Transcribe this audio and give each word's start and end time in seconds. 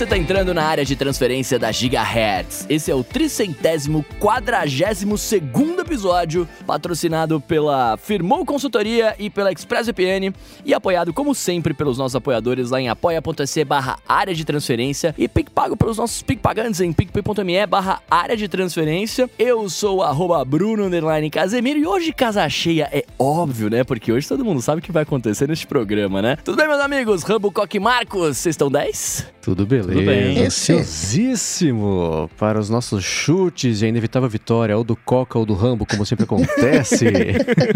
Você 0.00 0.06
tá 0.06 0.16
entrando 0.16 0.54
na 0.54 0.64
área 0.64 0.82
de 0.82 0.96
transferência 0.96 1.58
da 1.58 1.70
Gigahertz. 1.70 2.64
Esse 2.70 2.90
é 2.90 2.94
o 2.94 3.04
tricentésimo 3.04 4.02
quadragésimo 4.18 5.18
segundo 5.18 5.82
episódio, 5.82 6.48
patrocinado 6.66 7.38
pela 7.38 7.98
Firmou 7.98 8.46
Consultoria 8.46 9.14
e 9.18 9.28
pela 9.28 9.52
ExpressVPN 9.52 10.32
e 10.64 10.72
apoiado, 10.72 11.12
como 11.12 11.34
sempre, 11.34 11.74
pelos 11.74 11.98
nossos 11.98 12.16
apoiadores 12.16 12.70
lá 12.70 12.80
em 12.80 12.88
apoia.se 12.88 13.62
barra 13.62 13.98
área 14.08 14.34
de 14.34 14.42
transferência 14.42 15.14
e 15.18 15.28
PicPago 15.28 15.76
pelos 15.76 15.98
nossos 15.98 16.22
PicPagantes 16.22 16.80
em 16.80 16.94
picpay.me 16.94 17.66
barra 17.66 18.00
área 18.10 18.38
de 18.38 18.48
transferência. 18.48 19.28
Eu 19.38 19.68
sou 19.68 20.02
arroba 20.02 20.42
Bruno 20.46 20.88
Casemiro 21.30 21.78
e 21.78 21.86
hoje 21.86 22.14
casa 22.14 22.48
cheia 22.48 22.88
é 22.90 23.04
óbvio, 23.18 23.68
né? 23.68 23.84
Porque 23.84 24.10
hoje 24.10 24.26
todo 24.26 24.46
mundo 24.46 24.62
sabe 24.62 24.78
o 24.78 24.82
que 24.82 24.92
vai 24.92 25.02
acontecer 25.02 25.46
neste 25.46 25.66
programa, 25.66 26.22
né? 26.22 26.38
Tudo 26.42 26.56
bem, 26.56 26.66
meus 26.66 26.80
amigos? 26.80 27.22
Rambo, 27.22 27.52
Coque 27.52 27.78
Marcos, 27.78 28.38
vocês 28.38 28.54
estão 28.54 28.70
10? 28.70 29.39
Tudo 29.42 29.64
beleza. 29.64 29.92
Tudo 29.92 30.04
bem. 30.04 30.44
Ansiosíssimo 30.44 32.30
para 32.38 32.58
os 32.58 32.68
nossos 32.68 33.02
chutes 33.02 33.80
e 33.80 33.86
a 33.86 33.88
inevitável 33.88 34.28
vitória, 34.28 34.76
ou 34.76 34.84
do 34.84 34.94
Coca 34.94 35.38
ou 35.38 35.46
do 35.46 35.54
Rambo, 35.54 35.86
como 35.86 36.04
sempre 36.04 36.24
acontece. 36.24 37.06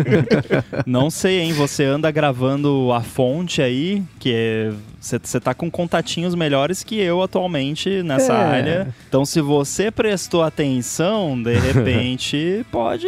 Não 0.87 1.09
sei, 1.11 1.41
hein? 1.41 1.53
Você 1.55 1.85
anda 1.85 2.11
gravando 2.11 2.93
a 2.93 3.01
fonte 3.01 3.63
aí, 3.63 4.03
que 4.19 4.33
é 4.35 4.73
você 5.05 5.41
tá 5.41 5.55
com 5.55 5.71
contatinhos 5.71 6.35
melhores 6.35 6.83
que 6.83 6.99
eu 6.99 7.23
atualmente 7.23 8.03
nessa 8.03 8.33
é. 8.33 8.37
área. 8.37 8.95
Então, 9.09 9.25
se 9.25 9.41
você 9.41 9.91
prestou 9.91 10.43
atenção, 10.43 11.41
de 11.41 11.55
repente, 11.59 12.65
pode. 12.71 13.07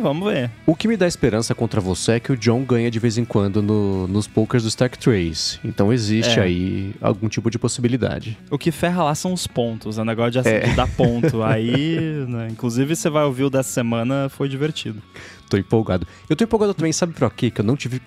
Vamos 0.00 0.32
ver. 0.32 0.50
O 0.66 0.74
que 0.74 0.88
me 0.88 0.96
dá 0.96 1.06
esperança 1.06 1.54
contra 1.54 1.80
você 1.80 2.12
é 2.12 2.20
que 2.20 2.32
o 2.32 2.36
John 2.36 2.64
ganha 2.64 2.90
de 2.90 2.98
vez 2.98 3.18
em 3.18 3.24
quando 3.24 3.62
no, 3.62 4.06
nos 4.06 4.26
pokers 4.26 4.62
do 4.62 4.68
Stack 4.68 4.98
Trace. 4.98 5.58
Então, 5.62 5.92
existe 5.92 6.38
é. 6.38 6.42
aí 6.42 6.94
algum 7.00 7.28
tipo 7.28 7.50
de 7.50 7.58
possibilidade. 7.58 8.38
O 8.50 8.56
que 8.56 8.70
ferra 8.70 9.04
lá 9.04 9.14
são 9.14 9.32
os 9.32 9.46
pontos. 9.46 9.98
O 9.98 10.04
negócio 10.04 10.42
de, 10.42 10.48
é. 10.48 10.60
de 10.60 10.74
dar 10.74 10.88
ponto. 10.88 11.42
aí, 11.44 12.24
né, 12.28 12.48
inclusive, 12.50 12.96
você 12.96 13.10
vai 13.10 13.24
ouvir 13.24 13.44
o 13.44 13.50
dessa 13.50 13.70
semana, 13.70 14.28
foi 14.30 14.48
divertido. 14.48 15.02
Tô 15.50 15.56
empolgado. 15.56 16.06
Eu 16.28 16.36
tô 16.36 16.44
empolgado 16.44 16.72
também, 16.72 16.92
sabe 16.92 17.12
pra 17.12 17.28
quê? 17.28 17.50
Que 17.50 17.60
eu 17.60 17.64
não 17.64 17.74
tive 17.74 18.00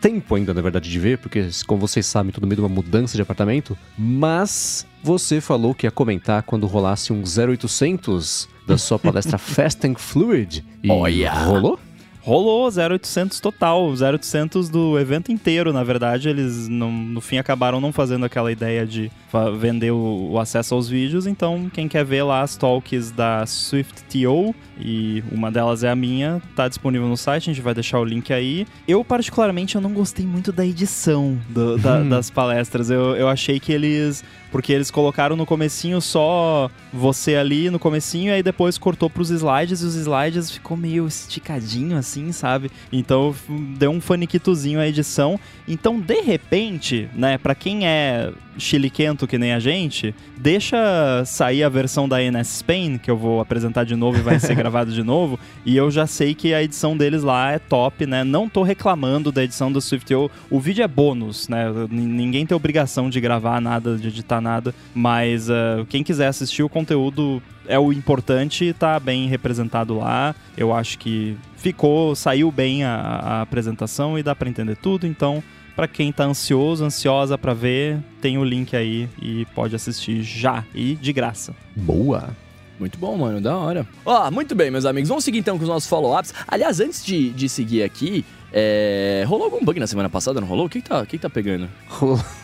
tempo 0.00 0.36
ainda, 0.36 0.54
na 0.54 0.62
verdade, 0.62 0.88
de 0.88 0.98
ver, 1.00 1.18
porque, 1.18 1.48
como 1.66 1.80
vocês 1.80 2.06
sabem, 2.06 2.30
tô 2.30 2.40
no 2.40 2.46
meio 2.46 2.54
de 2.54 2.62
uma 2.62 2.68
mudança 2.68 3.16
de 3.16 3.22
apartamento. 3.22 3.76
Mas 3.98 4.86
você 5.02 5.40
falou 5.40 5.74
que 5.74 5.88
ia 5.88 5.90
comentar 5.90 6.44
quando 6.44 6.68
rolasse 6.68 7.12
um 7.12 7.22
0800 7.24 8.48
da 8.64 8.78
sua 8.78 8.96
palestra 8.96 9.36
Fast 9.38 9.84
and 9.86 9.96
Fluid. 9.96 10.64
E 10.84 10.88
Olha. 10.88 11.32
rolou? 11.32 11.80
Rolou 12.24 12.70
0800 12.70 13.38
total, 13.38 13.90
0800 13.90 14.70
do 14.70 14.98
evento 14.98 15.30
inteiro, 15.30 15.74
na 15.74 15.84
verdade, 15.84 16.30
eles 16.30 16.68
no, 16.68 16.90
no 16.90 17.20
fim 17.20 17.36
acabaram 17.36 17.82
não 17.82 17.92
fazendo 17.92 18.24
aquela 18.24 18.50
ideia 18.50 18.86
de 18.86 19.12
vender 19.60 19.90
o, 19.90 20.30
o, 20.30 20.40
acesso 20.40 20.74
aos 20.74 20.88
vídeos, 20.88 21.26
então 21.26 21.70
quem 21.70 21.86
quer 21.86 22.02
ver 22.02 22.22
lá 22.22 22.40
as 22.40 22.56
talks 22.56 23.10
da 23.10 23.44
SwiftTO, 23.44 24.54
e 24.80 25.22
uma 25.30 25.52
delas 25.52 25.84
é 25.84 25.90
a 25.90 25.94
minha, 25.94 26.40
tá 26.56 26.66
disponível 26.66 27.08
no 27.08 27.16
site, 27.16 27.50
a 27.50 27.52
gente 27.52 27.62
vai 27.62 27.74
deixar 27.74 28.00
o 28.00 28.04
link 28.04 28.32
aí. 28.32 28.66
Eu, 28.88 29.04
particularmente, 29.04 29.74
eu 29.74 29.82
não 29.82 29.92
gostei 29.92 30.26
muito 30.26 30.50
da 30.50 30.64
edição 30.64 31.38
do, 31.50 31.76
da, 31.76 32.00
das 32.08 32.30
palestras, 32.30 32.88
eu, 32.88 33.14
eu 33.16 33.28
achei 33.28 33.60
que 33.60 33.70
eles 33.70 34.24
porque 34.54 34.72
eles 34.72 34.88
colocaram 34.88 35.34
no 35.34 35.44
comecinho 35.44 36.00
só 36.00 36.70
você 36.92 37.34
ali 37.34 37.70
no 37.70 37.78
comecinho 37.80 38.28
e 38.28 38.34
aí 38.34 38.40
depois 38.40 38.78
cortou 38.78 39.10
pros 39.10 39.30
slides 39.30 39.82
e 39.82 39.84
os 39.84 39.96
slides 39.96 40.48
ficou 40.48 40.76
meio 40.76 41.08
esticadinho 41.08 41.96
assim, 41.96 42.13
sabe? 42.32 42.70
Então 42.92 43.34
deu 43.78 43.90
um 43.90 44.00
faniquitozinho 44.00 44.80
a 44.80 44.86
edição. 44.86 45.38
Então, 45.66 46.00
de 46.00 46.20
repente, 46.20 47.08
né, 47.14 47.38
para 47.38 47.54
quem 47.54 47.86
é 47.86 48.32
chiliquento 48.58 49.26
que 49.26 49.38
nem 49.38 49.52
a 49.52 49.58
gente, 49.58 50.14
deixa 50.36 51.24
sair 51.24 51.64
a 51.64 51.68
versão 51.68 52.08
da 52.08 52.18
NS 52.20 52.58
Spain, 52.58 52.98
que 52.98 53.10
eu 53.10 53.16
vou 53.16 53.40
apresentar 53.40 53.84
de 53.84 53.96
novo 53.96 54.18
e 54.18 54.22
vai 54.22 54.38
ser 54.38 54.54
gravado 54.56 54.92
de 54.92 55.02
novo, 55.02 55.38
e 55.64 55.76
eu 55.76 55.90
já 55.90 56.06
sei 56.06 56.34
que 56.34 56.54
a 56.54 56.62
edição 56.62 56.96
deles 56.96 57.22
lá 57.22 57.52
é 57.52 57.58
top, 57.58 58.06
né? 58.06 58.24
Não 58.24 58.48
tô 58.48 58.62
reclamando 58.62 59.32
da 59.32 59.42
edição 59.42 59.72
do 59.72 59.80
SwiftO. 59.80 60.30
O 60.50 60.60
vídeo 60.60 60.84
é 60.84 60.88
bônus, 60.88 61.48
né? 61.48 61.66
Ninguém 61.90 62.46
tem 62.46 62.56
obrigação 62.56 63.10
de 63.10 63.20
gravar 63.20 63.60
nada, 63.60 63.96
de 63.96 64.08
editar 64.08 64.40
nada, 64.40 64.74
mas 64.94 65.48
uh, 65.48 65.84
quem 65.88 66.02
quiser 66.02 66.28
assistir 66.28 66.62
o 66.62 66.68
conteúdo 66.68 67.42
é 67.66 67.78
o 67.78 67.92
importante, 67.92 68.74
tá 68.78 69.00
bem 69.00 69.26
representado 69.26 69.96
lá. 69.98 70.34
Eu 70.56 70.72
acho 70.72 70.98
que 70.98 71.36
ficou, 71.64 72.14
saiu 72.14 72.52
bem 72.52 72.84
a, 72.84 72.94
a 72.94 73.40
apresentação 73.40 74.18
e 74.18 74.22
dá 74.22 74.34
para 74.34 74.50
entender 74.50 74.76
tudo, 74.76 75.06
então 75.06 75.42
para 75.74 75.88
quem 75.88 76.12
tá 76.12 76.24
ansioso, 76.24 76.84
ansiosa 76.84 77.38
para 77.38 77.54
ver, 77.54 77.98
tem 78.20 78.36
o 78.36 78.44
link 78.44 78.76
aí 78.76 79.08
e 79.20 79.46
pode 79.54 79.74
assistir 79.74 80.22
já 80.22 80.62
e 80.74 80.94
de 80.94 81.10
graça. 81.10 81.54
Boa. 81.74 82.36
Muito 82.78 82.98
bom, 82.98 83.16
mano, 83.16 83.40
da 83.40 83.56
hora. 83.56 83.86
Ó, 84.04 84.28
oh, 84.28 84.30
muito 84.30 84.54
bem, 84.54 84.70
meus 84.70 84.84
amigos. 84.84 85.08
Vamos 85.08 85.24
seguir 85.24 85.38
então 85.38 85.56
com 85.56 85.62
os 85.62 85.68
nossos 85.68 85.88
follow-ups. 85.88 86.34
Aliás, 86.46 86.80
antes 86.80 87.02
de, 87.02 87.30
de 87.30 87.48
seguir 87.48 87.82
aqui, 87.82 88.26
é... 88.52 89.24
rolou 89.26 89.44
algum 89.44 89.64
bug 89.64 89.80
na 89.80 89.86
semana 89.86 90.10
passada, 90.10 90.40
não 90.40 90.46
rolou? 90.46 90.66
O 90.66 90.68
que, 90.68 90.82
que, 90.82 90.88
tá, 90.88 91.00
o 91.00 91.06
que, 91.06 91.16
que 91.16 91.22
tá 91.22 91.30
pegando? 91.30 91.68
Rolou. 91.88 92.20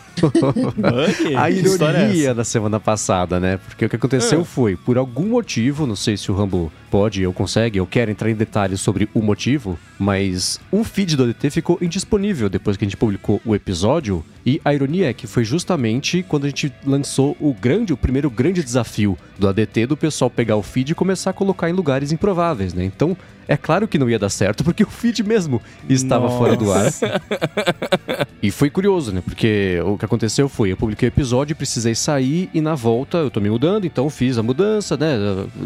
a 1.37 1.49
ironia 1.49 2.29
é 2.29 2.33
da 2.33 2.43
semana 2.43 2.79
passada, 2.79 3.39
né? 3.39 3.57
Porque 3.57 3.85
o 3.85 3.89
que 3.89 3.95
aconteceu 3.95 4.41
é. 4.41 4.43
foi, 4.43 4.75
por 4.75 4.97
algum 4.97 5.27
motivo, 5.27 5.85
não 5.85 5.95
sei 5.95 6.17
se 6.17 6.31
o 6.31 6.35
Rambo 6.35 6.71
pode 6.89 7.25
ou 7.25 7.31
consegue, 7.31 7.79
eu 7.79 7.87
quero 7.87 8.11
entrar 8.11 8.29
em 8.29 8.35
detalhes 8.35 8.81
sobre 8.81 9.09
o 9.13 9.21
motivo, 9.21 9.79
mas 9.97 10.59
um 10.71 10.83
feed 10.83 11.15
do 11.15 11.23
ADT 11.23 11.49
ficou 11.49 11.77
indisponível 11.81 12.49
depois 12.49 12.75
que 12.75 12.83
a 12.83 12.87
gente 12.87 12.97
publicou 12.97 13.41
o 13.45 13.55
episódio. 13.55 14.23
E 14.45 14.59
a 14.65 14.73
ironia 14.73 15.09
é 15.09 15.13
que 15.13 15.27
foi 15.27 15.45
justamente 15.45 16.23
quando 16.27 16.45
a 16.45 16.47
gente 16.49 16.73
lançou 16.85 17.37
o 17.39 17.53
grande, 17.53 17.93
o 17.93 17.97
primeiro 17.97 18.29
grande 18.29 18.63
desafio 18.63 19.17
do 19.39 19.47
ADT 19.47 19.85
do 19.85 19.95
pessoal 19.95 20.29
pegar 20.29 20.57
o 20.57 20.63
feed 20.63 20.91
e 20.91 20.95
começar 20.95 21.29
a 21.29 21.33
colocar 21.33 21.69
em 21.69 21.73
lugares 21.73 22.11
improváveis, 22.11 22.73
né? 22.73 22.83
Então, 22.83 23.15
é 23.51 23.57
claro 23.57 23.85
que 23.85 23.97
não 23.97 24.09
ia 24.09 24.17
dar 24.17 24.29
certo, 24.29 24.63
porque 24.63 24.81
o 24.81 24.87
feed 24.89 25.21
mesmo 25.23 25.61
estava 25.89 26.23
Nossa. 26.23 26.37
fora 26.37 26.55
do 26.55 26.71
ar. 26.71 26.85
e 28.41 28.49
foi 28.49 28.69
curioso, 28.69 29.11
né? 29.11 29.19
Porque 29.19 29.77
o 29.83 29.97
que 29.97 30.05
aconteceu 30.05 30.47
foi, 30.47 30.71
eu 30.71 30.77
publiquei 30.77 31.09
o 31.09 31.11
episódio, 31.11 31.53
precisei 31.53 31.93
sair 31.93 32.49
e 32.53 32.61
na 32.61 32.75
volta 32.75 33.17
eu 33.17 33.29
tô 33.29 33.41
me 33.41 33.49
mudando, 33.49 33.83
então 33.85 34.09
fiz 34.09 34.37
a 34.37 34.43
mudança, 34.43 34.95
né? 34.95 35.17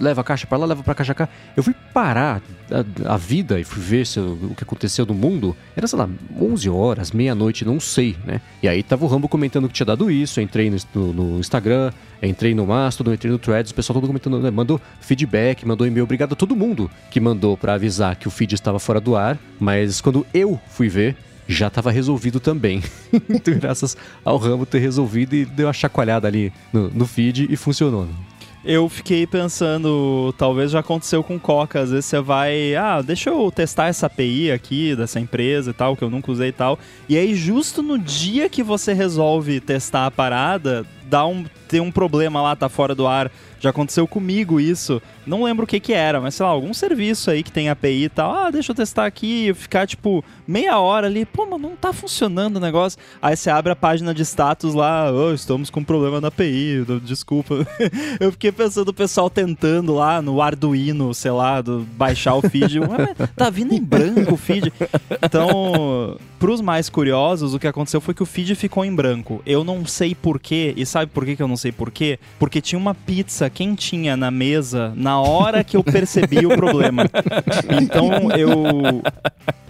Leva 0.02 0.22
a 0.22 0.24
caixa 0.24 0.48
para 0.48 0.58
lá, 0.58 0.66
leva 0.66 0.82
pra 0.82 0.96
caixa 0.96 1.14
cá. 1.14 1.30
Eu 1.56 1.62
fui 1.62 1.76
parar 1.94 2.42
a, 2.72 3.14
a 3.14 3.18
vida 3.18 3.60
e 3.60 3.64
fui 3.64 3.82
ver 3.82 4.06
se, 4.06 4.20
o 4.20 4.54
que 4.56 4.64
aconteceu 4.64 5.06
no 5.06 5.14
mundo. 5.14 5.56
Era, 5.76 5.88
sei 5.88 6.00
lá, 6.00 6.10
11 6.40 6.70
horas, 6.70 7.12
meia-noite, 7.12 7.66
não 7.66 7.80
sei, 7.80 8.16
né? 8.26 8.42
E 8.62 8.68
aí 8.68 8.82
tava 8.84 9.06
o 9.06 9.08
Rambo 9.08 9.28
comentando 9.28 9.68
que 9.68 9.74
tinha 9.74 9.86
dado 9.86 10.10
isso, 10.10 10.42
entrei 10.42 10.70
no, 10.94 11.14
no, 11.14 11.40
Instagram, 11.40 11.92
entrei 12.22 12.54
no 12.54 12.66
Mastodon, 12.66 13.14
entrei 13.14 13.32
no 13.32 13.40
Threads, 13.40 13.72
o 13.72 13.76
pessoal 13.76 13.96
todo 13.96 14.08
comentando, 14.08 14.40
né? 14.40 14.52
mandou 14.52 14.80
feedback, 15.00 15.66
mandou 15.66 15.86
e-mail, 15.86 16.04
obrigado 16.04 16.34
a 16.34 16.36
todo 16.36 16.56
mundo 16.56 16.90
que 17.10 17.20
mandou 17.20 17.56
para 17.58 17.74
avisar 17.74 18.16
que 18.16 18.28
o 18.28 18.32
feed 18.32 18.56
estava 18.56 18.80
fora 18.80 19.00
do 19.00 19.16
ar, 19.16 19.38
mas 19.60 20.02
quando 20.02 20.26
eu 20.34 20.60
fui 20.68 20.90
ver, 20.90 21.16
já 21.48 21.68
estava 21.68 21.92
resolvido 21.92 22.40
também. 22.40 22.82
então, 23.30 23.54
graças 23.60 23.96
ao 24.24 24.38
Rambo 24.38 24.66
ter 24.66 24.80
resolvido 24.80 25.36
e 25.36 25.46
deu 25.46 25.68
uma 25.68 25.74
chacoalhada 25.74 26.28
ali 26.28 26.52
no, 26.74 26.90
no 26.90 27.06
feed 27.06 27.48
e 27.50 27.56
funcionou. 27.56 28.08
Eu 28.68 28.90
fiquei 28.90 29.28
pensando, 29.28 30.34
talvez 30.40 30.72
já 30.72 30.80
aconteceu 30.80 31.24
com 31.24 31.40
Coca, 31.40 31.82
às 31.82 31.92
vezes 31.92 32.06
você 32.06 32.20
vai, 32.20 32.74
ah, 32.74 33.00
deixa 33.00 33.30
eu 33.30 33.52
testar 33.52 33.90
essa 33.90 34.08
API 34.08 34.52
aqui 34.52 34.96
dessa 34.96 35.20
empresa 35.20 35.70
e 35.70 35.74
tal, 35.74 35.96
que 35.96 36.04
eu 36.04 36.10
nunca 36.10 36.32
usei 36.32 36.50
e 36.50 36.52
tal. 36.52 36.80
E 37.08 37.16
aí, 37.16 37.36
justo 37.36 37.84
no 37.84 38.00
dia 38.00 38.50
que 38.50 38.64
você 38.64 38.92
resolve 38.92 39.60
testar 39.60 40.08
a 40.08 40.12
parada, 40.12 40.84
dá 41.08 41.28
um, 41.28 41.46
tem 41.68 41.80
um 41.80 41.92
problema 41.92 42.42
lá, 42.42 42.56
tá 42.56 42.70
fora 42.70 42.96
do 42.96 43.08
ar. 43.08 43.32
Já 43.60 43.72
aconteceu 43.72 44.08
comigo 44.08 44.60
isso. 44.60 45.02
Não 45.26 45.44
lembro 45.44 45.64
o 45.64 45.68
que 45.68 45.80
que 45.80 45.94
era, 45.94 46.22
mas 46.22 46.36
sei 46.36 46.46
lá, 46.46 46.52
algum 46.52 46.74
serviço 46.74 47.32
aí 47.32 47.42
que 47.42 47.52
tem 47.52 47.70
API 47.70 48.04
e 48.04 48.10
tal. 48.10 48.32
Ah, 48.32 48.52
deixa 48.52 48.72
eu 48.72 48.76
testar 48.76 49.06
aqui, 49.06 49.52
ficar 49.56 49.88
tipo 49.88 50.24
meia 50.48 50.78
hora 50.78 51.08
ali. 51.08 51.26
Pô, 51.26 51.48
mas 51.50 51.60
não 51.60 51.76
tá 51.76 51.92
funcionando 51.92 52.58
o 52.58 52.60
negócio. 52.60 53.00
Aí 53.22 53.36
você 53.36 53.50
abre 53.50 53.72
a 53.72 53.76
página 53.76 54.14
de 54.14 54.22
status 54.24 54.74
lá, 54.76 55.12
oh, 55.12 55.34
estamos 55.34 55.70
com 55.70 55.84
problema 55.84 56.22
na 56.22 56.28
API, 56.28 56.86
desculpa. 57.04 57.56
eu 58.20 58.32
fiquei 58.32 58.52
pensando 58.52 58.90
o 58.90 58.94
pessoal 58.94 59.30
tentando 59.30 59.96
lá 59.96 60.22
no 60.22 60.42
Arduino, 60.42 61.14
sei 61.14 61.32
lá, 61.32 61.62
do, 61.62 61.88
baixar 61.98 62.36
o 62.36 62.42
feed. 62.42 62.80
tá 63.36 63.50
vindo 63.50 63.74
em 63.74 63.82
branco 63.82 64.36
o 64.36 64.38
feed. 64.38 64.72
Então, 65.22 66.18
pros 66.38 66.62
mais 66.62 66.90
curiosos, 66.90 67.54
o 67.54 67.60
que 67.60 67.68
aconteceu 67.68 68.00
foi 68.00 68.14
que 68.14 68.22
o 68.22 68.26
feed 68.28 68.54
ficou 68.54 68.86
em 68.86 68.94
branco. 68.94 69.42
Eu 69.46 69.64
não 69.64 69.86
sei 69.86 70.14
porquê, 70.14 70.74
e 70.78 70.86
sabe 70.86 71.12
por 71.12 71.26
que 71.26 71.42
eu 71.42 71.48
não 71.48 71.58
sei 71.58 71.65
porquê? 71.72 72.20
Porque 72.40 72.62
tinha 72.62 72.80
uma 72.80 72.94
pizza 72.94 73.50
quentinha 73.50 74.16
na 74.16 74.32
mesa 74.32 74.94
na 74.96 75.20
hora 75.20 75.64
que 75.64 75.78
eu 75.78 75.84
percebi 75.84 76.46
o 76.46 76.56
problema. 76.56 77.06
Então 77.82 78.32
eu 78.32 79.02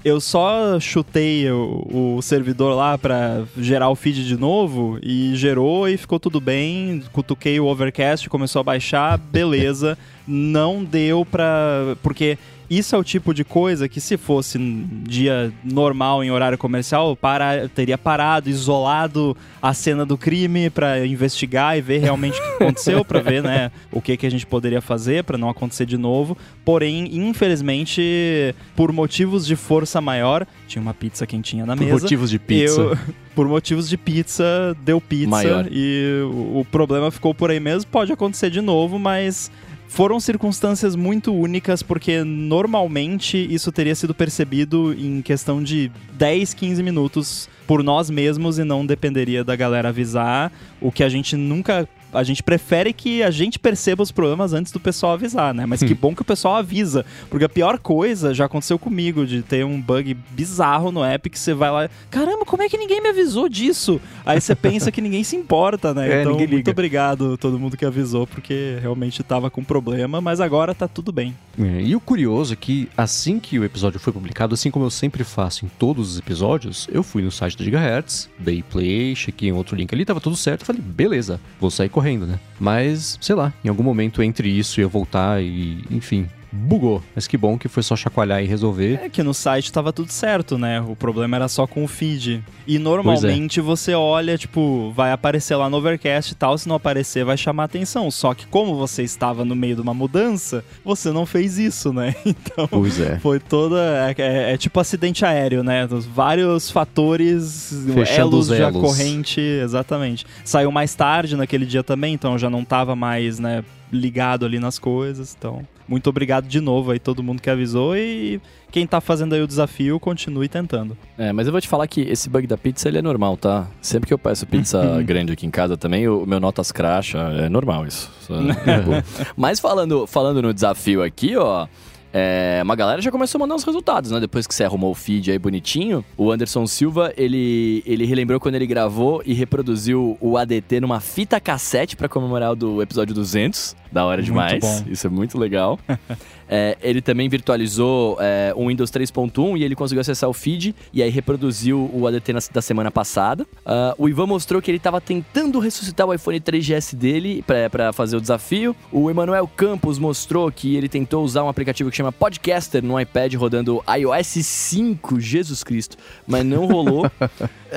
eu 0.06 0.22
só 0.22 0.80
chutei 0.80 1.50
o, 1.50 2.18
o 2.18 2.22
servidor 2.22 2.76
lá 2.76 2.96
para 2.96 3.44
gerar 3.58 3.90
o 3.90 3.96
feed 3.96 4.28
de 4.28 4.38
novo 4.38 5.00
e 5.02 5.36
gerou 5.36 5.90
e 5.90 5.98
ficou 5.98 6.20
tudo 6.20 6.40
bem. 6.40 7.02
Cutuquei 7.12 7.60
o 7.60 7.66
overcast, 7.66 8.30
começou 8.30 8.60
a 8.60 8.64
baixar, 8.64 9.18
beleza. 9.18 9.98
Não 10.28 10.84
deu 10.84 11.26
pra. 11.26 11.98
Porque 12.04 12.38
isso 12.70 12.96
é 12.96 13.00
o 13.00 13.04
tipo 13.04 13.34
de 13.34 13.44
coisa 13.44 13.88
que 13.88 14.02
se 14.02 14.18
fosse 14.18 14.58
dia 15.04 15.52
normal 15.64 16.24
em 16.24 16.32
horário 16.32 16.58
comercial, 16.58 17.16
para, 17.16 17.68
teria 17.70 17.98
parado, 17.98 18.50
isolado 18.50 19.36
a 19.62 19.74
cena 19.74 20.06
do 20.06 20.18
crime 20.18 20.70
para 20.70 21.06
investigar 21.06 21.78
e 21.78 21.82
ver 21.82 22.00
realmente 22.00 22.40
o 22.40 22.42
que 22.42 22.64
aconteceu, 22.64 23.04
para 23.06 23.20
ver, 23.20 23.44
né, 23.44 23.72
o 23.92 24.02
que 24.02 24.18
que 24.18 24.26
a 24.26 24.32
gente 24.32 24.46
poderia 24.46 24.82
fazer 24.82 25.24
para 25.24 25.38
não 25.38 25.50
acontecer 25.50 25.86
de 25.86 25.98
novo. 25.98 26.38
Porém, 26.64 27.10
infelizmente, 27.16 28.56
por 28.76 28.92
motivos 28.92 29.46
de 29.46 29.56
força 29.56 30.02
maior, 30.02 30.46
tinha 30.68 30.82
uma 30.82 30.94
pizza 30.94 31.26
quentinha 31.26 31.66
na 31.66 31.76
por 31.76 31.84
mesa. 31.84 31.96
Por 31.96 32.02
motivos 32.02 32.30
de 32.30 32.40
pizza. 32.40 32.82
Eu, 32.82 32.98
por 33.36 33.48
motivos 33.48 33.90
de 33.90 33.98
pizza, 33.98 34.76
deu 34.84 35.02
pizza 35.02 35.30
Maior. 35.30 35.68
e 35.70 36.22
o, 36.24 36.62
o 36.62 36.68
problema 36.72 37.12
ficou 37.12 37.36
por 37.36 37.52
aí 37.52 37.60
mesmo. 37.60 37.92
Pode 37.92 38.12
acontecer 38.12 38.50
de 38.50 38.62
novo, 38.62 38.98
mas 38.98 39.52
foram 39.88 40.20
circunstâncias 40.20 40.96
muito 40.96 41.34
únicas, 41.34 41.82
porque 41.82 42.24
normalmente 42.24 43.38
isso 43.54 43.72
teria 43.72 43.96
sido 43.96 44.14
percebido 44.14 44.94
em 44.94 45.22
questão 45.22 45.64
de 45.64 45.92
10, 46.14 46.54
15 46.54 46.84
minutos 46.84 47.50
por 47.68 47.84
nós 47.84 48.10
mesmos 48.10 48.60
e 48.60 48.64
não 48.64 48.86
dependeria 48.86 49.44
da 49.44 49.56
galera 49.56 49.90
avisar, 49.90 50.52
o 50.80 50.92
que 50.92 51.04
a 51.04 51.10
gente 51.10 51.36
nunca 51.36 51.88
a 52.16 52.24
gente 52.24 52.42
prefere 52.42 52.94
que 52.94 53.22
a 53.22 53.32
gente 53.32 53.60
perceba 53.60 54.02
os 54.02 54.12
problemas 54.12 54.54
antes 54.54 54.72
do 54.72 54.80
pessoal 54.80 55.14
avisar, 55.14 55.54
né? 55.54 55.66
Mas 55.66 55.82
que 55.84 55.94
bom 55.94 56.16
que 56.16 56.22
o 56.22 56.26
pessoal 56.26 56.56
avisa. 56.56 57.06
Porque 57.30 57.46
a 57.46 57.50
pior 57.50 57.78
coisa 57.78 58.34
já 58.34 58.46
aconteceu 58.46 58.80
comigo, 58.80 59.26
de 59.26 59.42
ter 59.42 59.66
um 59.66 59.80
bug 59.80 60.16
bizarro 60.32 60.92
no 60.92 61.04
app 61.04 61.30
que 61.30 61.38
você 61.38 61.54
vai 61.54 61.72
lá. 61.72 61.90
Caramba, 62.10 62.46
como 62.46 62.64
é 62.64 62.70
que 62.70 62.78
ninguém 62.78 63.02
me 63.02 63.10
avisou 63.10 63.50
disso? 63.50 64.00
Aí 64.26 64.40
você 64.40 64.56
pensa 64.56 64.92
que 64.92 65.02
ninguém 65.02 65.24
se 65.24 65.36
importa, 65.36 65.94
né? 65.94 66.06
É, 66.16 66.22
então, 66.22 66.38
muito 66.38 66.72
obrigado 66.72 67.38
todo 67.38 67.60
mundo 67.60 67.76
que 67.76 67.84
avisou, 67.84 68.28
porque 68.28 68.78
realmente 68.80 69.24
tava 69.24 69.50
com 69.50 69.64
problema, 69.64 70.22
mas 70.22 70.40
agora 70.40 70.74
tá 70.74 70.88
tudo 70.88 71.12
bem. 71.12 71.36
É, 71.60 71.82
e 71.82 71.96
o 71.96 72.00
curioso 72.00 72.54
é 72.54 72.56
que 72.56 72.88
assim 72.96 73.40
que 73.40 73.58
o 73.58 73.64
episódio 73.64 74.00
foi 74.00 74.14
publicado, 74.14 74.54
assim 74.54 74.70
como 74.70 74.86
eu 74.86 74.90
sempre 74.90 75.24
faço 75.24 75.66
em 75.66 75.70
todos 75.80 76.12
os 76.12 76.20
episódios, 76.20 76.88
eu 76.92 77.02
fui 77.02 77.22
no 77.22 77.32
site 77.32 77.58
da 77.58 77.64
Gigahertz, 77.64 78.30
dei 78.38 78.62
play, 78.62 79.16
chequei 79.16 79.50
em 79.50 79.52
outro 79.52 79.76
link 79.76 79.94
ali, 79.94 80.06
tava 80.06 80.22
tudo 80.22 80.36
certo, 80.36 80.66
falei, 80.66 80.82
beleza, 80.82 81.40
vou 81.60 81.72
sair 81.72 81.90
correndo, 81.90 82.05
né? 82.26 82.40
Mas, 82.60 83.18
sei 83.22 83.36
lá, 83.36 83.54
em 83.64 83.70
algum 83.70 83.84
momento 83.84 84.22
entre 84.22 84.50
isso 84.50 84.80
e 84.80 84.84
eu 84.84 84.90
voltar 84.90 85.42
e, 85.42 85.84
enfim, 85.90 86.28
bugou. 86.56 87.04
Mas 87.14 87.28
que 87.28 87.38
bom 87.38 87.58
que 87.58 87.68
foi 87.68 87.84
só 87.84 87.96
chacoalhar 87.96 88.42
e 88.44 88.48
resolver. 88.48 89.00
É 89.04 89.10
que 89.10 89.22
no 89.22 89.34
site 89.34 89.72
tava 89.72 89.92
tudo 89.94 90.12
certo, 90.12 90.58
né? 90.58 90.82
O 90.82 90.96
problema 90.96 91.36
era 91.36 91.48
só 91.48 91.68
com 91.68 91.84
o 91.84 91.88
feed. 91.88 92.44
E 92.66 92.80
normalmente 92.80 93.62
você 93.62 93.94
olha, 93.94 94.38
tipo, 94.38 94.92
vai 94.96 95.12
aparecer 95.12 95.56
lá 95.56 95.70
no 95.70 95.78
Overcast 95.78 96.32
e 96.32 96.36
tal, 96.36 96.58
se 96.58 96.68
não 96.68 96.76
aparecer 96.76 97.24
vai 97.26 97.38
chamar 97.38 97.66
atenção. 97.66 98.10
Só 98.10 98.34
que 98.34 98.46
como 98.48 98.76
você 98.76 99.04
estava 99.04 99.44
no 99.46 99.56
meio 99.56 99.76
de 99.76 99.82
uma 99.82 99.94
mudança, 99.94 100.64
você 100.84 101.12
não 101.12 101.26
fez 101.26 101.58
isso, 101.60 101.92
né? 101.94 102.16
Então 102.26 102.68
Pois 102.68 103.00
é. 103.00 103.20
foi 103.20 103.40
toda. 103.40 103.76
É, 104.18 104.22
é- 104.22 104.54
é 104.54 104.58
tipo 104.58 104.80
acidente 104.80 105.26
aéreo, 105.26 105.64
né? 105.64 105.88
Vários 106.14 106.70
fatores, 106.72 107.74
Fechando 107.94 108.36
elos 108.36 108.52
elos. 108.52 108.82
corrente, 108.82 109.40
exatamente. 109.42 110.26
Saiu 110.44 110.72
mais 110.72 110.94
tarde 110.96 111.36
naquele 111.36 111.66
dia 111.66 111.84
também, 111.84 112.14
então 112.14 112.38
já 112.38 112.50
não 112.50 112.64
tava 112.64 112.96
mais, 112.96 113.40
né, 113.40 113.64
ligado 113.96 114.46
ali 114.46 114.60
nas 114.60 114.78
coisas. 114.78 115.36
Então, 115.38 115.66
muito 115.88 116.10
obrigado 116.10 116.48
de 116.48 116.60
novo 116.60 116.92
aí 116.92 117.00
todo 117.00 117.22
mundo 117.24 117.42
que 117.42 117.50
avisou 117.50 117.96
e 117.96 118.42
quem 118.72 118.86
tá 118.86 119.00
fazendo 119.00 119.34
aí 119.34 119.42
o 119.42 119.48
desafio, 119.48 120.00
continue 120.00 120.50
tentando. 120.50 120.98
É, 121.18 121.32
mas 121.32 121.48
eu 121.48 121.52
vou 121.52 121.62
te 121.62 121.68
falar 121.68 121.88
que 121.88 122.02
esse 122.02 122.30
bug 122.30 122.46
da 122.46 122.58
pizza 122.58 122.90
ele 122.90 122.98
é 122.98 123.02
normal, 123.02 123.38
tá? 123.38 123.68
Sempre 123.82 124.08
que 124.08 124.14
eu 124.14 124.18
peço 124.20 124.46
pizza 124.46 125.02
grande 125.04 125.32
aqui 125.32 125.46
em 125.46 125.52
casa 125.52 125.78
também, 125.78 126.08
o 126.08 126.26
meu 126.26 126.40
notas 126.40 126.72
cracha, 126.72 127.20
é 127.20 127.48
normal 127.48 127.86
isso. 127.86 128.12
Tipo, 128.22 129.32
mas 129.38 129.60
falando, 129.60 130.06
falando 130.06 130.42
no 130.42 130.54
desafio 130.54 131.04
aqui, 131.04 131.38
ó. 131.38 131.68
é, 132.12 132.60
uma 132.64 132.76
galera 132.76 133.02
já 133.02 133.12
começou 133.12 133.38
a 133.38 133.42
mandar 133.42 133.56
uns 133.56 133.64
resultados, 133.64 134.12
né? 134.12 134.20
Depois 134.20 134.46
que 134.48 134.54
você 134.56 134.64
arrumou 134.64 134.92
o 134.92 134.96
feed 134.96 135.32
aí 135.32 135.40
bonitinho, 135.40 136.04
o 136.18 136.32
Anderson 136.32 136.66
Silva, 136.68 137.14
ele, 137.16 137.84
ele 137.86 138.06
relembrou 138.06 138.40
quando 138.40 138.56
ele 138.56 138.68
gravou 138.68 139.22
e 139.26 139.34
reproduziu 139.34 140.18
o 140.20 140.38
ADT 140.38 140.82
numa 140.82 141.00
fita 141.00 141.40
cassete 141.40 141.96
pra 141.96 142.10
comemorar 142.10 142.52
o 142.52 142.56
do 142.56 142.82
episódio 142.82 143.14
200. 143.16 143.76
Da 143.96 144.04
hora 144.04 144.18
Muito 144.22 144.26
demais. 144.26 144.60
bom. 144.60 144.84
Isso 144.92 145.08
é 145.08 145.10
muito 145.10 145.38
legal. 145.38 145.80
É, 146.48 146.78
ele 146.80 147.02
também 147.02 147.28
virtualizou 147.28 148.18
é, 148.22 148.54
um 148.56 148.68
Windows 148.68 148.92
3.1 148.92 149.58
e 149.58 149.64
ele 149.64 149.74
conseguiu 149.74 150.02
acessar 150.02 150.30
o 150.30 150.34
feed 150.34 150.76
e 150.94 151.02
aí 151.02 151.10
reproduziu 151.10 151.90
o 151.92 152.06
ADT 152.06 152.34
na- 152.34 152.40
da 152.54 152.62
semana 152.62 152.92
passada. 152.92 153.48
Ah, 153.66 153.96
o 153.98 154.08
Ivan 154.08 154.28
mostrou 154.28 154.62
que 154.62 154.70
ele 154.70 154.78
estava 154.78 155.02
tentando 155.02 155.58
ressuscitar 155.58 156.06
o 156.06 156.14
iPhone 156.14 156.40
3GS 156.40 156.94
dele 156.96 157.44
para 157.72 157.92
fazer 157.92 158.16
o 158.16 158.22
desafio. 158.22 158.76
O 158.92 159.10
Emanuel 159.10 159.48
Campos 159.58 159.98
mostrou 159.98 160.52
que 160.52 160.76
ele 160.76 160.88
tentou 160.88 161.24
usar 161.26 161.44
um 161.44 161.50
aplicativo 161.50 161.90
que 161.90 161.98
chama 161.98 162.12
Podcaster 162.12 162.84
no 162.84 163.00
iPad 163.02 163.34
rodando 163.34 163.84
iOS 164.00 164.28
5, 164.46 165.20
Jesus 165.20 165.64
Cristo, 165.64 165.98
mas 166.28 166.46
não 166.46 166.68
rolou. 166.68 167.10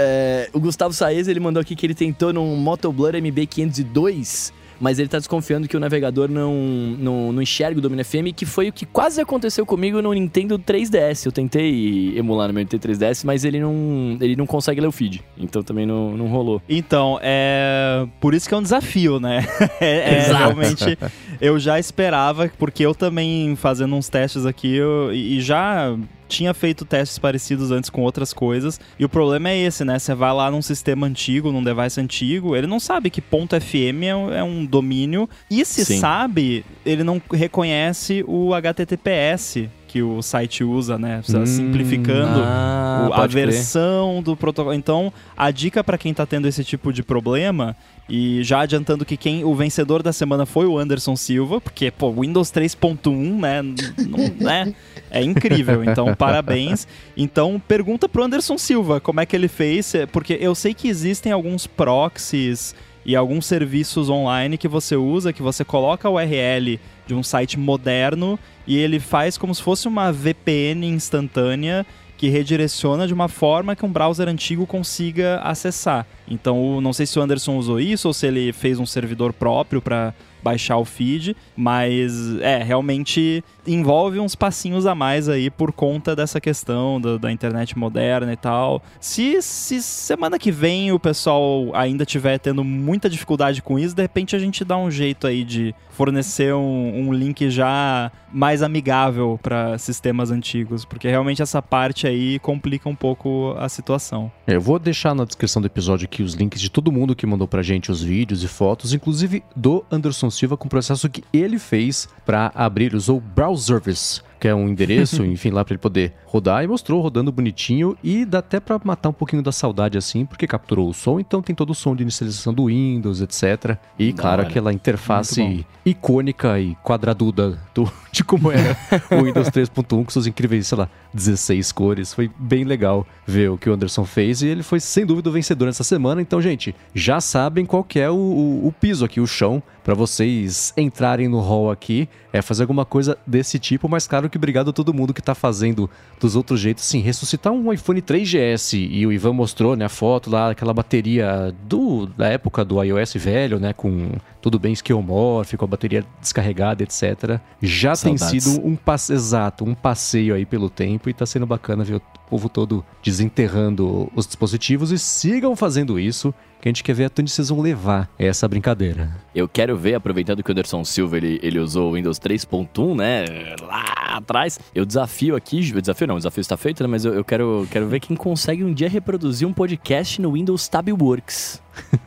É, 0.01 0.49
o 0.53 0.61
Gustavo 0.61 0.93
Saez 0.95 1.27
ele 1.27 1.41
mandou 1.41 1.61
aqui 1.61 1.75
que 1.75 1.85
ele 1.85 1.95
tentou 1.95 2.33
num 2.33 2.55
Motoblur 2.55 3.15
MB502 3.15 4.53
mas 4.81 4.99
ele 4.99 5.09
tá 5.09 5.19
desconfiando 5.19 5.67
que 5.69 5.77
o 5.77 5.81
navegador 5.81 6.29
não, 6.31 6.55
não, 6.99 7.33
não 7.33 7.43
enxerga 7.43 7.79
o 7.79 7.83
Domínio 7.83 8.05
FM, 8.05 8.35
que 8.35 8.47
foi 8.47 8.69
o 8.69 8.73
que 8.73 8.87
quase 8.87 9.21
aconteceu 9.21 9.67
comigo 9.67 10.01
no 10.01 10.13
Nintendo 10.13 10.59
3DS. 10.59 11.27
Eu 11.27 11.33
tentei 11.33 12.17
emular 12.17 12.49
no 12.49 12.55
meu 12.55 12.63
Nintendo 12.63 12.89
3DS, 12.89 13.25
mas 13.25 13.45
ele 13.45 13.61
não, 13.61 14.17
ele 14.21 14.37
não 14.37 14.47
consegue 14.47 14.81
ler 14.81 14.87
o 14.87 14.93
feed. 14.93 15.23
Então 15.37 15.63
também 15.63 15.87
não, 15.87 16.17
não 16.17 16.27
rolou. 16.29 16.63
Então, 16.69 17.19
é. 17.23 18.07
Por 18.21 18.35
isso 18.35 18.49
que 18.49 18.55
é 18.55 18.57
um 18.57 18.63
desafio, 18.63 19.19
né? 19.21 19.47
é, 19.81 20.19
é, 20.19 20.33
realmente. 20.33 20.99
Eu 21.41 21.59
já 21.59 21.79
esperava, 21.79 22.51
porque 22.59 22.85
eu 22.85 22.93
também 22.93 23.55
fazendo 23.55 23.95
uns 23.95 24.09
testes 24.09 24.45
aqui, 24.45 24.75
eu- 24.75 25.13
e 25.15 25.41
já 25.41 25.97
tinha 26.29 26.55
feito 26.55 26.85
testes 26.85 27.19
parecidos 27.19 27.71
antes 27.71 27.91
com 27.91 28.03
outras 28.03 28.33
coisas. 28.33 28.79
E 28.99 29.05
o 29.05 29.09
problema 29.09 29.49
é 29.49 29.59
esse, 29.59 29.85
né? 29.85 29.99
Você 29.99 30.15
vai 30.15 30.33
lá 30.33 30.51
num 30.51 30.63
sistema 30.63 31.07
antigo, 31.07 31.51
num 31.51 31.65
device 31.65 32.01
antigo, 32.01 32.55
ele 32.55 32.67
não 32.67 32.79
sabe 32.79 33.11
que 33.11 33.21
ponto 33.21 33.59
FM 33.61 34.03
é 34.03 34.15
um, 34.15 34.33
é 34.35 34.45
um 34.45 34.65
domínio. 34.65 35.29
E 35.51 35.65
se 35.65 35.85
Sim. 35.85 35.99
sabe, 35.99 36.65
ele 36.85 37.03
não 37.03 37.21
reconhece 37.33 38.25
o 38.29 38.55
HTTPS 38.55 39.69
que 39.89 40.03
o 40.03 40.23
site 40.23 40.63
usa, 40.63 40.97
né? 40.99 41.21
Hum, 41.29 41.47
Simplificando 41.47 42.41
Ah, 42.45 43.07
o- 43.09 43.13
a 43.13 43.17
pode 43.17 43.33
crer. 43.33 43.47
versão 43.51 44.23
do 44.23 44.37
protocolo. 44.37 44.75
Então, 44.75 45.13
a 45.37 45.51
dica 45.51 45.83
para 45.83 45.99
quem 45.99 46.13
tá 46.15 46.25
tendo 46.27 46.47
esse 46.47 46.63
tipo 46.63 46.93
de 46.93 47.03
problema, 47.03 47.75
e 48.09 48.43
já 48.43 48.61
adiantando 48.61 49.05
que 49.05 49.17
quem 49.17 49.45
o 49.45 49.55
vencedor 49.55 50.03
da 50.03 50.13
semana 50.13 50.47
foi 50.47 50.67
o 50.67 50.79
Anderson 50.79 51.17
Silva, 51.17 51.61
porque, 51.61 51.91
pô, 51.91 52.13
Windows 52.13 52.51
3.1, 52.51 53.39
né, 53.41 53.63
não, 53.63 54.19
né, 54.41 54.75
é 55.11 55.23
incrível. 55.23 55.83
Então, 55.83 56.15
parabéns. 56.17 56.87
Então, 57.17 57.61
pergunta 57.67 58.09
pro 58.09 58.23
Anderson 58.25 58.57
Silva 58.59 59.01
como 59.01 59.21
é 59.21 59.27
que 59.27 59.35
ele 59.35 59.49
fez, 59.49 59.95
é, 59.95 60.07
porque 60.07 60.39
eu 60.41 60.55
sei 60.55 60.73
que 60.75 60.89
existem 60.89 61.33
alguns 61.33 61.67
proxies 61.67 62.75
e 63.05 63.17
alguns 63.17 63.47
serviços 63.47 64.11
online 64.11 64.59
que 64.59 64.69
você 64.69 64.95
usa, 64.97 65.33
que 65.33 65.43
você 65.43 65.65
coloca 65.65 66.09
a 66.09 66.11
URL 66.11 66.79
de 67.09 67.15
um 67.15 67.23
site 67.23 67.59
moderno 67.59 68.39
e 68.67 68.77
ele 68.77 69.01
faz 69.01 69.39
como 69.39 69.55
se 69.55 69.63
fosse 69.63 69.89
uma 69.89 70.13
VPN 70.13 70.87
instantânea 70.87 71.85
que 72.19 72.29
redireciona 72.29 73.07
de 73.07 73.15
uma 73.15 73.29
forma 73.29 73.75
que 73.75 73.85
um 73.85 73.91
browser 73.91 74.29
antigo 74.29 74.67
consiga 74.67 75.41
acessar. 75.41 76.07
Então, 76.31 76.81
não 76.81 76.93
sei 76.93 77.07
se 77.07 77.19
o 77.19 77.23
Anderson 77.23 77.57
usou 77.57 77.81
isso 77.81 78.09
ou 78.09 78.15
se 78.15 78.27
ele 78.27 78.53
fez 78.53 78.79
um 78.79 78.87
servidor 78.87 79.33
próprio 79.33 79.81
para 79.81 80.15
baixar 80.43 80.77
o 80.79 80.85
feed, 80.85 81.37
mas 81.57 82.39
é, 82.41 82.63
realmente 82.63 83.43
envolve 83.67 84.21
uns 84.21 84.35
passinhos 84.35 84.87
a 84.87 84.95
mais 84.95 85.29
aí 85.29 85.51
por 85.51 85.73
conta 85.73 86.15
dessa 86.15 86.41
questão 86.41 87.01
da, 87.01 87.19
da 87.19 87.33
internet 87.33 87.77
moderna 87.77 88.33
e 88.33 88.37
tal. 88.37 88.83
Se, 89.01 89.43
se 89.43 89.83
semana 89.83 90.39
que 90.39 90.51
vem 90.51 90.93
o 90.93 90.99
pessoal 90.99 91.71
ainda 91.75 92.05
tiver 92.05 92.39
tendo 92.39 92.63
muita 92.65 93.11
dificuldade 93.11 93.61
com 93.63 93.79
isso, 93.79 93.95
de 93.95 94.03
repente 94.03 94.37
a 94.37 94.39
gente 94.39 94.65
dá 94.65 94.77
um 94.77 94.91
jeito 94.91 95.27
aí 95.27 95.45
de 95.45 95.75
fornecer 95.91 96.55
um, 96.55 97.09
um 97.09 97.13
link 97.13 97.51
já 97.51 98.13
mais 98.33 98.63
amigável 98.63 99.39
para 99.43 99.77
sistemas 99.79 100.31
antigos, 100.31 100.85
porque 100.85 101.09
realmente 101.09 101.43
essa 101.43 101.61
parte 101.61 102.07
aí 102.07 102.39
complica 102.39 102.89
um 102.89 102.95
pouco 102.95 103.55
a 103.59 103.69
situação. 103.69 104.31
É, 104.47 104.55
Eu 104.55 104.61
vou 104.61 104.79
deixar 104.79 105.15
na 105.15 105.25
descrição 105.25 105.61
do 105.61 105.67
episódio 105.67 106.05
aqui 106.05 106.18
os 106.23 106.35
links 106.35 106.61
de 106.61 106.71
todo 106.71 106.93
mundo 106.93 107.15
que 107.15 107.27
mandou 107.27 107.47
pra 107.47 107.63
gente 107.63 107.91
os 107.91 108.03
vídeos 108.03 108.43
e 108.43 108.49
fotos, 108.49 108.93
inclusive 108.93 109.43
do 109.55 109.85
Anderson 109.91 110.31
Silva 110.31 110.57
com 110.57 110.67
o 110.67 110.71
processo 110.71 111.09
que 111.09 111.25
ele 111.33 111.59
fez 111.59 112.09
pra 112.25 112.53
abrir, 112.55 112.95
usou 112.95 113.21
Browse 113.21 113.65
Service, 113.65 114.21
que 114.39 114.49
é 114.49 114.55
um 114.55 114.69
endereço, 114.69 115.25
enfim, 115.27 115.51
lá 115.51 115.65
pra 115.65 115.73
ele 115.75 115.79
poder 115.81 116.13
rodar 116.25 116.63
e 116.63 116.67
mostrou 116.67 117.01
rodando 117.01 117.33
bonitinho 117.33 117.97
e 118.05 118.25
dá 118.25 118.39
até 118.39 118.61
pra 118.61 118.81
matar 118.85 119.09
um 119.09 119.13
pouquinho 119.13 119.43
da 119.43 119.51
saudade 119.53 119.97
assim, 119.99 120.25
porque 120.27 120.47
capturou 120.47 120.89
o 120.89 120.95
som, 120.95 121.19
então 121.19 121.41
tem 121.43 121.55
todo 121.55 121.71
o 121.71 121.75
som 121.75 121.95
de 121.97 122.03
inicialização 122.03 122.53
do 122.55 122.67
Windows, 122.67 123.21
etc. 123.21 123.77
E 123.99 124.13
Da 124.13 124.23
claro, 124.23 124.41
hora. 124.43 124.49
aquela 124.51 124.73
interface 124.73 125.65
icônica 125.85 126.59
e 126.61 126.75
quadraduda 126.83 127.59
do, 127.75 127.91
de 128.13 128.23
como 128.23 128.51
era 128.53 128.77
o 129.11 129.25
Windows 129.25 129.49
3.1 129.49 130.05
com 130.05 130.11
seus 130.11 130.27
incríveis, 130.27 130.67
sei 130.67 130.79
lá, 130.79 130.89
16 131.15 131.73
cores. 131.73 132.13
Foi 132.13 132.31
bem 132.39 132.65
legal 132.65 133.07
ver 133.27 133.51
o 133.51 133.59
que 133.59 133.69
o 133.69 133.73
Anderson 133.73 134.05
fez 134.05 134.43
e 134.43 134.47
ele 134.49 134.63
foi 134.63 134.81
sem 134.81 135.07
dúvida 135.07 135.29
o 135.29 135.33
vencedor 135.33 135.67
nessa 135.67 135.85
semana. 135.85 136.21
Então, 136.21 136.41
gente, 136.41 136.75
já 136.95 137.21
sabem 137.21 137.65
qual 137.65 137.83
que 137.83 137.99
é 137.99 138.11
o, 138.11 138.15
o- 138.15 138.67
o 138.69 138.73
piso 138.73 139.05
aqui, 139.05 139.21
o 139.21 139.27
chão, 139.27 139.63
pra 139.89 139.95
vocês 139.95 140.75
entrarem 140.77 141.29
no 141.29 141.41
hall 141.41 141.71
aqui, 141.71 142.11
é 142.31 142.43
fazer 142.43 142.65
alguma 142.65 142.85
coisa 142.85 143.17
desse 143.27 143.59
tipo, 143.59 143.89
mas 143.89 144.07
claro 144.07 144.29
que 144.29 144.37
obrigado 144.37 144.69
a 144.69 144.73
todo 144.75 144.93
mundo 144.93 145.15
que 145.15 145.23
tá 145.23 145.35
fazendo 145.35 145.89
dos 146.21 146.37
outros 146.37 146.61
jeitos. 146.61 146.85
Sim, 146.85 147.01
ressuscitar 147.01 147.55
um 147.55 147.73
iPhone 147.73 148.03
3GS 148.03 148.79
e 148.79 149.07
o 149.07 149.11
Ivan 149.11 149.33
mostrou, 149.33 149.75
né, 149.75 149.87
a 149.87 149.89
foto 149.89 150.29
lá, 150.29 150.51
aquela 150.51 150.75
bateria 150.75 151.55
do, 151.67 152.05
da 152.05 152.29
época 152.29 152.67
do 152.67 152.85
iOS 152.85 153.15
velho, 153.15 153.59
né, 153.59 153.73
com 153.73 154.11
tudo 154.41 154.59
bem 154.59 154.73
esquiomórfico, 154.73 155.65
a 155.65 155.69
bateria 155.69 156.05
descarregada, 156.21 156.83
etc. 156.83 157.41
Já 157.61 157.95
Saudades. 157.95 158.31
tem 158.31 158.41
sido 158.41 158.67
um 158.67 158.77
passe 158.77 159.13
exato, 159.13 159.65
um 159.65 159.75
passeio 159.75 160.35
aí 160.35 160.47
pelo 160.47 160.71
tempo 160.71 161.09
e 161.09 161.15
tá 161.15 161.27
sendo 161.27 161.47
bacana 161.47 161.85
ver 161.85 161.97
o 161.97 162.03
povo 162.29 162.49
todo 162.49 162.85
desenterrando 163.03 164.11
os 164.15 164.27
dispositivos 164.27 164.93
e 164.93 164.99
sigam 164.99 165.57
fazendo 165.57 165.99
isso 165.99 166.33
que 166.61 166.69
a 166.69 166.71
gente 166.71 166.83
quer 166.83 166.93
ver 166.93 167.05
até 167.05 167.23
onde 167.23 167.31
vocês 167.31 167.49
vão 167.49 167.61
levar 167.61 168.11
essa 168.19 168.47
brincadeira. 168.49 169.17
Eu 169.35 169.49
quero 169.49 169.77
ver, 169.77 169.95
aproveitando 169.95 170.43
que 170.43 170.51
o 170.51 170.53
Anderson 170.53 170.85
Silva 170.85 171.17
ele, 171.17 171.39
ele 171.43 171.59
usou 171.59 171.91
o 171.91 171.95
Windows 171.95 172.19
3.1, 172.19 172.97
né, 172.97 173.55
lá 173.63 173.85
atrás, 174.17 174.59
eu 174.75 174.85
desafio 174.85 175.37
aqui, 175.37 175.61
desafio 175.61 176.07
não, 176.07 176.17
o 176.17 176.19
desafio 176.19 176.41
está 176.41 176.57
feito, 176.57 176.83
né, 176.83 176.89
mas 176.89 177.05
eu, 177.05 177.15
eu 177.15 177.25
quero, 177.25 177.67
quero 177.71 177.87
ver 177.87 178.01
quem 178.01 178.17
consegue 178.17 178.65
um 178.65 178.73
dia 178.73 178.89
reproduzir 178.89 179.47
um 179.47 179.53
podcast 179.53 180.21
no 180.21 180.33
Windows 180.33 180.67
Tabworks. 180.67 181.63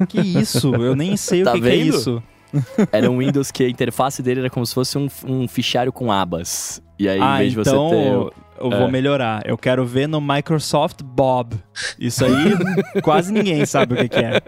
Que 0.08 0.20
isso? 0.20 0.74
Eu 0.76 0.96
nem 0.96 1.16
sei 1.18 1.44
tá 1.44 1.52
o 1.52 1.54
que, 1.56 1.62
que 1.62 1.70
é 1.70 1.76
isso. 1.76 2.22
Era 2.92 3.10
um 3.10 3.20
Windows 3.20 3.52
que 3.52 3.64
a 3.64 3.70
interface 3.70 4.22
dele 4.22 4.42
era 4.42 4.50
como 4.50 4.66
se 4.66 4.74
fosse 4.74 4.98
um, 4.98 5.08
um 5.26 5.48
fichário 5.48 5.92
com 5.92 6.12
abas. 6.12 6.82
E 7.00 7.08
aí, 7.08 7.20
ah, 7.22 7.44
em 7.44 7.50
vez 7.50 7.68
então... 7.68 7.90
de 7.90 7.96
você 7.96 8.30
ter 8.30 8.41
eu 8.62 8.72
é. 8.74 8.80
vou 8.80 8.90
melhorar. 8.90 9.42
Eu 9.46 9.58
quero 9.58 9.86
ver 9.86 10.08
no 10.08 10.22
Microsoft 10.22 11.02
Bob. 11.04 11.56
Isso 12.00 12.24
aí, 12.24 12.54
quase 13.02 13.34
ninguém 13.34 13.66
sabe 13.66 13.96
o 13.96 13.98
que, 13.98 14.10
que, 14.10 14.20
é. 14.20 14.42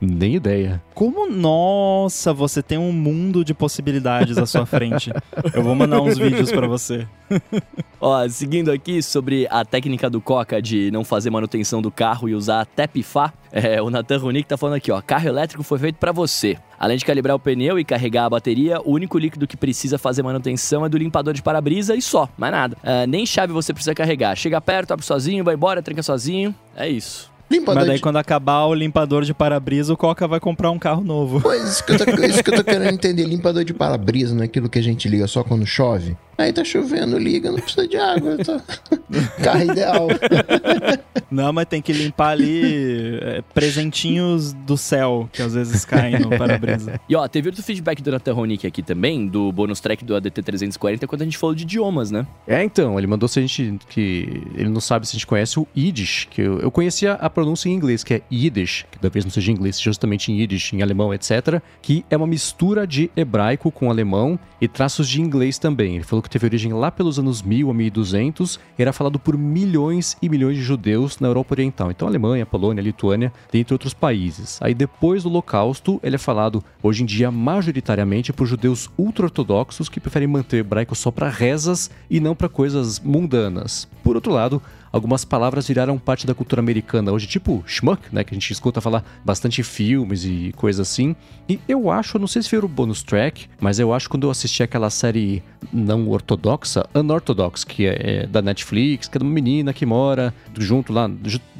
Nem 0.00 0.34
ideia. 0.34 0.82
Como, 0.94 1.30
nossa, 1.30 2.32
você 2.32 2.62
tem 2.62 2.78
um 2.78 2.92
mundo 2.92 3.44
de 3.44 3.54
possibilidades 3.54 4.38
à 4.38 4.46
sua 4.46 4.66
frente. 4.66 5.12
Eu 5.54 5.62
vou 5.62 5.74
mandar 5.74 6.00
uns 6.00 6.18
vídeos 6.18 6.50
para 6.50 6.66
você. 6.66 7.06
Ó, 8.00 8.28
seguindo 8.28 8.70
aqui 8.70 9.02
sobre 9.02 9.46
a 9.50 9.64
técnica 9.64 10.08
do 10.10 10.20
Coca 10.20 10.60
de 10.60 10.90
não 10.90 11.04
fazer 11.04 11.30
manutenção 11.30 11.80
do 11.80 11.90
carro 11.90 12.28
e 12.28 12.34
usar 12.34 12.60
até 12.60 12.86
pifar, 12.86 13.32
é, 13.50 13.80
o 13.80 13.88
Nathan 13.88 14.18
Ronick 14.18 14.48
tá 14.48 14.56
falando 14.56 14.74
aqui, 14.74 14.92
ó, 14.92 15.00
carro 15.00 15.28
elétrico 15.28 15.62
foi 15.62 15.78
feito 15.78 15.96
para 15.96 16.12
você. 16.12 16.58
Além 16.78 16.96
de 16.96 17.04
calibrar 17.04 17.36
o 17.36 17.38
pneu 17.38 17.78
e 17.78 17.84
carregar 17.84 18.26
a 18.26 18.30
bateria, 18.30 18.80
o 18.80 18.92
único 18.92 19.18
líquido 19.18 19.46
que 19.46 19.56
precisa 19.56 19.98
fazer 19.98 20.22
manutenção 20.22 20.84
é 20.84 20.88
do 20.88 20.98
limpador 20.98 21.32
de 21.32 21.42
para-brisa 21.42 21.94
e 21.94 22.02
só, 22.02 22.28
mais 22.36 22.52
nada. 22.52 22.76
Uh, 22.82 23.06
nem 23.08 23.24
chave 23.24 23.52
você 23.52 23.72
precisa 23.72 23.94
carregar. 23.94 24.36
Chega 24.36 24.60
perto, 24.60 24.92
abre 24.92 25.04
sozinho, 25.04 25.42
vai 25.44 25.54
embora, 25.54 25.82
tranca 25.82 26.02
sozinho. 26.02 26.54
É 26.76 26.88
isso. 26.88 27.30
Limpador 27.50 27.76
Mas 27.76 27.86
daí 27.86 27.96
de... 27.96 28.02
quando 28.02 28.16
acabar 28.16 28.64
o 28.64 28.74
limpador 28.74 29.24
de 29.24 29.32
para-brisa, 29.32 29.92
o 29.92 29.96
Coca 29.96 30.26
vai 30.26 30.40
comprar 30.40 30.70
um 30.70 30.78
carro 30.78 31.02
novo. 31.02 31.40
Pois, 31.40 31.62
isso 31.62 31.84
que 31.84 31.92
eu 31.92 31.98
tô, 31.98 32.24
isso 32.24 32.42
que 32.42 32.50
eu 32.50 32.56
tô 32.56 32.64
querendo 32.64 32.92
entender. 32.92 33.24
Limpador 33.24 33.64
de 33.64 33.72
para-brisa 33.72 34.34
não 34.34 34.42
é 34.42 34.46
aquilo 34.46 34.68
que 34.68 34.78
a 34.78 34.82
gente 34.82 35.08
liga 35.08 35.26
só 35.28 35.44
quando 35.44 35.64
chove? 35.64 36.16
Aí 36.38 36.52
tá 36.52 36.62
chovendo, 36.62 37.18
liga, 37.18 37.50
não 37.50 37.58
precisa 37.58 37.88
de 37.88 37.96
água. 37.96 38.36
Tá... 38.38 38.60
Carro 39.42 39.62
ideal. 39.62 40.08
Não, 41.30 41.52
mas 41.52 41.66
tem 41.66 41.82
que 41.82 41.92
limpar 41.92 42.30
ali 42.30 43.18
é, 43.20 43.42
presentinhos 43.52 44.52
do 44.52 44.76
céu, 44.76 45.28
que 45.32 45.42
às 45.42 45.54
vezes 45.54 45.84
caem 45.84 46.20
no 46.20 46.30
para-brisa. 46.30 47.00
E 47.08 47.16
ó, 47.16 47.26
teve 47.26 47.48
outro 47.48 47.62
feedback 47.62 48.00
do 48.00 48.10
Nathan 48.10 48.32
Ronick 48.32 48.66
aqui 48.66 48.82
também, 48.82 49.26
do 49.26 49.50
bônus 49.50 49.80
track 49.80 50.04
do 50.04 50.14
ADT340, 50.14 51.06
quando 51.06 51.22
a 51.22 51.24
gente 51.24 51.36
falou 51.36 51.54
de 51.54 51.64
idiomas, 51.64 52.10
né? 52.10 52.26
É, 52.46 52.62
então, 52.62 52.96
ele 52.96 53.06
mandou 53.06 53.28
se 53.28 53.38
a 53.38 53.42
gente. 53.42 53.78
que 53.88 54.42
Ele 54.54 54.68
não 54.68 54.80
sabe 54.80 55.06
se 55.06 55.12
a 55.12 55.16
gente 55.16 55.26
conhece 55.26 55.58
o 55.58 55.66
Yiddish, 55.76 56.28
que 56.30 56.42
eu, 56.42 56.60
eu 56.60 56.70
conhecia 56.70 57.14
a 57.14 57.28
pronúncia 57.28 57.68
em 57.68 57.72
inglês, 57.72 58.04
que 58.04 58.14
é 58.14 58.22
Yiddish, 58.32 58.86
que 58.90 58.98
talvez 58.98 59.24
não 59.24 59.32
seja 59.32 59.50
em 59.50 59.54
inglês, 59.54 59.80
justamente 59.80 60.30
em 60.30 60.40
Yiddish, 60.40 60.72
em 60.74 60.82
alemão, 60.82 61.12
etc., 61.12 61.60
que 61.82 62.04
é 62.08 62.16
uma 62.16 62.26
mistura 62.26 62.86
de 62.86 63.10
hebraico 63.16 63.70
com 63.72 63.90
alemão 63.90 64.38
e 64.60 64.68
traços 64.68 65.08
de 65.08 65.20
inglês 65.20 65.58
também. 65.58 65.96
Ele 65.96 66.04
falou 66.04 66.22
que 66.26 66.30
teve 66.30 66.46
origem 66.46 66.72
lá 66.72 66.90
pelos 66.90 67.18
anos 67.18 67.40
1000 67.40 67.70
a 67.70 67.74
1200 67.74 68.60
e 68.76 68.82
era 68.82 68.92
falado 68.92 69.18
por 69.18 69.38
milhões 69.38 70.16
e 70.20 70.28
milhões 70.28 70.56
de 70.56 70.62
judeus 70.62 71.20
na 71.20 71.28
Europa 71.28 71.54
Oriental. 71.54 71.90
Então, 71.90 72.08
Alemanha, 72.08 72.44
Polônia, 72.44 72.82
Lituânia, 72.82 73.32
dentre 73.50 73.72
outros 73.72 73.94
países. 73.94 74.58
Aí, 74.60 74.74
depois 74.74 75.22
do 75.22 75.28
Holocausto, 75.28 76.00
ele 76.02 76.16
é 76.16 76.18
falado 76.18 76.62
hoje 76.82 77.02
em 77.02 77.06
dia 77.06 77.30
majoritariamente 77.30 78.32
por 78.32 78.46
judeus 78.46 78.90
ultra-ortodoxos 78.98 79.88
que 79.88 80.00
preferem 80.00 80.28
manter 80.28 80.56
o 80.56 80.60
hebraico 80.60 80.94
só 80.94 81.10
para 81.10 81.28
rezas 81.28 81.90
e 82.10 82.18
não 82.18 82.34
para 82.34 82.48
coisas 82.48 82.98
mundanas. 82.98 83.88
Por 84.02 84.16
outro 84.16 84.32
lado, 84.32 84.60
algumas 84.96 85.24
palavras 85.24 85.68
viraram 85.68 85.98
parte 85.98 86.26
da 86.26 86.34
cultura 86.34 86.60
americana 86.60 87.12
hoje, 87.12 87.26
tipo 87.26 87.62
schmuck, 87.66 88.02
né, 88.12 88.24
que 88.24 88.34
a 88.34 88.36
gente 88.36 88.50
escuta 88.50 88.80
falar 88.80 89.04
bastante 89.24 89.60
em 89.60 89.64
filmes 89.64 90.24
e 90.24 90.52
coisas 90.56 90.88
assim. 90.88 91.14
E 91.48 91.60
eu 91.68 91.90
acho, 91.90 92.18
não 92.18 92.26
sei 92.26 92.42
se 92.42 92.50
foi 92.50 92.58
o 92.58 92.68
bonus 92.68 93.02
track, 93.02 93.48
mas 93.60 93.78
eu 93.78 93.92
acho 93.92 94.06
que 94.06 94.10
quando 94.10 94.24
eu 94.24 94.30
assisti 94.30 94.62
aquela 94.62 94.90
série 94.90 95.42
não 95.72 96.08
ortodoxa, 96.08 96.86
Unorthodox, 96.94 97.64
que 97.64 97.86
é, 97.86 98.22
é 98.22 98.26
da 98.26 98.42
Netflix, 98.42 99.08
que 99.08 99.16
é 99.16 99.20
de 99.20 99.24
uma 99.24 99.32
menina 99.32 99.72
que 99.72 99.84
mora 99.84 100.34
junto 100.58 100.92
lá 100.92 101.10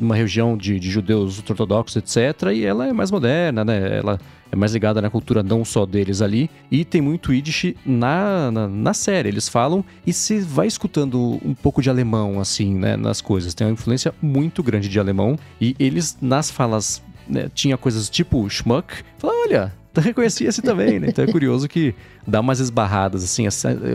numa 0.00 0.16
região 0.16 0.56
de, 0.56 0.80
de 0.80 0.90
judeus 0.90 1.38
ortodoxos, 1.38 1.96
etc. 1.96 2.50
E 2.52 2.64
ela 2.64 2.86
é 2.86 2.92
mais 2.92 3.10
moderna, 3.10 3.64
né? 3.64 3.98
Ela 3.98 4.18
é 4.50 4.56
mais 4.56 4.72
ligada 4.72 5.00
na 5.00 5.10
cultura 5.10 5.42
não 5.42 5.64
só 5.64 5.84
deles 5.84 6.22
ali. 6.22 6.50
E 6.70 6.84
tem 6.84 7.00
muito 7.00 7.32
Yiddish 7.32 7.74
na, 7.84 8.50
na, 8.50 8.68
na, 8.68 8.94
série. 8.94 9.28
Eles 9.28 9.48
falam 9.48 9.84
e 10.06 10.12
se 10.12 10.38
vai 10.38 10.66
escutando 10.66 11.40
um 11.44 11.54
pouco 11.54 11.82
de 11.82 11.90
alemão, 11.90 12.40
assim, 12.40 12.74
né, 12.74 12.96
nas 12.96 13.20
coisas. 13.20 13.54
Tem 13.54 13.66
uma 13.66 13.72
influência 13.72 14.14
muito 14.20 14.62
grande 14.62 14.88
de 14.88 14.98
alemão. 14.98 15.38
E 15.60 15.74
eles, 15.78 16.16
nas 16.20 16.50
falas, 16.50 17.02
né, 17.28 17.48
tinha 17.54 17.76
coisas 17.76 18.08
tipo 18.08 18.48
schmuck. 18.48 19.02
Fala, 19.18 19.32
olha, 19.44 19.72
reconhecia 20.00 20.48
esse 20.48 20.62
também, 20.62 20.98
né? 20.98 21.08
Então 21.08 21.24
é 21.24 21.30
curioso 21.30 21.68
que 21.68 21.94
dá 22.26 22.40
umas 22.40 22.60
esbarradas, 22.60 23.24
assim, 23.24 23.46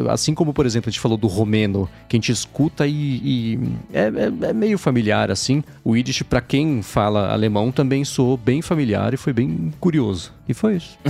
assim 0.09 0.33
como, 0.33 0.53
por 0.53 0.65
exemplo, 0.65 0.89
a 0.89 0.91
gente 0.91 0.99
falou 0.99 1.17
do 1.17 1.27
romeno, 1.27 1.89
que 2.07 2.15
a 2.15 2.17
gente 2.17 2.31
escuta 2.31 2.87
e, 2.87 2.93
e 2.93 3.59
é, 3.93 4.03
é, 4.03 4.49
é, 4.49 4.53
meio 4.53 4.77
familiar, 4.77 5.31
assim. 5.31 5.63
O 5.83 5.95
Yiddish, 5.95 6.23
para 6.23 6.41
quem 6.41 6.81
fala 6.81 7.31
alemão, 7.31 7.71
também 7.71 8.05
soou 8.05 8.37
bem 8.37 8.61
familiar 8.61 9.13
e 9.13 9.17
foi 9.17 9.33
bem 9.33 9.73
curioso. 9.79 10.33
E 10.47 10.53
foi 10.53 10.77
isso. 10.77 10.97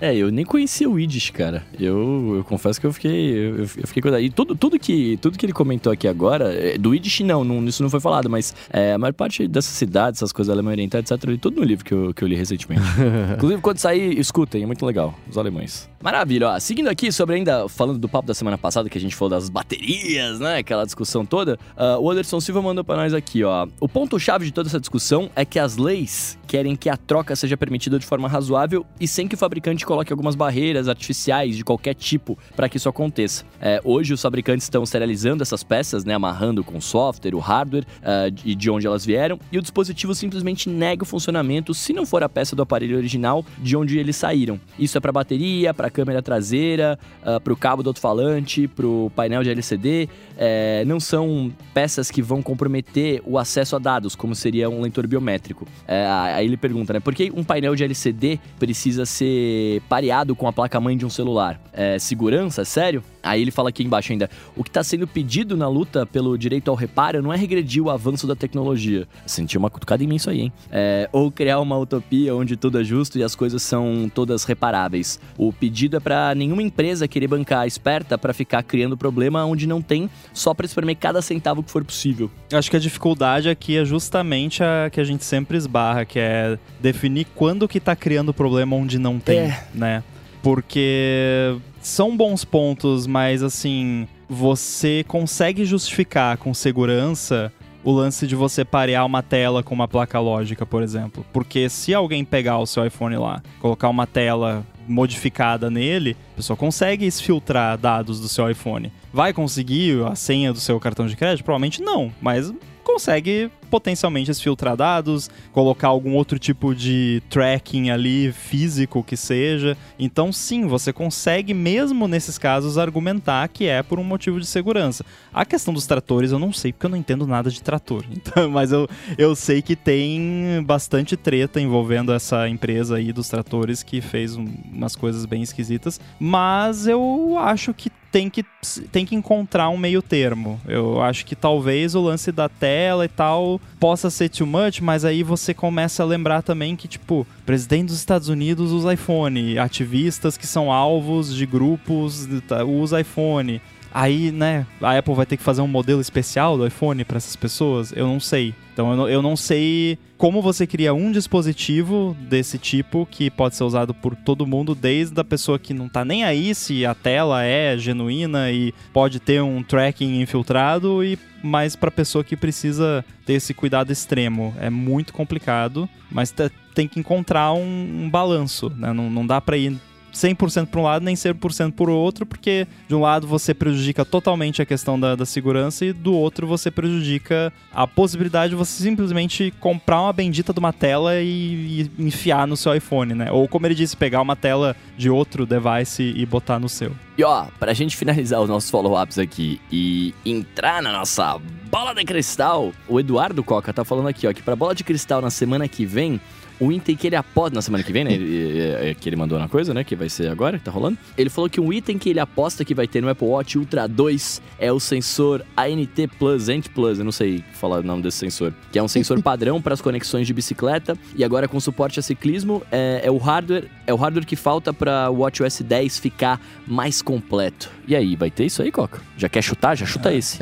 É, 0.00 0.14
eu 0.14 0.30
nem 0.30 0.44
conhecia 0.44 0.88
o 0.88 0.98
Yiddish, 0.98 1.30
cara. 1.30 1.64
Eu, 1.78 2.34
eu 2.36 2.44
confesso 2.44 2.80
que 2.80 2.86
eu 2.86 2.92
fiquei. 2.92 3.36
Eu, 3.36 3.58
eu 3.58 3.66
fiquei 3.66 4.02
cuidado. 4.02 4.20
E 4.20 4.30
tudo, 4.30 4.54
tudo, 4.54 4.78
que, 4.78 5.16
tudo 5.18 5.38
que 5.38 5.46
ele 5.46 5.52
comentou 5.52 5.92
aqui 5.92 6.08
agora, 6.08 6.52
é, 6.52 6.76
do 6.76 6.94
Yiddish 6.94 7.20
não, 7.20 7.44
não, 7.44 7.64
isso 7.64 7.82
não 7.82 7.90
foi 7.90 8.00
falado, 8.00 8.28
mas 8.28 8.54
é, 8.70 8.92
a 8.92 8.98
maior 8.98 9.12
parte 9.12 9.46
dessas 9.46 9.72
cidades, 9.72 10.18
essas 10.18 10.32
coisas 10.32 10.52
alemã 10.52 10.72
oriental, 10.72 11.00
etc., 11.00 11.12
eu 11.24 11.30
li 11.30 11.38
tudo 11.38 11.60
no 11.60 11.66
livro 11.66 11.84
que 11.84 11.94
eu, 11.94 12.12
que 12.12 12.24
eu 12.24 12.28
li 12.28 12.34
recentemente. 12.34 12.82
Inclusive, 13.36 13.60
quando 13.62 13.78
sair, 13.78 14.18
escutem, 14.18 14.62
é 14.62 14.66
muito 14.66 14.84
legal, 14.84 15.14
os 15.30 15.38
alemães. 15.38 15.88
Maravilha, 16.04 16.50
ó. 16.50 16.60
Seguindo 16.60 16.88
aqui 16.88 17.10
sobre 17.10 17.36
ainda, 17.36 17.66
falando 17.66 17.98
do 17.98 18.06
papo 18.10 18.28
da 18.28 18.34
semana 18.34 18.58
passada, 18.58 18.90
que 18.90 18.98
a 18.98 19.00
gente 19.00 19.16
falou 19.16 19.30
das 19.30 19.48
baterias, 19.48 20.38
né? 20.38 20.58
Aquela 20.58 20.84
discussão 20.84 21.24
toda. 21.24 21.58
Uh, 21.78 21.98
o 21.98 22.10
Anderson 22.10 22.40
Silva 22.40 22.60
mandou 22.60 22.84
pra 22.84 22.94
nós 22.94 23.14
aqui, 23.14 23.42
ó. 23.42 23.66
O 23.80 23.88
ponto-chave 23.88 24.44
de 24.44 24.52
toda 24.52 24.68
essa 24.68 24.78
discussão 24.78 25.30
é 25.34 25.46
que 25.46 25.58
as 25.58 25.78
leis 25.78 26.38
querem 26.46 26.76
que 26.76 26.90
a 26.90 26.96
troca 26.98 27.34
seja 27.34 27.56
permitida 27.56 27.98
de 27.98 28.04
forma 28.04 28.28
razoável 28.28 28.84
e 29.00 29.08
sem 29.08 29.26
que 29.26 29.34
o 29.34 29.38
fabricante 29.38 29.86
coloque 29.86 30.12
algumas 30.12 30.34
barreiras 30.34 30.88
artificiais 30.88 31.56
de 31.56 31.64
qualquer 31.64 31.94
tipo 31.94 32.38
para 32.54 32.68
que 32.68 32.76
isso 32.76 32.88
aconteça. 32.88 33.44
É, 33.58 33.80
hoje 33.82 34.12
os 34.12 34.20
fabricantes 34.20 34.64
estão 34.64 34.84
serializando 34.84 35.42
essas 35.42 35.64
peças, 35.64 36.04
né, 36.04 36.12
amarrando 36.12 36.62
com 36.62 36.76
o 36.76 36.82
software, 36.82 37.34
o 37.34 37.38
hardware 37.38 37.84
uh, 38.02 38.34
e 38.44 38.54
de 38.54 38.70
onde 38.70 38.86
elas 38.86 39.06
vieram, 39.06 39.38
e 39.50 39.58
o 39.58 39.62
dispositivo 39.62 40.14
simplesmente 40.14 40.68
nega 40.68 41.02
o 41.02 41.06
funcionamento 41.06 41.72
se 41.72 41.94
não 41.94 42.04
for 42.04 42.22
a 42.22 42.28
peça 42.28 42.54
do 42.54 42.60
aparelho 42.60 42.98
original 42.98 43.44
de 43.58 43.74
onde 43.74 43.98
eles 43.98 44.16
saíram. 44.16 44.60
Isso 44.78 44.98
é 44.98 45.00
para 45.00 45.10
bateria, 45.10 45.72
para 45.72 45.90
câmera 45.94 46.20
traseira, 46.20 46.98
uh, 47.22 47.40
para 47.40 47.52
o 47.52 47.56
cabo 47.56 47.82
do 47.82 47.90
alto-falante, 47.90 48.68
para 48.68 48.86
o 48.86 49.10
painel 49.14 49.42
de 49.42 49.50
LCD. 49.50 50.08
É, 50.36 50.84
não 50.84 50.98
são 50.98 51.52
peças 51.72 52.10
que 52.10 52.20
vão 52.20 52.42
comprometer 52.42 53.22
o 53.24 53.38
acesso 53.38 53.76
a 53.76 53.78
dados, 53.78 54.16
como 54.16 54.34
seria 54.34 54.68
um 54.68 54.82
leitor 54.82 55.06
biométrico. 55.06 55.66
É, 55.86 56.06
aí 56.06 56.46
ele 56.46 56.56
pergunta, 56.56 56.92
né, 56.92 57.00
por 57.00 57.14
que 57.14 57.32
um 57.34 57.44
painel 57.44 57.74
de 57.74 57.84
LCD 57.84 58.40
precisa 58.58 59.06
ser 59.06 59.80
pareado 59.88 60.34
com 60.34 60.48
a 60.48 60.52
placa-mãe 60.52 60.96
de 60.96 61.06
um 61.06 61.10
celular. 61.10 61.60
É, 61.72 61.98
segurança? 61.98 62.64
Sério? 62.64 63.02
Aí 63.24 63.40
ele 63.40 63.50
fala 63.50 63.70
aqui 63.70 63.82
embaixo 63.82 64.12
ainda: 64.12 64.30
o 64.54 64.62
que 64.62 64.70
está 64.70 64.84
sendo 64.84 65.06
pedido 65.06 65.56
na 65.56 65.66
luta 65.66 66.06
pelo 66.06 66.36
direito 66.36 66.70
ao 66.70 66.76
reparo 66.76 67.22
não 67.22 67.32
é 67.32 67.36
regredir 67.36 67.82
o 67.82 67.90
avanço 67.90 68.26
da 68.26 68.36
tecnologia. 68.36 69.08
Senti 69.26 69.56
uma 69.56 69.70
cutucada 69.70 70.04
imensa 70.04 70.30
aí, 70.30 70.42
hein? 70.42 70.52
É, 70.70 71.08
ou 71.10 71.30
criar 71.30 71.60
uma 71.60 71.76
utopia 71.78 72.34
onde 72.34 72.56
tudo 72.56 72.80
é 72.80 72.84
justo 72.84 73.18
e 73.18 73.22
as 73.22 73.34
coisas 73.34 73.62
são 73.62 74.10
todas 74.14 74.44
reparáveis. 74.44 75.18
O 75.38 75.52
pedido 75.52 75.96
é 75.96 76.00
para 76.00 76.34
nenhuma 76.34 76.62
empresa 76.62 77.08
querer 77.08 77.28
bancar 77.28 77.66
esperta 77.66 78.18
para 78.18 78.34
ficar 78.34 78.62
criando 78.62 78.96
problema 78.96 79.44
onde 79.44 79.66
não 79.66 79.80
tem, 79.80 80.10
só 80.32 80.52
para 80.52 80.66
espremer 80.66 80.96
cada 80.96 81.22
centavo 81.22 81.62
que 81.62 81.70
for 81.70 81.84
possível. 81.84 82.30
Acho 82.52 82.70
que 82.70 82.76
a 82.76 82.80
dificuldade 82.80 83.48
aqui 83.48 83.78
é 83.78 83.84
justamente 83.84 84.62
a 84.62 84.90
que 84.90 85.00
a 85.00 85.04
gente 85.04 85.24
sempre 85.24 85.56
esbarra, 85.56 86.04
que 86.04 86.18
é 86.18 86.58
definir 86.80 87.26
quando 87.34 87.66
que 87.66 87.80
tá 87.80 87.96
criando 87.96 88.34
problema 88.34 88.76
onde 88.76 88.98
não 88.98 89.18
tem, 89.18 89.38
é. 89.38 89.64
né? 89.74 90.04
Porque 90.42 91.56
são 91.84 92.16
bons 92.16 92.44
pontos, 92.44 93.06
mas 93.06 93.42
assim, 93.42 94.08
você 94.28 95.04
consegue 95.06 95.64
justificar 95.64 96.38
com 96.38 96.54
segurança 96.54 97.52
o 97.84 97.92
lance 97.92 98.26
de 98.26 98.34
você 98.34 98.64
parear 98.64 99.04
uma 99.04 99.22
tela 99.22 99.62
com 99.62 99.74
uma 99.74 99.86
placa 99.86 100.18
lógica, 100.18 100.64
por 100.64 100.82
exemplo. 100.82 101.24
Porque 101.32 101.68
se 101.68 101.92
alguém 101.92 102.24
pegar 102.24 102.58
o 102.58 102.66
seu 102.66 102.86
iPhone 102.86 103.16
lá, 103.16 103.42
colocar 103.60 103.90
uma 103.90 104.06
tela 104.06 104.66
modificada 104.88 105.70
nele, 105.70 106.16
a 106.32 106.36
pessoa 106.36 106.56
consegue 106.56 107.04
exfiltrar 107.04 107.76
dados 107.76 108.18
do 108.18 108.28
seu 108.28 108.50
iPhone. 108.50 108.90
Vai 109.12 109.34
conseguir 109.34 110.02
a 110.06 110.14
senha 110.14 110.52
do 110.52 110.60
seu 110.60 110.80
cartão 110.80 111.06
de 111.06 111.16
crédito? 111.16 111.44
Provavelmente 111.44 111.82
não, 111.82 112.10
mas 112.20 112.50
consegue 112.82 113.50
potencialmente 113.74 114.32
filtrar 114.34 114.76
dados, 114.76 115.28
colocar 115.50 115.88
algum 115.88 116.14
outro 116.14 116.38
tipo 116.38 116.72
de 116.76 117.20
tracking 117.28 117.90
ali 117.90 118.30
físico 118.30 119.02
que 119.02 119.16
seja. 119.16 119.76
Então, 119.98 120.32
sim, 120.32 120.68
você 120.68 120.92
consegue 120.92 121.52
mesmo 121.52 122.06
nesses 122.06 122.38
casos 122.38 122.78
argumentar 122.78 123.48
que 123.48 123.66
é 123.66 123.82
por 123.82 123.98
um 123.98 124.04
motivo 124.04 124.38
de 124.38 124.46
segurança. 124.46 125.04
A 125.32 125.44
questão 125.44 125.74
dos 125.74 125.88
tratores 125.88 126.30
eu 126.30 126.38
não 126.38 126.52
sei 126.52 126.72
porque 126.72 126.86
eu 126.86 126.90
não 126.90 126.96
entendo 126.96 127.26
nada 127.26 127.50
de 127.50 127.60
trator. 127.60 128.04
Então, 128.24 128.48
mas 128.48 128.72
eu, 128.72 128.88
eu 129.18 129.34
sei 129.34 129.60
que 129.60 129.76
tem 129.76 130.62
bastante 130.64 131.14
treta 131.16 131.60
envolvendo 131.60 132.12
essa 132.12 132.48
empresa 132.48 132.96
aí 132.96 133.12
dos 133.12 133.28
tratores 133.28 133.82
que 133.82 134.00
fez 134.00 134.36
um, 134.36 134.46
umas 134.72 134.96
coisas 134.96 135.26
bem 135.26 135.42
esquisitas, 135.42 136.00
mas 136.18 136.86
eu 136.86 137.36
acho 137.38 137.74
que 137.74 137.90
tem 138.14 138.30
que, 138.30 138.44
tem 138.92 139.04
que 139.04 139.16
encontrar 139.16 139.68
um 139.70 139.76
meio 139.76 140.00
termo. 140.00 140.60
Eu 140.68 141.02
acho 141.02 141.26
que 141.26 141.34
talvez 141.34 141.96
o 141.96 142.00
lance 142.00 142.30
da 142.30 142.48
tela 142.48 143.04
e 143.04 143.08
tal 143.08 143.60
possa 143.78 144.10
ser 144.10 144.28
too 144.28 144.46
much, 144.46 144.80
mas 144.80 145.04
aí 145.04 145.22
você 145.22 145.52
começa 145.52 146.02
a 146.02 146.06
lembrar 146.06 146.42
também 146.42 146.76
que, 146.76 146.88
tipo, 146.88 147.26
presidente 147.44 147.88
dos 147.88 147.98
Estados 147.98 148.28
Unidos 148.28 148.72
usa 148.72 148.94
iPhone, 148.94 149.58
ativistas 149.58 150.36
que 150.36 150.46
são 150.46 150.72
alvos 150.72 151.34
de 151.34 151.46
grupos 151.46 152.28
usa 152.66 153.00
iPhone. 153.00 153.60
Aí, 153.94 154.32
né, 154.32 154.66
a 154.82 154.98
Apple 154.98 155.14
vai 155.14 155.24
ter 155.24 155.36
que 155.36 155.42
fazer 155.44 155.62
um 155.62 155.68
modelo 155.68 156.00
especial 156.00 156.58
do 156.58 156.66
iPhone 156.66 157.04
para 157.04 157.16
essas 157.16 157.36
pessoas? 157.36 157.92
Eu 157.94 158.08
não 158.08 158.18
sei. 158.18 158.52
Então 158.72 158.90
eu 158.90 158.96
não, 158.96 159.08
eu 159.08 159.22
não 159.22 159.36
sei 159.36 159.96
como 160.18 160.42
você 160.42 160.66
cria 160.66 160.92
um 160.92 161.12
dispositivo 161.12 162.16
desse 162.28 162.58
tipo 162.58 163.06
que 163.08 163.30
pode 163.30 163.54
ser 163.54 163.62
usado 163.62 163.94
por 163.94 164.16
todo 164.16 164.46
mundo, 164.46 164.74
desde 164.74 165.20
a 165.20 165.22
pessoa 165.22 165.60
que 165.60 165.72
não 165.72 165.88
tá 165.88 166.04
nem 166.04 166.24
aí 166.24 166.52
se 166.56 166.84
a 166.84 166.92
tela 166.92 167.44
é 167.44 167.78
genuína 167.78 168.50
e 168.50 168.74
pode 168.92 169.20
ter 169.20 169.40
um 169.40 169.62
tracking 169.62 170.20
infiltrado 170.20 171.04
e 171.04 171.16
mais 171.40 171.76
para 171.76 171.88
pessoa 171.88 172.24
que 172.24 172.36
precisa 172.36 173.04
ter 173.24 173.34
esse 173.34 173.54
cuidado 173.54 173.92
extremo. 173.92 174.52
É 174.58 174.70
muito 174.70 175.12
complicado, 175.12 175.88
mas 176.10 176.34
tem 176.74 176.88
que 176.88 176.98
encontrar 176.98 177.52
um, 177.52 178.04
um 178.04 178.10
balanço, 178.10 178.72
né? 178.76 178.92
Não, 178.92 179.08
não 179.08 179.24
dá 179.24 179.40
para 179.40 179.56
ir 179.56 179.78
100% 180.14 180.66
para 180.66 180.80
um 180.80 180.84
lado 180.84 181.04
nem 181.04 181.14
100% 181.14 181.72
para 181.72 181.90
o 181.90 181.94
outro, 181.94 182.24
porque 182.24 182.66
de 182.88 182.94
um 182.94 183.00
lado 183.00 183.26
você 183.26 183.52
prejudica 183.52 184.04
totalmente 184.04 184.62
a 184.62 184.66
questão 184.66 184.98
da, 184.98 185.14
da, 185.14 185.26
segurança 185.26 185.84
e 185.84 185.92
do 185.92 186.14
outro 186.14 186.46
você 186.46 186.70
prejudica 186.70 187.52
a 187.72 187.86
possibilidade 187.86 188.50
de 188.50 188.56
você 188.56 188.82
simplesmente 188.82 189.52
comprar 189.60 190.00
uma 190.00 190.12
bendita 190.12 190.52
de 190.52 190.58
uma 190.58 190.72
tela 190.72 191.20
e, 191.20 191.90
e 191.98 192.02
enfiar 192.06 192.46
no 192.46 192.56
seu 192.56 192.74
iPhone, 192.74 193.14
né? 193.14 193.30
Ou 193.30 193.48
como 193.48 193.66
ele 193.66 193.74
disse, 193.74 193.96
pegar 193.96 194.22
uma 194.22 194.36
tela 194.36 194.76
de 194.96 195.10
outro 195.10 195.44
device 195.44 196.02
e 196.16 196.24
botar 196.24 196.58
no 196.58 196.68
seu. 196.68 196.92
E 197.18 197.24
ó, 197.24 197.46
pra 197.58 197.72
gente 197.72 197.96
finalizar 197.96 198.40
os 198.40 198.48
nossos 198.48 198.70
follow-ups 198.70 199.18
aqui 199.18 199.60
e 199.70 200.14
entrar 200.24 200.82
na 200.82 200.92
nossa 200.92 201.38
bola 201.70 201.94
de 201.94 202.04
cristal, 202.04 202.72
o 202.88 203.00
Eduardo 203.00 203.42
Coca 203.42 203.72
tá 203.72 203.84
falando 203.84 204.08
aqui, 204.08 204.26
ó, 204.26 204.32
que 204.32 204.42
pra 204.42 204.54
bola 204.54 204.74
de 204.74 204.84
cristal 204.84 205.20
na 205.20 205.30
semana 205.30 205.68
que 205.68 205.84
vem 205.84 206.20
o 206.60 206.72
item 206.72 206.96
que 206.96 207.06
ele 207.06 207.16
aposta 207.16 207.54
na 207.54 207.62
semana 207.62 207.82
que 207.82 207.92
vem, 207.92 208.04
né? 208.04 208.12
Ele, 208.12 208.94
que 208.94 209.08
ele 209.08 209.16
mandou 209.16 209.38
na 209.38 209.48
coisa, 209.48 209.74
né? 209.74 209.84
Que 209.84 209.96
vai 209.96 210.08
ser 210.08 210.28
agora, 210.28 210.58
que 210.58 210.64
tá 210.64 210.70
rolando. 210.70 210.98
Ele 211.16 211.30
falou 211.30 211.48
que 211.50 211.60
um 211.60 211.72
item 211.72 211.98
que 211.98 212.10
ele 212.10 212.20
aposta 212.20 212.64
que 212.64 212.74
vai 212.74 212.86
ter 212.86 213.00
no 213.00 213.08
Apple 213.08 213.26
Watch 213.26 213.58
Ultra 213.58 213.86
2 213.86 214.42
é 214.58 214.72
o 214.72 214.80
sensor 214.80 215.44
ANT 215.56 216.08
Plus, 216.18 216.48
ANT 216.48 216.68
Plus, 216.68 216.98
eu 216.98 217.04
não 217.04 217.12
sei 217.12 217.42
falar 217.54 217.80
o 217.80 217.82
nome 217.82 218.02
desse 218.02 218.18
sensor, 218.18 218.52
que 218.70 218.78
é 218.78 218.82
um 218.82 218.88
sensor 218.88 219.20
padrão 219.22 219.60
para 219.60 219.74
as 219.74 219.80
conexões 219.80 220.26
de 220.26 220.32
bicicleta 220.32 220.96
e 221.16 221.24
agora 221.24 221.48
com 221.48 221.58
suporte 221.60 221.98
a 221.98 222.02
ciclismo 222.02 222.62
é, 222.70 223.02
é 223.04 223.10
o 223.10 223.16
hardware, 223.16 223.68
é 223.86 223.92
o 223.92 223.96
hardware 223.96 224.26
que 224.26 224.36
falta 224.36 224.72
para 224.72 225.10
o 225.10 225.20
WatchOS 225.20 225.62
10 225.62 225.98
ficar 225.98 226.40
mais 226.66 227.02
completo. 227.02 227.70
E 227.86 227.94
aí, 227.94 228.16
vai 228.16 228.30
ter 228.30 228.46
isso 228.46 228.62
aí, 228.62 228.72
Coca? 228.72 229.00
Já 229.16 229.28
quer 229.28 229.42
chutar? 229.42 229.76
Já 229.76 229.84
chuta 229.84 230.12
esse. 230.12 230.38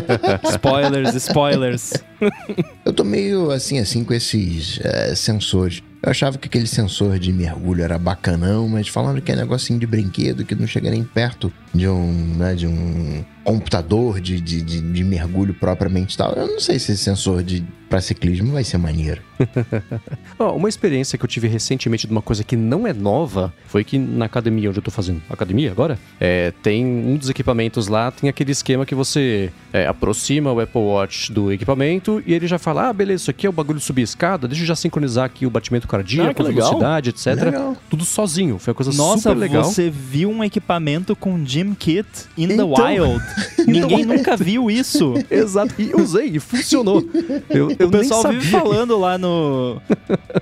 spoilers, 0.50 1.14
spoilers. 1.14 1.92
Eu 2.84 2.92
tô 2.92 3.04
meio 3.04 3.50
assim, 3.50 3.78
assim, 3.78 4.02
com 4.02 4.14
esses 4.14 4.80
é, 4.82 5.14
sensores. 5.14 5.55
Eu 5.64 6.10
achava 6.10 6.38
que 6.38 6.46
aquele 6.46 6.66
sensor 6.66 7.18
de 7.18 7.32
mergulho 7.32 7.82
era 7.82 7.98
bacanão, 7.98 8.68
mas 8.68 8.88
falando 8.88 9.20
que 9.22 9.32
é 9.32 9.36
negocinho 9.36 9.78
de 9.78 9.86
brinquedo 9.86 10.44
que 10.44 10.54
não 10.54 10.66
chega 10.66 10.90
nem 10.90 11.02
perto 11.02 11.52
de 11.76 11.88
um, 11.88 12.34
né, 12.36 12.54
de 12.54 12.66
um 12.66 13.24
computador 13.44 14.20
de, 14.20 14.40
de, 14.40 14.60
de, 14.60 14.80
de 14.80 15.04
mergulho 15.04 15.54
propriamente 15.54 16.16
tal. 16.16 16.32
Eu 16.32 16.48
não 16.48 16.60
sei 16.60 16.78
se 16.78 16.92
esse 16.92 17.04
sensor 17.04 17.42
de 17.42 17.64
para 17.88 18.00
ciclismo 18.00 18.52
vai 18.52 18.64
ser 18.64 18.78
maneiro. 18.78 19.22
oh, 20.38 20.50
uma 20.52 20.68
experiência 20.68 21.16
que 21.16 21.24
eu 21.24 21.28
tive 21.28 21.46
recentemente 21.46 22.06
de 22.06 22.12
uma 22.12 22.22
coisa 22.22 22.42
que 22.42 22.56
não 22.56 22.86
é 22.86 22.92
nova 22.92 23.52
foi 23.66 23.84
que 23.84 23.98
na 23.98 24.24
academia 24.24 24.68
onde 24.68 24.78
eu 24.78 24.82
tô 24.82 24.90
fazendo 24.90 25.22
academia 25.30 25.70
agora, 25.70 25.98
é, 26.18 26.52
tem 26.62 26.84
um 26.84 27.16
dos 27.16 27.28
equipamentos 27.28 27.86
lá, 27.86 28.10
tem 28.10 28.28
aquele 28.28 28.50
esquema 28.50 28.84
que 28.84 28.94
você 28.94 29.52
é, 29.72 29.86
aproxima 29.86 30.52
o 30.52 30.60
Apple 30.60 30.80
Watch 30.80 31.32
do 31.32 31.52
equipamento 31.52 32.22
e 32.26 32.34
ele 32.34 32.46
já 32.46 32.58
fala: 32.58 32.88
ah, 32.88 32.92
beleza, 32.92 33.22
isso 33.22 33.30
aqui 33.30 33.46
é 33.46 33.50
o 33.50 33.52
bagulho 33.52 33.78
de 33.78 33.84
subir 33.84 34.02
escada, 34.02 34.48
deixa 34.48 34.62
eu 34.62 34.66
já 34.66 34.76
sincronizar 34.76 35.24
aqui 35.24 35.46
o 35.46 35.50
batimento 35.50 35.86
cardíaco, 35.86 36.42
ah, 36.42 36.46
velocidade, 36.46 37.10
etc. 37.10 37.26
Legal. 37.26 37.76
Tudo 37.88 38.04
sozinho. 38.04 38.58
Foi 38.58 38.72
uma 38.72 38.76
coisa 38.76 38.92
Nossa, 38.92 39.30
super 39.30 39.34
legal. 39.36 39.64
Você 39.64 39.90
viu 39.90 40.30
um 40.30 40.42
equipamento 40.42 41.14
com 41.14 41.42
Kit 41.74 42.06
in 42.36 42.52
então... 42.52 42.72
the 42.72 42.82
wild. 42.82 43.22
Ninguém 43.66 44.04
nunca 44.04 44.36
viu 44.36 44.70
isso. 44.70 45.14
Exato. 45.30 45.74
E 45.78 45.94
usei 45.94 46.26
e 46.26 46.40
funcionou. 46.40 47.04
Eu, 47.48 47.74
eu 47.78 47.88
o 47.88 47.90
pessoal 47.90 48.28
vive 48.28 48.48
falando 48.48 48.96
lá 48.98 49.18
no, 49.18 49.80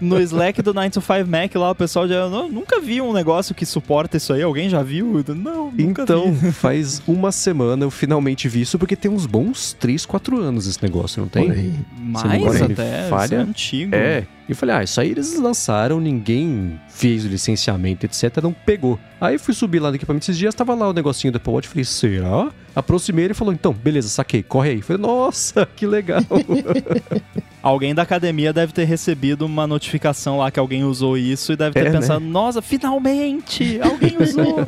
no 0.00 0.20
Slack 0.20 0.60
do 0.62 0.74
9 0.74 0.90
to 0.90 1.00
5 1.00 1.28
Mac 1.28 1.54
lá, 1.54 1.70
o 1.70 1.74
pessoal 1.74 2.06
já 2.06 2.28
não, 2.28 2.48
nunca 2.48 2.80
viu 2.80 3.06
um 3.06 3.12
negócio 3.12 3.54
que 3.54 3.64
suporta 3.64 4.16
isso 4.16 4.32
aí. 4.32 4.42
Alguém 4.42 4.68
já 4.68 4.82
viu? 4.82 5.24
Não, 5.28 5.70
nunca 5.70 6.02
Então, 6.02 6.32
vi. 6.32 6.52
faz 6.52 7.02
uma 7.06 7.32
semana 7.32 7.84
eu 7.84 7.90
finalmente 7.90 8.48
vi 8.48 8.62
isso, 8.62 8.78
porque 8.78 8.96
tem 8.96 9.10
uns 9.10 9.26
bons 9.26 9.72
3, 9.78 10.04
4 10.04 10.38
anos 10.40 10.66
esse 10.66 10.82
negócio, 10.82 11.20
não 11.20 11.28
tem? 11.28 11.74
Mais 11.98 12.62
até, 12.62 13.08
falha. 13.08 13.36
é 13.36 13.38
antigo. 13.38 13.94
É, 13.94 14.24
e 14.48 14.54
falei, 14.54 14.76
ah, 14.76 14.82
isso 14.82 15.00
aí 15.00 15.10
eles 15.10 15.38
lançaram, 15.38 16.00
ninguém 16.00 16.78
fez 16.88 17.24
o 17.24 17.28
licenciamento, 17.28 18.04
etc, 18.04 18.42
não 18.42 18.52
pegou. 18.52 18.98
Aí 19.20 19.38
fui 19.38 19.54
subir 19.54 19.80
lá 19.80 19.90
no 19.90 19.96
equipamento 19.96 20.24
esses 20.24 20.36
dias, 20.36 20.54
tava 20.54 20.74
lá 20.74 20.88
o 20.88 20.92
negocinho 20.92 21.32
do 21.32 21.36
Apple 21.36 21.52
Watch, 21.52 21.68
falei, 21.68 21.84
será? 21.84 22.50
Aproximei 22.74 23.26
ele 23.26 23.32
e 23.32 23.36
falou, 23.36 23.54
então, 23.54 23.72
beleza, 23.72 24.08
saquei, 24.08 24.42
corre 24.42 24.70
aí. 24.70 24.82
Falei, 24.82 25.00
nossa, 25.00 25.66
que 25.76 25.86
legal. 25.86 26.20
alguém 27.62 27.94
da 27.94 28.02
academia 28.02 28.52
deve 28.52 28.72
ter 28.72 28.84
recebido 28.84 29.46
uma 29.46 29.66
notificação 29.66 30.38
lá 30.38 30.50
que 30.50 30.58
alguém 30.58 30.84
usou 30.84 31.16
isso 31.16 31.52
e 31.52 31.56
deve 31.56 31.72
ter 31.72 31.86
é, 31.86 31.90
né? 31.90 31.98
pensado, 31.98 32.20
né? 32.20 32.30
nossa, 32.30 32.60
finalmente, 32.60 33.80
alguém 33.80 34.16
usou. 34.20 34.64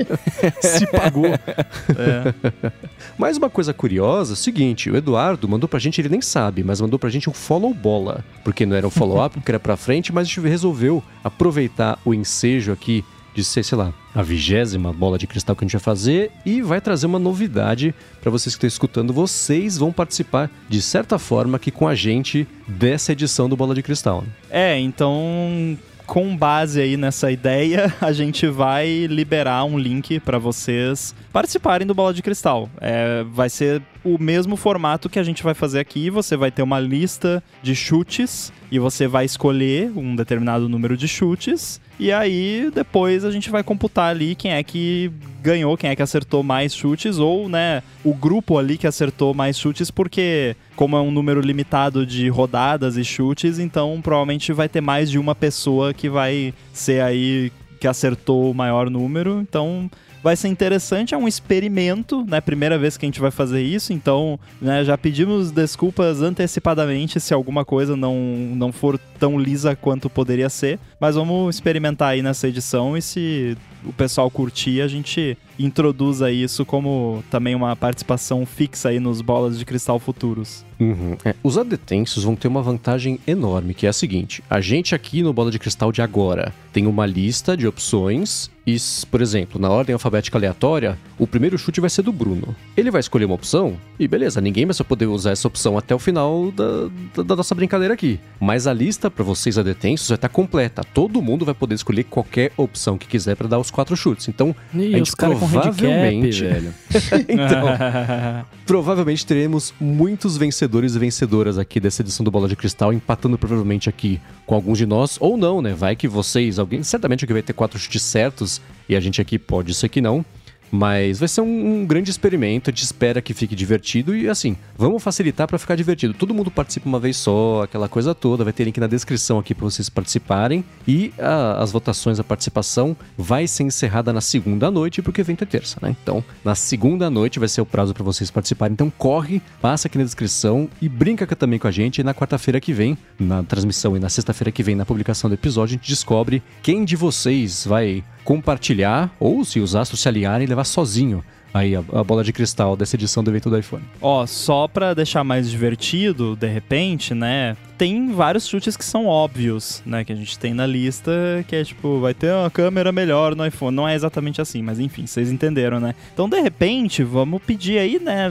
Se 0.61 0.87
pagou. 0.87 1.27
É. 1.27 2.73
Mais 3.19 3.37
uma 3.37 3.51
coisa 3.51 3.75
curiosa, 3.75 4.33
é 4.35 4.37
seguinte, 4.37 4.91
o 4.91 4.97
Eduardo 4.97 5.49
mandou 5.49 5.69
pra 5.69 5.79
gente, 5.79 6.01
ele 6.01 6.09
nem 6.09 6.21
sabe, 6.21 6.63
mas 6.63 6.81
mandou 6.81 6.99
pra 6.99 7.11
gente 7.11 7.29
um 7.29 7.35
follow 7.35 7.75
bola, 7.75 8.25
porque 8.45 8.65
não 8.65 8.77
era 8.77 8.87
um 8.87 8.91
follow-up, 8.91 9.35
porque 9.35 9.51
era 9.51 9.61
pra 9.61 9.77
frente, 9.77 10.13
mas 10.13 10.23
a 10.23 10.29
gente 10.29 10.41
resolveu 10.41 11.03
aproveitar 11.23 11.99
o 12.05 12.15
ensejo 12.15 12.73
aqui 12.73 13.05
de 13.37 13.45
ser, 13.45 13.63
sei 13.63 13.77
lá, 13.77 13.93
a 14.15 14.23
vigésima 14.23 14.91
bola 14.95 15.19
de 15.19 15.27
cristal 15.27 15.55
que 15.55 15.63
a 15.63 15.67
gente 15.67 15.75
vai 15.75 15.83
fazer 15.83 16.31
e 16.45 16.63
vai 16.63 16.81
trazer 16.81 17.07
uma 17.07 17.19
novidade 17.19 17.95
para 18.21 18.31
vocês 18.31 18.55
que 18.55 18.59
estão 18.59 18.69
escutando. 18.69 19.13
Vocês 19.13 19.77
vão 19.77 19.93
participar 19.93 20.51
de 20.69 20.81
certa 20.81 21.19
forma 21.19 21.57
aqui 21.57 21.71
com 21.71 21.87
a 21.87 21.95
gente 21.95 22.49
dessa 22.67 23.13
edição 23.13 23.47
do 23.47 23.55
Bola 23.55 23.75
de 23.75 23.83
Cristal. 23.83 24.23
Né? 24.23 24.29
É, 24.51 24.79
então 24.79 25.77
com 26.07 26.37
base 26.37 26.81
aí 26.81 26.97
nessa 26.97 27.31
ideia, 27.31 27.93
a 28.01 28.13
gente 28.13 28.47
vai 28.47 29.07
liberar 29.07 29.65
um 29.65 29.79
link 29.79 30.21
para 30.21 30.39
vocês 30.39 31.15
participarem 31.37 31.87
do 31.87 31.93
Bola 31.93 32.15
de 32.15 32.23
Cristal. 32.23 32.67
É, 32.81 33.23
vai 33.31 33.51
ser 33.51 33.83
o 34.03 34.17
mesmo 34.19 34.57
formato 34.57 35.07
que 35.07 35.19
a 35.19 35.23
gente 35.23 35.43
vai 35.43 35.53
fazer 35.53 35.79
aqui. 35.79 36.09
Você 36.09 36.35
vai 36.35 36.51
ter 36.51 36.63
uma 36.63 36.81
lista 36.81 37.45
de 37.63 37.77
chutes 37.77 38.51
e 38.73 38.79
você 38.79 39.07
vai 39.07 39.27
escolher 39.27 39.93
um 39.95 40.17
determinado 40.17 40.67
número 40.67 40.97
de 40.97 41.07
chutes. 41.07 41.79
E 42.01 42.11
aí 42.11 42.71
depois 42.75 43.23
a 43.23 43.31
gente 43.31 43.51
vai 43.51 43.63
computar 43.63 44.09
ali 44.09 44.35
quem 44.35 44.55
é 44.55 44.63
que 44.63 45.13
ganhou, 45.43 45.77
quem 45.77 45.91
é 45.91 45.95
que 45.95 46.01
acertou 46.01 46.43
mais 46.43 46.75
chutes, 46.75 47.19
ou 47.19 47.51
né, 47.51 47.83
o 48.03 48.15
grupo 48.15 48.57
ali 48.57 48.79
que 48.79 48.87
acertou 48.87 49.35
mais 49.35 49.59
chutes, 49.59 49.91
porque 49.91 50.57
como 50.75 50.97
é 50.97 51.03
um 51.03 51.11
número 51.11 51.43
limitado 51.43 52.07
de 52.07 52.31
rodadas 52.31 52.97
e 52.97 53.05
chutes, 53.05 53.59
então 53.59 54.01
provavelmente 54.03 54.55
vai 54.55 54.71
ter 54.71 54.81
mais 54.81 55.11
de 55.11 55.19
uma 55.19 55.35
pessoa 55.35 55.93
que 55.93 56.09
vai 56.09 56.55
ser 56.73 57.03
aí 57.03 57.53
que 57.79 57.87
acertou 57.87 58.51
o 58.51 58.55
maior 58.55 58.89
número. 58.89 59.39
Então 59.41 59.91
vai 60.27 60.35
ser 60.35 60.49
interessante, 60.49 61.15
é 61.15 61.17
um 61.17 61.29
experimento, 61.29 62.25
né? 62.27 62.41
Primeira 62.41 62.77
vez 62.77 62.97
que 62.97 63.07
a 63.07 63.09
gente 63.09 63.21
vai 63.21 63.31
fazer 63.31 63.63
isso, 63.63 63.93
então 63.93 64.41
né, 64.61 64.83
já 64.83 64.99
pedimos 64.99 65.53
desculpas 65.53 66.21
antecipadamente 66.21 67.21
se 67.21 67.33
alguma 67.33 67.65
coisa 67.65 67.95
não, 67.95 68.17
não 68.57 68.73
for 68.73 68.99
tão 69.21 69.39
lisa 69.39 69.77
quanto 69.77 70.11
poderia 70.11 70.49
ser, 70.51 70.81
mas 70.99 71.15
vamos 71.15 71.55
experimentar 71.55 72.09
aí 72.09 72.23
nessa 72.23 72.49
edição 72.49 72.97
e 72.97 73.03
se 73.03 73.57
o 73.87 73.93
pessoal 73.93 74.31
curtir, 74.31 74.81
a 74.81 74.89
gente 74.89 75.37
introduz 75.59 76.21
isso 76.21 76.65
como 76.65 77.23
também 77.31 77.55
uma 77.55 77.75
participação 77.75 78.45
fixa 78.45 78.91
aí 78.91 79.01
nos 79.01 79.21
bolas 79.21 79.59
de 79.59 79.65
cristal 79.65 79.99
futuros. 79.99 80.65
Uhum. 80.79 81.17
É, 81.25 81.35
os 81.43 81.57
adetensos 81.57 82.25
vão 82.25 82.37
ter 82.37 82.49
uma 82.49 82.63
vantagem 82.63 83.19
enorme, 83.27 83.73
que 83.73 83.87
é 83.87 83.89
a 83.89 83.95
seguinte: 83.95 84.43
a 84.49 84.61
gente 84.61 84.95
aqui 84.95 85.23
no 85.23 85.33
Bola 85.33 85.51
de 85.51 85.59
Cristal 85.59 85.91
de 85.91 86.03
agora 86.03 86.53
tem 86.73 86.87
uma 86.87 87.07
lista 87.07 87.57
de 87.57 87.67
opções 87.67 88.51
e, 88.67 88.77
por 89.11 89.23
exemplo, 89.23 89.61
na 89.61 89.71
ordem 89.71 89.95
alfabética 89.95 90.37
aleatória, 90.37 90.99
o 91.19 91.27
primeiro 91.27 91.57
chute 91.57 91.81
vai 91.81 91.89
ser 91.89 92.03
do 92.03 92.13
Bruno. 92.13 92.55
Ele 92.77 92.91
vai 92.91 93.01
escolher 93.01 93.25
uma 93.25 93.35
opção 93.35 93.77
e 93.99 94.07
beleza, 94.07 94.41
ninguém 94.41 94.67
vai 94.67 94.75
só 94.75 94.85
poder 94.85 95.07
usar 95.07 95.31
essa 95.31 95.49
opção 95.49 95.79
até 95.79 95.95
o 95.95 95.99
final 95.99 96.51
da, 96.51 96.89
da, 97.15 97.23
da 97.23 97.37
nossa 97.37 97.55
brincadeira 97.55 97.95
aqui. 97.95 98.21
Mas 98.39 98.67
a 98.67 98.73
lista 98.75 99.11
para 99.11 99.25
vocês 99.25 99.57
adetensos 99.57 100.09
vai 100.09 100.17
estar 100.17 100.29
completa. 100.29 100.83
Todo 100.85 101.23
mundo 101.23 101.45
vai 101.45 101.55
poder 101.55 101.77
escolher 101.77 102.05
qualquer 102.05 102.53
opção 102.57 102.99
que 102.99 103.07
quiser 103.07 103.37
para 103.37 103.49
dar 103.49 103.59
os 103.59 103.71
quatro 103.77 103.95
chutes. 103.95 104.27
Então, 104.27 104.57
Ih, 104.73 104.95
a 104.95 104.99
gente 104.99 105.13
provavelmente. 105.15 106.41
velho. 106.41 106.75
então, 107.29 107.69
provavelmente 108.65 109.27
teremos 109.27 109.75
muitos 109.79 110.39
vencedores 110.39 110.95
e 110.95 110.99
vencedoras 110.99 111.59
aqui 111.59 111.79
dessa 111.79 112.01
edição 112.01 112.25
do 112.25 112.31
Bola 112.31 112.49
de 112.49 112.57
Cristal, 112.57 112.91
empatando 112.91 113.37
provavelmente 113.37 113.87
aqui 113.87 114.19
com 114.47 114.55
alguns 114.55 114.79
de 114.79 114.87
nós, 114.87 115.19
ou 115.21 115.37
não, 115.37 115.61
né? 115.61 115.75
Vai 115.75 115.95
que 115.95 116.09
vocês, 116.09 116.59
alguém, 116.59 116.83
certamente 116.83 117.25
aqui 117.25 117.35
vai 117.35 117.43
ter 117.43 117.53
quatro 117.53 117.79
chutes 117.79 118.03
certos 118.03 118.63
e 118.89 118.97
a 118.97 119.01
gente 119.01 119.21
aqui 119.21 119.39
pode 119.39 119.75
ser 119.75 119.91
que 119.91 120.01
não. 120.01 120.25
Mas 120.71 121.19
vai 121.19 121.29
ser 121.29 121.41
um, 121.41 121.81
um, 121.83 121.87
grande 121.87 122.11
experimento, 122.11 122.71
gente 122.71 122.83
espera 122.83 123.23
que 123.23 123.33
fique 123.33 123.55
divertido 123.55 124.17
e 124.17 124.29
assim, 124.29 124.57
vamos 124.77 125.03
facilitar 125.03 125.47
para 125.47 125.59
ficar 125.59 125.77
divertido. 125.77 126.15
Todo 126.15 126.35
mundo 126.35 126.51
participa 126.51 126.89
uma 126.89 126.99
vez 126.99 127.17
só, 127.17 127.63
aquela 127.63 127.89
coisa 127.89 128.15
toda, 128.15 128.45
vai 128.45 128.53
ter 128.53 128.65
link 128.65 128.79
na 128.79 128.87
descrição 128.87 129.39
aqui 129.39 129.55
para 129.55 129.65
vocês 129.65 129.89
participarem 129.89 130.65
e 130.87 131.13
a, 131.19 131.63
as 131.63 131.71
votações, 131.71 132.19
a 132.19 132.25
participação 132.25 132.97
vai 133.17 133.47
ser 133.47 133.63
encerrada 133.63 134.13
na 134.13 134.21
segunda 134.21 134.71
noite, 134.71 135.03
porque 135.03 135.21
o 135.21 135.23
evento 135.23 135.43
é 135.43 135.47
terça, 135.47 135.79
né? 135.81 135.95
Então, 136.03 136.25
na 136.45 136.55
segunda 136.55 137.09
noite 137.09 137.39
vai 137.39 137.49
ser 137.49 137.61
o 137.61 137.67
prazo 137.67 137.95
para 137.95 138.05
vocês 138.05 138.31
participarem. 138.31 138.73
Então, 138.73 138.91
corre, 138.91 139.41
passa 139.61 139.89
aqui 139.89 139.99
na 139.99 140.05
descrição 140.05 140.69
e 140.81 140.89
brinca 140.89 141.27
também 141.37 141.59
com 141.59 141.69
a 141.69 141.71
gente. 141.71 142.01
E 142.01 142.05
na 142.05 142.15
quarta-feira 142.15 142.61
que 142.61 142.73
vem, 142.73 142.97
na 143.19 143.43
transmissão 143.43 143.97
e 143.97 144.01
na 144.01 144.09
sexta-feira 144.09 144.51
que 144.51 144.63
vem, 144.63 144.75
na 144.75 144.87
publicação 144.87 145.29
do 145.29 145.35
episódio, 145.35 145.75
a 145.75 145.77
gente 145.79 145.89
descobre 145.89 146.43
quem 146.63 146.85
de 146.85 146.97
vocês 146.97 147.65
vai 147.67 148.03
compartilhar 148.27 149.15
ou 149.21 149.45
se 149.45 149.61
os 149.61 149.77
astros 149.77 150.01
se 150.01 150.09
aliarem, 150.09 150.49
levar 150.49 150.65
sozinho 150.65 151.25
aí 151.55 151.75
a, 151.75 151.79
a, 151.79 152.05
bola 152.05 152.23
de 152.23 152.33
cristal 152.33 152.77
dessa 152.77 152.97
edição 152.97 153.25
do 153.25 153.31
evento 153.31 153.49
do 153.49 153.57
iPhone. 153.57 153.85
Ó, 154.03 154.27
só 154.27 154.69
pra 154.69 154.93
deixar 154.93 155.25
mais 155.25 155.51
divertido, 155.51 156.37
de 156.37 156.49
repente, 156.49 157.15
né? 157.15 157.57
Tem 157.79 158.13
vários 158.13 158.47
chutes 158.47 158.77
que 158.77 158.85
são 158.85 159.07
óbvios, 159.07 159.81
né? 159.87 160.05
Que 160.05 160.13
a 160.13 160.17
gente 160.17 160.39
tem 160.39 160.53
na 160.53 160.67
lista, 160.67 161.13
que 161.47 161.57
é 161.57 161.65
tipo, 161.65 162.01
vai 162.01 162.13
ter 162.13 162.33
uma 162.33 162.51
câmera 162.51 162.93
melhor 162.93 163.35
no 163.35 163.47
iPhone. 163.47 163.75
Não 163.75 163.89
é 163.89 163.95
exatamente 163.95 164.41
assim, 164.41 164.61
mas 164.61 164.79
enfim, 164.79 165.07
vocês 165.07 165.31
entenderam, 165.31 165.81
né? 165.81 165.95
Então, 166.13 166.29
de 166.29 166.41
repente, 166.41 167.03
vamos 167.03 167.41
pedir 167.43 167.79
aí, 167.79 167.99
né? 167.99 168.29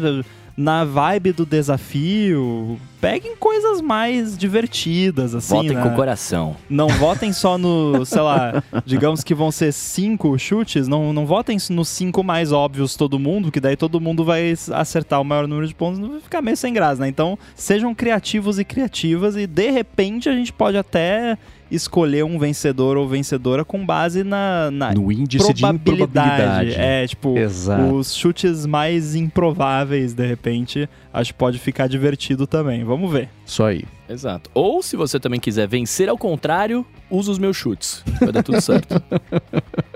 Na 0.58 0.86
vibe 0.86 1.34
do 1.34 1.46
desafio, 1.46 2.80
peguem 3.02 3.36
coisas 3.36 3.82
mais 3.82 4.38
divertidas, 4.38 5.36
assim. 5.36 5.54
Votem 5.54 5.76
né? 5.76 5.84
com 5.84 5.90
o 5.90 5.96
coração. 5.96 6.56
Não 6.70 6.88
votem 6.98 7.34
só 7.34 7.58
no, 7.58 8.06
sei 8.06 8.22
lá, 8.22 8.64
digamos 8.86 9.24
que 9.24 9.36
vão 9.36 9.52
ser 9.52 9.74
cinco 9.74 10.38
chutes, 10.40 10.88
não, 10.88 11.12
não 11.12 11.26
votem 11.26 11.58
nos 11.70 11.90
cinco 11.90 12.24
mais 12.24 12.52
óbvios 12.52 12.96
todo 12.96 13.20
mundo, 13.20 13.52
que 13.52 13.60
daí 13.60 13.76
todo 13.76 14.00
mundo 14.00 14.24
vai 14.24 14.54
acertar 14.74 15.20
o 15.20 15.26
maior 15.26 15.48
número 15.48 15.68
de 15.68 15.76
pontos, 15.76 16.00
não 16.00 16.12
vai 16.12 16.22
ficar 16.22 16.42
meio 16.42 16.56
sem 16.58 16.74
graça, 16.74 17.02
né? 17.02 17.08
Então, 17.08 17.38
sejam 17.54 17.94
criativos 17.94 18.58
e 18.58 18.64
criativas 18.64 19.36
e 19.36 19.46
de 19.46 19.70
repente 19.70 20.30
a 20.30 20.34
gente 20.34 20.54
pode 20.54 20.78
até 20.78 21.38
escolher 21.70 22.24
um 22.24 22.38
vencedor 22.38 22.98
ou 22.98 23.08
vencedora 23.08 23.66
com 23.66 23.86
base 23.86 24.24
na, 24.24 24.70
na 24.72 24.94
no 24.94 25.12
índice 25.12 25.46
probabilidade. 25.54 25.86
de 25.86 25.92
improbabilidade. 25.92 26.76
É, 26.78 27.08
tipo, 27.08 27.38
Exato. 27.38 27.94
os 27.96 28.16
chutes 28.16 28.66
mais 28.66 29.16
improváveis, 29.16 30.14
de 30.14 30.26
repente, 30.26 30.90
acho 31.14 31.34
que 31.34 31.40
pode 31.40 31.60
ficar 31.60 31.88
divertido 31.88 32.46
também. 32.46 32.84
Vamos 32.84 33.12
ver. 33.12 33.30
Isso 33.46 33.64
aí. 33.64 33.84
Exato. 34.08 34.50
Ou 34.54 34.84
se 34.84 34.96
você 34.96 35.20
também 35.20 35.40
quiser 35.40 35.68
vencer 35.68 36.08
ao 36.10 36.18
contrário, 36.18 36.86
usa 37.10 37.32
os 37.32 37.40
meus 37.40 37.58
chutes. 37.58 38.04
Vai 38.20 38.32
dar 38.32 38.44
tudo 38.44 38.62
certo. 38.62 39.02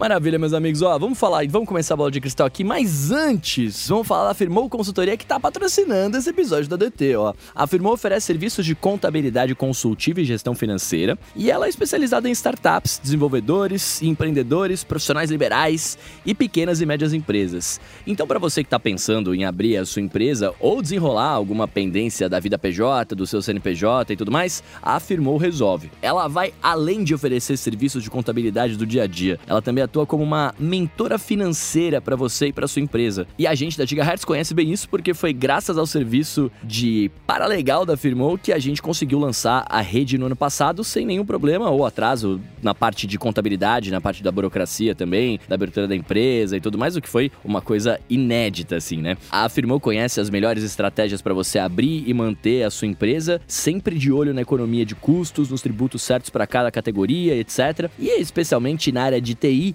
Maravilha, 0.00 0.38
meus 0.38 0.54
amigos. 0.54 0.80
Ó, 0.80 0.98
vamos 0.98 1.18
falar, 1.18 1.46
vamos 1.46 1.68
começar 1.68 1.92
a 1.92 1.96
bola 1.98 2.10
de 2.10 2.22
cristal 2.22 2.46
aqui, 2.46 2.64
mas 2.64 3.10
antes, 3.10 3.86
vamos 3.86 4.06
falar 4.06 4.24
da 4.24 4.30
Afirmou 4.30 4.66
Consultoria 4.66 5.14
que 5.14 5.24
está 5.24 5.38
patrocinando 5.38 6.16
esse 6.16 6.30
episódio 6.30 6.70
da 6.70 6.76
DT, 6.76 7.16
ó. 7.16 7.34
A 7.54 7.64
Afirmou 7.64 7.92
oferece 7.92 8.24
serviços 8.24 8.64
de 8.64 8.74
contabilidade 8.74 9.54
consultiva 9.54 10.22
e 10.22 10.24
gestão 10.24 10.54
financeira, 10.54 11.18
e 11.36 11.50
ela 11.50 11.66
é 11.66 11.68
especializada 11.68 12.26
em 12.26 12.32
startups, 12.32 12.98
desenvolvedores, 13.02 14.00
empreendedores, 14.00 14.82
profissionais 14.82 15.30
liberais 15.30 15.98
e 16.24 16.34
pequenas 16.34 16.80
e 16.80 16.86
médias 16.86 17.12
empresas. 17.12 17.78
Então, 18.06 18.26
para 18.26 18.38
você 18.38 18.62
que 18.62 18.68
está 18.68 18.80
pensando 18.80 19.34
em 19.34 19.44
abrir 19.44 19.76
a 19.76 19.84
sua 19.84 20.00
empresa 20.00 20.54
ou 20.58 20.80
desenrolar 20.80 21.28
alguma 21.28 21.68
pendência 21.68 22.26
da 22.26 22.40
vida 22.40 22.58
PJ, 22.58 23.14
do 23.14 23.26
seu 23.26 23.42
CNPJ 23.42 24.14
e 24.14 24.16
tudo 24.16 24.32
mais, 24.32 24.62
a 24.82 24.96
Afirmou 24.96 25.36
resolve. 25.36 25.90
Ela 26.00 26.26
vai 26.26 26.54
além 26.62 27.04
de 27.04 27.14
oferecer 27.14 27.58
serviços 27.58 28.02
de 28.02 28.08
contabilidade 28.08 28.78
do 28.78 28.86
dia 28.86 29.02
a 29.02 29.06
dia, 29.06 29.38
ela 29.46 29.60
também 29.60 29.89
atua 29.90 30.06
como 30.06 30.22
uma 30.22 30.54
mentora 30.58 31.18
financeira 31.18 32.00
para 32.00 32.14
você 32.14 32.46
e 32.46 32.52
para 32.52 32.68
sua 32.68 32.80
empresa. 32.80 33.26
E 33.36 33.46
a 33.46 33.54
gente 33.54 33.76
da 33.76 33.84
Gigahertz 33.84 34.24
conhece 34.24 34.54
bem 34.54 34.72
isso 34.72 34.88
porque 34.88 35.12
foi 35.12 35.32
graças 35.32 35.76
ao 35.76 35.86
serviço 35.86 36.50
de 36.62 37.10
paralegal 37.26 37.84
da 37.84 37.96
Firmou 37.96 38.38
que 38.38 38.52
a 38.52 38.58
gente 38.58 38.80
conseguiu 38.80 39.18
lançar 39.18 39.66
a 39.68 39.80
rede 39.80 40.16
no 40.16 40.26
ano 40.26 40.36
passado 40.36 40.84
sem 40.84 41.04
nenhum 41.04 41.26
problema 41.26 41.68
ou 41.70 41.84
atraso 41.84 42.40
na 42.62 42.72
parte 42.72 43.06
de 43.06 43.18
contabilidade, 43.18 43.90
na 43.90 44.00
parte 44.00 44.22
da 44.22 44.30
burocracia 44.30 44.94
também, 44.94 45.40
da 45.48 45.56
abertura 45.56 45.88
da 45.88 45.96
empresa 45.96 46.56
e 46.56 46.60
tudo 46.60 46.78
mais, 46.78 46.96
o 46.96 47.00
que 47.00 47.08
foi 47.08 47.32
uma 47.44 47.60
coisa 47.60 47.98
inédita 48.08 48.76
assim, 48.76 48.98
né? 48.98 49.16
A 49.30 49.48
Firmou 49.48 49.80
conhece 49.80 50.20
as 50.20 50.30
melhores 50.30 50.62
estratégias 50.62 51.20
para 51.20 51.34
você 51.34 51.58
abrir 51.58 52.04
e 52.06 52.14
manter 52.14 52.62
a 52.62 52.70
sua 52.70 52.86
empresa, 52.86 53.40
sempre 53.46 53.98
de 53.98 54.12
olho 54.12 54.32
na 54.32 54.42
economia 54.42 54.86
de 54.86 54.94
custos, 54.94 55.50
nos 55.50 55.62
tributos 55.62 56.02
certos 56.02 56.30
para 56.30 56.46
cada 56.46 56.70
categoria, 56.70 57.34
etc. 57.34 57.90
E 57.98 58.20
especialmente 58.20 58.92
na 58.92 59.02
área 59.02 59.20
de 59.20 59.34
TI, 59.34 59.74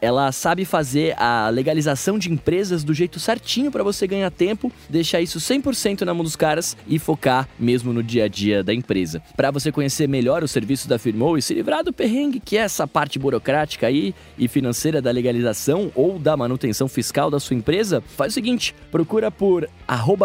ela 0.00 0.30
sabe 0.32 0.64
fazer 0.64 1.14
a 1.18 1.48
legalização 1.48 2.18
de 2.18 2.30
empresas 2.30 2.84
do 2.84 2.94
jeito 2.94 3.18
certinho 3.18 3.70
para 3.70 3.82
você 3.82 4.06
ganhar 4.06 4.30
tempo, 4.30 4.70
deixar 4.88 5.20
isso 5.20 5.38
100% 5.38 6.02
na 6.02 6.14
mão 6.14 6.24
dos 6.24 6.36
caras 6.36 6.76
e 6.86 6.98
focar 6.98 7.48
mesmo 7.58 7.92
no 7.92 8.02
dia 8.02 8.24
a 8.24 8.28
dia 8.28 8.62
da 8.62 8.74
empresa. 8.74 9.22
Para 9.36 9.50
você 9.50 9.72
conhecer 9.72 10.08
melhor 10.08 10.42
o 10.42 10.48
serviço 10.48 10.88
da 10.88 10.98
Firmou 10.98 11.38
e 11.38 11.42
se 11.42 11.54
livrar 11.54 11.84
do 11.84 11.92
perrengue 11.92 12.40
que 12.40 12.56
é 12.56 12.60
essa 12.60 12.86
parte 12.86 13.18
burocrática 13.18 13.86
aí 13.86 14.14
e 14.38 14.48
financeira 14.48 15.00
da 15.00 15.10
legalização 15.10 15.90
ou 15.94 16.18
da 16.18 16.36
manutenção 16.36 16.88
fiscal 16.88 17.30
da 17.30 17.40
sua 17.40 17.56
empresa, 17.56 18.02
faz 18.16 18.32
o 18.32 18.34
seguinte, 18.34 18.74
procura 18.90 19.30
por 19.30 19.68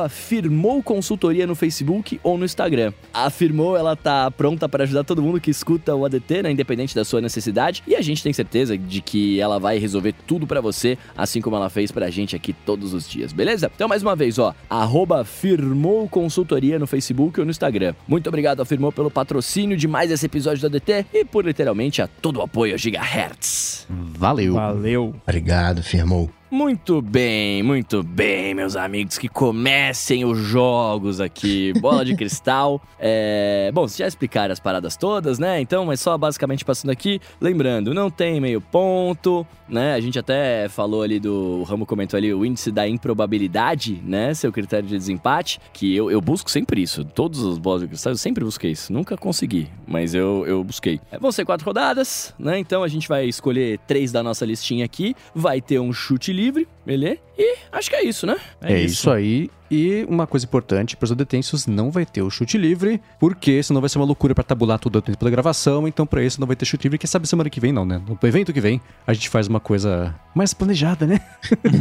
Firmou 0.09 0.81
Consultoria 0.83 1.47
no 1.47 1.55
Facebook 1.55 2.19
ou 2.23 2.37
no 2.37 2.45
Instagram. 2.45 2.93
A 3.13 3.29
Firmou, 3.29 3.77
ela 3.77 3.95
tá 3.95 4.29
pronta 4.31 4.67
para 4.67 4.83
ajudar 4.83 5.03
todo 5.03 5.21
mundo 5.21 5.39
que 5.39 5.51
escuta 5.51 5.95
o 5.95 6.05
ADT, 6.05 6.43
né, 6.43 6.51
independente 6.51 6.95
da 6.95 7.03
sua 7.03 7.21
necessidade, 7.21 7.83
e 7.87 7.95
a 7.95 8.01
gente 8.01 8.23
tem 8.23 8.33
certeza 8.33 8.77
de 8.77 9.01
que 9.01 9.39
ela 9.39 9.59
vai 9.59 9.70
resolver 9.79 10.13
tudo 10.27 10.47
para 10.47 10.61
você, 10.61 10.97
assim 11.15 11.41
como 11.41 11.55
ela 11.55 11.69
fez 11.69 11.91
pra 11.91 12.09
gente 12.09 12.35
aqui 12.35 12.53
todos 12.53 12.93
os 12.93 13.07
dias, 13.07 13.33
beleza? 13.33 13.71
Então, 13.73 13.87
mais 13.87 14.01
uma 14.01 14.15
vez, 14.15 14.39
ó, 14.39 14.53
arroba 14.69 15.23
Firmou 15.23 16.07
Consultoria 16.07 16.79
no 16.79 16.87
Facebook 16.87 17.39
ou 17.39 17.45
no 17.45 17.51
Instagram. 17.51 17.93
Muito 18.07 18.27
obrigado, 18.27 18.61
Afirmou, 18.61 18.91
pelo 18.91 19.11
patrocínio 19.11 19.77
de 19.77 19.87
mais 19.87 20.11
esse 20.11 20.25
episódio 20.25 20.61
da 20.61 20.69
DT 20.69 21.05
e 21.13 21.25
por 21.25 21.45
literalmente 21.45 22.01
a 22.01 22.07
todo 22.07 22.37
o 22.37 22.41
apoio 22.41 22.75
a 22.75 22.77
Gigahertz. 22.77 23.87
Valeu. 23.89 24.53
Valeu. 24.53 25.15
Obrigado, 25.25 25.83
Firmou. 25.83 26.40
Muito 26.51 27.01
bem, 27.01 27.63
muito 27.63 28.03
bem, 28.03 28.53
meus 28.53 28.75
amigos, 28.75 29.17
que 29.17 29.29
comecem 29.29 30.25
os 30.25 30.37
jogos 30.37 31.21
aqui. 31.21 31.71
Bola 31.79 32.03
de 32.03 32.13
cristal. 32.13 32.81
É... 33.03 33.71
Bom, 33.73 33.87
vocês 33.87 33.97
já 33.97 34.07
explicaram 34.07 34.53
as 34.53 34.59
paradas 34.59 34.95
todas, 34.95 35.39
né? 35.39 35.59
Então, 35.59 35.87
mas 35.87 35.99
só 35.99 36.15
basicamente 36.19 36.63
passando 36.63 36.91
aqui. 36.91 37.19
Lembrando, 37.39 37.95
não 37.95 38.11
tem 38.11 38.39
meio 38.39 38.61
ponto, 38.61 39.45
né? 39.67 39.95
A 39.95 39.99
gente 39.99 40.19
até 40.19 40.69
falou 40.69 41.01
ali 41.01 41.19
do. 41.19 41.61
O 41.61 41.63
Ramo 41.63 41.83
comentou 41.83 42.15
ali 42.15 42.31
o 42.31 42.45
índice 42.45 42.71
da 42.71 42.87
improbabilidade, 42.87 43.99
né? 44.05 44.35
Seu 44.35 44.51
critério 44.51 44.87
de 44.87 44.95
desempate. 44.95 45.59
Que 45.73 45.95
eu, 45.95 46.11
eu 46.11 46.21
busco 46.21 46.51
sempre 46.51 46.79
isso. 46.79 47.03
Todos 47.03 47.39
os 47.39 47.57
bolas 47.57 47.81
de 47.81 47.87
cristal 47.87 48.13
eu 48.13 48.17
sempre 48.17 48.43
busquei 48.43 48.71
isso. 48.71 48.93
Nunca 48.93 49.17
consegui, 49.17 49.67
mas 49.87 50.13
eu, 50.13 50.45
eu 50.45 50.63
busquei. 50.63 50.99
É, 51.11 51.17
vão 51.17 51.31
ser 51.31 51.43
quatro 51.43 51.65
rodadas, 51.65 52.35
né? 52.37 52.59
Então 52.59 52.83
a 52.83 52.87
gente 52.87 53.07
vai 53.07 53.25
escolher 53.25 53.79
três 53.87 54.11
da 54.11 54.21
nossa 54.21 54.45
listinha 54.45 54.85
aqui. 54.85 55.15
Vai 55.33 55.59
ter 55.59 55.79
um 55.79 55.91
chute 55.91 56.31
livre, 56.41 56.65
beleza? 56.85 57.19
E 57.37 57.57
acho 57.71 57.89
que 57.89 57.95
é 57.95 58.03
isso, 58.03 58.25
né? 58.25 58.35
É, 58.61 58.73
é 58.73 58.79
isso. 58.79 58.93
isso 58.93 59.11
aí. 59.11 59.49
E 59.71 60.05
uma 60.09 60.27
coisa 60.27 60.45
importante, 60.45 60.97
para 60.97 61.05
os 61.05 61.11
detensos 61.11 61.65
não 61.65 61.89
vai 61.89 62.05
ter 62.05 62.21
o 62.21 62.29
chute 62.29 62.57
livre, 62.57 62.99
porque 63.17 63.63
senão 63.63 63.79
vai 63.79 63.89
ser 63.89 63.99
uma 63.99 64.05
loucura 64.05 64.35
para 64.35 64.43
tabular 64.43 64.77
tudo 64.77 64.97
o 64.99 65.01
tempo 65.01 65.23
da 65.23 65.31
gravação, 65.31 65.87
então 65.87 66.05
para 66.05 66.21
isso 66.21 66.41
não 66.41 66.45
vai 66.45 66.57
ter 66.57 66.65
chute 66.65 66.83
livre, 66.83 66.97
quem 66.97 67.07
sabe 67.07 67.25
semana 67.25 67.49
que 67.49 67.61
vem 67.61 67.71
não, 67.71 67.85
né? 67.85 68.01
No 68.05 68.19
evento 68.27 68.51
que 68.51 68.59
vem, 68.59 68.81
a 69.07 69.13
gente 69.13 69.29
faz 69.29 69.47
uma 69.47 69.61
coisa 69.61 70.13
mais 70.35 70.53
planejada, 70.53 71.07
né? 71.07 71.21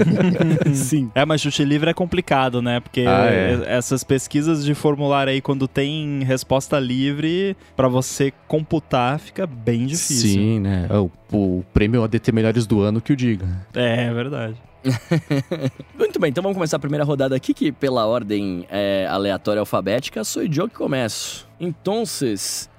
Sim. 0.72 1.10
É, 1.16 1.24
mas 1.24 1.40
chute 1.40 1.64
livre 1.64 1.90
é 1.90 1.94
complicado, 1.94 2.62
né? 2.62 2.78
Porque 2.78 3.04
ah, 3.08 3.26
é. 3.26 3.64
essas 3.66 4.04
pesquisas 4.04 4.64
de 4.64 4.72
formulário 4.72 5.32
aí, 5.32 5.40
quando 5.40 5.66
tem 5.66 6.22
resposta 6.22 6.78
livre, 6.78 7.56
para 7.74 7.88
você 7.88 8.32
computar, 8.46 9.18
fica 9.18 9.48
bem 9.48 9.84
difícil. 9.86 10.30
Sim, 10.30 10.60
né? 10.60 10.86
O, 10.92 11.10
o 11.36 11.64
prêmio 11.72 12.04
ADT 12.04 12.30
Melhores 12.30 12.68
do 12.68 12.80
Ano 12.82 13.00
que 13.00 13.12
o 13.12 13.16
diga. 13.16 13.48
É, 13.74 14.04
é 14.04 14.14
verdade. 14.14 14.54
Muito 15.98 16.18
bem, 16.18 16.30
então 16.30 16.42
vamos 16.42 16.56
começar 16.56 16.76
a 16.76 16.80
primeira 16.80 17.04
rodada 17.04 17.34
aqui, 17.36 17.52
que 17.52 17.70
pela 17.72 18.06
ordem 18.06 18.66
é, 18.70 19.06
aleatória 19.08 19.60
alfabética, 19.60 20.24
sou 20.24 20.42
eu 20.42 20.68
que 20.68 20.74
começo. 20.74 21.49
Então, 21.60 22.04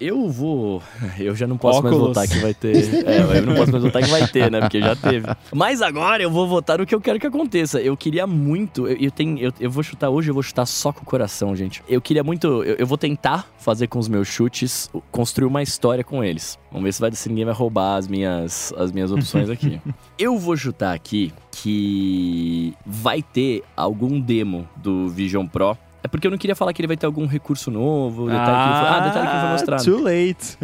eu 0.00 0.28
vou. 0.28 0.82
Eu 1.16 1.36
já 1.36 1.46
não 1.46 1.56
posso 1.56 1.78
Óculos. 1.78 1.98
mais 1.98 2.08
votar 2.08 2.28
que 2.28 2.38
vai 2.38 2.52
ter. 2.52 2.72
É, 3.12 3.38
eu 3.38 3.46
não 3.46 3.54
posso 3.54 3.70
mais 3.72 3.84
votar 3.84 4.02
que 4.02 4.10
vai 4.10 4.26
ter, 4.26 4.50
né? 4.50 4.60
Porque 4.60 4.80
já 4.80 4.96
teve. 4.96 5.26
Mas 5.52 5.82
agora 5.82 6.22
eu 6.22 6.30
vou 6.30 6.48
votar 6.48 6.80
o 6.80 6.86
que 6.86 6.94
eu 6.94 7.00
quero 7.00 7.18
que 7.18 7.26
aconteça. 7.26 7.80
Eu 7.80 7.96
queria 7.96 8.26
muito. 8.26 8.86
Eu, 8.86 8.96
eu 8.96 9.10
tenho. 9.10 9.38
Eu, 9.38 9.52
eu, 9.60 9.70
vou 9.70 9.82
chutar 9.82 10.08
hoje, 10.10 10.30
eu 10.30 10.34
vou 10.34 10.42
chutar 10.42 10.66
só 10.66 10.92
com 10.92 11.02
o 11.02 11.04
coração, 11.04 11.54
gente. 11.54 11.82
Eu 11.88 12.00
queria 12.00 12.24
muito. 12.24 12.46
Eu, 12.62 12.76
eu, 12.76 12.86
vou 12.86 12.98
tentar 12.98 13.48
fazer 13.58 13.86
com 13.86 13.98
os 13.98 14.08
meus 14.08 14.28
chutes, 14.28 14.90
construir 15.10 15.46
uma 15.46 15.62
história 15.62 16.02
com 16.02 16.24
eles. 16.24 16.58
Vamos 16.70 16.84
ver 16.84 16.92
se, 16.92 17.00
vai, 17.00 17.12
se 17.12 17.28
ninguém 17.28 17.44
vai 17.44 17.54
roubar 17.54 17.96
as 17.96 18.08
minhas, 18.08 18.72
as 18.76 18.90
minhas 18.90 19.12
opções 19.12 19.50
aqui. 19.50 19.80
eu 20.18 20.38
vou 20.38 20.56
chutar 20.56 20.94
aqui 20.94 21.32
que 21.50 22.74
vai 22.84 23.22
ter 23.22 23.62
algum 23.76 24.18
demo 24.20 24.68
do 24.76 25.08
Vision 25.08 25.46
Pro 25.46 25.76
é 26.02 26.08
porque 26.08 26.26
eu 26.26 26.30
não 26.30 26.38
queria 26.38 26.56
falar 26.56 26.72
que 26.72 26.80
ele 26.80 26.88
vai 26.88 26.96
ter 26.96 27.06
algum 27.06 27.26
recurso 27.26 27.70
novo, 27.70 28.26
detalhe 28.26 28.50
ah, 28.50 28.62
que 28.62 28.70
não 28.70 28.78
foi, 28.78 28.88
ah, 28.88 29.00
detalhe 29.00 29.26
que 29.26 29.32
não 29.32 29.40
foi 29.40 29.48
ah, 29.48 29.52
mostrado. 29.52 29.84
Too 29.84 30.02
late. 30.02 30.58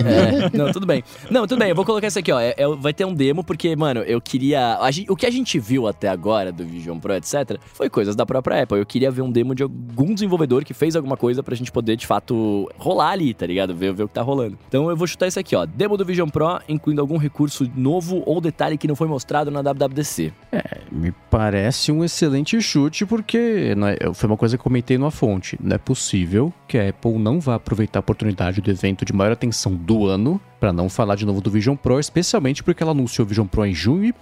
É, 0.00 0.56
não, 0.56 0.72
tudo 0.72 0.86
bem. 0.86 1.04
Não, 1.30 1.46
tudo 1.46 1.58
bem, 1.58 1.68
eu 1.70 1.74
vou 1.74 1.84
colocar 1.84 2.06
isso 2.06 2.18
aqui, 2.18 2.32
ó. 2.32 2.40
É, 2.40 2.54
é, 2.56 2.66
vai 2.76 2.92
ter 2.92 3.04
um 3.04 3.14
demo, 3.14 3.44
porque, 3.44 3.74
mano, 3.76 4.00
eu 4.00 4.20
queria. 4.20 4.78
o 5.08 5.16
que 5.16 5.26
a 5.26 5.30
gente 5.30 5.58
viu 5.58 5.86
até 5.86 6.08
agora 6.08 6.50
do 6.50 6.64
Vision 6.64 6.98
Pro, 6.98 7.14
etc., 7.14 7.58
foi 7.74 7.88
coisas 7.88 8.16
da 8.16 8.26
própria 8.26 8.62
Apple. 8.62 8.78
Eu 8.78 8.86
queria 8.86 9.10
ver 9.10 9.22
um 9.22 9.30
demo 9.30 9.54
de 9.54 9.62
algum 9.62 10.14
desenvolvedor 10.14 10.64
que 10.64 10.74
fez 10.74 10.96
alguma 10.96 11.16
coisa 11.16 11.42
pra 11.42 11.54
gente 11.54 11.70
poder, 11.70 11.96
de 11.96 12.06
fato, 12.06 12.68
rolar 12.78 13.10
ali, 13.10 13.32
tá 13.32 13.46
ligado? 13.46 13.74
Ver, 13.74 13.92
ver 13.92 14.04
o 14.04 14.08
que 14.08 14.14
tá 14.14 14.22
rolando. 14.22 14.58
Então 14.68 14.90
eu 14.90 14.96
vou 14.96 15.06
chutar 15.06 15.26
isso 15.26 15.38
aqui, 15.38 15.54
ó. 15.54 15.66
Demo 15.66 15.96
do 15.96 16.04
Vision 16.04 16.28
Pro, 16.28 16.60
incluindo 16.68 17.00
algum 17.00 17.16
recurso 17.16 17.70
novo 17.76 18.22
ou 18.26 18.40
detalhe 18.40 18.76
que 18.76 18.88
não 18.88 18.96
foi 18.96 19.06
mostrado 19.06 19.50
na 19.50 19.60
WWDC. 19.60 20.32
É, 20.50 20.80
me 20.90 21.12
parece 21.30 21.92
um 21.92 22.04
excelente 22.04 22.60
chute, 22.60 23.06
porque 23.06 23.74
é, 24.00 24.14
foi 24.14 24.28
uma 24.28 24.36
coisa 24.36 24.56
que 24.56 24.66
eu 24.66 24.79
comentei 24.80 24.98
numa 24.98 25.10
fonte. 25.10 25.58
Não 25.62 25.74
é 25.74 25.78
possível 25.78 26.52
que 26.66 26.78
a 26.78 26.88
Apple 26.88 27.18
não 27.18 27.38
vá 27.38 27.56
aproveitar 27.56 27.98
a 27.98 28.00
oportunidade 28.00 28.60
do 28.60 28.70
evento 28.70 29.04
de 29.04 29.12
maior 29.12 29.32
atenção 29.32 29.74
do 29.74 30.06
ano 30.06 30.40
para 30.58 30.72
não 30.72 30.88
falar 30.88 31.16
de 31.16 31.26
novo 31.26 31.40
do 31.40 31.50
Vision 31.50 31.76
Pro, 31.76 32.00
especialmente 32.00 32.62
porque 32.62 32.82
ela 32.82 32.92
anunciou 32.92 33.26
o 33.26 33.28
Vision 33.28 33.46
Pro 33.46 33.66
em 33.66 33.74
junho 33.74 34.06
e, 34.06 34.14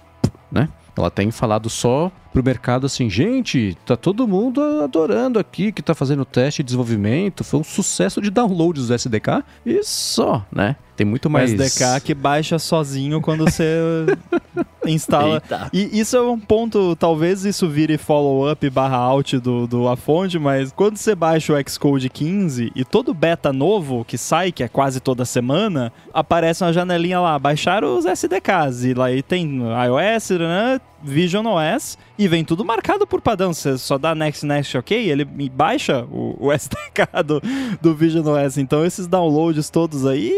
né? 0.51 0.69
Ela 0.97 1.09
tem 1.09 1.31
falado 1.31 1.69
só 1.69 2.11
pro 2.33 2.43
mercado 2.43 2.85
assim, 2.85 3.09
gente, 3.09 3.77
tá 3.85 3.95
todo 3.95 4.27
mundo 4.27 4.61
adorando 4.83 5.39
aqui 5.39 5.71
que 5.71 5.81
tá 5.81 5.95
fazendo 5.95 6.25
teste 6.25 6.61
de 6.61 6.67
desenvolvimento, 6.67 7.41
foi 7.41 7.61
um 7.61 7.63
sucesso 7.63 8.21
de 8.21 8.29
downloads 8.29 8.87
do 8.87 8.93
SDK 8.93 9.43
e 9.65 9.81
só, 9.81 10.45
né? 10.51 10.75
Tem 10.99 11.05
muito 11.05 11.29
mais. 11.29 11.53
SDK 11.53 12.01
que 12.03 12.13
baixa 12.13 12.59
sozinho 12.59 13.21
quando 13.21 13.45
você 13.45 14.05
instala. 14.85 15.35
Eita. 15.35 15.69
E 15.71 15.97
isso 15.97 16.17
é 16.17 16.21
um 16.21 16.37
ponto, 16.37 16.93
talvez 16.97 17.45
isso 17.45 17.69
vire 17.69 17.97
follow-up 17.97 18.69
barra 18.69 18.97
out 18.97 19.39
do, 19.39 19.65
do 19.65 19.87
Afonde, 19.87 20.37
mas 20.37 20.73
quando 20.73 20.97
você 20.97 21.15
baixa 21.15 21.53
o 21.53 21.69
Xcode 21.69 22.09
15 22.09 22.73
e 22.75 22.83
todo 22.83 23.13
beta 23.13 23.53
novo 23.53 24.03
que 24.03 24.17
sai, 24.17 24.51
que 24.51 24.61
é 24.61 24.67
quase 24.67 24.99
toda 24.99 25.23
semana, 25.23 25.93
aparece 26.13 26.65
uma 26.65 26.73
janelinha 26.73 27.21
lá, 27.21 27.39
baixar 27.39 27.85
os 27.85 28.03
SDKs. 28.03 28.83
E 28.83 28.93
lá 28.93 29.05
aí 29.05 29.23
tem 29.23 29.61
iOS, 29.61 30.31
né? 30.31 30.81
Vision 31.03 31.45
OS 31.45 31.97
e 32.17 32.27
vem 32.27 32.43
tudo 32.43 32.65
marcado 32.65 33.07
por 33.07 33.21
padrão. 33.21 33.53
Você 33.53 33.77
só 33.77 33.97
dá 33.97 34.13
next, 34.13 34.45
next, 34.45 34.77
ok, 34.77 35.09
ele 35.09 35.25
baixa 35.25 36.05
o, 36.05 36.35
o 36.39 36.51
SDK 36.53 37.23
do, 37.25 37.41
do 37.81 37.95
Vision 37.95 38.25
OS. 38.27 38.57
Então 38.57 38.85
esses 38.85 39.07
downloads 39.07 39.69
todos 39.69 40.05
aí, 40.05 40.31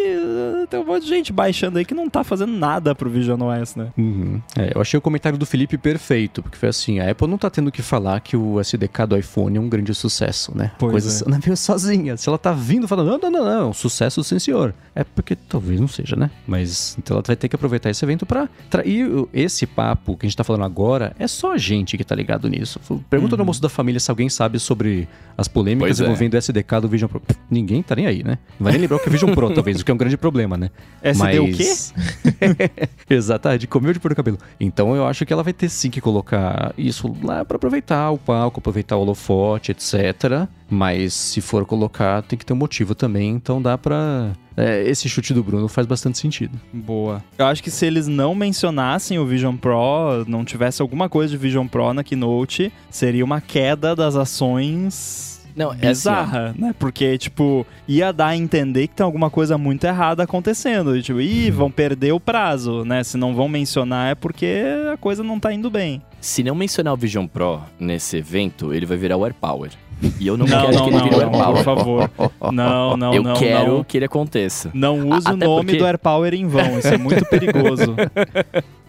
tem 0.69 0.79
um 0.79 0.85
monte 0.85 1.03
de 1.03 1.09
gente 1.09 1.33
baixando 1.33 1.77
aí 1.77 1.85
que 1.85 1.93
não 1.93 2.09
tá 2.09 2.23
fazendo 2.23 2.53
nada 2.53 2.93
pro 2.93 3.09
Vision 3.09 3.39
OS, 3.41 3.75
né? 3.75 3.87
Uhum. 3.97 4.41
É, 4.57 4.71
eu 4.75 4.81
achei 4.81 4.97
o 4.97 5.01
comentário 5.01 5.37
do 5.37 5.45
Felipe 5.45 5.77
perfeito, 5.77 6.41
porque 6.41 6.57
foi 6.57 6.69
assim, 6.69 6.99
a 6.99 7.09
Apple 7.09 7.27
não 7.27 7.37
tá 7.37 7.49
tendo 7.49 7.71
que 7.71 7.81
falar 7.81 8.19
que 8.19 8.35
o 8.35 8.59
SDK 8.59 9.07
do 9.07 9.17
iPhone 9.17 9.57
é 9.57 9.61
um 9.61 9.69
grande 9.69 9.93
sucesso, 9.93 10.55
né? 10.55 10.71
Pois 10.77 10.91
Coisa 10.91 11.23
é. 11.23 11.27
anda 11.27 11.39
meio 11.43 11.57
sozinha. 11.57 12.17
Se 12.17 12.29
ela 12.29 12.37
tá 12.37 12.51
vindo 12.51 12.87
falando, 12.87 13.11
não, 13.11 13.17
não, 13.17 13.31
não, 13.31 13.61
não, 13.61 13.73
sucesso 13.73 14.23
sim 14.23 14.39
senhor. 14.39 14.73
É 14.93 15.03
porque 15.03 15.35
talvez 15.35 15.79
não 15.79 15.87
seja, 15.87 16.15
né? 16.15 16.29
Mas 16.45 16.95
então 16.97 17.15
ela 17.15 17.23
vai 17.25 17.35
ter 17.35 17.47
que 17.47 17.55
aproveitar 17.55 17.89
esse 17.89 18.03
evento 18.03 18.25
pra... 18.25 18.49
trair 18.69 19.07
esse 19.33 19.65
papo 19.65 20.17
que 20.17 20.25
a 20.25 20.29
gente 20.29 20.37
tá 20.37 20.43
falando 20.43 20.50
agora 20.61 21.15
é 21.19 21.27
só 21.27 21.57
gente 21.57 21.97
que 21.97 22.03
tá 22.03 22.15
ligado 22.15 22.49
nisso. 22.49 22.79
Pergunta 23.09 23.33
uhum. 23.33 23.37
no 23.37 23.41
almoço 23.43 23.61
da 23.61 23.69
família 23.69 23.99
se 23.99 24.09
alguém 24.09 24.29
sabe 24.29 24.59
sobre 24.59 25.07
as 25.37 25.47
polêmicas 25.47 25.89
pois 25.89 26.01
é. 26.01 26.03
envolvendo 26.03 26.33
é. 26.33 26.37
o 26.37 26.39
SDK 26.39 26.81
do 26.81 26.87
Vision 26.87 27.09
Pro. 27.09 27.21
Ninguém 27.49 27.81
tá 27.81 27.95
nem 27.95 28.05
aí, 28.05 28.23
né? 28.23 28.37
Não 28.59 28.65
vai 28.65 28.73
nem 28.73 28.81
lembrar 28.81 28.97
o 28.97 28.99
que 28.99 29.09
é 29.09 29.11
Vision 29.11 29.33
Pro, 29.33 29.49
talvez, 29.53 29.79
o 29.79 29.85
que 29.85 29.91
é 29.91 29.93
um 29.93 29.97
grande 29.97 30.17
problema, 30.17 30.57
né? 30.57 30.69
SD 31.01 31.39
Mas... 31.39 31.93
o 31.93 32.33
quê? 32.33 32.79
Exatamente, 33.09 33.67
comeu 33.67 33.93
de 33.93 33.99
pôr 33.99 34.11
o 34.11 34.15
cabelo. 34.15 34.37
Então 34.59 34.95
eu 34.95 35.05
acho 35.05 35.25
que 35.25 35.33
ela 35.33 35.43
vai 35.43 35.53
ter 35.53 35.69
sim 35.69 35.89
que 35.89 36.01
colocar 36.01 36.73
isso 36.77 37.15
lá 37.23 37.45
para 37.45 37.55
aproveitar 37.55 38.11
o 38.11 38.17
palco, 38.17 38.59
aproveitar 38.59 38.97
o 38.97 39.01
holofote, 39.01 39.71
etc. 39.71 40.47
Mas 40.69 41.13
se 41.13 41.41
for 41.41 41.65
colocar, 41.65 42.21
tem 42.23 42.39
que 42.39 42.45
ter 42.45 42.53
um 42.53 42.57
motivo 42.57 42.95
também, 42.95 43.31
então 43.31 43.61
dá 43.61 43.77
pra. 43.77 44.31
É, 44.55 44.83
esse 44.87 45.07
chute 45.07 45.33
do 45.33 45.43
Bruno 45.43 45.67
faz 45.67 45.87
bastante 45.87 46.17
sentido. 46.17 46.59
Boa. 46.73 47.23
Eu 47.37 47.45
acho 47.45 47.63
que 47.63 47.71
se 47.71 47.85
eles 47.85 48.07
não 48.07 48.35
mencionassem 48.35 49.17
o 49.17 49.25
Vision 49.25 49.55
Pro, 49.55 50.25
não 50.27 50.43
tivesse 50.43 50.81
alguma 50.81 51.07
coisa 51.07 51.31
de 51.31 51.37
Vision 51.37 51.67
Pro 51.67 51.93
na 51.93 52.03
Keynote, 52.03 52.71
seria 52.89 53.23
uma 53.23 53.39
queda 53.39 53.95
das 53.95 54.15
ações 54.15 55.31
não, 55.55 55.73
é 55.73 55.75
bizarra, 55.75 56.49
assim, 56.49 56.61
né? 56.61 56.75
Porque, 56.77 57.17
tipo, 57.17 57.65
ia 57.87 58.11
dar 58.11 58.27
a 58.27 58.37
entender 58.37 58.87
que 58.87 58.95
tem 58.95 59.03
alguma 59.03 59.29
coisa 59.29 59.57
muito 59.57 59.83
errada 59.83 60.23
acontecendo. 60.23 60.95
E, 60.95 61.01
tipo, 61.01 61.19
ih, 61.19 61.51
vão 61.51 61.69
perder 61.69 62.13
o 62.13 62.19
prazo, 62.19 62.83
né? 62.85 63.03
Se 63.03 63.17
não 63.17 63.35
vão 63.35 63.47
mencionar 63.47 64.11
é 64.11 64.15
porque 64.15 64.63
a 64.91 64.97
coisa 64.97 65.23
não 65.23 65.39
tá 65.39 65.53
indo 65.53 65.69
bem. 65.69 66.01
Se 66.19 66.43
não 66.43 66.55
mencionar 66.55 66.93
o 66.93 66.97
Vision 66.97 67.27
Pro 67.27 67.61
nesse 67.79 68.17
evento, 68.17 68.73
ele 68.73 68.85
vai 68.85 68.97
virar 68.97 69.17
o 69.17 69.25
AirPower. 69.25 69.71
E 70.19 70.27
eu 70.27 70.37
não, 70.37 70.45
não 70.45 70.61
quero 70.61 70.73
não, 70.73 70.83
que 70.83 70.89
ele 70.89 71.03
vire 71.03 71.25
não, 71.25 71.31
Power. 71.31 71.55
Por 71.55 71.63
favor. 71.63 72.11
Não, 72.51 72.97
não, 72.97 73.13
eu 73.13 73.23
não. 73.23 73.33
Eu 73.33 73.39
quero 73.39 73.85
que 73.85 73.97
ele 73.97 74.05
aconteça. 74.05 74.71
Não 74.73 75.09
use 75.09 75.27
o 75.27 75.37
nome 75.37 75.65
porque... 75.65 75.77
do 75.77 75.85
Air 75.85 75.99
Power 75.99 76.33
em 76.33 76.47
vão. 76.47 76.79
Isso 76.79 76.87
é 76.87 76.97
muito 76.97 77.25
perigoso. 77.29 77.95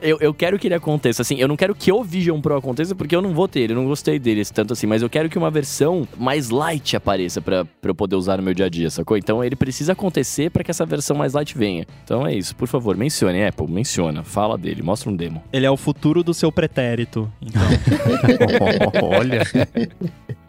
Eu, 0.02 0.18
eu 0.20 0.34
quero 0.34 0.58
que 0.58 0.66
ele 0.66 0.74
aconteça. 0.74 1.22
Assim, 1.22 1.36
eu 1.36 1.48
não 1.48 1.56
quero 1.56 1.74
que 1.74 1.90
o 1.92 2.02
Vision 2.02 2.40
Pro 2.40 2.56
aconteça 2.56 2.94
porque 2.94 3.14
eu 3.14 3.22
não 3.22 3.32
vou 3.32 3.48
ter 3.48 3.60
ele. 3.60 3.72
Eu 3.72 3.76
não 3.76 3.86
gostei 3.86 4.18
dele 4.18 4.44
tanto 4.44 4.72
assim. 4.72 4.86
Mas 4.86 5.02
eu 5.02 5.08
quero 5.08 5.28
que 5.28 5.38
uma 5.38 5.50
versão 5.50 6.06
mais 6.18 6.50
light 6.50 6.96
apareça 6.96 7.40
pra, 7.40 7.64
pra 7.64 7.90
eu 7.90 7.94
poder 7.94 8.16
usar 8.16 8.36
no 8.36 8.42
meu 8.42 8.54
dia 8.54 8.66
a 8.66 8.68
dia, 8.68 8.90
sacou? 8.90 9.16
Então 9.16 9.42
ele 9.42 9.56
precisa 9.56 9.92
acontecer 9.92 10.50
para 10.50 10.64
que 10.64 10.70
essa 10.70 10.84
versão 10.84 11.16
mais 11.16 11.32
light 11.32 11.56
venha. 11.56 11.86
Então 12.04 12.26
é 12.26 12.34
isso. 12.34 12.54
Por 12.56 12.68
favor, 12.68 12.96
mencione, 12.96 13.44
Apple. 13.44 13.70
Menciona. 13.70 14.22
Fala 14.22 14.58
dele. 14.58 14.82
Mostra 14.82 15.10
um 15.10 15.16
demo. 15.16 15.42
Ele 15.52 15.66
é 15.66 15.70
o 15.70 15.76
futuro 15.76 16.22
do 16.22 16.34
seu 16.34 16.50
pretérito. 16.50 17.30
Então. 17.40 17.62
Olha. 19.02 19.42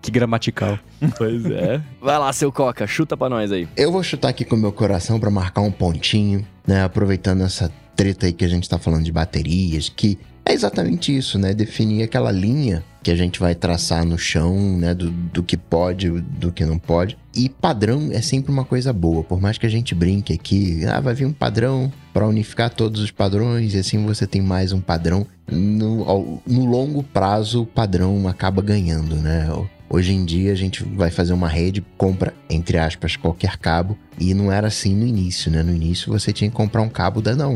Que 0.02 0.12
gramatical. 0.12 0.78
Pois 1.18 1.46
é. 1.46 1.82
Vai 2.02 2.20
lá, 2.20 2.32
seu 2.34 2.52
Coca, 2.52 2.86
chuta 2.86 3.16
pra 3.16 3.30
nós 3.30 3.52
aí. 3.52 3.68
Eu 3.78 3.92
vou 3.92 4.04
chutar 4.04 4.30
aqui 4.30 4.44
com 4.44 4.56
o 4.56 4.60
meu 4.60 4.72
coração 4.72 5.20
para 5.20 5.30
marcar 5.30 5.62
um 5.62 5.72
pontinho, 5.72 6.46
né? 6.68 6.84
Aproveitando 6.84 7.42
essa 7.44 7.72
treta 7.96 8.26
aí 8.26 8.34
que 8.34 8.46
a 8.46 8.48
gente 8.50 8.70
tá 8.70 8.78
falando 8.78 9.04
de 9.04 9.12
baterias, 9.12 9.90
que 9.90 10.18
é 10.46 10.54
exatamente 10.54 11.16
isso, 11.16 11.40
né? 11.40 11.54
Definir 11.54 12.04
aquela 12.04 12.32
linha 12.32 12.84
que 13.02 13.12
a 13.12 13.16
gente 13.16 13.40
vai 13.40 13.56
traçar 13.56 14.06
no 14.06 14.18
chão, 14.18 14.78
né? 14.78 14.94
Do, 14.94 15.10
do 15.10 15.42
que 15.42 15.56
pode, 15.56 16.10
do 16.10 16.52
que 16.52 16.66
não 16.66 16.78
pode. 16.78 17.18
E 17.36 17.48
padrão 17.48 18.10
é 18.12 18.22
sempre 18.22 18.52
uma 18.52 18.66
coisa 18.66 18.92
boa, 18.92 19.24
por 19.24 19.42
mais 19.42 19.58
que 19.58 19.66
a 19.66 19.70
gente 19.70 19.96
brinque 19.96 20.34
aqui, 20.34 20.86
ah, 20.86 21.00
vai 21.00 21.14
vir 21.14 21.26
um 21.26 21.34
padrão 21.34 21.92
para 22.14 22.28
unificar 22.28 22.70
todos 22.70 23.02
os 23.02 23.10
padrões 23.10 23.74
e 23.74 23.78
assim 23.78 24.06
você 24.06 24.28
tem 24.28 24.42
mais 24.42 24.72
um 24.72 24.82
padrão. 24.82 25.26
No, 25.50 26.42
no 26.46 26.66
longo 26.66 27.04
prazo, 27.04 27.64
o 27.64 27.66
padrão 27.66 28.28
acaba 28.28 28.62
ganhando, 28.62 29.16
né? 29.16 29.48
Hoje 29.94 30.12
em 30.12 30.26
dia 30.26 30.52
a 30.52 30.56
gente 30.56 30.84
vai 30.84 31.12
fazer 31.12 31.34
uma 31.34 31.48
rede, 31.48 31.86
compra, 32.00 32.34
entre 32.50 32.80
aspas, 32.80 33.16
qualquer 33.16 33.58
cabo. 33.58 33.96
E 34.20 34.34
não 34.34 34.52
era 34.52 34.66
assim 34.66 34.96
no 34.96 35.06
início, 35.06 35.52
né? 35.52 35.62
No 35.62 35.72
início 35.72 36.12
você 36.12 36.34
tinha 36.34 36.50
que 36.50 36.56
comprar 36.56 36.82
um 36.82 36.90
cabo 36.90 37.22
da. 37.22 37.36
Não, 37.36 37.54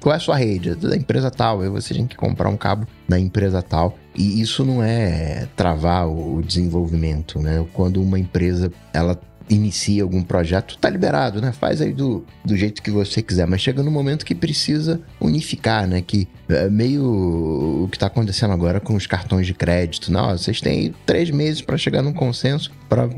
qual 0.00 0.12
é 0.12 0.16
a 0.16 0.18
sua 0.18 0.34
rede? 0.34 0.74
Da 0.74 0.96
empresa 0.96 1.30
tal. 1.30 1.60
Aí 1.60 1.68
você 1.68 1.94
tinha 1.94 2.08
que 2.08 2.16
comprar 2.16 2.48
um 2.48 2.56
cabo 2.56 2.88
da 3.08 3.20
empresa 3.20 3.62
tal. 3.62 3.96
E 4.16 4.40
isso 4.40 4.64
não 4.64 4.82
é 4.82 5.46
travar 5.54 6.08
o 6.08 6.42
desenvolvimento, 6.42 7.38
né? 7.38 7.64
Quando 7.72 8.02
uma 8.02 8.18
empresa 8.18 8.72
ela 8.92 9.16
inicia 9.48 10.02
algum 10.02 10.22
projeto, 10.22 10.76
tá 10.78 10.90
liberado, 10.90 11.40
né? 11.40 11.52
Faz 11.52 11.80
aí 11.80 11.92
do, 11.92 12.24
do 12.44 12.56
jeito 12.56 12.82
que 12.82 12.90
você 12.90 13.22
quiser, 13.22 13.46
mas 13.46 13.60
chega 13.60 13.82
no 13.82 13.90
momento 13.90 14.24
que 14.24 14.34
precisa 14.34 15.00
unificar, 15.20 15.86
né? 15.86 16.02
Que 16.02 16.28
é 16.48 16.68
meio 16.68 17.84
o 17.84 17.88
que 17.90 17.98
tá 17.98 18.06
acontecendo 18.06 18.52
agora 18.52 18.80
com 18.80 18.94
os 18.94 19.06
cartões 19.06 19.46
de 19.46 19.54
crédito. 19.54 20.10
Não, 20.12 20.36
vocês 20.36 20.60
têm 20.60 20.94
três 21.04 21.30
meses 21.30 21.60
para 21.60 21.76
chegar 21.76 22.02
num 22.02 22.12
consenso 22.12 22.70
para 22.88 23.08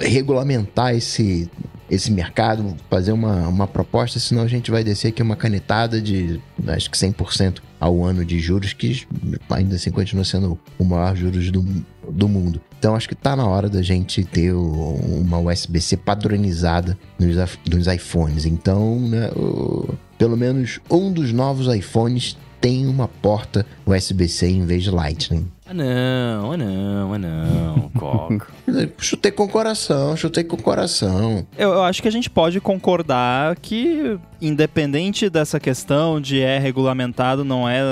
regulamentar 0.00 0.94
esse 0.94 1.50
esse 1.90 2.10
mercado, 2.10 2.74
fazer 2.88 3.12
uma, 3.12 3.46
uma 3.46 3.66
proposta, 3.66 4.18
senão 4.18 4.42
a 4.42 4.48
gente 4.48 4.70
vai 4.70 4.82
descer 4.82 5.08
aqui 5.08 5.22
uma 5.22 5.36
canetada 5.36 6.00
de 6.00 6.40
acho 6.66 6.90
que 6.90 6.96
100% 6.96 7.60
ao 7.78 8.02
ano 8.02 8.24
de 8.24 8.38
juros, 8.38 8.72
que 8.72 9.06
ainda 9.50 9.76
assim 9.76 9.90
continua 9.90 10.24
sendo 10.24 10.58
o 10.78 10.84
maior 10.84 11.14
juros 11.14 11.50
do, 11.50 11.62
do 12.10 12.28
mundo. 12.28 12.60
Então 12.84 12.94
acho 12.94 13.08
que 13.08 13.14
está 13.14 13.34
na 13.34 13.46
hora 13.46 13.66
da 13.66 13.80
gente 13.80 14.22
ter 14.24 14.52
uma 14.52 15.38
USB-C 15.38 15.96
padronizada 15.96 16.98
nos, 17.18 17.34
nos 17.66 17.86
iPhones. 17.86 18.44
Então, 18.44 19.00
né, 19.00 19.30
o, 19.34 19.94
pelo 20.18 20.36
menos 20.36 20.80
um 20.90 21.10
dos 21.10 21.32
novos 21.32 21.74
iPhones 21.74 22.36
tem 22.60 22.86
uma 22.86 23.08
porta 23.08 23.64
USB-C 23.86 24.48
em 24.48 24.66
vez 24.66 24.82
de 24.82 24.90
Lightning. 24.90 25.50
Ah 25.66 25.72
não, 25.72 26.52
ah 26.52 26.56
não, 26.58 27.14
ah 27.14 27.18
não, 27.18 27.90
Coco. 27.98 28.52
chutei 28.98 29.32
com 29.32 29.44
o 29.44 29.48
coração, 29.48 30.14
chutei 30.14 30.44
com 30.44 30.56
o 30.56 30.62
coração. 30.62 31.46
Eu, 31.56 31.72
eu, 31.72 31.82
acho 31.82 32.02
que 32.02 32.08
a 32.08 32.10
gente 32.10 32.28
pode 32.28 32.60
concordar 32.60 33.56
que, 33.56 34.18
independente 34.42 35.30
dessa 35.30 35.58
questão 35.58 36.20
de 36.20 36.38
é 36.38 36.58
regulamentado, 36.58 37.44
não 37.44 37.66
é, 37.66 37.82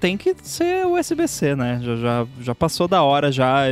tem 0.00 0.16
que 0.16 0.34
ser 0.42 0.86
USB-C, 0.86 1.56
né? 1.56 1.80
Já, 1.82 1.96
já, 1.96 2.26
já, 2.40 2.54
passou 2.54 2.86
da 2.86 3.02
hora, 3.02 3.32
já. 3.32 3.62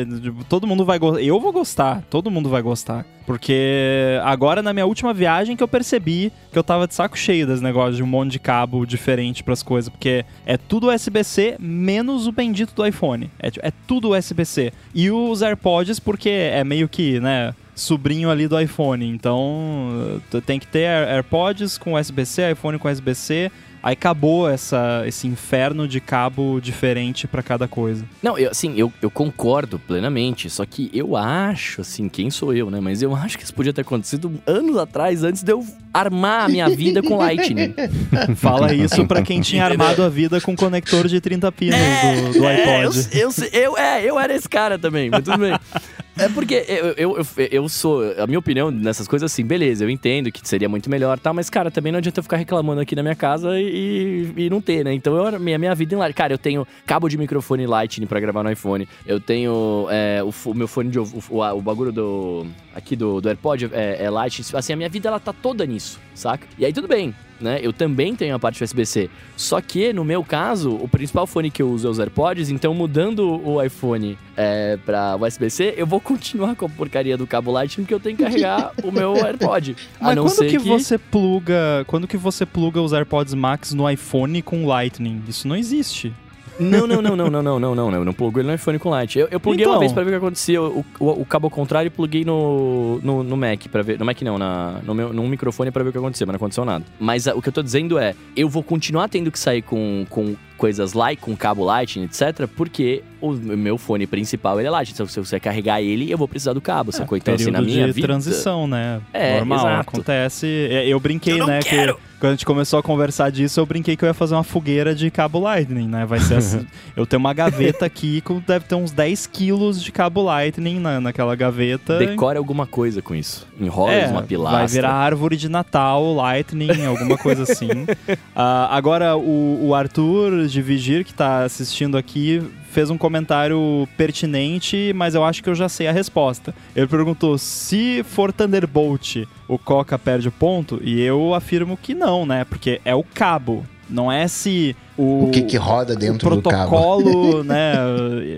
Todo 0.48 0.66
mundo 0.66 0.84
vai 0.84 0.98
gostar. 0.98 1.22
Eu 1.22 1.38
vou 1.38 1.52
gostar, 1.52 2.02
todo 2.08 2.30
mundo 2.30 2.48
vai 2.48 2.62
gostar. 2.62 3.04
Porque 3.26 4.18
agora, 4.22 4.62
na 4.62 4.72
minha 4.72 4.86
última 4.86 5.14
viagem, 5.14 5.56
que 5.56 5.62
eu 5.62 5.68
percebi 5.68 6.32
que 6.52 6.58
eu 6.58 6.64
tava 6.64 6.86
de 6.86 6.94
saco 6.94 7.16
cheio 7.16 7.46
das 7.46 7.60
negócios 7.60 7.96
de 7.96 8.02
um 8.02 8.06
monte 8.06 8.32
de 8.32 8.38
cabo 8.38 8.84
diferente 8.84 9.42
pras 9.42 9.62
coisas. 9.62 9.88
Porque 9.88 10.24
é 10.44 10.56
tudo 10.56 10.90
USB-C, 10.90 11.56
menos 11.58 12.26
o 12.26 12.32
bendito 12.32 12.74
do 12.74 12.86
iPhone. 12.86 13.23
É, 13.38 13.50
é 13.68 13.72
tudo 13.86 14.16
USB-C. 14.16 14.72
E 14.94 15.10
os 15.10 15.42
AirPods, 15.42 15.98
porque 15.98 16.28
é 16.28 16.62
meio 16.64 16.88
que, 16.88 17.20
né? 17.20 17.54
sobrinho 17.74 18.30
ali 18.30 18.46
do 18.46 18.58
iPhone. 18.58 19.06
Então, 19.06 20.20
tem 20.46 20.58
que 20.58 20.66
ter 20.66 20.86
AirPods 20.86 21.76
com 21.76 21.94
USB-C, 21.94 22.52
iPhone 22.52 22.78
com 22.78 22.88
USB-C, 22.88 23.50
Aí 23.84 23.92
acabou 23.92 24.48
essa, 24.48 25.02
esse 25.06 25.26
inferno 25.26 25.86
de 25.86 26.00
cabo 26.00 26.58
diferente 26.58 27.28
para 27.28 27.42
cada 27.42 27.68
coisa. 27.68 28.02
Não, 28.22 28.38
eu, 28.38 28.50
assim, 28.50 28.72
eu, 28.78 28.90
eu 29.02 29.10
concordo 29.10 29.78
plenamente. 29.78 30.48
Só 30.48 30.64
que 30.64 30.90
eu 30.90 31.14
acho, 31.14 31.82
assim, 31.82 32.08
quem 32.08 32.30
sou 32.30 32.54
eu, 32.54 32.70
né? 32.70 32.80
Mas 32.80 33.02
eu 33.02 33.12
acho 33.14 33.36
que 33.36 33.44
isso 33.44 33.52
podia 33.52 33.74
ter 33.74 33.82
acontecido 33.82 34.40
anos 34.46 34.78
atrás, 34.78 35.22
antes 35.22 35.42
de 35.42 35.52
eu 35.52 35.62
armar 35.92 36.46
a 36.46 36.48
minha 36.48 36.66
vida 36.70 37.02
com 37.02 37.18
Lightning. 37.18 37.74
Fala 38.36 38.72
isso 38.72 39.06
para 39.06 39.20
quem 39.20 39.42
tinha 39.42 39.66
armado 39.66 40.02
a 40.02 40.08
vida 40.08 40.40
com 40.40 40.56
conector 40.56 41.06
de 41.06 41.20
30 41.20 41.52
pinos 41.52 41.78
é, 41.78 42.22
do, 42.22 42.38
do 42.38 42.44
é, 42.46 42.84
iPod. 42.84 43.08
Eu, 43.12 43.30
eu, 43.30 43.48
eu, 43.52 43.76
é, 43.76 44.02
eu 44.02 44.18
era 44.18 44.34
esse 44.34 44.48
cara 44.48 44.78
também, 44.78 45.10
mas 45.10 45.22
tudo 45.22 45.36
bem. 45.36 45.52
É 46.16 46.28
porque 46.28 46.64
eu, 46.68 46.86
eu, 46.96 47.16
eu, 47.16 47.26
eu, 47.50 47.68
sou. 47.68 48.02
A 48.18 48.26
minha 48.26 48.38
opinião 48.38 48.70
nessas 48.70 49.08
coisas, 49.08 49.30
assim, 49.30 49.44
beleza, 49.44 49.84
eu 49.84 49.90
entendo 49.90 50.30
que 50.30 50.46
seria 50.46 50.68
muito 50.68 50.88
melhor, 50.88 51.18
tá? 51.18 51.32
Mas, 51.32 51.50
cara, 51.50 51.70
também 51.70 51.90
não 51.90 51.98
adianta 51.98 52.20
eu 52.20 52.22
ficar 52.22 52.36
reclamando 52.36 52.80
aqui 52.80 52.94
na 52.94 53.02
minha 53.02 53.16
casa 53.16 53.58
e, 53.58 54.32
e 54.36 54.50
não 54.50 54.60
ter, 54.60 54.84
né? 54.84 54.94
Então, 54.94 55.16
eu, 55.16 55.40
minha, 55.40 55.58
minha 55.58 55.74
vida 55.74 55.94
em 55.94 55.98
Lightning. 55.98 56.14
Cara, 56.16 56.32
eu 56.32 56.38
tenho 56.38 56.66
cabo 56.86 57.08
de 57.08 57.18
microfone 57.18 57.66
Lightning 57.66 58.06
pra 58.06 58.20
gravar 58.20 58.44
no 58.44 58.50
iPhone. 58.50 58.88
Eu 59.04 59.18
tenho 59.18 59.88
é, 59.90 60.22
o, 60.22 60.32
o, 60.50 60.54
meu 60.54 60.68
fone 60.68 60.90
de 60.90 61.00
o, 61.00 61.08
o 61.30 61.60
bagulho 61.60 61.90
do. 61.90 62.46
Aqui 62.74 62.96
do, 62.96 63.20
do 63.20 63.28
AirPod 63.28 63.70
é, 63.72 64.04
é. 64.04 64.56
Assim, 64.56 64.72
a 64.72 64.76
minha 64.76 64.88
vida 64.88 65.08
ela 65.08 65.20
tá 65.20 65.32
toda 65.32 65.64
nisso, 65.64 66.00
saca? 66.14 66.46
E 66.58 66.64
aí 66.64 66.72
tudo 66.72 66.88
bem 66.88 67.14
né? 67.40 67.60
Eu 67.62 67.72
também 67.72 68.14
tenho 68.14 68.34
a 68.34 68.38
parte 68.38 68.62
USB-C. 68.62 69.10
Só 69.36 69.60
que, 69.60 69.92
no 69.92 70.04
meu 70.04 70.24
caso, 70.24 70.74
o 70.74 70.88
principal 70.88 71.26
fone 71.26 71.50
que 71.50 71.62
eu 71.62 71.70
uso 71.70 71.86
é 71.86 71.90
os 71.90 71.98
AirPods, 71.98 72.50
então 72.50 72.74
mudando 72.74 73.40
o 73.46 73.62
iPhone 73.62 74.18
é, 74.36 74.78
pra 74.84 75.16
USB-C, 75.16 75.74
eu 75.76 75.86
vou 75.86 76.00
continuar 76.00 76.56
com 76.56 76.66
a 76.66 76.68
porcaria 76.68 77.16
do 77.16 77.26
cabo 77.26 77.52
Lightning 77.52 77.84
que 77.84 77.94
eu 77.94 78.00
tenho 78.00 78.16
que 78.16 78.24
carregar 78.24 78.72
o 78.82 78.90
meu 78.90 79.14
AirPod. 79.24 79.76
Mas 80.00 80.18
quando 80.18 80.38
que, 80.38 80.48
que, 80.48 80.58
você 80.58 80.98
pluga. 80.98 81.84
Quando 81.86 82.08
que 82.08 82.16
você 82.16 82.46
pluga 82.46 82.80
os 82.80 82.92
AirPods 82.92 83.34
Max 83.34 83.72
no 83.72 83.88
iPhone 83.88 84.40
com 84.42 84.66
Lightning? 84.66 85.22
Isso 85.28 85.46
não 85.46 85.56
existe. 85.56 86.12
Não, 86.58 86.86
não, 86.86 87.02
não, 87.02 87.16
não, 87.16 87.30
não, 87.30 87.42
não, 87.42 87.60
não, 87.60 87.74
não, 87.74 87.90
não. 87.90 87.98
Eu 87.98 88.04
não 88.04 88.12
pluguei 88.12 88.42
ele 88.42 88.48
no 88.48 88.54
iPhone 88.54 88.78
com 88.78 88.90
Light. 88.90 89.18
Eu, 89.18 89.28
eu 89.30 89.40
pluguei 89.40 89.64
então. 89.64 89.74
uma 89.74 89.80
vez 89.80 89.92
pra 89.92 90.02
ver 90.02 90.10
o 90.10 90.12
que 90.12 90.16
acontecia. 90.18 90.62
O, 90.62 90.84
o, 91.00 91.08
o 91.22 91.24
cabo 91.24 91.46
ao 91.46 91.50
contrário 91.50 91.90
pluguei 91.90 92.24
no, 92.24 93.00
no, 93.02 93.22
no, 93.22 93.36
Mac 93.36 93.66
para 93.68 93.82
ver. 93.82 93.98
No 93.98 94.04
Mac 94.04 94.20
não, 94.22 94.38
na, 94.38 94.80
no 94.84 94.94
meu, 94.94 95.12
num 95.12 95.28
microfone 95.28 95.70
pra 95.70 95.82
ver 95.82 95.88
o 95.88 95.92
que 95.92 95.98
acontecia, 95.98 96.26
mas 96.26 96.34
não 96.34 96.36
aconteceu 96.36 96.64
nada. 96.64 96.84
Mas 96.98 97.26
a, 97.26 97.34
o 97.34 97.42
que 97.42 97.48
eu 97.48 97.52
tô 97.52 97.62
dizendo 97.62 97.98
é, 97.98 98.14
eu 98.36 98.48
vou 98.48 98.62
continuar 98.62 99.08
tendo 99.08 99.30
que 99.30 99.38
sair 99.38 99.62
com, 99.62 100.06
com 100.08 100.36
coisas 100.56 100.92
like, 100.92 101.20
com 101.20 101.36
cabo 101.36 101.64
Lightning, 101.64 102.04
etc, 102.04 102.46
porque 102.56 103.02
o 103.20 103.32
meu 103.32 103.78
fone 103.78 104.06
principal 104.06 104.58
ele 104.58 104.68
é 104.68 104.70
Lightning. 104.70 104.94
Então, 104.94 105.06
se 105.06 105.18
você 105.18 105.40
carregar 105.40 105.80
ele, 105.80 106.10
eu 106.10 106.18
vou 106.18 106.28
precisar 106.28 106.52
do 106.52 106.60
cabo, 106.60 106.90
é, 106.90 106.92
sacou? 106.92 107.16
Então, 107.16 107.34
assim, 107.34 107.50
na 107.50 107.60
minha 107.60 107.86
de 107.86 107.92
vida... 107.92 108.06
transição, 108.06 108.66
né? 108.66 109.00
É, 109.12 109.38
Normal, 109.38 109.58
exato. 109.58 109.80
acontece. 109.80 110.46
É, 110.70 110.86
eu 110.86 111.00
brinquei, 111.00 111.40
eu 111.40 111.46
né, 111.46 111.60
quero. 111.60 111.94
que 111.96 112.14
quando 112.24 112.30
a 112.30 112.34
gente 112.36 112.46
começou 112.46 112.78
a 112.78 112.82
conversar 112.82 113.30
disso, 113.30 113.60
eu 113.60 113.66
brinquei 113.66 113.98
que 113.98 114.02
eu 114.02 114.06
ia 114.06 114.14
fazer 114.14 114.34
uma 114.34 114.42
fogueira 114.42 114.94
de 114.94 115.10
cabo 115.10 115.38
Lightning, 115.38 115.86
né? 115.86 116.06
Vai 116.06 116.20
ser 116.20 116.36
assim. 116.36 116.66
eu 116.96 117.04
tenho 117.04 117.20
uma 117.20 117.34
gaveta 117.34 117.84
aqui 117.84 118.22
com 118.22 118.40
deve 118.40 118.64
ter 118.64 118.74
uns 118.74 118.92
10 118.92 119.26
quilos 119.26 119.82
de 119.82 119.92
cabo 119.92 120.22
Lightning 120.22 120.80
na, 120.80 121.02
naquela 121.02 121.36
gaveta. 121.36 121.98
Decore 121.98 122.38
alguma 122.38 122.66
coisa 122.66 123.02
com 123.02 123.14
isso. 123.14 123.46
Enrola 123.60 123.92
é, 123.92 124.06
uma 124.06 124.22
pilastra. 124.22 124.58
Vai 124.58 124.68
virar 124.68 124.92
árvore 124.94 125.36
de 125.36 125.50
Natal, 125.50 126.14
Lightning, 126.14 126.86
alguma 126.86 127.18
coisa 127.18 127.42
assim. 127.42 127.68
uh, 127.82 127.86
agora, 128.70 129.18
o, 129.18 129.66
o 129.68 129.74
Arthur 129.74 130.43
de 130.52 130.62
Vigir, 130.62 131.04
que 131.04 131.10
está 131.10 131.44
assistindo 131.44 131.96
aqui, 131.96 132.42
fez 132.70 132.90
um 132.90 132.98
comentário 132.98 133.88
pertinente, 133.96 134.92
mas 134.94 135.14
eu 135.14 135.24
acho 135.24 135.42
que 135.42 135.48
eu 135.48 135.54
já 135.54 135.68
sei 135.68 135.86
a 135.86 135.92
resposta. 135.92 136.54
Ele 136.74 136.86
perguntou: 136.86 137.38
se 137.38 138.02
for 138.04 138.32
Thunderbolt, 138.32 139.24
o 139.46 139.58
Coca 139.58 139.98
perde 139.98 140.28
o 140.28 140.32
ponto? 140.32 140.80
E 140.82 141.00
eu 141.00 141.34
afirmo 141.34 141.76
que 141.76 141.94
não, 141.94 142.26
né? 142.26 142.44
Porque 142.44 142.80
é 142.84 142.94
o 142.94 143.04
cabo. 143.04 143.64
Não 143.88 144.10
é 144.10 144.26
se 144.26 144.74
o, 144.96 145.24
o 145.24 145.30
que, 145.30 145.42
que 145.42 145.56
roda 145.56 145.96
dentro 145.96 146.36
do 146.36 146.42
cabo. 146.42 146.70
protocolo, 146.70 147.42
né? 147.44 147.74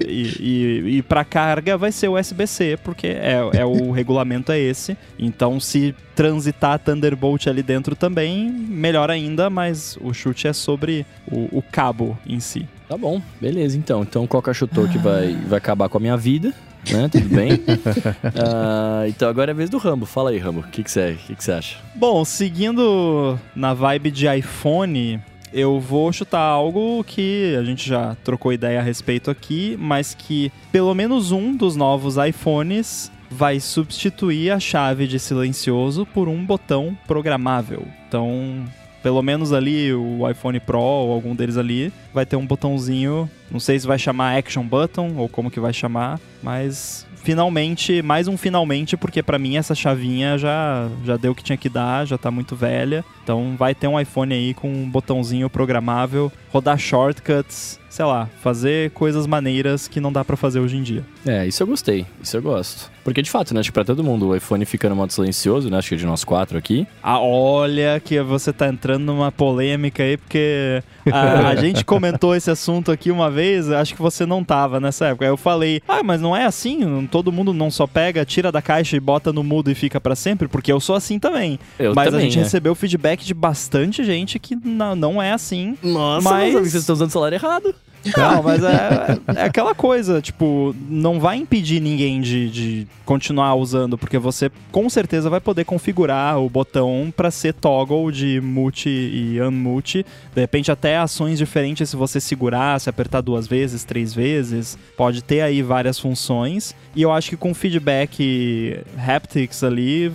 E, 0.07 0.23
e, 0.41 0.97
e 0.97 1.03
para 1.03 1.25
carga 1.25 1.77
vai 1.77 1.93
ser 1.93 2.09
USB-C, 2.09 2.79
porque 2.83 3.07
é, 3.07 3.51
é 3.55 3.65
o 3.65 3.91
regulamento 3.91 4.51
é 4.51 4.59
esse. 4.59 4.97
Então, 5.19 5.61
se 5.61 5.95
transitar 6.15 6.79
Thunderbolt 6.79 7.47
ali 7.47 7.63
dentro 7.63 7.95
também, 7.95 8.51
melhor 8.51 9.11
ainda, 9.11 9.51
mas 9.51 9.99
o 10.01 10.15
chute 10.15 10.49
é 10.49 10.53
sobre 10.53 11.05
o, 11.31 11.59
o 11.59 11.63
cabo 11.63 12.19
em 12.27 12.41
si. 12.41 12.67
Tá 12.89 12.97
bom, 12.97 13.21
beleza 13.41 13.77
então. 13.77 14.03
Então 14.03 14.25
o 14.25 14.29
Coca 14.29 14.55
chutou 14.55 14.89
que 14.89 14.97
vai, 14.97 15.35
vai 15.47 15.59
acabar 15.59 15.89
com 15.89 15.99
a 15.99 16.01
minha 16.01 16.17
vida, 16.17 16.55
né? 16.91 17.09
Tudo 17.11 17.29
bem. 17.29 17.55
uh, 17.55 19.07
então 19.09 19.29
agora 19.29 19.51
é 19.51 19.53
a 19.53 19.57
vez 19.57 19.69
do 19.69 19.77
Rambo. 19.77 20.07
Fala 20.07 20.31
aí, 20.31 20.39
Rambo. 20.39 20.61
O 20.61 20.63
que 20.65 20.89
você 20.89 21.17
que 21.27 21.35
que 21.35 21.45
que 21.45 21.51
acha? 21.51 21.79
Bom, 21.95 22.25
seguindo 22.25 23.39
na 23.55 23.75
vibe 23.75 24.11
de 24.13 24.33
iPhone, 24.33 25.21
eu 25.53 25.81
vou 25.81 26.13
chutar 26.13 26.41
algo 26.41 27.03
que 27.05 27.57
a 27.59 27.63
gente 27.63 27.89
já 27.89 28.17
trocou 28.25 28.53
ideia 28.53 28.81
a 28.81 28.83
respeito 28.83 29.31
aqui, 29.31 29.77
mas 29.79 30.15
que 30.15 30.53
pelo 30.71 30.95
menos 30.95 31.33
um 31.33 31.57
dos 31.57 31.77
novos 31.77 32.17
iPhones 32.17 33.11
vai 33.31 33.61
substituir 33.61 34.51
a 34.51 34.61
chave 34.61 35.07
de 35.07 35.19
silencioso 35.19 36.07
por 36.07 36.29
um 36.29 36.45
botão 36.45 36.97
programável. 37.07 37.87
Então, 38.09 38.65
pelo 39.03 39.23
menos 39.23 39.53
ali 39.53 39.93
o 39.93 40.29
iPhone 40.29 40.59
Pro 40.59 40.81
ou 40.81 41.13
algum 41.13 41.35
deles 41.35 41.57
ali 41.57 41.93
vai 42.13 42.27
ter 42.27 42.37
um 42.37 42.47
botãozinho, 42.47 43.31
não 43.51 43.61
sei 43.61 43.79
se 43.79 43.87
vai 43.87 43.99
chamar 43.99 44.37
Action 44.37 44.65
Button 44.65 45.15
ou 45.17 45.29
como 45.29 45.51
que 45.51 45.61
vai 45.61 45.73
chamar, 45.73 46.19
mas 46.43 47.06
finalmente, 47.27 48.03
mais 48.03 48.29
um 48.29 48.37
finalmente, 48.37 48.97
porque 48.97 49.21
para 49.21 49.37
mim 49.37 49.57
essa 49.57 49.75
chavinha 49.75 50.39
já, 50.39 50.89
já 51.05 51.17
deu 51.17 51.33
o 51.33 51.35
que 51.35 51.43
tinha 51.43 51.59
que 51.59 51.69
dar, 51.69 52.07
já 52.07 52.17
tá 52.17 52.31
muito 52.31 52.55
velha. 52.55 53.05
Então 53.25 53.57
vai 53.59 53.75
ter 53.75 53.89
um 53.89 53.99
iPhone 53.99 54.33
aí 54.33 54.55
com 54.55 54.73
um 54.73 54.89
botãozinho 54.89 55.51
programável, 55.51 56.31
rodar 56.53 56.79
shortcuts, 56.79 57.81
sei 57.97 58.05
lá, 58.05 58.29
fazer 58.43 58.91
coisas 58.91 59.27
maneiras 59.27 59.89
que 59.89 60.01
não 60.01 60.13
dá 60.13 60.23
para 60.23 60.37
fazer 60.37 60.61
hoje 60.61 60.77
em 60.77 60.83
dia. 60.83 61.03
É, 61.25 61.47
isso 61.47 61.63
eu 61.63 61.67
gostei, 61.67 62.05
isso 62.23 62.37
eu 62.37 62.43
gosto. 62.43 62.91
Porque 63.03 63.23
de 63.23 63.31
fato, 63.31 63.55
né, 63.55 63.61
acho 63.61 63.71
que 63.71 63.73
pra 63.73 63.85
todo 63.85 64.05
mundo 64.05 64.29
o 64.29 64.37
iPhone 64.37 64.63
fica 64.67 64.87
no 64.91 64.95
modo 64.95 65.15
silencioso, 65.15 65.71
né, 65.71 65.79
acho 65.79 65.89
que 65.89 65.97
de 65.97 66.05
nós 66.05 66.23
quatro 66.23 66.59
aqui. 66.59 66.87
Ah, 67.03 67.19
olha 67.19 67.99
que 67.99 68.21
você 68.21 68.53
tá 68.53 68.69
entrando 68.69 69.05
numa 69.05 69.33
polêmica 69.33 70.03
aí, 70.03 70.19
porque 70.19 70.83
a, 71.11 71.49
a 71.49 71.57
gente 71.57 71.87
comentou 71.87 72.37
esse 72.37 72.51
assunto 72.51 72.93
aqui 72.93 73.11
uma 73.11 73.31
vez, 73.31 73.71
acho 73.71 73.95
que 73.95 74.03
você 74.03 74.27
não 74.27 74.45
tava 74.45 74.79
nessa 74.79 75.07
época. 75.07 75.25
Aí 75.25 75.31
eu 75.31 75.37
falei, 75.39 75.81
ah, 75.89 76.03
mas 76.03 76.21
não 76.21 76.37
é 76.37 76.45
assim, 76.45 77.09
todo 77.11 77.33
mundo 77.33 77.55
não 77.55 77.71
só 77.71 77.87
pega, 77.87 78.27
tira 78.27 78.53
da 78.53 78.61
caixa 78.61 78.95
e 78.95 79.01
bota 79.01 79.33
no 79.33 79.43
mudo 79.43 79.71
e 79.71 79.75
fica 79.75 79.99
para 79.99 80.15
sempre, 80.15 80.49
porque 80.49 80.71
eu 80.71 80.81
sou 80.81 80.97
assim 80.97 81.19
também. 81.19 81.59
Eu 81.79 81.95
mas 81.95 82.11
também, 82.11 82.21
a 82.21 82.23
gente 82.25 82.39
é. 82.39 82.43
recebeu 82.43 82.75
feedback 82.75 83.25
de 83.25 83.33
bastante 83.33 84.05
gente 84.05 84.39
que 84.39 84.55
não, 84.55 84.95
não 84.95 85.23
é 85.23 85.33
assim. 85.33 85.79
Nossa, 85.83 86.29
mas... 86.29 86.53
vocês 86.53 86.75
estão 86.75 86.93
usando 86.93 87.09
o 87.09 87.13
celular 87.13 87.33
errado. 87.33 87.75
Não, 88.17 88.43
mas 88.43 88.63
é, 88.63 89.19
é, 89.37 89.43
aquela 89.45 89.75
coisa, 89.75 90.21
tipo, 90.21 90.75
não 90.89 91.19
vai 91.19 91.37
impedir 91.37 91.81
ninguém 91.81 92.21
de, 92.21 92.51
de 92.51 92.89
continuar 93.05 93.55
usando, 93.55 93.97
porque 93.97 94.19
você 94.19 94.51
com 94.71 94.89
certeza 94.91 95.31
vai 95.31 95.41
poder 95.41 95.65
configurar 95.65 96.39
o 96.39 96.49
botão 96.49 97.13
para 97.17 97.31
ser 97.31 97.55
toggle 97.55 98.11
de 98.13 98.41
mute 98.41 98.89
e 98.89 99.41
unmute. 99.41 100.05
De 100.35 100.41
repente, 100.41 100.71
até 100.71 100.99
ações 100.99 101.39
diferentes 101.39 101.91
se 101.91 101.97
você 101.97 102.21
segurar, 102.21 102.81
se 102.81 102.91
apertar 102.91 103.21
duas 103.21 103.47
vezes, 103.47 103.85
três 103.85 104.15
vezes. 104.15 104.79
Pode 104.97 105.23
ter 105.23 105.41
aí 105.41 105.63
várias 105.63 105.99
funções. 105.99 106.75
E 106.95 107.03
eu 107.03 107.13
acho 107.13 107.31
que 107.31 107.37
com 107.37 107.55
feedback 107.55 108.81
haptics 108.97 109.63
ali, 109.63 110.13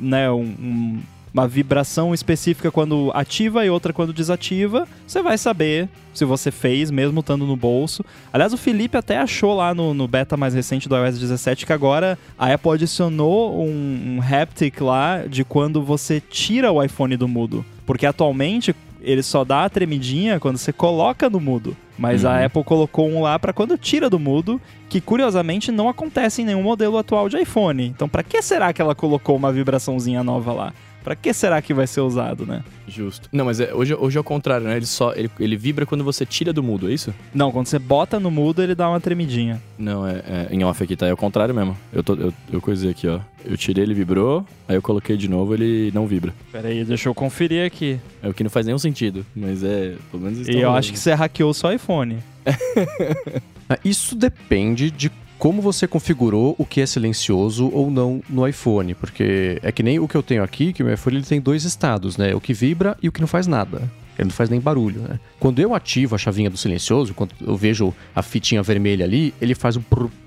né, 0.00 0.30
um, 0.30 0.42
um 0.42 1.02
uma 1.34 1.48
vibração 1.48 2.14
específica 2.14 2.70
quando 2.70 3.10
ativa 3.12 3.66
e 3.66 3.68
outra 3.68 3.92
quando 3.92 4.12
desativa, 4.12 4.86
você 5.04 5.20
vai 5.20 5.36
saber 5.36 5.88
se 6.14 6.24
você 6.24 6.52
fez, 6.52 6.92
mesmo 6.92 7.18
estando 7.18 7.44
no 7.44 7.56
bolso. 7.56 8.04
Aliás, 8.32 8.52
o 8.52 8.56
Felipe 8.56 8.96
até 8.96 9.18
achou 9.18 9.52
lá 9.56 9.74
no, 9.74 9.92
no 9.92 10.06
beta 10.06 10.36
mais 10.36 10.54
recente 10.54 10.88
do 10.88 10.96
iOS 10.96 11.18
17 11.18 11.66
que 11.66 11.72
agora 11.72 12.16
a 12.38 12.52
Apple 12.52 12.70
adicionou 12.70 13.60
um, 13.60 14.16
um 14.16 14.20
haptic 14.22 14.80
lá 14.80 15.24
de 15.26 15.44
quando 15.44 15.82
você 15.82 16.20
tira 16.20 16.70
o 16.70 16.80
iPhone 16.80 17.16
do 17.16 17.26
mudo. 17.26 17.64
Porque 17.84 18.06
atualmente 18.06 18.74
ele 19.02 19.22
só 19.22 19.44
dá 19.44 19.64
a 19.64 19.68
tremidinha 19.68 20.38
quando 20.38 20.56
você 20.56 20.72
coloca 20.72 21.28
no 21.28 21.40
mudo. 21.40 21.76
Mas 21.98 22.22
uhum. 22.22 22.30
a 22.30 22.44
Apple 22.44 22.64
colocou 22.64 23.08
um 23.08 23.20
lá 23.20 23.38
para 23.38 23.52
quando 23.52 23.76
tira 23.76 24.08
do 24.08 24.18
mudo, 24.18 24.60
que 24.88 25.00
curiosamente 25.00 25.70
não 25.70 25.88
acontece 25.88 26.42
em 26.42 26.44
nenhum 26.44 26.62
modelo 26.62 26.96
atual 26.96 27.28
de 27.28 27.38
iPhone. 27.38 27.86
Então, 27.86 28.08
para 28.08 28.22
que 28.22 28.40
será 28.40 28.72
que 28.72 28.80
ela 28.80 28.94
colocou 28.94 29.36
uma 29.36 29.52
vibraçãozinha 29.52 30.22
nova 30.22 30.52
lá? 30.52 30.72
Para 31.04 31.14
que 31.14 31.34
será 31.34 31.60
que 31.60 31.74
vai 31.74 31.86
ser 31.86 32.00
usado, 32.00 32.46
né? 32.46 32.64
Justo. 32.88 33.28
Não, 33.30 33.44
mas 33.44 33.60
é, 33.60 33.74
hoje, 33.74 33.94
hoje 33.94 34.16
é 34.16 34.20
o 34.20 34.24
contrário, 34.24 34.66
né? 34.66 34.74
Ele 34.74 34.86
só 34.86 35.12
ele, 35.12 35.30
ele 35.38 35.54
vibra 35.54 35.84
quando 35.84 36.02
você 36.02 36.24
tira 36.24 36.50
do 36.50 36.62
mudo, 36.62 36.88
é 36.88 36.94
isso? 36.94 37.12
Não, 37.34 37.52
quando 37.52 37.66
você 37.66 37.78
bota 37.78 38.18
no 38.18 38.30
mudo, 38.30 38.62
ele 38.62 38.74
dá 38.74 38.88
uma 38.88 38.98
tremidinha. 38.98 39.60
Não, 39.78 40.06
é, 40.06 40.22
é 40.26 40.48
em 40.50 40.64
off 40.64 40.82
aqui, 40.82 40.96
tá? 40.96 41.06
É 41.06 41.12
o 41.12 41.16
contrário 41.16 41.54
mesmo. 41.54 41.76
Eu, 41.92 42.02
tô, 42.02 42.14
eu, 42.14 42.32
eu 42.50 42.60
coisei 42.60 42.90
aqui, 42.90 43.06
ó. 43.06 43.20
Eu 43.44 43.58
tirei, 43.58 43.84
ele 43.84 43.92
vibrou, 43.92 44.46
aí 44.66 44.76
eu 44.76 44.80
coloquei 44.80 45.18
de 45.18 45.28
novo, 45.28 45.52
ele 45.52 45.92
não 45.92 46.06
vibra. 46.06 46.32
Pera 46.50 46.68
aí, 46.68 46.82
deixa 46.82 47.10
eu 47.10 47.14
conferir 47.14 47.66
aqui. 47.66 48.00
É 48.22 48.28
o 48.28 48.32
que 48.32 48.42
não 48.42 48.50
faz 48.50 48.64
nenhum 48.64 48.78
sentido, 48.78 49.26
mas 49.36 49.62
é... 49.62 49.96
Pelo 50.10 50.22
menos 50.22 50.48
E 50.48 50.56
eu 50.56 50.72
acho 50.72 50.90
que 50.90 50.98
você 50.98 51.12
hackeou 51.12 51.52
só 51.52 51.70
iPhone. 51.70 52.18
Ah, 53.66 53.78
isso 53.82 54.14
depende 54.14 54.90
de 54.90 55.10
como 55.38 55.60
você 55.60 55.86
configurou 55.86 56.54
o 56.58 56.64
que 56.64 56.80
é 56.80 56.86
silencioso 56.86 57.70
ou 57.72 57.90
não 57.90 58.22
no 58.28 58.46
iPhone, 58.46 58.94
porque 58.94 59.58
é 59.62 59.72
que 59.72 59.82
nem 59.82 59.98
o 59.98 60.08
que 60.08 60.16
eu 60.16 60.22
tenho 60.22 60.42
aqui, 60.42 60.72
que 60.72 60.82
o 60.82 60.86
meu 60.86 60.94
iPhone 60.94 61.16
ele 61.16 61.24
tem 61.24 61.40
dois 61.40 61.64
estados, 61.64 62.16
né? 62.16 62.34
O 62.34 62.40
que 62.40 62.54
vibra 62.54 62.96
e 63.02 63.08
o 63.08 63.12
que 63.12 63.20
não 63.20 63.28
faz 63.28 63.46
nada. 63.46 63.90
Ele 64.18 64.28
não 64.28 64.34
faz 64.34 64.48
nem 64.48 64.60
barulho, 64.60 65.00
né? 65.02 65.18
Quando 65.40 65.58
eu 65.58 65.74
ativo 65.74 66.14
a 66.14 66.18
chavinha 66.18 66.48
do 66.48 66.56
silencioso, 66.56 67.14
quando 67.14 67.32
eu 67.40 67.56
vejo 67.56 67.92
a 68.14 68.22
fitinha 68.22 68.62
vermelha 68.62 69.04
ali, 69.04 69.34
ele 69.40 69.54
faz 69.54 69.76
um. 69.76 69.82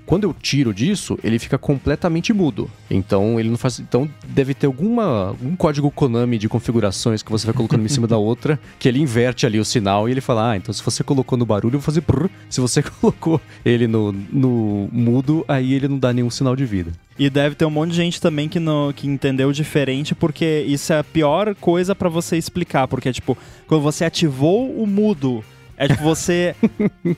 Quando 0.08 0.24
eu 0.24 0.32
tiro 0.32 0.72
disso, 0.72 1.18
ele 1.22 1.38
fica 1.38 1.58
completamente 1.58 2.32
mudo. 2.32 2.70
Então 2.90 3.38
ele 3.38 3.50
não 3.50 3.58
faz. 3.58 3.78
Então 3.78 4.08
deve 4.26 4.54
ter 4.54 4.66
alguma 4.66 5.36
um 5.42 5.54
código 5.54 5.90
Konami 5.90 6.38
de 6.38 6.48
configurações 6.48 7.22
que 7.22 7.30
você 7.30 7.44
vai 7.44 7.54
colocando 7.54 7.84
em 7.84 7.88
cima 7.88 8.06
da 8.06 8.16
outra, 8.16 8.58
que 8.78 8.88
ele 8.88 9.00
inverte 9.00 9.44
ali 9.44 9.60
o 9.60 9.64
sinal 9.66 10.08
e 10.08 10.12
ele 10.12 10.22
fala: 10.22 10.52
Ah, 10.52 10.56
então 10.56 10.72
se 10.72 10.82
você 10.82 11.04
colocou 11.04 11.36
no 11.36 11.44
barulho, 11.44 11.74
eu 11.74 11.80
vou 11.80 11.82
fazer. 11.82 12.02
Se 12.48 12.58
você 12.58 12.80
colocou 13.00 13.38
ele 13.62 13.86
no, 13.86 14.10
no 14.10 14.88
mudo, 14.90 15.44
aí 15.46 15.74
ele 15.74 15.88
não 15.88 15.98
dá 15.98 16.10
nenhum 16.10 16.30
sinal 16.30 16.56
de 16.56 16.64
vida. 16.64 16.90
E 17.18 17.28
deve 17.28 17.54
ter 17.54 17.66
um 17.66 17.70
monte 17.70 17.90
de 17.90 17.96
gente 17.96 18.18
também 18.18 18.48
que, 18.48 18.58
no, 18.58 18.94
que 18.94 19.06
entendeu 19.06 19.52
diferente, 19.52 20.14
porque 20.14 20.64
isso 20.66 20.90
é 20.90 21.00
a 21.00 21.04
pior 21.04 21.54
coisa 21.56 21.94
para 21.94 22.08
você 22.08 22.38
explicar. 22.38 22.88
Porque, 22.88 23.12
tipo, 23.12 23.36
quando 23.66 23.82
você 23.82 24.06
ativou 24.06 24.70
o 24.70 24.86
mudo, 24.86 25.44
é 25.78 25.86
tipo, 25.86 26.02
você 26.02 26.56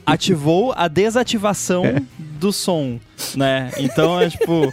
ativou 0.04 0.74
a 0.76 0.86
desativação 0.86 1.86
é. 1.86 2.02
do 2.38 2.52
som, 2.52 3.00
né? 3.34 3.70
Então 3.78 4.20
é 4.20 4.28
tipo. 4.28 4.70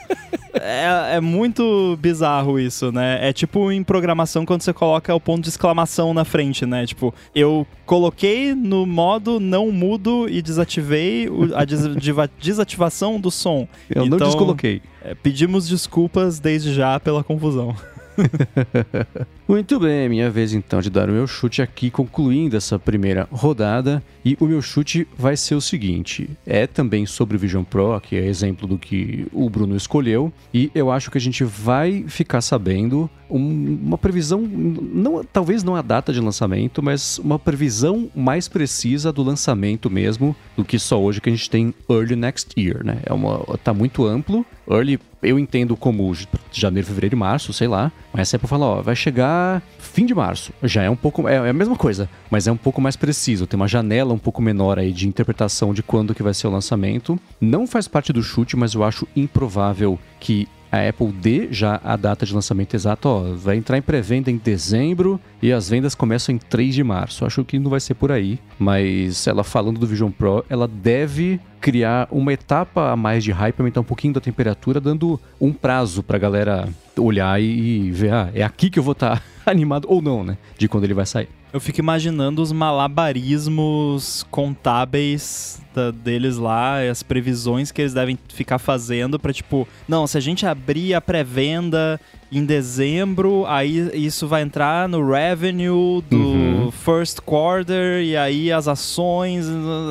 É, 0.60 1.16
é, 1.16 1.22
muito 1.22 1.98
bizarro 2.02 2.60
isso, 2.60 2.92
né? 2.92 3.20
É 3.22 3.32
tipo 3.32 3.72
em 3.72 3.84
programação 3.84 4.44
quando 4.44 4.62
você 4.62 4.74
coloca 4.74 5.14
o 5.14 5.20
ponto 5.20 5.44
de 5.44 5.50
exclamação 5.50 6.14
na 6.14 6.26
frente, 6.26 6.66
né? 6.66 6.86
Tipo, 6.86 7.14
eu 7.34 7.66
coloquei 7.86 8.54
no 8.56 8.86
modo 8.86 9.40
não 9.40 9.72
mudo 9.72 10.28
e 10.28 10.42
desativei 10.42 11.30
a 11.54 11.64
desativação 12.42 13.20
do 13.20 13.30
som. 13.32 13.68
Eu 13.90 14.06
então, 14.06 14.18
não 14.18 14.28
descoloquei. 14.28 14.82
É, 15.02 15.16
pedimos 15.16 15.68
desculpas 15.68 16.40
desde 16.40 16.74
já 16.74 17.00
pela 17.00 17.24
confusão. 17.24 17.76
Muito 19.48 19.80
bem, 19.80 20.06
é 20.06 20.10
minha 20.10 20.30
vez 20.30 20.54
então 20.54 20.82
de 20.82 20.90
dar 20.90 21.10
o 21.10 21.14
meu 21.14 21.26
chute 21.26 21.62
aqui, 21.62 21.90
concluindo 21.90 22.58
essa 22.58 22.78
primeira 22.78 23.28
rodada. 23.32 24.04
E 24.24 24.36
o 24.40 24.46
meu 24.46 24.62
chute 24.62 25.08
vai 25.18 25.38
ser 25.38 25.56
o 25.56 25.62
seguinte: 25.62 26.30
é 26.46 26.68
também 26.68 27.06
sobre 27.06 27.38
o 27.38 27.40
Vision 27.40 27.64
Pro, 27.64 28.00
que 28.02 28.16
é 28.16 28.26
exemplo 28.26 28.68
do 28.68 28.78
que 28.78 29.28
o 29.32 29.50
Bruno 29.50 29.76
escolheu. 29.76 30.32
E 30.54 30.72
eu 30.76 30.92
acho 30.92 31.10
que 31.10 31.18
a 31.18 31.22
gente 31.22 31.44
vai 31.44 32.06
ficar 32.08 32.42
sabendo 32.42 33.10
um, 33.30 33.80
uma 33.84 33.98
previsão, 33.98 34.42
não, 34.42 35.24
talvez 35.24 35.64
não 35.64 35.76
a 35.76 35.82
data 35.82 36.12
de 36.12 36.20
lançamento, 36.20 36.82
mas 36.82 37.20
uma 37.20 37.38
previsão 37.38 38.10
mais 38.16 38.48
precisa 38.48 39.12
do 39.12 39.24
lançamento 39.24 39.90
mesmo, 39.90 40.36
do 40.56 40.64
que 40.64 40.80
só 40.80 41.02
hoje 41.02 41.22
que 41.22 41.30
a 41.30 41.32
gente 41.32 41.50
tem 41.50 41.74
early 41.90 42.16
next 42.16 42.60
year, 42.60 42.84
né? 42.84 43.00
É 43.06 43.14
uma, 43.14 43.40
tá 43.64 43.74
muito 43.74 44.06
amplo. 44.06 44.46
Early 44.70 45.00
eu 45.22 45.40
entendo 45.40 45.76
como 45.76 46.14
janeiro, 46.52 46.88
fevereiro 46.88 47.16
e 47.16 47.18
março, 47.18 47.54
sei 47.54 47.68
lá. 47.68 47.92
Mas 48.14 48.34
é 48.34 48.38
para 48.38 48.48
falar, 48.48 48.66
ó, 48.66 48.82
vai 48.82 48.96
chegar 48.96 49.62
fim 49.80 50.06
de 50.06 50.14
março. 50.14 50.52
Já 50.64 50.84
é 50.84 50.90
um 50.90 50.96
pouco. 50.96 51.28
É, 51.28 51.36
é, 51.36 51.50
a 51.50 51.54
mesma 51.54 51.76
coisa, 51.76 52.10
mas 52.30 52.48
é 52.48 52.52
um 52.52 52.58
pouco 52.58 52.82
mais 52.82 52.96
preciso. 52.96 53.48
Tem 53.48 53.60
uma 53.60 53.68
janela 53.68 54.14
um 54.14 54.18
pouco 54.20 54.42
menor 54.42 54.80
aí 54.80 54.92
de 54.92 55.08
interpretação 55.08 55.74
de 55.74 55.82
quando 55.82 56.14
que 56.14 56.24
vai 56.24 56.34
ser 56.34 56.48
o 56.48 56.52
lançamento. 56.52 57.20
Não 57.40 57.66
faz 57.66 57.88
parte 57.88 58.14
do 58.14 58.22
chute, 58.22 58.56
mas 58.56 58.74
eu 58.74 58.84
acho 58.84 59.08
improvável 59.16 60.00
que 60.20 60.48
a 60.72 60.88
Apple 60.88 61.12
dê 61.12 61.48
já 61.52 61.80
a 61.84 61.96
data 61.96 62.26
de 62.26 62.34
lançamento 62.34 62.74
exato, 62.76 63.08
ó, 63.08 63.24
vai 63.36 63.58
entrar 63.58 63.78
em 63.78 63.82
pré-venda 63.82 64.30
em 64.30 64.38
dezembro 64.38 65.20
e 65.42 65.52
as 65.52 65.70
vendas 65.70 65.96
começam 65.96 66.34
em 66.36 66.38
3 66.38 66.76
de 66.76 66.84
março. 66.84 67.26
Acho 67.26 67.44
que 67.44 67.60
não 67.60 67.70
vai 67.70 67.80
ser 67.80 67.94
por 67.94 68.12
aí, 68.12 68.40
mas 68.60 69.28
ela 69.28 69.44
falando 69.44 69.80
do 69.80 69.88
Vision 69.88 70.12
Pro, 70.12 70.46
ela 70.50 70.68
deve 70.68 71.40
criar 71.60 72.08
uma 72.12 72.34
etapa 72.34 72.92
a 72.92 72.96
mais 72.96 73.24
de 73.24 73.32
hype, 73.32 73.60
aumentar 73.60 73.82
um 73.82 73.86
pouquinho 73.86 74.14
da 74.14 74.22
temperatura, 74.22 74.80
dando 74.80 75.20
um 75.40 75.52
prazo 75.52 76.04
pra 76.04 76.18
galera 76.18 76.70
olhar 76.98 77.42
e 77.42 77.92
ver, 77.92 78.14
ah, 78.14 78.30
é 78.34 78.44
aqui 78.44 78.70
que 78.70 78.80
eu 78.80 78.84
vou 78.84 78.94
estar 78.94 79.20
tá 79.20 79.24
animado 79.52 79.86
ou 79.90 80.02
não, 80.02 80.24
né? 80.24 80.38
De 80.58 80.68
quando 80.68 80.84
ele 80.84 80.94
vai 80.94 81.06
sair. 81.06 81.30
Eu 81.54 81.62
fico 81.62 81.80
imaginando 81.80 82.42
os 82.42 82.52
malabarismos 82.52 84.26
contábeis 84.30 85.62
da, 85.74 85.92
deles 85.92 86.38
lá, 86.38 86.82
as 86.82 87.02
previsões 87.02 87.72
que 87.72 87.82
eles 87.82 87.94
devem 87.94 88.20
ficar 88.28 88.60
fazendo 88.60 89.18
para 89.18 89.32
tipo, 89.32 89.68
não, 89.88 90.06
se 90.06 90.18
a 90.18 90.22
gente 90.22 90.46
abrir 90.46 90.94
a 90.94 91.00
pré-venda 91.00 92.00
em 92.32 92.44
dezembro, 92.44 93.46
aí 93.48 93.90
isso 93.94 94.28
vai 94.28 94.42
entrar 94.42 94.90
no 94.90 95.12
revenue 95.12 96.02
do 96.10 96.18
uhum. 96.18 96.72
first 96.72 97.22
quarter 97.22 98.02
e 98.04 98.18
aí 98.18 98.52
as 98.52 98.68
ações, 98.68 99.46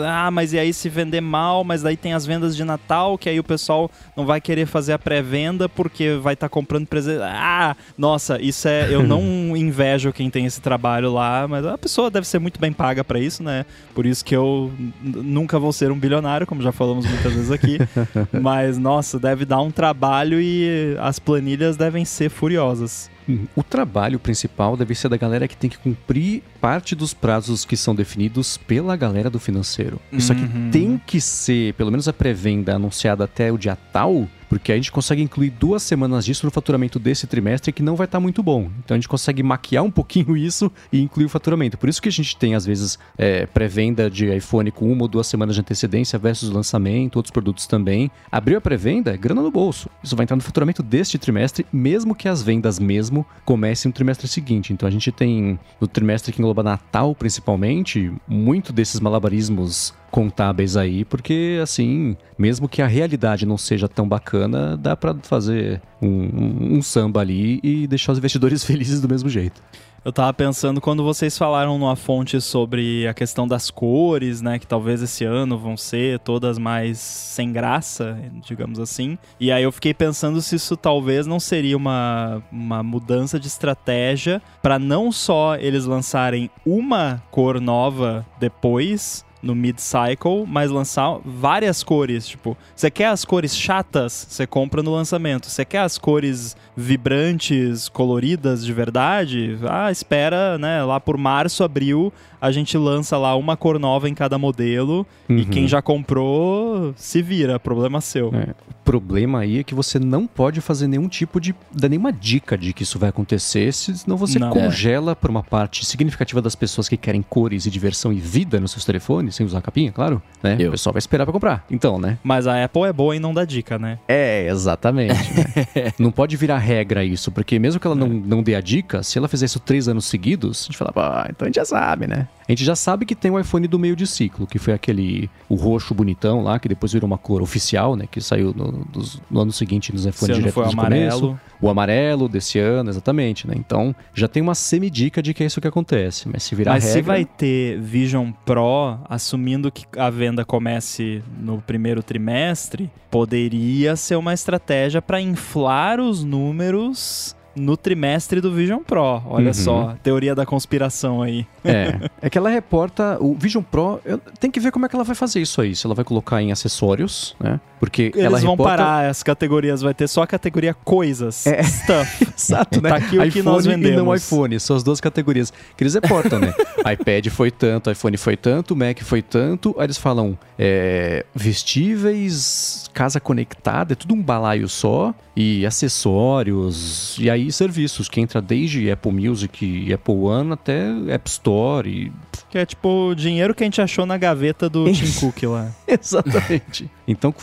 ah, 0.07 0.31
mas 0.31 0.53
e 0.53 0.59
aí 0.59 0.73
se 0.73 0.89
vender 0.89 1.23
mal, 1.23 1.65
mas 1.65 1.83
daí 1.83 1.97
tem 1.97 2.13
as 2.13 2.27
vendas 2.27 2.55
de 2.55 2.63
Natal, 2.63 3.17
que 3.17 3.29
aí 3.29 3.41
o 3.41 3.45
pessoal 3.45 3.91
não 4.15 4.27
vai 4.27 4.41
querer 4.41 4.67
fazer 4.67 4.93
a 4.93 4.99
pré-venda 4.99 5.67
porque 5.67 6.19
vai 6.21 6.35
estar 6.35 6.49
tá 6.49 6.51
comprando 6.51 6.87
presente. 6.87 7.21
Ah, 7.23 7.75
nossa, 7.97 8.41
isso 8.41 8.69
é, 8.69 8.93
eu 8.93 9.03
não 9.03 9.23
invejo 9.57 10.13
quem 10.13 10.29
tem 10.29 10.45
esse 10.45 10.61
trabalho 10.61 11.13
lá, 11.13 11.49
mas 11.49 11.65
a 11.65 11.79
pessoa 11.79 12.11
deve 12.11 12.27
ser 12.27 12.39
muito 12.39 12.61
bem 12.61 12.73
paga 12.73 13.03
para 13.03 13.19
isso, 13.19 13.43
né? 13.43 13.65
Por 13.95 14.05
isso 14.05 14.23
que 14.23 14.37
eu 14.37 14.71
nunca 15.03 15.59
vou 15.59 15.73
ser 15.73 15.91
um 15.91 15.99
bilionário, 15.99 16.47
como 16.47 16.61
já 16.61 16.73
falamos 16.73 17.07
muitas 17.07 17.33
vezes 17.33 17.51
aqui, 17.51 17.79
mas 18.43 18.77
nossa, 18.77 19.19
deve 19.19 19.47
dar 19.47 19.61
um 19.63 19.71
trabalho 19.71 20.39
e 20.39 20.97
as 21.01 21.19
planilhas 21.19 21.79
devem 21.79 22.05
ser 22.05 22.26
ser 22.27 22.31
furiosas. 22.31 23.11
O 23.57 23.63
trabalho 23.63 24.21
principal 24.21 24.77
deve 24.77 24.95
ser 24.95 25.09
da 25.09 25.17
galera 25.17 25.49
que 25.49 25.57
tem 25.57 25.69
que 25.69 25.79
cumprir 25.79 26.43
parte 26.61 26.95
dos 26.95 27.13
prazos 27.13 27.65
que 27.65 27.77
são 27.77 27.95
definidos 27.95 28.57
pela 28.57 28.95
galera 28.97 29.29
do 29.29 29.41
financeiro. 29.41 30.01
Isso 30.13 30.31
aqui 30.31 30.43
uhum. 30.43 30.71
tem 30.71 31.01
que 31.05 31.21
ser, 31.21 31.75
pelo 31.75 31.91
menos 31.91 32.07
a 32.07 32.13
pré-venda 32.13 32.77
anunciada 32.77 33.25
até 33.25 33.51
o 33.51 33.59
dia 33.59 33.77
tal, 33.93 34.29
porque 34.49 34.73
a 34.73 34.77
gente 34.77 34.93
consegue 34.93 35.23
incluir 35.23 35.51
duas 35.51 35.83
semanas 35.83 36.25
disso 36.25 36.47
no 36.47 36.53
faturamento 36.53 36.99
desse 36.99 37.27
trimestre 37.27 37.73
que 37.73 37.83
não 37.83 37.97
vai 37.97 38.07
estar 38.07 38.19
tá 38.19 38.21
muito 38.21 38.43
bom. 38.43 38.71
Então 38.79 38.95
a 38.95 38.99
gente 38.99 39.09
consegue 39.09 39.43
maquiar 39.43 39.85
um 39.85 39.91
pouquinho 39.91 40.37
isso 40.39 40.71
e 40.93 41.01
incluir 41.01 41.27
o 41.27 41.29
faturamento. 41.29 41.79
Por 41.79 41.89
isso 41.89 42.01
que 42.01 42.09
a 42.09 42.13
gente 42.13 42.37
tem, 42.37 42.55
às 42.55 42.65
vezes, 42.65 42.99
é, 43.19 43.47
pré-venda 43.47 44.11
de 44.11 44.35
iPhone 44.35 44.71
com 44.71 44.91
uma 44.91 45.03
ou 45.03 45.09
duas 45.09 45.27
semanas 45.27 45.55
de 45.55 45.61
antecedência 45.61 46.19
versus 46.19 46.51
lançamento, 46.51 47.17
outros 47.17 47.33
produtos 47.33 47.67
também. 47.67 48.11
Abriu 48.31 48.59
a 48.59 48.61
pré-venda, 48.61 49.13
é 49.13 49.17
grana 49.17 49.43
no 49.43 49.51
bolso. 49.51 49.89
Isso 50.03 50.17
vai 50.17 50.25
entrar 50.25 50.37
no 50.37 50.43
faturamento 50.43 50.83
deste 50.83 51.19
trimestre, 51.19 51.67
mesmo 51.73 52.15
que 52.15 52.29
as 52.29 52.43
vendas 52.43 52.79
mesmo 52.79 53.27
comecem 53.45 53.89
no 53.89 53.93
trimestre 53.93 54.29
seguinte. 54.29 54.73
Então 54.73 54.89
a 54.89 54.93
gente 54.93 55.11
tem, 55.11 55.59
no 55.81 55.87
trimestre 55.87 56.33
que 56.33 56.41
engloba 56.41 56.63
Natal 56.63 57.15
principalmente, 57.15 58.13
muito 58.27 58.73
desses 58.73 59.01
malabarismos 59.01 59.95
contábeis 60.17 60.79
aí, 60.79 61.05
porque 61.05 61.61
assim, 61.63 62.17
mesmo 62.39 62.71
que 62.71 62.81
a 62.81 62.87
realidade 62.87 63.45
não 63.45 63.59
seja 63.59 63.87
tão 63.87 64.09
bacana, 64.09 64.75
dá 64.75 64.97
para 64.97 65.15
fazer 65.17 65.83
um, 66.01 66.09
um, 66.09 66.79
um 66.79 66.83
samba 66.83 67.21
ali 67.21 67.61
e 67.63 67.87
deixar 67.87 68.13
os 68.13 68.19
investidores 68.19 68.65
felizes 68.65 68.99
do 68.99 69.11
mesmo 69.11 69.29
jeito. 69.29 69.61
Eu 70.03 70.13
tava 70.13 70.33
pensando 70.33 70.81
quando 70.81 71.03
vocês 71.03 71.37
falaram 71.37 71.77
numa 71.79 71.97
fonte 71.97 72.41
sobre 72.41 73.09
a 73.09 73.13
questão 73.13 73.47
das 73.47 73.73
cores, 73.73 74.41
né? 74.41 74.57
Que 74.57 74.67
talvez 74.67 75.03
esse 75.03 75.25
ano 75.25 75.59
vão 75.59 75.77
ser 75.77 76.21
todas 76.21 76.59
mais 76.59 76.99
sem 76.99 77.53
graça, 77.53 78.17
digamos 78.41 78.79
assim. 78.79 79.19
E 79.41 79.51
aí 79.51 79.65
eu 79.65 79.73
fiquei 79.73 79.93
pensando 79.93 80.41
se 80.41 80.55
isso 80.55 80.77
talvez 80.77 81.27
não 81.27 81.41
seria 81.41 81.77
uma, 81.77 82.41
uma 82.53 82.85
mudança 82.85 83.39
de 83.39 83.49
estratégia 83.49 84.41
para 84.63 84.79
não 84.79 85.11
só 85.11 85.57
eles 85.57 85.85
lançarem 85.87 86.49
uma 86.65 87.21
cor 87.33 87.61
nova 87.61 88.25
depois, 88.39 89.26
no 89.43 89.55
mid-cycle, 89.55 90.45
mas 90.47 90.71
lançar 90.71 91.19
várias 91.25 91.83
cores. 91.83 92.27
Tipo, 92.27 92.57
você 92.75 92.91
quer 92.91 93.07
as 93.07 93.25
cores 93.25 93.57
chatas, 93.57 94.27
você 94.29 94.47
compra 94.47 94.83
no 94.83 94.93
lançamento. 94.93 95.49
Você 95.49 95.65
quer 95.65 95.81
as 95.81 95.99
cores 95.99 96.57
vibrantes, 96.77 97.89
coloridas 97.89 98.65
de 98.65 98.73
verdade? 98.73 99.59
Ah, 99.69 99.91
espera, 99.91 100.59
né? 100.59 100.83
Lá 100.83 101.01
por 101.01 101.17
março, 101.17 101.65
abril, 101.65 102.13
a 102.41 102.53
gente 102.53 102.77
lança 102.77 103.17
lá 103.17 103.35
uma 103.35 103.57
cor 103.57 103.79
nova 103.79 104.09
em 104.09 104.15
cada 104.15 104.39
modelo. 104.39 105.07
Uhum. 105.29 105.39
E 105.39 105.45
quem 105.47 105.67
já 105.67 105.81
comprou, 105.81 106.95
se 106.97 107.23
vira, 107.23 107.59
problema 107.59 108.01
seu. 108.01 108.33
É. 108.35 108.51
O 108.71 108.75
problema 108.85 109.41
aí 109.41 109.59
é 109.59 109.65
que 109.65 109.75
você 109.75 109.99
não 109.99 110.27
pode 110.27 110.61
fazer 110.61 110.87
nenhum 110.87 111.09
tipo 111.09 111.41
de. 111.41 111.55
dar 111.73 111.89
nenhuma 111.89 112.13
dica 112.13 112.57
de 112.57 112.73
que 112.73 112.83
isso 112.83 112.99
vai 112.99 113.09
acontecer, 113.09 113.73
senão 113.73 114.17
você 114.17 114.39
não. 114.39 114.51
congela 114.51 115.13
é. 115.13 115.15
por 115.15 115.31
uma 115.31 115.43
parte 115.43 115.85
significativa 115.85 116.41
das 116.41 116.55
pessoas 116.55 116.89
que 116.89 116.97
querem 116.97 117.23
cores 117.23 117.67
e 117.67 117.71
diversão 117.71 118.13
e 118.13 118.17
vida 118.17 118.61
nos 118.61 118.71
seus 118.71 118.85
telefones, 118.85 119.26
sem 119.31 119.47
usar 119.47 119.61
capinha, 119.61 119.93
claro. 119.93 120.23
Né? 120.43 120.55
O 120.67 120.71
pessoal 120.71 120.93
vai 120.93 120.99
esperar 120.99 121.25
pra 121.25 121.33
comprar. 121.33 121.65
Então, 121.71 121.99
né? 121.99 122.19
Mas 122.23 122.47
a 122.47 122.65
Apple 122.65 122.83
é 122.85 122.93
boa 122.93 123.15
em 123.17 123.21
não 123.21 123.35
dar 123.35 123.45
dica, 123.45 123.79
né? 123.79 123.99
É, 124.09 124.47
exatamente. 124.49 125.15
né? 125.15 125.93
não 125.99 126.11
pode 126.11 126.37
virar 126.37 126.59
regra 126.59 127.05
isso, 127.05 127.31
porque 127.31 127.59
mesmo 127.59 127.81
que 127.81 127.87
ela 127.87 127.97
não, 127.97 128.07
é. 128.07 128.11
não 128.11 128.43
dê 128.43 128.55
a 128.55 128.61
dica, 128.61 129.03
se 129.03 129.19
ela 129.19 129.29
fizer 129.29 129.47
isso 129.47 129.61
três 129.61 129.89
anos 129.89 130.07
seguidos, 130.07 130.63
a 130.63 130.67
gente 130.67 130.79
fala, 130.79 130.93
ah, 130.97 131.27
então 131.31 131.47
a 131.47 131.49
gente 131.49 131.57
já 131.57 131.65
sabe, 131.65 132.07
né? 132.07 132.29
A 132.49 132.53
gente 132.53 132.65
já 132.65 132.77
sabe 132.77 133.05
que 133.05 133.15
tem 133.15 133.31
o 133.31 133.39
iPhone 133.39 133.67
do 133.67 133.79
meio 133.79 133.97
de 133.97 134.07
ciclo, 134.07 134.47
que 134.47 134.59
foi 134.59 134.73
aquele 134.73 135.29
o 135.49 135.57
roxo 135.57 135.93
bonitão 135.93 136.43
lá, 136.43 136.59
que 136.59 136.69
depois 136.69 136.93
virou 136.93 137.07
uma 137.07 137.19
cor 137.19 137.43
oficial, 137.43 137.97
né? 137.97 138.07
Que 138.11 138.21
saiu 138.21 138.55
no, 138.55 138.87
no 139.31 139.41
ano 139.41 139.53
seguinte 139.53 139.93
nos 139.93 140.07
iPhones 140.07 140.37
direto 140.37 140.53
foi 140.53 140.65
o 140.65 140.69
amarelo. 140.71 141.21
Começo. 141.21 141.41
O 141.61 141.71
amarelo 141.71 142.29
desse 142.29 142.59
ano, 142.59 142.91
exatamente, 142.91 143.49
né? 143.49 143.55
Então 143.57 143.95
já 144.15 144.29
tem 144.29 144.43
uma 144.43 144.55
semi-dica 144.55 145.23
de 145.23 145.35
que 145.35 145.43
é 145.43 145.47
isso 145.47 145.61
que 145.61 145.67
acontece. 145.69 146.29
Mas 146.29 146.45
se 146.45 146.55
virar 146.55 146.73
Mas 146.73 146.85
regra... 146.85 147.01
se 147.01 147.03
vai 147.03 147.25
ter 147.25 147.81
Vision 147.81 148.31
Pro, 148.45 148.99
assumindo 149.09 149.71
que 149.71 149.85
a 149.99 150.11
venda 150.11 150.45
comece 150.45 151.23
no 151.41 151.61
primeiro 151.61 152.03
trimestre, 152.03 152.91
poderia 153.11 153.97
ser 153.97 154.17
uma 154.17 154.35
estratégia 154.35 155.03
para 155.03 155.21
inflar 155.21 156.01
os 156.01 156.23
números 156.23 157.36
no 157.57 157.77
trimestre 157.77 158.41
do 158.41 158.53
Vision 158.53 158.81
Pro. 158.81 159.23
Olha 159.27 159.49
uhum. 159.49 159.55
só, 159.55 159.97
teoria 160.03 160.35
da 160.35 160.45
conspiração 160.45 161.23
aí. 161.23 161.47
É, 161.65 162.11
é 162.23 162.31
que 162.31 162.37
ela 162.37 162.51
reporta 162.51 163.17
o 163.21 163.35
Vision 163.35 163.63
Pro, 163.63 164.01
eu, 164.05 164.19
tem 164.39 164.51
que 164.51 164.61
ver 164.61 164.71
como 164.71 164.87
é 164.87 164.89
que 164.89 164.95
ela 164.95 165.05
vai 165.05 165.17
fazer 165.17 165.41
isso 165.41 165.61
aí, 165.61 165.75
se 165.75 165.87
ela 165.87 165.95
vai 165.95 166.05
colocar 166.05 166.41
em 166.43 166.53
acessórios, 166.53 167.35
né? 167.41 167.59
Porque 167.79 168.11
Eles 168.15 168.25
ela 168.25 168.39
vão 168.39 168.51
reporta... 168.53 168.77
parar 168.77 169.09
as 169.09 169.23
categorias, 169.23 169.83
vai 169.83 169.95
ter 169.95 170.09
só 170.09 170.23
a 170.23 170.27
categoria 170.27 170.73
coisas, 170.73 171.47
é. 171.47 171.63
stuff. 171.63 172.27
Exato, 172.37 172.83
né? 172.83 172.91
Tá 172.91 172.97
aqui 172.97 173.19
o 173.19 173.25
iPhone 173.25 173.31
que 173.31 173.43
nós 173.43 173.67
vendemos. 173.67 174.01
e 174.01 174.05
não 174.05 174.15
iPhone, 174.15 174.59
são 174.59 174.77
as 174.77 174.83
duas 174.83 175.01
categorias 175.01 175.53
que 175.77 175.83
eles 175.83 175.95
reportam, 175.95 176.39
né? 176.39 176.55
iPad 176.93 177.27
foi 177.29 177.51
tanto, 177.51 177.91
iPhone 177.91 178.17
foi 178.17 178.37
tanto, 178.37 178.75
Mac 178.75 179.01
foi 179.03 179.23
tanto, 179.23 179.75
aí 179.79 179.85
eles 179.85 179.99
falam 179.99 180.39
é, 180.59 181.25
vestíveis, 181.35 182.91
casa 182.95 183.21
conectada, 183.21 183.93
é 183.93 183.97
tudo 183.97 184.15
um 184.15 184.23
balaio 184.23 184.69
só, 184.69 185.15
e 185.35 185.67
acessórios, 185.67 187.17
e 187.19 187.29
aí 187.29 187.53
serviços, 187.53 188.09
que 188.09 188.21
entra 188.21 188.41
desde 188.41 188.91
Apple 188.91 189.13
Music 189.13 189.65
e 189.65 189.93
Apple 189.93 190.15
One 190.15 190.53
até 190.53 190.89
App 191.09 191.29
Store 191.29 191.89
e... 191.89 192.13
Que 192.51 192.59
é 192.59 192.67
tipo 192.67 193.11
o 193.11 193.15
dinheiro 193.15 193.55
que 193.55 193.63
a 193.65 193.67
gente 193.67 193.81
achou 193.81 194.07
na 194.07 194.17
gaveta 194.17 194.69
do 194.69 194.91
Tim 194.93 195.11
Cook 195.21 195.43
lá. 195.45 195.71
Exatamente. 195.87 196.91
Então, 197.07 197.35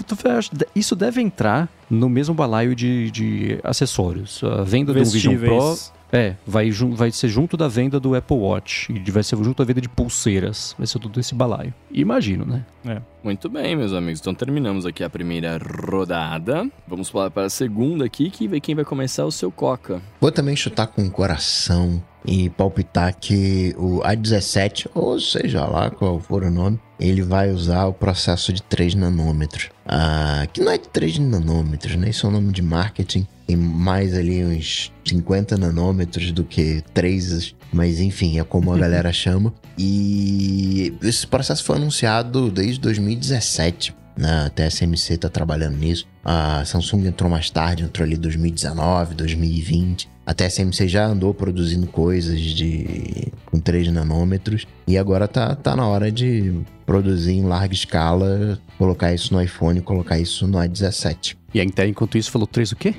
isso 0.75 0.95
deve 0.95 1.21
entrar 1.21 1.69
no 1.89 2.09
mesmo 2.09 2.33
balaio 2.33 2.75
de, 2.75 3.11
de 3.11 3.59
acessórios. 3.63 4.41
A 4.43 4.63
venda 4.63 4.93
do 4.93 5.03
Vision 5.03 5.37
Pro 5.37 5.77
é, 6.13 6.35
vai, 6.45 6.69
vai 6.69 7.11
ser 7.11 7.27
junto 7.27 7.57
da 7.57 7.67
venda 7.67 7.99
do 7.99 8.13
Apple 8.13 8.37
Watch 8.37 8.93
e 8.93 9.11
vai 9.11 9.23
ser 9.23 9.35
junto 9.37 9.57
da 9.57 9.63
venda 9.65 9.81
de 9.81 9.89
pulseiras. 9.89 10.75
Vai 10.77 10.85
ser 10.85 10.99
tudo 10.99 11.19
esse 11.19 11.33
balaio. 11.33 11.73
Imagino, 11.91 12.45
né? 12.45 12.63
É. 12.85 13.01
Muito 13.23 13.49
bem, 13.49 13.75
meus 13.75 13.93
amigos. 13.93 14.19
Então 14.19 14.35
terminamos 14.35 14.85
aqui 14.85 15.03
a 15.03 15.09
primeira 15.09 15.57
rodada. 15.57 16.69
Vamos 16.87 17.09
falar 17.09 17.31
para 17.31 17.47
a 17.47 17.49
segunda 17.49 18.05
aqui, 18.05 18.29
que 18.29 18.47
quem 18.59 18.75
vai 18.75 18.85
começar 18.85 19.23
é 19.23 19.25
o 19.25 19.31
seu 19.31 19.51
Coca. 19.51 20.03
Vou 20.21 20.31
também 20.31 20.55
chutar 20.55 20.85
com 20.85 21.03
o 21.03 21.09
coração 21.09 22.03
e 22.25 22.49
palpitar 22.49 23.15
que 23.19 23.73
o 23.77 23.99
A17, 24.01 24.89
ou 24.93 25.19
seja 25.19 25.65
lá 25.65 25.89
qual 25.89 26.19
for 26.19 26.43
o 26.43 26.51
nome, 26.51 26.79
ele 26.99 27.21
vai 27.21 27.51
usar 27.51 27.85
o 27.85 27.93
processo 27.93 28.53
de 28.53 28.61
3 28.61 28.95
nanômetros. 28.95 29.69
Ah, 29.85 30.47
que 30.53 30.61
não 30.61 30.71
é 30.71 30.77
de 30.77 30.87
3 30.87 31.19
nanômetros, 31.19 31.95
né? 31.95 32.09
Isso 32.09 32.25
é 32.25 32.29
um 32.29 32.33
nome 32.33 32.51
de 32.51 32.61
marketing. 32.61 33.27
Tem 33.47 33.55
mais 33.55 34.13
ali 34.13 34.43
uns 34.43 34.91
50 35.05 35.57
nanômetros 35.57 36.31
do 36.31 36.43
que 36.43 36.83
3, 36.93 37.55
mas 37.71 37.99
enfim, 37.99 38.39
é 38.39 38.43
como 38.43 38.73
a 38.73 38.77
galera 38.79 39.11
chama. 39.11 39.53
E 39.77 40.93
esse 41.01 41.25
processo 41.27 41.63
foi 41.63 41.77
anunciado 41.77 42.49
desde 42.49 42.79
2017. 42.79 43.95
Né? 44.17 44.45
A 44.45 44.49
TSMC 44.49 45.13
está 45.13 45.29
trabalhando 45.29 45.77
nisso. 45.77 46.07
A 46.23 46.63
Samsung 46.63 47.07
entrou 47.07 47.29
mais 47.29 47.49
tarde, 47.49 47.83
entrou 47.83 48.05
ali 48.05 48.15
2019, 48.15 49.15
2020. 49.15 50.09
A 50.25 50.33
TSMC 50.33 50.87
já 50.87 51.05
andou 51.05 51.33
produzindo 51.33 51.85
coisas 51.85 52.39
de 52.39 53.27
com 53.45 53.59
3 53.59 53.91
nanômetros 53.91 54.65
e 54.87 54.97
agora 54.97 55.27
tá, 55.27 55.53
tá 55.53 55.75
na 55.75 55.85
hora 55.85 56.09
de 56.09 56.61
produzir 56.85 57.33
em 57.33 57.43
larga 57.43 57.73
escala, 57.73 58.57
colocar 58.77 59.13
isso 59.13 59.33
no 59.33 59.41
iPhone, 59.41 59.81
colocar 59.81 60.17
isso 60.17 60.47
no 60.47 60.57
A17. 60.57 61.35
E 61.53 61.59
a 61.59 61.63
Intel, 61.63 61.89
enquanto 61.89 62.17
isso, 62.17 62.31
falou 62.31 62.47
3 62.47 62.71
o 62.71 62.75
quê? 62.77 62.95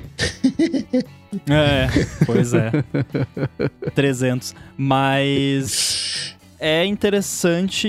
é, 1.49 1.87
pois 2.25 2.53
é. 2.53 2.71
300. 3.95 4.55
Mas 4.77 6.14
é 6.59 6.85
interessante, 6.85 7.87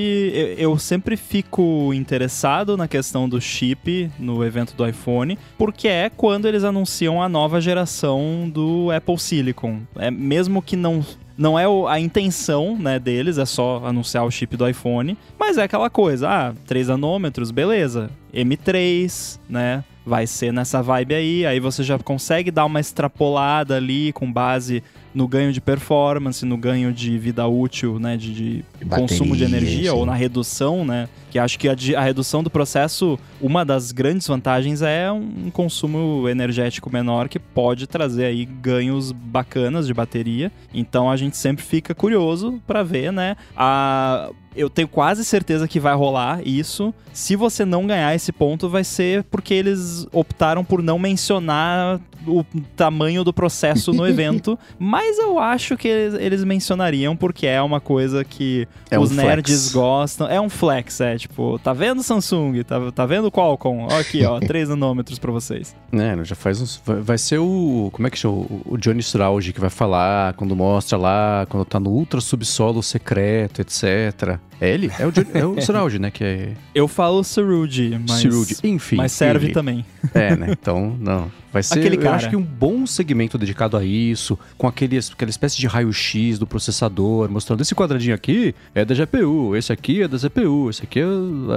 eu 0.58 0.78
sempre 0.78 1.16
fico 1.16 1.92
interessado 1.94 2.76
na 2.76 2.88
questão 2.88 3.28
do 3.28 3.40
chip 3.40 4.10
no 4.18 4.44
evento 4.44 4.74
do 4.74 4.86
iPhone, 4.86 5.38
porque 5.56 5.88
é 5.88 6.10
quando 6.10 6.46
eles 6.46 6.64
anunciam 6.64 7.22
a 7.22 7.28
nova 7.28 7.60
geração 7.60 8.50
do 8.52 8.90
Apple 8.90 9.18
Silicon. 9.18 9.80
É 9.96 10.10
mesmo 10.10 10.60
que 10.60 10.76
não 10.76 11.04
não 11.38 11.58
é 11.58 11.64
a 11.90 12.00
intenção 12.00 12.78
né, 12.78 12.98
deles, 12.98 13.36
é 13.36 13.44
só 13.44 13.82
anunciar 13.84 14.24
o 14.24 14.30
chip 14.30 14.56
do 14.56 14.66
iPhone, 14.66 15.18
mas 15.38 15.58
é 15.58 15.64
aquela 15.64 15.90
coisa, 15.90 16.28
ah, 16.28 16.54
3 16.66 16.88
nanômetros, 16.88 17.50
beleza. 17.50 18.10
M3, 18.32 19.38
né? 19.48 19.84
Vai 20.04 20.26
ser 20.26 20.52
nessa 20.52 20.82
vibe 20.82 21.14
aí, 21.14 21.44
aí 21.44 21.60
você 21.60 21.82
já 21.82 21.98
consegue 21.98 22.50
dar 22.50 22.64
uma 22.64 22.80
extrapolada 22.80 23.76
ali 23.76 24.12
com 24.12 24.32
base 24.32 24.82
no 25.16 25.26
ganho 25.26 25.50
de 25.50 25.62
performance, 25.62 26.44
no 26.44 26.58
ganho 26.58 26.92
de 26.92 27.16
vida 27.16 27.46
útil, 27.46 27.98
né, 27.98 28.18
de, 28.18 28.34
de 28.34 28.64
Bateria, 28.84 29.08
consumo 29.08 29.34
de 29.34 29.44
energia 29.44 29.90
sim. 29.90 29.96
ou 29.96 30.04
na 30.04 30.14
redução, 30.14 30.84
né, 30.84 31.08
que 31.30 31.38
acho 31.38 31.58
que 31.58 31.70
a, 31.70 31.74
a, 31.96 32.02
redução 32.02 32.42
do 32.42 32.50
processo, 32.50 33.18
uma 33.40 33.64
das 33.64 33.92
grandes 33.92 34.26
vantagens 34.26 34.82
é 34.82 35.10
um 35.10 35.50
consumo 35.50 36.28
energético 36.28 36.92
menor 36.92 37.30
que 37.30 37.38
pode 37.38 37.86
trazer 37.86 38.26
aí 38.26 38.44
ganhos 38.44 39.10
bacanas 39.10 39.86
de 39.86 39.94
bateria. 39.94 40.52
Então 40.74 41.10
a 41.10 41.16
gente 41.16 41.38
sempre 41.38 41.64
fica 41.64 41.94
curioso 41.94 42.60
para 42.66 42.82
ver, 42.82 43.10
né, 43.10 43.36
a 43.56 44.28
eu 44.54 44.70
tenho 44.70 44.88
quase 44.88 45.22
certeza 45.22 45.68
que 45.68 45.78
vai 45.78 45.94
rolar 45.94 46.40
isso. 46.42 46.94
Se 47.12 47.36
você 47.36 47.62
não 47.62 47.86
ganhar 47.86 48.14
esse 48.14 48.32
ponto, 48.32 48.70
vai 48.70 48.82
ser 48.82 49.22
porque 49.24 49.52
eles 49.52 50.06
optaram 50.10 50.64
por 50.64 50.82
não 50.82 50.98
mencionar 50.98 52.00
o 52.26 52.44
tamanho 52.74 53.24
do 53.24 53.32
processo 53.32 53.92
no 53.92 54.06
evento. 54.08 54.58
Mas 54.78 55.18
eu 55.18 55.38
acho 55.38 55.76
que 55.76 55.88
eles, 55.88 56.14
eles 56.20 56.44
mencionariam 56.44 57.16
porque 57.16 57.46
é 57.46 57.60
uma 57.60 57.80
coisa 57.80 58.24
que 58.24 58.66
é 58.90 58.98
os 58.98 59.10
um 59.10 59.14
nerds 59.14 59.72
gostam. 59.72 60.28
É 60.28 60.40
um 60.40 60.48
flex, 60.48 61.00
é 61.00 61.16
tipo, 61.16 61.58
tá 61.58 61.72
vendo 61.72 62.02
Samsung? 62.02 62.62
Tá, 62.62 62.92
tá 62.92 63.06
vendo 63.06 63.30
Qualcomm? 63.30 63.86
Ó, 63.90 63.98
aqui, 63.98 64.24
ó, 64.24 64.38
3 64.40 64.70
nanômetros 64.70 65.18
pra 65.18 65.32
vocês. 65.32 65.74
É, 65.92 66.24
já 66.24 66.34
faz 66.34 66.60
uns. 66.60 66.80
Vai, 66.84 67.00
vai 67.00 67.18
ser 67.18 67.38
o. 67.38 67.90
Como 67.92 68.06
é 68.06 68.10
que 68.10 68.18
chama? 68.18 68.46
O 68.64 68.76
Johnny 68.76 69.00
Strauge 69.00 69.52
que 69.52 69.60
vai 69.60 69.70
falar 69.70 70.34
quando 70.34 70.54
mostra 70.54 70.98
lá, 70.98 71.46
quando 71.48 71.64
tá 71.64 71.80
no 71.80 71.90
ultra 71.90 72.20
subsolo 72.20 72.82
secreto, 72.82 73.60
etc. 73.60 74.38
É 74.60 74.70
ele? 74.70 74.90
É 74.98 75.06
o, 75.06 75.12
é 75.34 75.46
o 75.46 75.60
Surround, 75.62 75.98
né? 75.98 76.10
Que 76.10 76.24
é... 76.24 76.52
Eu 76.74 76.88
falo 76.88 77.22
Surround, 77.22 78.00
mas... 78.08 78.20
Surround, 78.20 78.56
enfim. 78.64 78.96
Mas 78.96 79.12
serve 79.12 79.46
ele. 79.46 79.54
também. 79.54 79.84
É, 80.14 80.36
né? 80.36 80.48
Então, 80.50 80.96
não. 80.98 81.30
Vai 81.52 81.62
ser, 81.62 81.78
Aquele 81.78 81.96
cara. 81.96 82.10
eu 82.10 82.14
acho 82.14 82.30
que 82.30 82.36
um 82.36 82.42
bom 82.42 82.86
segmento 82.86 83.38
dedicado 83.38 83.76
a 83.76 83.84
isso, 83.84 84.38
com 84.58 84.66
aqueles, 84.66 85.10
aquela 85.10 85.30
espécie 85.30 85.56
de 85.56 85.66
raio-x 85.66 86.38
do 86.38 86.46
processador, 86.46 87.30
mostrando 87.30 87.62
esse 87.62 87.74
quadradinho 87.74 88.14
aqui 88.14 88.54
é 88.74 88.84
da 88.84 88.94
GPU, 88.94 89.56
esse 89.56 89.72
aqui 89.72 90.02
é 90.02 90.08
da 90.08 90.18
CPU, 90.18 90.68
esse 90.68 90.82
aqui 90.82 91.00
é 91.00 91.06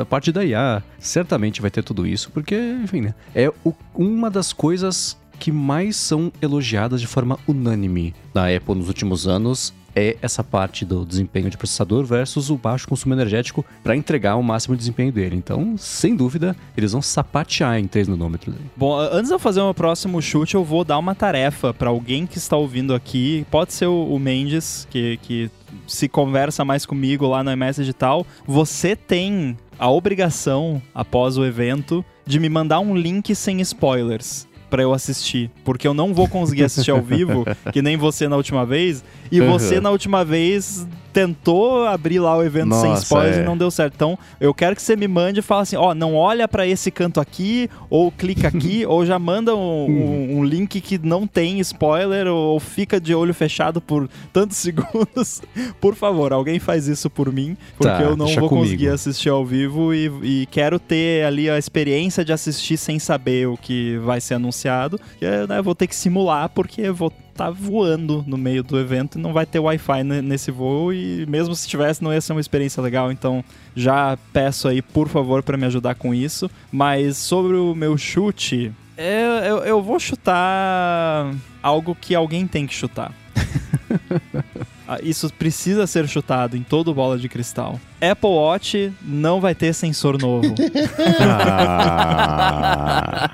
a 0.02 0.06
parte 0.06 0.32
da 0.32 0.44
IA. 0.46 0.82
Certamente 1.00 1.62
vai 1.62 1.70
ter 1.70 1.84
tudo 1.84 2.08
isso, 2.08 2.32
porque, 2.32 2.56
enfim, 2.84 3.02
né? 3.02 3.16
É 3.36 3.52
o, 3.64 3.74
uma 3.94 4.30
das 4.30 4.54
coisas 4.54 5.18
que 5.38 5.52
mais 5.52 5.96
são 5.96 6.32
elogiadas 6.42 7.00
de 7.00 7.08
forma 7.08 7.40
unânime 7.48 8.14
na 8.34 8.54
Apple 8.54 8.76
nos 8.76 8.88
últimos 8.88 9.28
anos 9.28 9.74
é 9.96 10.18
essa 10.22 10.44
parte 10.44 10.86
do 10.86 11.06
desempenho 11.06 11.50
de 11.50 11.58
processador 11.58 12.06
versus 12.06 12.50
o 12.50 12.58
baixo 12.58 12.88
consumo 12.88 13.14
energético 13.14 13.66
para 13.84 13.96
entregar 13.96 14.36
o 14.36 14.44
máximo 14.44 14.76
desempenho 14.76 15.12
dele. 15.12 15.36
Então, 15.36 15.78
sem 15.78 16.16
dúvida, 16.16 16.56
eles 16.76 16.92
vão 16.92 17.02
sapatear 17.02 17.80
em 17.80 17.88
3 17.88 18.08
nanômetros. 18.08 18.56
Bom, 18.76 18.98
antes 19.00 19.28
de 19.28 19.34
eu 19.34 19.40
fazer 19.40 19.62
o 19.62 19.74
próximo 19.74 20.22
chute, 20.22 20.56
eu 20.56 20.64
vou 20.64 20.84
dar 20.84 20.98
uma 20.98 21.16
tarefa 21.16 21.74
para 21.74 21.90
alguém 21.90 22.26
que 22.26 22.38
está 22.38 22.56
ouvindo 22.56 22.94
aqui. 22.94 23.46
Pode 23.50 23.74
ser 23.74 23.88
o 23.88 24.18
Mendes, 24.20 24.88
que, 24.90 25.18
que 25.22 25.52
se 25.88 26.08
conversa 26.08 26.66
mais 26.66 26.86
comigo 26.86 27.28
lá 27.28 27.44
no 27.44 27.52
iMessage 27.52 27.90
e 27.90 27.94
tal. 27.94 28.26
Você 28.46 28.96
tem 28.96 29.58
a 29.78 29.90
obrigação, 29.90 30.82
após 30.94 31.38
o 31.38 31.46
evento, 31.46 32.04
de 32.26 32.40
me 32.40 32.50
mandar 32.50 32.80
um 32.80 32.96
link 32.96 33.34
sem 33.34 33.62
spoilers 33.62 34.49
para 34.70 34.84
eu 34.84 34.94
assistir, 34.94 35.50
porque 35.64 35.88
eu 35.88 35.94
não 35.94 36.14
vou 36.14 36.28
conseguir 36.28 36.64
assistir 36.64 36.92
ao 36.92 37.02
vivo, 37.02 37.46
que 37.74 37.82
nem 37.82 37.98
você 37.98 38.28
na 38.28 38.36
última 38.36 38.66
vez, 38.66 39.04
e 39.32 39.42
uhum. 39.42 39.52
você 39.52 39.80
na 39.80 39.90
última 39.90 40.24
vez 40.24 40.88
tentou 41.12 41.86
abrir 41.86 42.20
lá 42.20 42.38
o 42.38 42.44
evento 42.44 42.70
Nossa, 42.70 42.82
sem 42.82 42.94
spoilers 42.94 43.38
é. 43.38 43.42
e 43.42 43.46
não 43.46 43.58
deu 43.58 43.70
certo. 43.72 43.94
Então, 43.96 44.18
eu 44.40 44.54
quero 44.54 44.76
que 44.76 44.82
você 44.82 44.96
me 44.96 45.08
mande 45.08 45.40
e 45.40 45.44
fale 45.44 45.64
assim, 45.64 45.76
ó, 45.76 45.90
oh, 45.90 45.94
não 45.94 46.16
olha 46.16 46.48
para 46.48 46.68
esse 46.68 46.92
canto 46.92 47.20
aqui, 47.20 47.70
ou 47.90 48.12
clica 48.12 48.48
aqui, 48.48 48.86
ou 48.88 49.06
já 49.06 49.18
manda 49.20 49.56
um, 49.56 49.86
um, 49.90 50.38
um, 50.38 50.44
link 50.44 50.80
que 50.82 50.98
não 50.98 51.28
tem 51.28 51.60
spoiler, 51.60 52.28
ou 52.28 52.60
fica 52.60 53.00
de 53.00 53.14
olho 53.14 53.34
fechado 53.34 53.82
por 53.82 54.10
tantos 54.32 54.56
segundos. 54.58 55.42
por 55.80 55.96
favor, 55.96 56.32
alguém 56.32 56.60
faz 56.60 56.88
isso 56.88 57.10
por 57.10 57.32
mim, 57.32 57.58
porque 57.78 57.92
tá, 57.92 58.02
eu 58.02 58.16
não 58.16 58.28
vou 58.28 58.50
comigo. 58.50 58.66
conseguir 58.66 58.90
assistir 58.90 59.30
ao 59.30 59.46
vivo 59.46 59.94
e, 59.94 60.12
e, 60.24 60.46
quero 60.48 60.80
ter 60.80 61.26
ali 61.26 61.50
a 61.50 61.58
experiência 61.58 62.24
de 62.24 62.32
assistir 62.32 62.78
sem 62.78 63.00
saber 63.00 63.48
o 63.48 63.58
que 63.58 63.98
vai 63.98 64.22
ser 64.22 64.36
anunciado. 64.36 65.00
E, 65.22 65.48
né, 65.48 65.62
vou 65.62 65.76
ter 65.76 65.88
que 65.88 65.96
simular, 65.96 66.50
porque 66.50 66.90
vou 66.92 67.12
tá 67.40 67.50
voando 67.50 68.22
no 68.28 68.38
meio 68.38 68.62
do 68.62 68.78
evento 68.78 69.18
e 69.18 69.22
não 69.22 69.32
vai 69.32 69.46
ter 69.46 69.60
Wi-Fi 69.60 70.04
nesse 70.04 70.52
voo 70.52 70.92
e 70.92 71.26
mesmo 71.26 71.56
se 71.56 71.70
tivesse 71.70 72.04
não 72.04 72.12
ia 72.12 72.20
ser 72.20 72.34
uma 72.34 72.42
experiência 72.42 72.84
legal, 72.84 73.14
então 73.14 73.42
já 73.74 74.18
peço 74.34 74.68
aí 74.68 74.82
por 74.82 75.08
favor 75.08 75.42
para 75.42 75.56
me 75.56 75.66
ajudar 75.66 75.96
com 75.96 76.14
isso. 76.14 76.52
Mas 76.70 77.16
sobre 77.16 77.56
o 77.56 77.74
meu 77.74 77.98
chute, 77.98 78.74
eu, 78.98 79.06
eu, 79.06 79.58
eu 79.60 79.82
vou 79.82 79.98
chutar 80.02 81.34
algo 81.64 81.96
que 81.96 82.14
alguém 82.14 82.46
tem 82.46 82.68
que 82.68 82.74
chutar. 82.74 83.14
Ah, 84.92 84.98
isso 85.04 85.32
precisa 85.32 85.86
ser 85.86 86.08
chutado 86.08 86.58
em 86.58 86.64
todo 86.64 86.96
bola 86.96 87.16
de 87.16 87.30
cristal. 87.30 87.80
Apple 88.02 88.32
Watch 88.32 88.92
não 89.04 89.40
vai 89.40 89.54
ter 89.54 89.72
sensor 89.72 90.20
novo. 90.20 90.56
ah. 91.22 93.30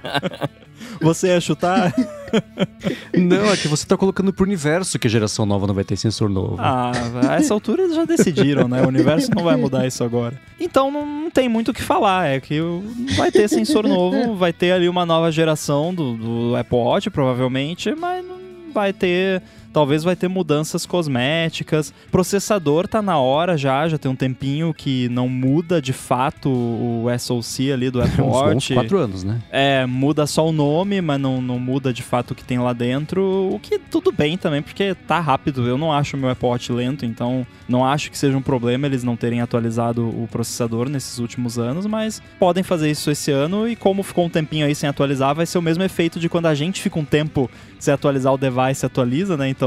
Você 1.01 1.27
ia 1.27 1.39
chutar? 1.39 1.93
Não, 3.17 3.51
é 3.51 3.57
que 3.57 3.67
você 3.67 3.86
tá 3.86 3.97
colocando 3.97 4.33
pro 4.33 4.45
universo 4.45 4.99
que 4.99 5.07
a 5.07 5.09
geração 5.09 5.45
nova 5.45 5.67
não 5.67 5.73
vai 5.73 5.83
ter 5.83 5.95
sensor 5.95 6.29
novo. 6.29 6.57
Ah, 6.59 6.91
a 7.29 7.36
essa 7.36 7.53
altura 7.53 7.83
eles 7.83 7.95
já 7.95 8.05
decidiram, 8.05 8.67
né? 8.67 8.81
O 8.83 8.88
universo 8.88 9.29
não 9.36 9.43
vai 9.43 9.55
mudar 9.55 9.86
isso 9.88 10.03
agora. 10.03 10.39
Então 10.59 10.91
não, 10.91 11.29
tem 11.29 11.49
muito 11.49 11.71
o 11.71 11.73
que 11.73 11.81
falar. 11.81 12.27
É 12.27 12.39
que 12.39 12.59
vai 13.15 13.31
ter 13.31 13.47
sensor 13.47 13.88
novo, 13.88 14.36
vai 14.36 14.53
ter 14.53 14.71
ali 14.71 14.88
uma 14.89 15.05
nova 15.05 15.31
geração 15.31 15.93
do, 15.93 16.15
do 16.15 16.55
Apple 16.55 16.77
Watch, 16.77 17.09
provavelmente, 17.09 17.93
mas 17.95 18.25
não 18.25 18.36
vai 18.73 18.91
ter 18.91 19.41
talvez 19.76 20.05
vai 20.05 20.15
ter 20.15 20.30
mudanças 20.30 20.86
cosméticas. 20.86 21.93
Processador 22.09 22.88
tá 22.88 23.01
na 23.01 23.19
hora 23.19 23.57
já, 23.57 23.86
já 23.89 23.97
tem 23.97 24.09
um 24.09 24.15
tempinho 24.15 24.73
que 24.73 25.09
não 25.09 25.28
muda 25.28 25.82
de 25.82 25.91
fato 25.91 26.49
o 26.49 27.07
SoC 27.19 27.73
ali 27.73 27.89
do 27.89 27.99
Apple 28.01 28.21
Watch. 28.21 28.71
Uns 28.71 28.78
quatro 28.78 28.97
anos, 28.97 29.26
né? 29.26 29.41
É, 29.51 29.86
muda 29.86 30.26
só 30.26 30.47
o 30.47 30.53
nome, 30.53 31.01
mas 31.01 31.19
não, 31.19 31.41
não 31.41 31.59
muda 31.59 31.91
de 31.91 32.01
fato 32.01 32.32
o 32.32 32.36
que 32.36 32.45
tem 32.45 32.57
lá 32.57 32.71
dentro. 32.71 33.49
O 33.51 33.59
que 33.59 33.78
tudo 33.78 34.13
bem 34.13 34.38
também, 34.38 34.61
porque 34.61 34.95
tá 34.95 35.19
rápido. 35.19 35.67
Eu 35.67 35.78
não 35.78 35.91
acho 35.91 36.15
o 36.15 36.19
meu 36.21 36.30
Apple 36.30 36.47
Watch 36.47 36.71
lento, 36.71 37.05
então 37.05 37.45
não 37.67 37.86
acho 37.86 38.09
que 38.09 38.17
seja 38.17 38.38
um 38.38 38.41
problema 38.41 38.88
eles 38.88 39.03
não 39.03 39.17
terem 39.17 39.41
atualizado 39.41 40.07
o 40.07 40.26
processador 40.32 40.88
nesses 40.88 41.19
últimos 41.19 41.59
anos, 41.59 41.86
mas 41.86 42.21
podem 42.39 42.63
fazer 42.63 42.89
isso 42.89 43.11
esse 43.11 43.30
ano 43.30 43.67
e 43.67 43.76
como 43.76 44.03
ficou 44.03 44.23
um 44.23 44.30
tempinho 44.30 44.65
aí 44.65 44.73
sem 44.73 44.88
atualizar, 44.88 45.36
vai 45.36 45.45
ser 45.45 45.57
o 45.57 45.61
mesmo 45.61 45.84
efeito 45.84 46.17
de 46.17 46.30
quando 46.30 46.45
a 46.45 46.55
gente 46.55 46.82
fica 46.82 46.97
um 46.97 47.03
tempo 47.03 47.49
sem 47.78 47.93
atualizar 47.93 48.34
o 48.34 48.38
device 48.38 48.86
atualiza, 48.86 49.36
né? 49.36 49.49
Então 49.49 49.64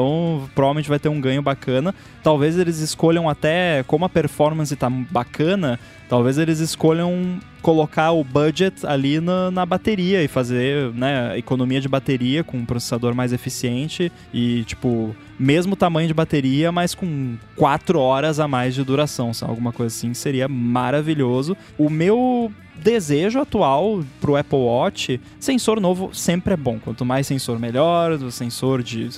provavelmente 0.54 0.88
vai 0.88 0.98
ter 0.98 1.08
um 1.08 1.20
ganho 1.20 1.42
bacana. 1.42 1.94
Talvez 2.22 2.58
eles 2.58 2.78
escolham 2.78 3.28
até, 3.28 3.82
como 3.86 4.04
a 4.04 4.08
performance 4.08 4.74
tá 4.76 4.90
bacana, 4.90 5.78
talvez 6.08 6.38
eles 6.38 6.60
escolham 6.60 7.38
colocar 7.62 8.12
o 8.12 8.22
budget 8.22 8.86
ali 8.86 9.20
na, 9.20 9.50
na 9.50 9.66
bateria 9.66 10.22
e 10.22 10.28
fazer 10.28 10.92
né, 10.92 11.36
economia 11.36 11.80
de 11.80 11.88
bateria 11.88 12.44
com 12.44 12.58
um 12.58 12.64
processador 12.64 13.14
mais 13.14 13.32
eficiente 13.32 14.12
e, 14.32 14.64
tipo, 14.64 15.14
mesmo 15.38 15.76
tamanho 15.76 16.08
de 16.08 16.14
bateria, 16.14 16.72
mas 16.72 16.94
com 16.94 17.36
4 17.56 17.98
horas 17.98 18.40
a 18.40 18.48
mais 18.48 18.74
de 18.74 18.84
duração. 18.84 19.32
Alguma 19.42 19.72
coisa 19.72 19.94
assim 19.94 20.14
seria 20.14 20.48
maravilhoso. 20.48 21.56
O 21.76 21.90
meu 21.90 22.52
desejo 22.82 23.40
atual 23.40 24.04
pro 24.20 24.36
Apple 24.36 24.58
Watch, 24.58 25.20
sensor 25.38 25.80
novo 25.80 26.10
sempre 26.12 26.54
é 26.54 26.56
bom. 26.56 26.78
Quanto 26.78 27.04
mais 27.04 27.26
sensor, 27.26 27.58
melhor. 27.58 28.12
O 28.12 28.30
sensor 28.30 28.82
de 28.82 29.08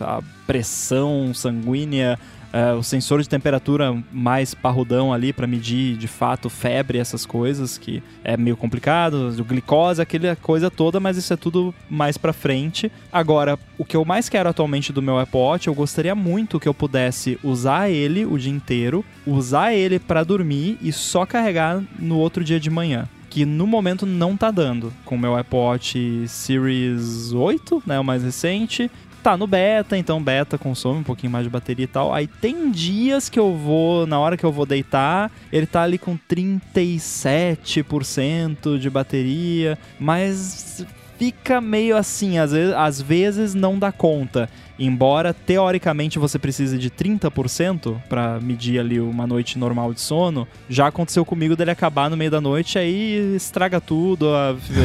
pressão 0.46 1.32
sanguínea, 1.34 2.18
uh, 2.52 2.78
o 2.78 2.82
sensor 2.82 3.22
de 3.22 3.28
temperatura 3.28 3.96
mais 4.12 4.54
parrudão 4.54 5.12
ali 5.12 5.32
para 5.32 5.46
medir 5.46 5.96
de 5.96 6.08
fato 6.08 6.48
febre, 6.48 6.98
essas 6.98 7.24
coisas 7.24 7.78
que 7.78 8.02
é 8.24 8.36
meio 8.36 8.56
complicado, 8.56 9.34
o 9.38 9.44
glicose, 9.44 10.02
aquela 10.02 10.36
coisa 10.36 10.70
toda, 10.70 10.98
mas 11.00 11.16
isso 11.16 11.32
é 11.32 11.36
tudo 11.36 11.74
mais 11.88 12.16
para 12.16 12.32
frente. 12.32 12.90
Agora, 13.12 13.58
o 13.78 13.84
que 13.84 13.96
eu 13.96 14.04
mais 14.04 14.28
quero 14.28 14.48
atualmente 14.48 14.92
do 14.92 15.02
meu 15.02 15.18
Apple 15.18 15.38
Watch, 15.38 15.68
eu 15.68 15.74
gostaria 15.74 16.14
muito 16.14 16.60
que 16.60 16.68
eu 16.68 16.74
pudesse 16.74 17.38
usar 17.42 17.90
ele 17.90 18.24
o 18.24 18.38
dia 18.38 18.52
inteiro, 18.52 19.04
usar 19.26 19.72
ele 19.72 19.98
para 19.98 20.24
dormir 20.24 20.78
e 20.80 20.92
só 20.92 21.24
carregar 21.24 21.82
no 21.98 22.18
outro 22.18 22.42
dia 22.44 22.60
de 22.60 22.70
manhã 22.70 23.08
que 23.30 23.46
no 23.46 23.66
momento 23.66 24.04
não 24.04 24.36
tá 24.36 24.50
dando. 24.50 24.92
Com 25.04 25.14
o 25.14 25.18
meu 25.18 25.32
Watch 25.52 26.26
Series 26.28 27.32
8, 27.32 27.84
né, 27.86 27.98
o 27.98 28.04
mais 28.04 28.22
recente, 28.24 28.90
tá 29.22 29.34
no 29.36 29.46
beta, 29.46 29.96
então 29.96 30.20
beta 30.22 30.58
consome 30.58 31.00
um 31.00 31.04
pouquinho 31.04 31.30
mais 31.30 31.44
de 31.44 31.50
bateria 31.50 31.84
e 31.84 31.88
tal. 31.88 32.12
Aí 32.12 32.26
tem 32.26 32.68
dias 32.70 33.28
que 33.28 33.38
eu 33.38 33.54
vou, 33.54 34.04
na 34.06 34.18
hora 34.18 34.36
que 34.36 34.44
eu 34.44 34.50
vou 34.50 34.66
deitar, 34.66 35.30
ele 35.52 35.66
tá 35.66 35.82
ali 35.82 35.96
com 35.96 36.18
37% 36.28 38.78
de 38.78 38.90
bateria, 38.90 39.78
mas 39.98 40.84
fica 41.20 41.60
meio 41.60 41.98
assim, 41.98 42.38
às 42.38 42.50
vezes, 42.50 42.74
às 42.74 43.02
vezes 43.02 43.54
não 43.54 43.78
dá 43.78 43.92
conta. 43.92 44.48
Embora 44.78 45.34
teoricamente 45.34 46.18
você 46.18 46.38
precise 46.38 46.78
de 46.78 46.88
30% 46.88 48.00
para 48.08 48.40
medir 48.40 48.80
ali 48.80 48.98
uma 48.98 49.26
noite 49.26 49.58
normal 49.58 49.92
de 49.92 50.00
sono, 50.00 50.48
já 50.66 50.86
aconteceu 50.86 51.22
comigo 51.22 51.54
dele 51.54 51.72
acabar 51.72 52.08
no 52.08 52.16
meio 52.16 52.30
da 52.30 52.40
noite, 52.40 52.78
aí 52.78 53.36
estraga 53.36 53.82
tudo, 53.82 54.28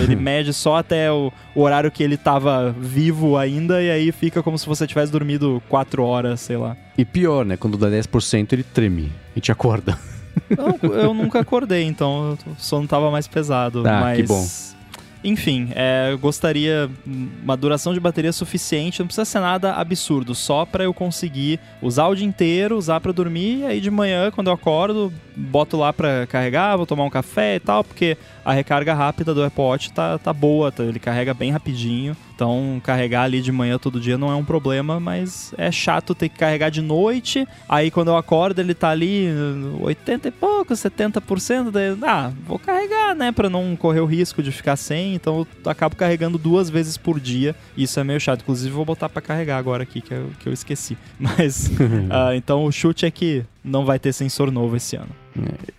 ele 0.03 0.17
mede 0.19 0.51
só 0.51 0.75
até 0.75 1.09
o, 1.09 1.31
horário 1.55 1.89
que 1.89 2.03
ele 2.03 2.17
tava 2.17 2.75
vivo 2.77 3.37
ainda, 3.37 3.81
e 3.81 3.89
aí 3.89 4.11
fica 4.11 4.43
como 4.43 4.57
se 4.59 4.67
você 4.67 4.85
tivesse 4.85 5.13
dormido 5.13 5.63
4 5.69 6.03
horas, 6.03 6.41
sei 6.41 6.57
lá. 6.57 6.75
E 6.97 7.05
pior, 7.05 7.45
né? 7.45 7.55
Quando 7.55 7.77
dá 7.77 7.87
10% 7.87 8.51
ele 8.51 8.63
treme 8.63 9.09
e 9.33 9.39
te 9.39 9.53
acorda. 9.53 9.97
Não, 10.49 10.91
eu 10.91 11.13
nunca 11.13 11.39
acordei, 11.39 11.83
então 11.83 12.37
o 12.45 12.55
sono 12.57 12.85
tava 12.85 13.09
mais 13.09 13.25
pesado. 13.25 13.87
Ah, 13.87 14.01
mas... 14.01 14.17
que 14.17 14.23
bom. 14.23 14.74
Enfim, 15.25 15.69
é, 15.73 16.09
eu 16.11 16.19
gostaria 16.19 16.87
uma 17.43 17.57
duração 17.57 17.95
de 17.95 17.99
bateria 17.99 18.31
suficiente, 18.31 18.99
não 18.99 19.07
precisa 19.07 19.25
ser 19.25 19.39
nada 19.39 19.73
absurdo, 19.73 20.35
só 20.35 20.65
para 20.65 20.83
eu 20.83 20.93
conseguir 20.93 21.59
usar 21.81 22.07
o 22.07 22.15
dia 22.15 22.27
inteiro, 22.27 22.77
usar 22.77 23.01
para 23.01 23.11
dormir, 23.11 23.61
e 23.61 23.65
aí 23.65 23.81
de 23.81 23.89
manhã, 23.89 24.29
quando 24.29 24.47
eu 24.47 24.53
acordo, 24.53 25.11
boto 25.35 25.77
lá 25.77 25.91
para 25.91 26.27
carregar, 26.27 26.77
vou 26.77 26.85
tomar 26.85 27.05
um 27.05 27.09
café 27.09 27.55
e 27.55 27.59
tal, 27.59 27.83
porque 27.83 28.15
a 28.45 28.53
recarga 28.53 28.93
rápida 28.93 29.33
do 29.33 29.43
Apple 29.43 29.63
Watch 29.63 29.91
tá, 29.91 30.19
tá 30.19 30.31
boa, 30.31 30.71
tá, 30.71 30.83
ele 30.83 30.99
carrega 30.99 31.33
bem 31.33 31.51
rapidinho. 31.51 32.15
Então, 32.35 32.81
carregar 32.83 33.23
ali 33.23 33.41
de 33.41 33.51
manhã 33.51 33.79
todo 33.79 33.99
dia 33.99 34.17
não 34.17 34.29
é 34.29 34.35
um 34.35 34.43
problema, 34.43 34.99
mas 34.99 35.53
é 35.57 35.71
chato 35.71 36.13
ter 36.13 36.27
que 36.27 36.37
carregar 36.37 36.69
de 36.69 36.81
noite. 36.81 37.47
Aí, 37.67 37.89
quando 37.89 38.09
eu 38.09 38.17
acordo, 38.17 38.59
ele 38.59 38.73
tá 38.73 38.89
ali 38.89 39.29
80 39.79 40.27
e 40.27 40.31
pouco, 40.31 40.73
70%. 40.73 41.71
Daí, 41.71 41.97
ah, 42.03 42.33
vou 42.45 42.59
carregar, 42.59 43.15
né? 43.15 43.31
Pra 43.31 43.49
não 43.49 43.73
correr 43.77 44.01
o 44.01 44.05
risco 44.05 44.43
de 44.43 44.51
ficar 44.51 44.75
sem. 44.75 45.15
Então, 45.15 45.47
eu 45.63 45.71
acabo 45.71 45.95
carregando 45.95 46.37
duas 46.37 46.69
vezes 46.69 46.97
por 46.97 47.21
dia. 47.21 47.55
Isso 47.77 47.99
é 48.01 48.03
meio 48.03 48.19
chato. 48.19 48.41
Inclusive, 48.41 48.75
vou 48.75 48.83
botar 48.83 49.07
para 49.07 49.21
carregar 49.21 49.57
agora 49.57 49.83
aqui, 49.83 50.01
que 50.01 50.13
eu, 50.13 50.29
que 50.41 50.49
eu 50.49 50.53
esqueci. 50.53 50.97
Mas, 51.17 51.67
uh, 51.69 52.33
então, 52.35 52.65
o 52.65 52.71
chute 52.71 53.05
é 53.05 53.11
que 53.11 53.45
não 53.65 53.83
vai 53.83 53.99
ter 53.99 54.13
sensor 54.13 54.51
novo 54.51 54.75
esse 54.75 54.95
ano. 54.95 55.09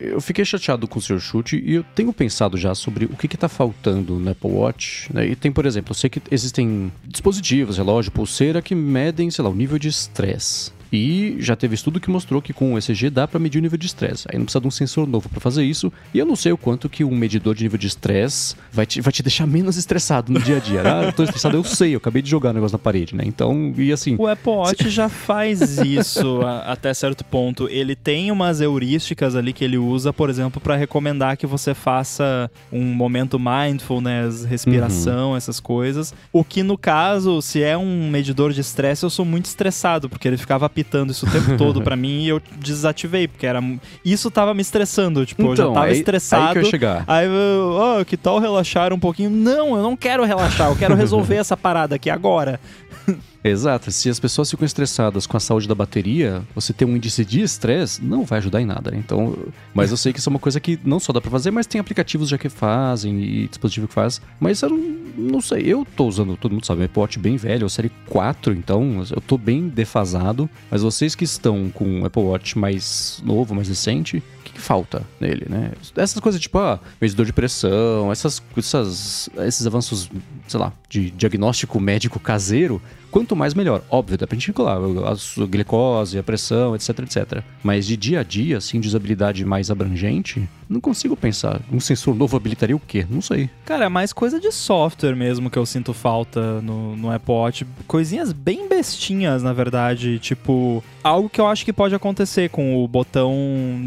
É, 0.00 0.14
eu 0.14 0.20
fiquei 0.20 0.44
chateado 0.44 0.86
com 0.86 0.98
o 0.98 1.02
seu 1.02 1.18
chute 1.18 1.62
e 1.64 1.74
eu 1.74 1.84
tenho 1.94 2.12
pensado 2.12 2.56
já 2.56 2.74
sobre 2.74 3.06
o 3.06 3.16
que 3.16 3.26
está 3.26 3.48
faltando 3.48 4.18
no 4.18 4.30
Apple 4.30 4.50
Watch. 4.50 5.12
Né? 5.12 5.28
E 5.28 5.36
tem, 5.36 5.52
por 5.52 5.64
exemplo, 5.64 5.92
eu 5.92 5.94
sei 5.94 6.10
que 6.10 6.20
existem 6.30 6.92
dispositivos, 7.04 7.76
relógio, 7.78 8.12
pulseira 8.12 8.60
que 8.60 8.74
medem, 8.74 9.30
sei 9.30 9.44
lá, 9.44 9.50
o 9.50 9.54
nível 9.54 9.78
de 9.78 9.88
estresse. 9.88 10.75
E 10.92 11.36
já 11.38 11.56
teve 11.56 11.74
estudo 11.74 12.00
que 12.00 12.10
mostrou 12.10 12.40
que 12.40 12.52
com 12.52 12.74
o 12.74 12.78
ECG 12.78 13.10
dá 13.10 13.26
para 13.26 13.40
medir 13.40 13.58
o 13.58 13.62
nível 13.62 13.78
de 13.78 13.86
estresse. 13.86 14.26
Aí 14.30 14.38
não 14.38 14.44
precisa 14.44 14.60
de 14.60 14.66
um 14.66 14.70
sensor 14.70 15.06
novo 15.06 15.28
para 15.28 15.40
fazer 15.40 15.64
isso. 15.64 15.92
E 16.14 16.18
eu 16.18 16.26
não 16.26 16.36
sei 16.36 16.52
o 16.52 16.58
quanto 16.58 16.88
que 16.88 17.04
um 17.04 17.14
medidor 17.16 17.54
de 17.54 17.64
nível 17.64 17.78
de 17.78 17.86
estresse 17.86 18.54
vai 18.72 18.86
te, 18.86 19.00
vai 19.00 19.12
te 19.12 19.22
deixar 19.22 19.46
menos 19.46 19.76
estressado 19.76 20.32
no 20.32 20.40
dia 20.40 20.56
a 20.56 20.60
dia. 20.60 20.82
Ah, 20.96 21.02
eu 21.02 21.12
tô 21.12 21.24
estressado, 21.24 21.56
eu 21.56 21.64
sei, 21.64 21.94
eu 21.94 21.98
acabei 21.98 22.22
de 22.22 22.30
jogar 22.30 22.50
o 22.50 22.52
negócio 22.52 22.74
na 22.74 22.78
parede, 22.78 23.14
né? 23.14 23.24
Então, 23.26 23.74
e 23.76 23.92
assim. 23.92 24.14
O 24.18 24.26
Apple 24.26 24.52
Watch 24.52 24.88
já 24.88 25.08
faz 25.08 25.78
isso 25.78 26.40
a, 26.42 26.60
até 26.60 26.94
certo 26.94 27.24
ponto. 27.24 27.68
Ele 27.68 27.96
tem 27.96 28.30
umas 28.30 28.60
heurísticas 28.60 29.34
ali 29.34 29.52
que 29.52 29.64
ele 29.64 29.76
usa, 29.76 30.12
por 30.12 30.30
exemplo, 30.30 30.60
para 30.60 30.76
recomendar 30.76 31.36
que 31.36 31.46
você 31.46 31.74
faça 31.74 32.50
um 32.72 32.82
momento 32.82 33.38
mindfulness, 33.38 34.44
respiração, 34.44 35.30
uhum. 35.30 35.36
essas 35.36 35.58
coisas. 35.58 36.14
O 36.32 36.44
que 36.44 36.62
no 36.62 36.78
caso, 36.78 37.42
se 37.42 37.62
é 37.62 37.76
um 37.76 38.08
medidor 38.08 38.52
de 38.52 38.60
estresse, 38.60 39.04
eu 39.04 39.10
sou 39.10 39.24
muito 39.24 39.46
estressado, 39.46 40.08
porque 40.08 40.28
ele 40.28 40.36
ficava 40.36 40.66
apitando 40.76 41.10
isso 41.10 41.26
o 41.26 41.30
tempo 41.30 41.56
todo 41.56 41.80
para 41.80 41.96
mim 41.96 42.24
e 42.24 42.28
eu 42.28 42.42
desativei, 42.58 43.26
porque 43.26 43.46
era 43.46 43.62
isso 44.04 44.30
tava 44.30 44.52
me 44.52 44.60
estressando, 44.60 45.24
tipo, 45.24 45.40
então, 45.40 45.52
eu 45.52 45.56
já 45.56 45.62
então, 45.62 45.74
tava 45.74 45.86
aí, 45.86 45.92
estressado. 45.92 46.46
Aí 46.48 46.52
que 46.52 46.58
eu 46.58 46.64
chegar. 46.64 47.04
Aí, 47.06 47.26
oh, 47.28 48.04
que 48.04 48.16
tal 48.16 48.38
relaxar 48.38 48.92
um 48.92 48.98
pouquinho? 48.98 49.30
Não, 49.30 49.74
eu 49.76 49.82
não 49.82 49.96
quero 49.96 50.24
relaxar, 50.24 50.68
eu 50.68 50.76
quero 50.76 50.94
resolver 50.94 51.36
essa 51.40 51.56
parada 51.56 51.96
aqui 51.96 52.10
agora. 52.10 52.60
Exato. 53.42 53.90
Se 53.90 54.08
as 54.08 54.18
pessoas 54.18 54.50
ficam 54.50 54.66
estressadas 54.66 55.26
com 55.26 55.36
a 55.36 55.40
saúde 55.40 55.68
da 55.68 55.74
bateria, 55.74 56.42
você 56.54 56.72
ter 56.72 56.84
um 56.84 56.96
índice 56.96 57.24
de 57.24 57.40
estresse 57.40 58.02
não 58.02 58.24
vai 58.24 58.38
ajudar 58.38 58.60
em 58.60 58.66
nada, 58.66 58.90
né? 58.90 58.98
Então, 58.98 59.36
mas 59.74 59.90
eu 59.90 59.96
sei 59.96 60.12
que 60.12 60.18
isso 60.18 60.28
é 60.28 60.32
uma 60.32 60.38
coisa 60.38 60.58
que 60.60 60.78
não 60.84 60.98
só 60.98 61.12
dá 61.12 61.20
para 61.20 61.30
fazer, 61.30 61.50
mas 61.50 61.66
tem 61.66 61.80
aplicativos 61.80 62.28
já 62.28 62.38
que 62.38 62.48
fazem 62.48 63.18
e 63.22 63.48
dispositivo 63.48 63.88
que 63.88 63.94
faz. 63.94 64.20
Mas 64.40 64.62
eu 64.62 64.70
não, 64.70 64.78
não 65.16 65.40
sei, 65.40 65.62
eu 65.62 65.86
tô 65.96 66.06
usando, 66.06 66.36
todo 66.36 66.52
mundo 66.52 66.66
sabe, 66.66 66.82
um 66.82 66.84
Apple 66.84 67.18
bem 67.18 67.36
velho, 67.36 67.66
a 67.66 67.68
série 67.68 67.90
4, 68.06 68.52
então 68.52 69.04
eu 69.10 69.20
tô 69.20 69.38
bem 69.38 69.68
defasado. 69.68 70.48
Mas 70.70 70.82
vocês 70.82 71.14
que 71.14 71.24
estão 71.24 71.70
com 71.70 71.84
um 71.84 72.04
Apple 72.04 72.22
Watch 72.22 72.58
mais 72.58 73.22
novo, 73.24 73.54
mais 73.54 73.68
recente, 73.68 74.22
o 74.35 74.35
que, 74.56 74.62
falta 74.62 75.02
nele, 75.20 75.46
né? 75.48 75.72
Essas 75.96 76.20
coisas 76.20 76.40
tipo, 76.40 76.58
ah, 76.58 76.80
medidor 77.00 77.24
de 77.24 77.32
pressão, 77.32 78.10
essas, 78.10 78.42
essas, 78.56 79.30
esses 79.46 79.66
avanços, 79.66 80.10
sei 80.48 80.60
lá, 80.60 80.72
de 80.88 81.10
diagnóstico 81.10 81.78
médico 81.78 82.18
caseiro, 82.18 82.80
Quanto 83.16 83.34
mais, 83.34 83.54
melhor. 83.54 83.80
Óbvio, 83.88 84.18
dá 84.18 84.26
pra 84.26 84.34
gente 84.34 84.52
calcular 84.52 84.76
a 84.76 85.46
glicose, 85.46 86.18
a 86.18 86.22
pressão, 86.22 86.76
etc, 86.76 86.98
etc. 86.98 87.42
Mas 87.62 87.86
de 87.86 87.96
dia 87.96 88.20
a 88.20 88.22
dia, 88.22 88.58
assim, 88.58 88.78
de 88.78 88.88
usabilidade 88.88 89.42
mais 89.42 89.70
abrangente, 89.70 90.46
não 90.68 90.82
consigo 90.82 91.16
pensar. 91.16 91.62
Um 91.72 91.80
sensor 91.80 92.14
novo 92.14 92.36
habilitaria 92.36 92.76
o 92.76 92.78
quê? 92.78 93.06
Não 93.08 93.22
sei. 93.22 93.48
Cara, 93.64 93.86
é 93.86 93.88
mais 93.88 94.12
coisa 94.12 94.38
de 94.38 94.52
software 94.52 95.16
mesmo 95.16 95.48
que 95.48 95.58
eu 95.58 95.64
sinto 95.64 95.94
falta 95.94 96.60
no, 96.60 96.94
no 96.94 97.10
Apple 97.10 97.32
Watch. 97.32 97.66
Coisinhas 97.86 98.34
bem 98.34 98.68
bestinhas, 98.68 99.42
na 99.42 99.54
verdade. 99.54 100.18
Tipo, 100.18 100.84
algo 101.02 101.30
que 101.30 101.40
eu 101.40 101.46
acho 101.46 101.64
que 101.64 101.72
pode 101.72 101.94
acontecer 101.94 102.50
com 102.50 102.84
o 102.84 102.86
botão 102.86 103.32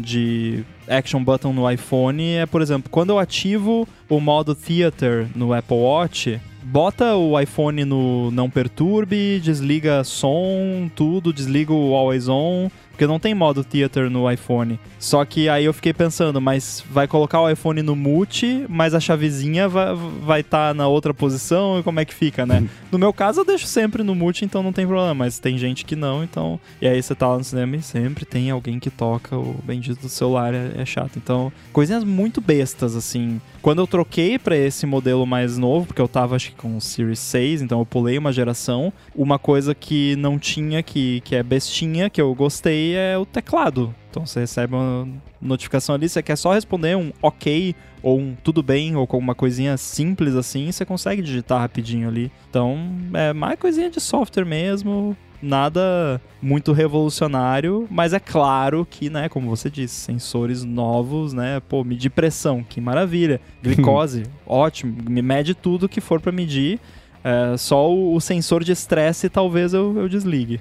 de 0.02 0.64
action 0.88 1.22
button 1.22 1.52
no 1.52 1.70
iPhone 1.70 2.34
é, 2.34 2.46
por 2.46 2.60
exemplo, 2.60 2.90
quando 2.90 3.10
eu 3.10 3.18
ativo 3.20 3.86
o 4.08 4.18
modo 4.18 4.56
Theater 4.56 5.28
no 5.36 5.54
Apple 5.54 5.76
Watch, 5.76 6.40
bota 6.62 7.14
o 7.16 7.38
iPhone 7.38 7.84
no 7.84 8.30
não 8.30 8.50
perturbe, 8.50 9.40
desliga 9.40 10.04
som, 10.04 10.90
tudo, 10.94 11.32
desliga 11.32 11.72
o 11.72 11.94
always 11.94 12.28
on, 12.28 12.70
porque 13.00 13.06
não 13.06 13.18
tem 13.18 13.34
modo 13.34 13.64
theater 13.64 14.10
no 14.10 14.30
iPhone. 14.30 14.78
Só 14.98 15.24
que 15.24 15.48
aí 15.48 15.64
eu 15.64 15.72
fiquei 15.72 15.94
pensando, 15.94 16.38
mas 16.38 16.84
vai 16.90 17.08
colocar 17.08 17.40
o 17.40 17.48
iPhone 17.48 17.80
no 17.80 17.96
mute, 17.96 18.66
mas 18.68 18.92
a 18.92 19.00
chavezinha 19.00 19.66
vai 19.66 20.40
estar 20.40 20.68
tá 20.68 20.74
na 20.74 20.86
outra 20.86 21.14
posição 21.14 21.78
e 21.78 21.82
como 21.82 21.98
é 21.98 22.04
que 22.04 22.12
fica, 22.12 22.44
né? 22.44 22.62
No 22.92 22.98
meu 22.98 23.12
caso 23.12 23.40
eu 23.40 23.44
deixo 23.44 23.66
sempre 23.66 24.02
no 24.02 24.16
mute, 24.16 24.44
então 24.44 24.64
não 24.64 24.72
tem 24.72 24.84
problema, 24.84 25.14
mas 25.14 25.38
tem 25.38 25.56
gente 25.56 25.84
que 25.84 25.94
não, 25.94 26.24
então. 26.24 26.58
E 26.82 26.88
aí 26.88 27.00
você 27.00 27.14
tá 27.14 27.28
lá 27.28 27.38
no 27.38 27.44
cinema 27.44 27.76
e 27.76 27.82
sempre 27.82 28.24
tem 28.24 28.50
alguém 28.50 28.80
que 28.80 28.90
toca 28.90 29.36
o 29.36 29.54
bendito 29.62 30.02
do 30.02 30.08
celular, 30.08 30.52
é, 30.52 30.72
é 30.76 30.84
chato. 30.84 31.12
Então, 31.16 31.52
coisinhas 31.72 32.02
muito 32.02 32.40
bestas, 32.40 32.96
assim. 32.96 33.40
Quando 33.62 33.80
eu 33.80 33.86
troquei 33.86 34.40
para 34.40 34.56
esse 34.56 34.86
modelo 34.86 35.24
mais 35.24 35.56
novo, 35.56 35.86
porque 35.86 36.02
eu 36.02 36.08
tava 36.08 36.34
acho 36.34 36.50
que 36.50 36.56
com 36.56 36.76
o 36.76 36.80
Series 36.80 37.20
6, 37.20 37.62
então 37.62 37.78
eu 37.78 37.86
pulei 37.86 38.18
uma 38.18 38.32
geração, 38.32 38.92
uma 39.14 39.38
coisa 39.38 39.72
que 39.72 40.16
não 40.16 40.36
tinha, 40.36 40.82
que, 40.82 41.20
que 41.20 41.36
é 41.36 41.42
bestinha, 41.42 42.10
que 42.10 42.20
eu 42.20 42.34
gostei, 42.34 42.89
é 42.94 43.16
o 43.16 43.24
teclado. 43.26 43.94
Então 44.10 44.26
você 44.26 44.40
recebe 44.40 44.74
uma 44.74 45.08
notificação 45.40 45.94
ali, 45.94 46.08
você 46.08 46.22
quer 46.22 46.36
só 46.36 46.52
responder 46.52 46.96
um 46.96 47.12
ok 47.22 47.74
ou 48.02 48.18
um 48.18 48.34
tudo 48.42 48.62
bem 48.62 48.96
ou 48.96 49.06
com 49.06 49.18
uma 49.18 49.34
coisinha 49.34 49.76
simples 49.76 50.34
assim, 50.34 50.70
você 50.70 50.84
consegue 50.84 51.22
digitar 51.22 51.60
rapidinho 51.60 52.08
ali. 52.08 52.30
Então 52.48 52.90
é 53.14 53.32
mais 53.32 53.58
coisinha 53.58 53.90
de 53.90 54.00
software 54.00 54.44
mesmo, 54.44 55.16
nada 55.42 56.20
muito 56.40 56.72
revolucionário, 56.72 57.86
mas 57.90 58.12
é 58.12 58.20
claro 58.20 58.86
que, 58.88 59.08
né, 59.08 59.28
como 59.28 59.48
você 59.48 59.70
disse, 59.70 59.94
sensores 59.94 60.64
novos, 60.64 61.32
né, 61.32 61.60
pô, 61.68 61.84
medir 61.84 62.10
pressão, 62.10 62.62
que 62.62 62.80
maravilha. 62.80 63.40
Glicose, 63.62 64.24
ótimo, 64.46 64.96
me 65.08 65.22
mede 65.22 65.54
tudo 65.54 65.88
que 65.88 66.00
for 66.00 66.20
para 66.20 66.32
medir. 66.32 66.80
É, 67.22 67.56
só 67.58 67.90
o, 67.90 68.14
o, 68.14 68.20
sensor 68.20 68.64
de 68.64 68.72
estresse 68.72 69.28
talvez 69.28 69.74
eu, 69.74 69.94
eu 69.98 70.08
desligue. 70.08 70.60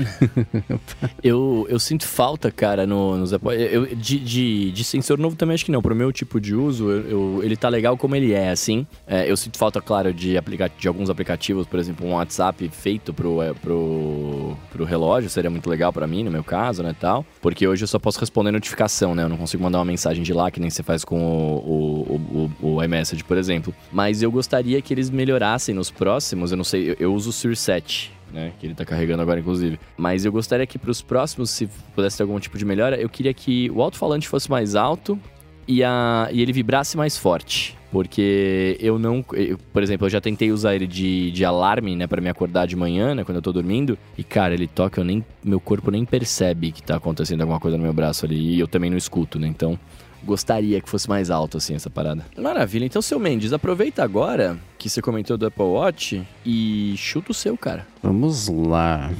eu, 1.22 1.66
eu 1.68 1.78
sinto 1.78 2.06
falta, 2.06 2.50
cara, 2.50 2.86
no, 2.86 3.16
nos 3.16 3.32
eu, 3.32 3.86
de, 3.94 4.18
de, 4.18 4.70
de, 4.72 4.84
sensor 4.84 5.18
novo 5.18 5.36
também 5.36 5.54
acho 5.54 5.64
que 5.64 5.72
não. 5.72 5.80
Pro 5.80 5.94
meu 5.94 6.12
tipo 6.12 6.40
de 6.40 6.54
uso, 6.54 6.90
eu, 6.90 7.08
eu, 7.08 7.40
ele 7.42 7.56
tá 7.56 7.68
legal 7.68 7.96
como 7.96 8.14
ele 8.16 8.32
é, 8.32 8.50
assim. 8.50 8.86
É, 9.06 9.30
eu 9.30 9.36
sinto 9.36 9.58
falta, 9.58 9.80
claro, 9.80 10.12
de, 10.12 10.36
aplica 10.36 10.70
de 10.78 10.88
alguns 10.88 11.10
aplicativos, 11.10 11.66
por 11.66 11.78
exemplo, 11.78 12.06
um 12.06 12.14
WhatsApp 12.14 12.68
feito 12.70 13.12
pro, 13.12 13.42
é, 13.42 13.52
pro, 13.52 14.56
pro 14.70 14.84
relógio, 14.84 15.30
seria 15.30 15.50
muito 15.50 15.68
legal 15.68 15.92
para 15.92 16.06
mim, 16.06 16.24
no 16.24 16.30
meu 16.30 16.44
caso, 16.44 16.82
né, 16.82 16.94
tal. 16.98 17.24
Porque 17.40 17.66
hoje 17.66 17.84
eu 17.84 17.88
só 17.88 17.98
posso 17.98 18.20
responder 18.20 18.50
notificação, 18.50 19.14
né? 19.14 19.24
Eu 19.24 19.28
não 19.28 19.36
consigo 19.36 19.62
mandar 19.62 19.78
uma 19.78 19.84
mensagem 19.84 20.22
de 20.22 20.32
lá, 20.32 20.50
que 20.50 20.60
nem 20.60 20.70
você 20.70 20.82
faz 20.82 21.04
com 21.04 21.18
o, 21.20 22.20
o, 22.40 22.50
o, 22.62 22.74
o 22.76 22.84
iMessage, 22.84 23.24
por 23.24 23.36
exemplo. 23.36 23.74
Mas 23.92 24.22
eu 24.22 24.30
gostaria 24.30 24.80
que 24.82 24.92
eles 24.92 25.10
melhorassem 25.10 25.74
nos 25.74 25.90
próximos, 25.90 26.50
eu 26.50 26.56
não 26.56 26.64
sei, 26.64 26.90
eu, 26.90 26.96
eu 26.98 27.14
uso 27.14 27.30
o 27.30 27.32
Sur 27.32 27.56
7 27.56 28.19
né? 28.32 28.52
Que 28.58 28.66
ele 28.66 28.74
tá 28.74 28.84
carregando 28.84 29.22
agora, 29.22 29.40
inclusive. 29.40 29.78
Mas 29.96 30.24
eu 30.24 30.32
gostaria 30.32 30.66
que 30.66 30.78
para 30.78 30.90
os 30.90 31.02
próximos, 31.02 31.50
se 31.50 31.68
pudesse 31.94 32.16
ter 32.16 32.22
algum 32.22 32.38
tipo 32.38 32.56
de 32.56 32.64
melhora, 32.64 33.00
eu 33.00 33.08
queria 33.08 33.34
que 33.34 33.70
o 33.70 33.82
alto-falante 33.82 34.28
fosse 34.28 34.50
mais 34.50 34.74
alto 34.74 35.18
e, 35.66 35.84
a, 35.84 36.28
e 36.32 36.40
ele 36.42 36.52
vibrasse 36.52 36.96
mais 36.96 37.16
forte. 37.16 37.76
Porque 37.92 38.76
eu 38.80 38.98
não. 38.98 39.24
Eu, 39.32 39.58
por 39.72 39.82
exemplo, 39.82 40.06
eu 40.06 40.10
já 40.10 40.20
tentei 40.20 40.52
usar 40.52 40.76
ele 40.76 40.86
de, 40.86 41.32
de 41.32 41.44
alarme, 41.44 41.96
né, 41.96 42.06
para 42.06 42.20
me 42.20 42.28
acordar 42.28 42.66
de 42.66 42.76
manhã, 42.76 43.16
né, 43.16 43.24
quando 43.24 43.36
eu 43.36 43.42
tô 43.42 43.52
dormindo. 43.52 43.98
E, 44.16 44.22
cara, 44.22 44.54
ele 44.54 44.68
toca, 44.68 45.00
eu 45.00 45.04
nem. 45.04 45.24
Meu 45.42 45.58
corpo 45.58 45.90
nem 45.90 46.04
percebe 46.04 46.70
que 46.70 46.82
tá 46.82 46.96
acontecendo 46.96 47.40
alguma 47.40 47.58
coisa 47.58 47.76
no 47.76 47.82
meu 47.82 47.92
braço 47.92 48.24
ali. 48.24 48.54
E 48.54 48.60
eu 48.60 48.68
também 48.68 48.90
não 48.90 48.96
escuto, 48.96 49.40
né? 49.40 49.48
Então, 49.48 49.76
gostaria 50.24 50.80
que 50.80 50.88
fosse 50.88 51.08
mais 51.08 51.30
alto, 51.30 51.56
assim, 51.56 51.74
essa 51.74 51.90
parada. 51.90 52.24
Maravilha. 52.36 52.84
Então, 52.84 53.02
seu 53.02 53.18
Mendes, 53.18 53.52
aproveita 53.52 54.02
agora 54.02 54.58
que 54.78 54.88
você 54.88 55.00
comentou 55.02 55.36
do 55.36 55.46
Apple 55.46 55.64
Watch 55.64 56.22
e 56.44 56.94
chuta 56.96 57.32
o 57.32 57.34
seu, 57.34 57.56
cara. 57.56 57.86
Vamos 58.02 58.48
lá. 58.48 59.10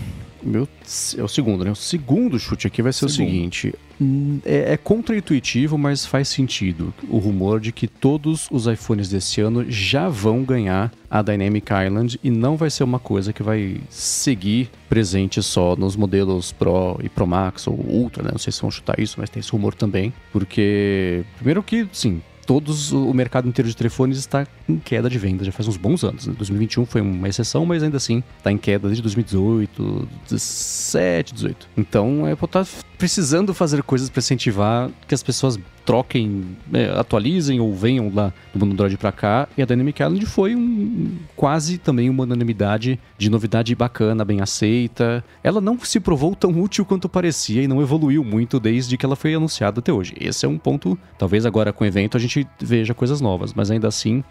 Meu, 0.42 0.68
é 1.16 1.22
o 1.22 1.28
segundo, 1.28 1.64
né? 1.64 1.70
O 1.70 1.76
segundo 1.76 2.38
chute 2.38 2.66
aqui 2.66 2.82
vai 2.82 2.92
ser 2.92 3.08
segundo. 3.08 3.28
o 3.28 3.30
seguinte: 3.30 3.74
hum, 4.00 4.40
é, 4.44 4.72
é 4.72 4.76
contra-intuitivo, 4.76 5.76
mas 5.76 6.06
faz 6.06 6.28
sentido. 6.28 6.92
O 7.08 7.18
rumor 7.18 7.60
de 7.60 7.72
que 7.72 7.86
todos 7.86 8.48
os 8.50 8.66
iPhones 8.66 9.08
desse 9.08 9.40
ano 9.40 9.64
já 9.70 10.08
vão 10.08 10.42
ganhar 10.42 10.92
a 11.10 11.22
Dynamic 11.22 11.70
Island 11.72 12.18
e 12.22 12.30
não 12.30 12.56
vai 12.56 12.70
ser 12.70 12.84
uma 12.84 12.98
coisa 12.98 13.32
que 13.32 13.42
vai 13.42 13.80
seguir 13.88 14.70
presente 14.88 15.42
só 15.42 15.76
nos 15.76 15.96
modelos 15.96 16.52
Pro 16.52 16.98
e 17.02 17.08
Pro 17.08 17.26
Max 17.26 17.66
ou 17.66 17.74
Ultra, 17.74 18.22
né? 18.22 18.30
Não 18.32 18.38
sei 18.38 18.52
se 18.52 18.60
vão 18.60 18.70
chutar 18.70 18.98
isso, 18.98 19.16
mas 19.18 19.30
tem 19.30 19.40
esse 19.40 19.52
rumor 19.52 19.74
também. 19.74 20.12
Porque, 20.32 21.24
primeiro 21.36 21.62
que, 21.62 21.86
sim, 21.92 22.22
todos 22.50 22.90
o 22.90 23.14
mercado 23.14 23.48
inteiro 23.48 23.68
de 23.68 23.76
telefones 23.76 24.18
está 24.18 24.44
em 24.68 24.76
queda 24.76 25.08
de 25.08 25.16
venda 25.16 25.44
já 25.44 25.52
faz 25.52 25.68
uns 25.68 25.76
bons 25.76 26.02
anos. 26.02 26.26
Né? 26.26 26.34
2021 26.36 26.84
foi 26.84 27.00
uma 27.00 27.28
exceção, 27.28 27.64
mas 27.64 27.80
ainda 27.80 27.96
assim 27.96 28.24
está 28.38 28.50
em 28.50 28.58
queda 28.58 28.88
desde 28.88 29.00
2018, 29.02 30.08
17, 30.28 31.32
18. 31.32 31.68
Então, 31.76 32.26
a 32.26 32.32
Apple 32.32 32.46
está 32.46 32.66
precisando 32.98 33.54
fazer 33.54 33.84
coisas 33.84 34.10
para 34.10 34.18
incentivar 34.18 34.90
que 35.06 35.14
as 35.14 35.22
pessoas 35.22 35.60
troquem, 35.84 36.56
é, 36.72 36.90
atualizem 36.98 37.60
ou 37.60 37.74
venham 37.74 38.10
lá 38.14 38.32
do 38.52 38.58
mundo 38.58 38.72
Android 38.72 38.96
para 38.96 39.12
cá. 39.12 39.48
E 39.56 39.62
a 39.62 39.66
Dynamic 39.66 40.02
Island 40.02 40.26
foi 40.26 40.54
um, 40.54 41.16
quase 41.36 41.78
também 41.78 42.08
uma 42.08 42.24
unanimidade 42.24 42.98
de 43.18 43.30
novidade 43.30 43.74
bacana, 43.74 44.24
bem 44.24 44.40
aceita. 44.40 45.24
Ela 45.42 45.60
não 45.60 45.78
se 45.80 46.00
provou 46.00 46.34
tão 46.34 46.60
útil 46.60 46.84
quanto 46.84 47.08
parecia 47.08 47.62
e 47.62 47.68
não 47.68 47.82
evoluiu 47.82 48.24
muito 48.24 48.60
desde 48.60 48.96
que 48.96 49.04
ela 49.04 49.16
foi 49.16 49.34
anunciada 49.34 49.80
até 49.80 49.92
hoje. 49.92 50.14
Esse 50.18 50.46
é 50.46 50.48
um 50.48 50.58
ponto, 50.58 50.98
talvez 51.18 51.46
agora 51.46 51.72
com 51.72 51.84
o 51.84 51.86
evento 51.86 52.16
a 52.16 52.20
gente 52.20 52.46
veja 52.60 52.94
coisas 52.94 53.20
novas, 53.20 53.52
mas 53.54 53.70
ainda 53.70 53.88
assim 53.88 54.22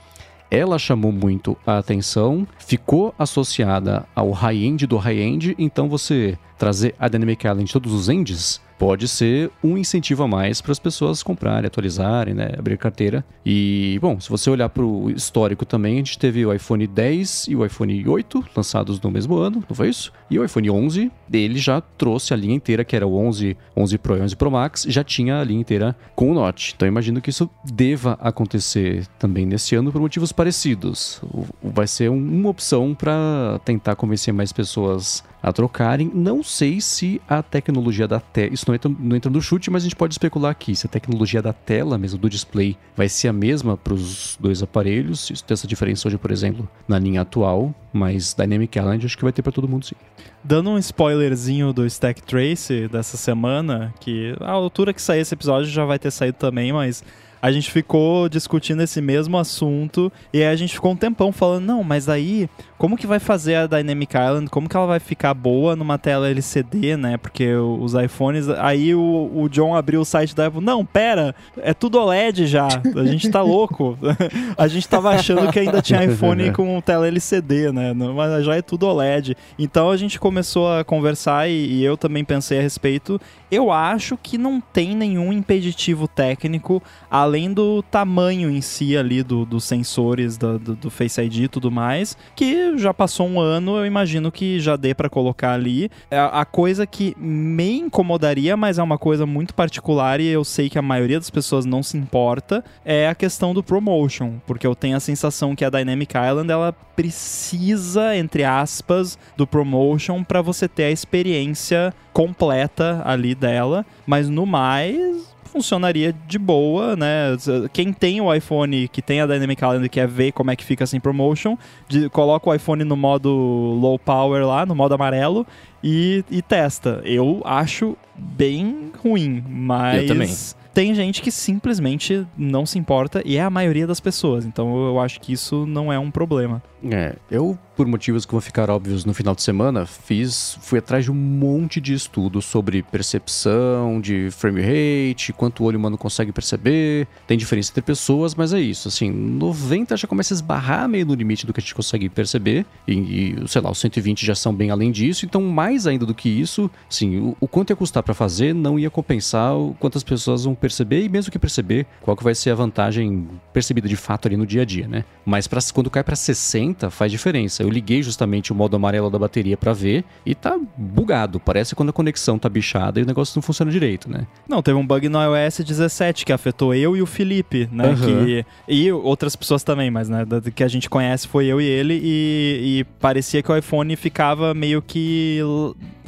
ela 0.51 0.79
chamou 0.79 1.11
muito 1.11 1.55
a 1.65 1.77
atenção, 1.77 2.47
ficou 2.57 3.13
associada 3.19 4.07
ao 4.15 4.31
high-end 4.31 4.87
do 4.87 4.97
high-end, 4.97 5.55
então 5.59 5.87
você 5.87 6.37
trazer 6.57 6.95
a 6.99 7.07
Dynamic 7.07 7.45
Island 7.45 7.71
todos 7.71 7.93
os 7.93 8.09
ends 8.09 8.59
pode 8.79 9.09
ser 9.09 9.51
um 9.61 9.77
incentivo 9.77 10.23
a 10.23 10.27
mais 10.27 10.61
para 10.61 10.71
as 10.71 10.79
pessoas 10.79 11.21
comprarem, 11.21 11.67
atualizarem, 11.67 12.33
né, 12.33 12.53
abrir 12.57 12.77
carteira. 12.77 13.25
E, 13.45 13.99
bom, 14.01 14.17
se 14.21 14.29
você 14.29 14.49
olhar 14.49 14.69
para 14.69 14.83
o 14.83 15.11
histórico 15.11 15.65
também, 15.65 15.95
a 15.95 15.97
gente 15.97 16.17
teve 16.17 16.45
o 16.45 16.53
iPhone 16.53 16.87
10 16.87 17.47
e 17.49 17.55
o 17.57 17.65
iPhone 17.65 18.07
8 18.07 18.45
lançados 18.55 18.99
no 19.01 19.11
mesmo 19.11 19.35
ano, 19.35 19.61
não 19.67 19.75
foi 19.75 19.89
isso? 19.89 20.13
E 20.31 20.39
o 20.39 20.45
iPhone 20.45 20.69
11, 20.71 21.11
ele 21.31 21.59
já 21.59 21.81
trouxe 21.81 22.33
a 22.33 22.37
linha 22.37 22.55
inteira, 22.55 22.85
que 22.85 22.95
era 22.95 23.05
o 23.05 23.17
11, 23.17 23.57
11 23.75 23.97
Pro 23.97 24.17
e 24.17 24.21
11 24.21 24.35
Pro 24.37 24.49
Max, 24.49 24.85
já 24.87 25.03
tinha 25.03 25.41
a 25.41 25.43
linha 25.43 25.59
inteira 25.59 25.95
com 26.15 26.31
o 26.31 26.33
Note. 26.33 26.73
Então, 26.75 26.87
imagino 26.87 27.19
que 27.19 27.29
isso 27.29 27.49
deva 27.65 28.17
acontecer 28.21 29.05
também 29.19 29.45
nesse 29.45 29.75
ano 29.75 29.91
por 29.91 29.99
motivos 29.99 30.31
parecidos. 30.31 31.21
Vai 31.61 31.87
ser 31.87 32.09
uma 32.09 32.49
opção 32.49 32.95
para 32.95 33.59
tentar 33.65 33.97
convencer 33.97 34.33
mais 34.33 34.53
pessoas 34.53 35.21
a 35.41 35.51
trocarem. 35.51 36.11
Não 36.13 36.43
sei 36.43 36.81
se 36.81 37.21
a 37.27 37.41
tecnologia 37.41 38.07
da 38.07 38.19
tela. 38.19 38.53
Isso 38.53 38.65
não 38.67 38.75
entra, 38.75 38.91
não 38.99 39.15
entra 39.15 39.31
no 39.31 39.41
chute, 39.41 39.69
mas 39.69 39.83
a 39.83 39.85
gente 39.85 39.95
pode 39.95 40.13
especular 40.13 40.51
aqui. 40.51 40.75
Se 40.75 40.85
a 40.85 40.89
tecnologia 40.89 41.41
da 41.41 41.53
tela, 41.53 41.97
mesmo 41.97 42.19
do 42.19 42.29
display, 42.29 42.77
vai 42.95 43.09
ser 43.09 43.27
a 43.29 43.33
mesma 43.33 43.77
para 43.77 43.93
os 43.93 44.37
dois 44.39 44.61
aparelhos. 44.61 45.29
Isso 45.29 45.43
tem 45.43 45.53
essa 45.53 45.67
diferença 45.67 46.07
hoje, 46.07 46.17
por 46.17 46.31
exemplo, 46.31 46.67
na 46.87 46.99
linha 46.99 47.21
atual. 47.21 47.73
Mas 47.91 48.33
Dynamic 48.33 48.77
Island 48.77 49.05
acho 49.05 49.17
que 49.17 49.23
vai 49.23 49.31
ter 49.31 49.41
para 49.41 49.51
todo 49.51 49.67
mundo 49.67 49.85
sim. 49.85 49.95
Dando 50.43 50.69
um 50.69 50.77
spoilerzinho 50.77 51.73
do 51.73 51.85
Stack 51.85 52.21
Trace 52.21 52.87
dessa 52.87 53.17
semana, 53.17 53.93
que 53.99 54.35
a 54.39 54.51
altura 54.51 54.93
que 54.93 55.01
sair 55.01 55.21
esse 55.21 55.33
episódio 55.33 55.69
já 55.69 55.85
vai 55.85 55.97
ter 55.97 56.11
saído 56.11 56.37
também, 56.37 56.71
mas 56.71 57.03
a 57.41 57.51
gente 57.51 57.71
ficou 57.71 58.27
discutindo 58.29 58.81
esse 58.81 59.01
mesmo 59.01 59.37
assunto 59.37 60.11
e 60.33 60.39
aí 60.39 60.47
a 60.47 60.55
gente 60.55 60.73
ficou 60.73 60.91
um 60.91 60.95
tempão 60.95 61.31
falando, 61.31 61.65
não, 61.65 61.83
mas 61.83 62.09
aí 62.09 62.49
como 62.79 62.95
que 62.95 63.05
vai 63.05 63.19
fazer 63.19 63.55
a 63.55 63.67
Dynamic 63.67 64.15
Island? 64.15 64.49
Como 64.49 64.69
que 64.69 64.77
ela 64.77 64.87
vai 64.87 65.01
ficar 65.01 65.33
boa 65.33 65.75
numa 65.75 65.97
tela 65.97 66.29
LCD, 66.29 66.95
né? 66.95 67.17
Porque 67.17 67.53
os 67.53 67.93
iPhones. 67.93 68.47
Aí 68.47 68.95
o, 68.95 69.29
o 69.35 69.49
John 69.49 69.75
abriu 69.75 69.99
o 69.99 70.05
site 70.05 70.33
da 70.33 70.47
Apple. 70.47 70.63
Não, 70.63 70.85
pera, 70.85 71.35
é 71.57 71.73
tudo 71.73 71.99
OLED 71.99 72.47
já. 72.47 72.69
A 72.95 73.05
gente 73.05 73.29
tá 73.29 73.41
louco. 73.41 73.97
a 74.57 74.67
gente 74.69 74.87
tava 74.87 75.09
achando 75.09 75.51
que 75.51 75.59
ainda 75.59 75.81
tinha 75.81 76.05
iPhone 76.05 76.53
com 76.53 76.79
tela 76.79 77.05
LCD, 77.05 77.69
né? 77.73 77.93
Mas 77.93 78.45
já 78.45 78.55
é 78.55 78.61
tudo 78.61 78.87
OLED. 78.87 79.35
Então 79.57 79.91
a 79.91 79.97
gente 79.97 80.17
começou 80.17 80.71
a 80.71 80.81
conversar 80.85 81.49
e, 81.49 81.51
e 81.51 81.83
eu 81.83 81.97
também 81.97 82.23
pensei 82.23 82.59
a 82.59 82.61
respeito. 82.61 83.19
Eu 83.51 83.73
acho 83.73 84.15
que 84.15 84.37
não 84.37 84.61
tem 84.61 84.95
nenhum 84.95 85.33
impeditivo 85.33 86.07
técnico, 86.07 86.81
além 87.11 87.28
do 87.53 87.83
tamanho 87.83 88.49
em 88.49 88.61
si 88.61 88.97
ali 88.97 89.21
do, 89.21 89.45
dos 89.45 89.63
sensores 89.63 90.37
do, 90.37 90.57
do, 90.57 90.75
do 90.75 90.89
Face 90.89 91.21
ID 91.21 91.37
e 91.37 91.47
tudo 91.47 91.69
mais, 91.69 92.17
que 92.35 92.77
já 92.77 92.93
passou 92.93 93.27
um 93.27 93.39
ano, 93.39 93.77
eu 93.77 93.85
imagino 93.85 94.31
que 94.31 94.59
já 94.59 94.75
dê 94.75 94.93
para 94.93 95.09
colocar 95.09 95.53
ali. 95.53 95.89
A, 96.09 96.15
é, 96.15 96.19
a 96.19 96.45
coisa 96.45 96.87
que 96.87 97.15
me 97.17 97.79
incomodaria, 97.79 98.57
mas 98.57 98.79
é 98.79 98.83
uma 98.83 98.97
coisa 98.97 99.25
muito 99.25 99.53
particular 99.53 100.19
e 100.19 100.27
eu 100.27 100.43
sei 100.43 100.69
que 100.69 100.79
a 100.79 100.81
maioria 100.81 101.19
das 101.19 101.29
pessoas 101.29 101.65
não 101.65 101.83
se 101.83 101.97
importa, 101.97 102.63
é 102.83 103.07
a 103.07 103.15
questão 103.15 103.53
do 103.53 103.63
promotion, 103.63 104.33
porque 104.47 104.65
eu 104.65 104.75
tenho 104.75 104.97
a 104.97 104.99
sensação 104.99 105.55
que 105.55 105.65
a 105.65 105.69
Dynamic 105.69 106.13
Island 106.15 106.51
ela 106.51 106.73
precisa, 106.95 108.15
entre 108.15 108.43
aspas, 108.43 109.17
do 109.37 109.47
promotion 109.47 110.23
para 110.23 110.41
você 110.41 110.67
ter 110.67 110.83
a 110.83 110.91
experiência 110.91 111.93
completa 112.11 113.01
ali 113.05 113.33
dela, 113.33 113.85
mas 114.05 114.27
no 114.27 114.45
mais 114.45 115.33
funcionaria 115.49 116.13
de 116.27 116.37
boa, 116.37 116.95
né? 116.95 117.35
Quem 117.73 117.91
tem 117.91 118.21
o 118.21 118.33
iPhone 118.33 118.87
que 118.87 119.01
tem 119.01 119.21
a 119.21 119.25
Dynamic 119.25 119.61
Island 119.63 119.85
e 119.85 119.89
quer 119.89 120.07
ver 120.07 120.31
como 120.31 120.51
é 120.51 120.55
que 120.55 120.63
fica 120.63 120.85
sem 120.85 120.99
promotion, 120.99 121.57
de, 121.87 122.09
coloca 122.09 122.49
o 122.49 122.53
iPhone 122.53 122.83
no 122.83 122.95
modo 122.95 123.29
low 123.29 123.97
power 123.99 124.45
lá, 124.45 124.65
no 124.65 124.75
modo 124.75 124.93
amarelo, 124.93 125.45
e, 125.83 126.23
e 126.29 126.41
testa. 126.41 127.01
Eu 127.03 127.41
acho 127.43 127.97
bem 128.15 128.91
ruim, 129.01 129.43
mas 129.47 130.55
tem 130.73 130.93
gente 130.93 131.21
que 131.21 131.31
simplesmente 131.31 132.25
não 132.37 132.65
se 132.65 132.77
importa 132.77 133.21
e 133.25 133.37
é 133.37 133.41
a 133.41 133.49
maioria 133.49 133.87
das 133.87 133.99
pessoas. 133.99 134.45
Então 134.45 134.87
eu 134.87 134.99
acho 134.99 135.19
que 135.19 135.33
isso 135.33 135.65
não 135.65 135.91
é 135.91 135.97
um 135.97 136.11
problema. 136.11 136.61
É, 136.83 137.15
eu 137.29 137.57
por 137.79 137.87
motivos 137.87 138.25
que 138.25 138.33
vão 138.33 138.41
ficar 138.41 138.69
óbvios 138.69 139.05
no 139.05 139.13
final 139.13 139.33
de 139.33 139.41
semana, 139.41 139.85
fiz, 139.85 140.57
fui 140.61 140.79
atrás 140.79 141.05
de 141.05 141.11
um 141.11 141.15
monte 141.15 141.79
de 141.79 141.93
estudos 141.93 142.43
sobre 142.43 142.83
percepção, 142.83 144.01
de 144.01 144.29
frame 144.31 144.59
rate, 144.59 145.31
quanto 145.31 145.63
o 145.63 145.65
olho 145.65 145.79
humano 145.79 145.97
consegue 145.97 146.33
perceber. 146.33 147.07
Tem 147.25 147.37
diferença 147.37 147.71
entre 147.71 147.81
pessoas, 147.81 148.35
mas 148.35 148.51
é 148.51 148.59
isso. 148.59 148.89
Assim, 148.89 149.09
90 149.09 149.95
já 149.95 150.05
começa 150.09 150.33
a 150.33 150.35
esbarrar 150.35 150.89
meio 150.89 151.05
no 151.05 151.13
limite 151.13 151.47
do 151.47 151.53
que 151.53 151.61
a 151.61 151.63
gente 151.63 151.73
consegue 151.73 152.09
perceber. 152.09 152.65
E, 152.85 152.93
e 152.93 153.47
sei 153.47 153.61
lá, 153.61 153.71
os 153.71 153.79
120 153.79 154.25
já 154.25 154.35
são 154.35 154.53
bem 154.53 154.71
além 154.71 154.91
disso. 154.91 155.25
Então, 155.25 155.41
mais 155.41 155.87
ainda 155.87 156.05
do 156.05 156.13
que 156.13 156.27
isso, 156.27 156.69
sim, 156.89 157.17
o, 157.17 157.37
o 157.39 157.47
quanto 157.47 157.69
ia 157.69 157.77
custar 157.77 158.03
para 158.03 158.13
fazer 158.13 158.53
não 158.53 158.77
ia 158.77 158.89
compensar 158.89 159.55
o 159.55 159.73
quantas 159.79 160.03
pessoas 160.03 160.43
vão 160.43 160.53
perceber 160.53 161.05
e 161.05 161.07
mesmo 161.07 161.31
que 161.31 161.39
perceber, 161.39 161.85
qual 162.01 162.17
que 162.17 162.25
vai 162.25 162.35
ser 162.35 162.49
a 162.49 162.55
vantagem 162.55 163.25
percebida 163.53 163.87
de 163.87 163.95
fato 163.95 164.27
ali 164.27 164.35
no 164.35 164.45
dia 164.45 164.63
a 164.63 164.65
dia, 164.65 164.85
né? 164.85 165.05
Mas 165.25 165.47
pra, 165.47 165.61
quando 165.73 165.89
cai 165.89 166.03
para 166.03 166.17
60, 166.17 166.68
faz 166.89 167.11
diferença. 167.11 167.63
Eu 167.63 167.69
liguei 167.69 168.01
justamente 168.01 168.51
o 168.51 168.55
modo 168.55 168.75
amarelo 168.75 169.09
da 169.09 169.19
bateria 169.19 169.57
para 169.57 169.73
ver 169.73 170.03
e 170.25 170.33
tá 170.33 170.59
bugado. 170.77 171.39
Parece 171.39 171.75
quando 171.75 171.89
a 171.89 171.93
conexão 171.93 172.37
tá 172.37 172.49
bichada 172.49 172.99
e 172.99 173.03
o 173.03 173.05
negócio 173.05 173.37
não 173.37 173.41
funciona 173.41 173.71
direito, 173.71 174.09
né? 174.09 174.25
Não, 174.47 174.61
teve 174.61 174.77
um 174.77 174.85
bug 174.85 175.07
no 175.09 175.19
iOS 175.21 175.59
17 175.59 176.25
que 176.25 176.33
afetou 176.33 176.73
eu 176.73 176.95
e 176.97 177.01
o 177.01 177.05
Felipe, 177.05 177.69
né? 177.71 177.89
Uhum. 177.89 177.95
Que, 177.95 178.45
e 178.67 178.91
outras 178.91 179.35
pessoas 179.35 179.63
também, 179.63 179.91
mas 179.91 180.09
né, 180.09 180.25
que 180.55 180.63
a 180.63 180.67
gente 180.67 180.89
conhece 180.89 181.27
foi 181.27 181.45
eu 181.45 181.61
e 181.61 181.65
ele 181.65 181.99
e, 182.01 182.79
e 182.79 182.83
parecia 182.99 183.43
que 183.43 183.51
o 183.51 183.55
iPhone 183.55 183.95
ficava 183.95 184.53
meio 184.53 184.81
que 184.81 185.39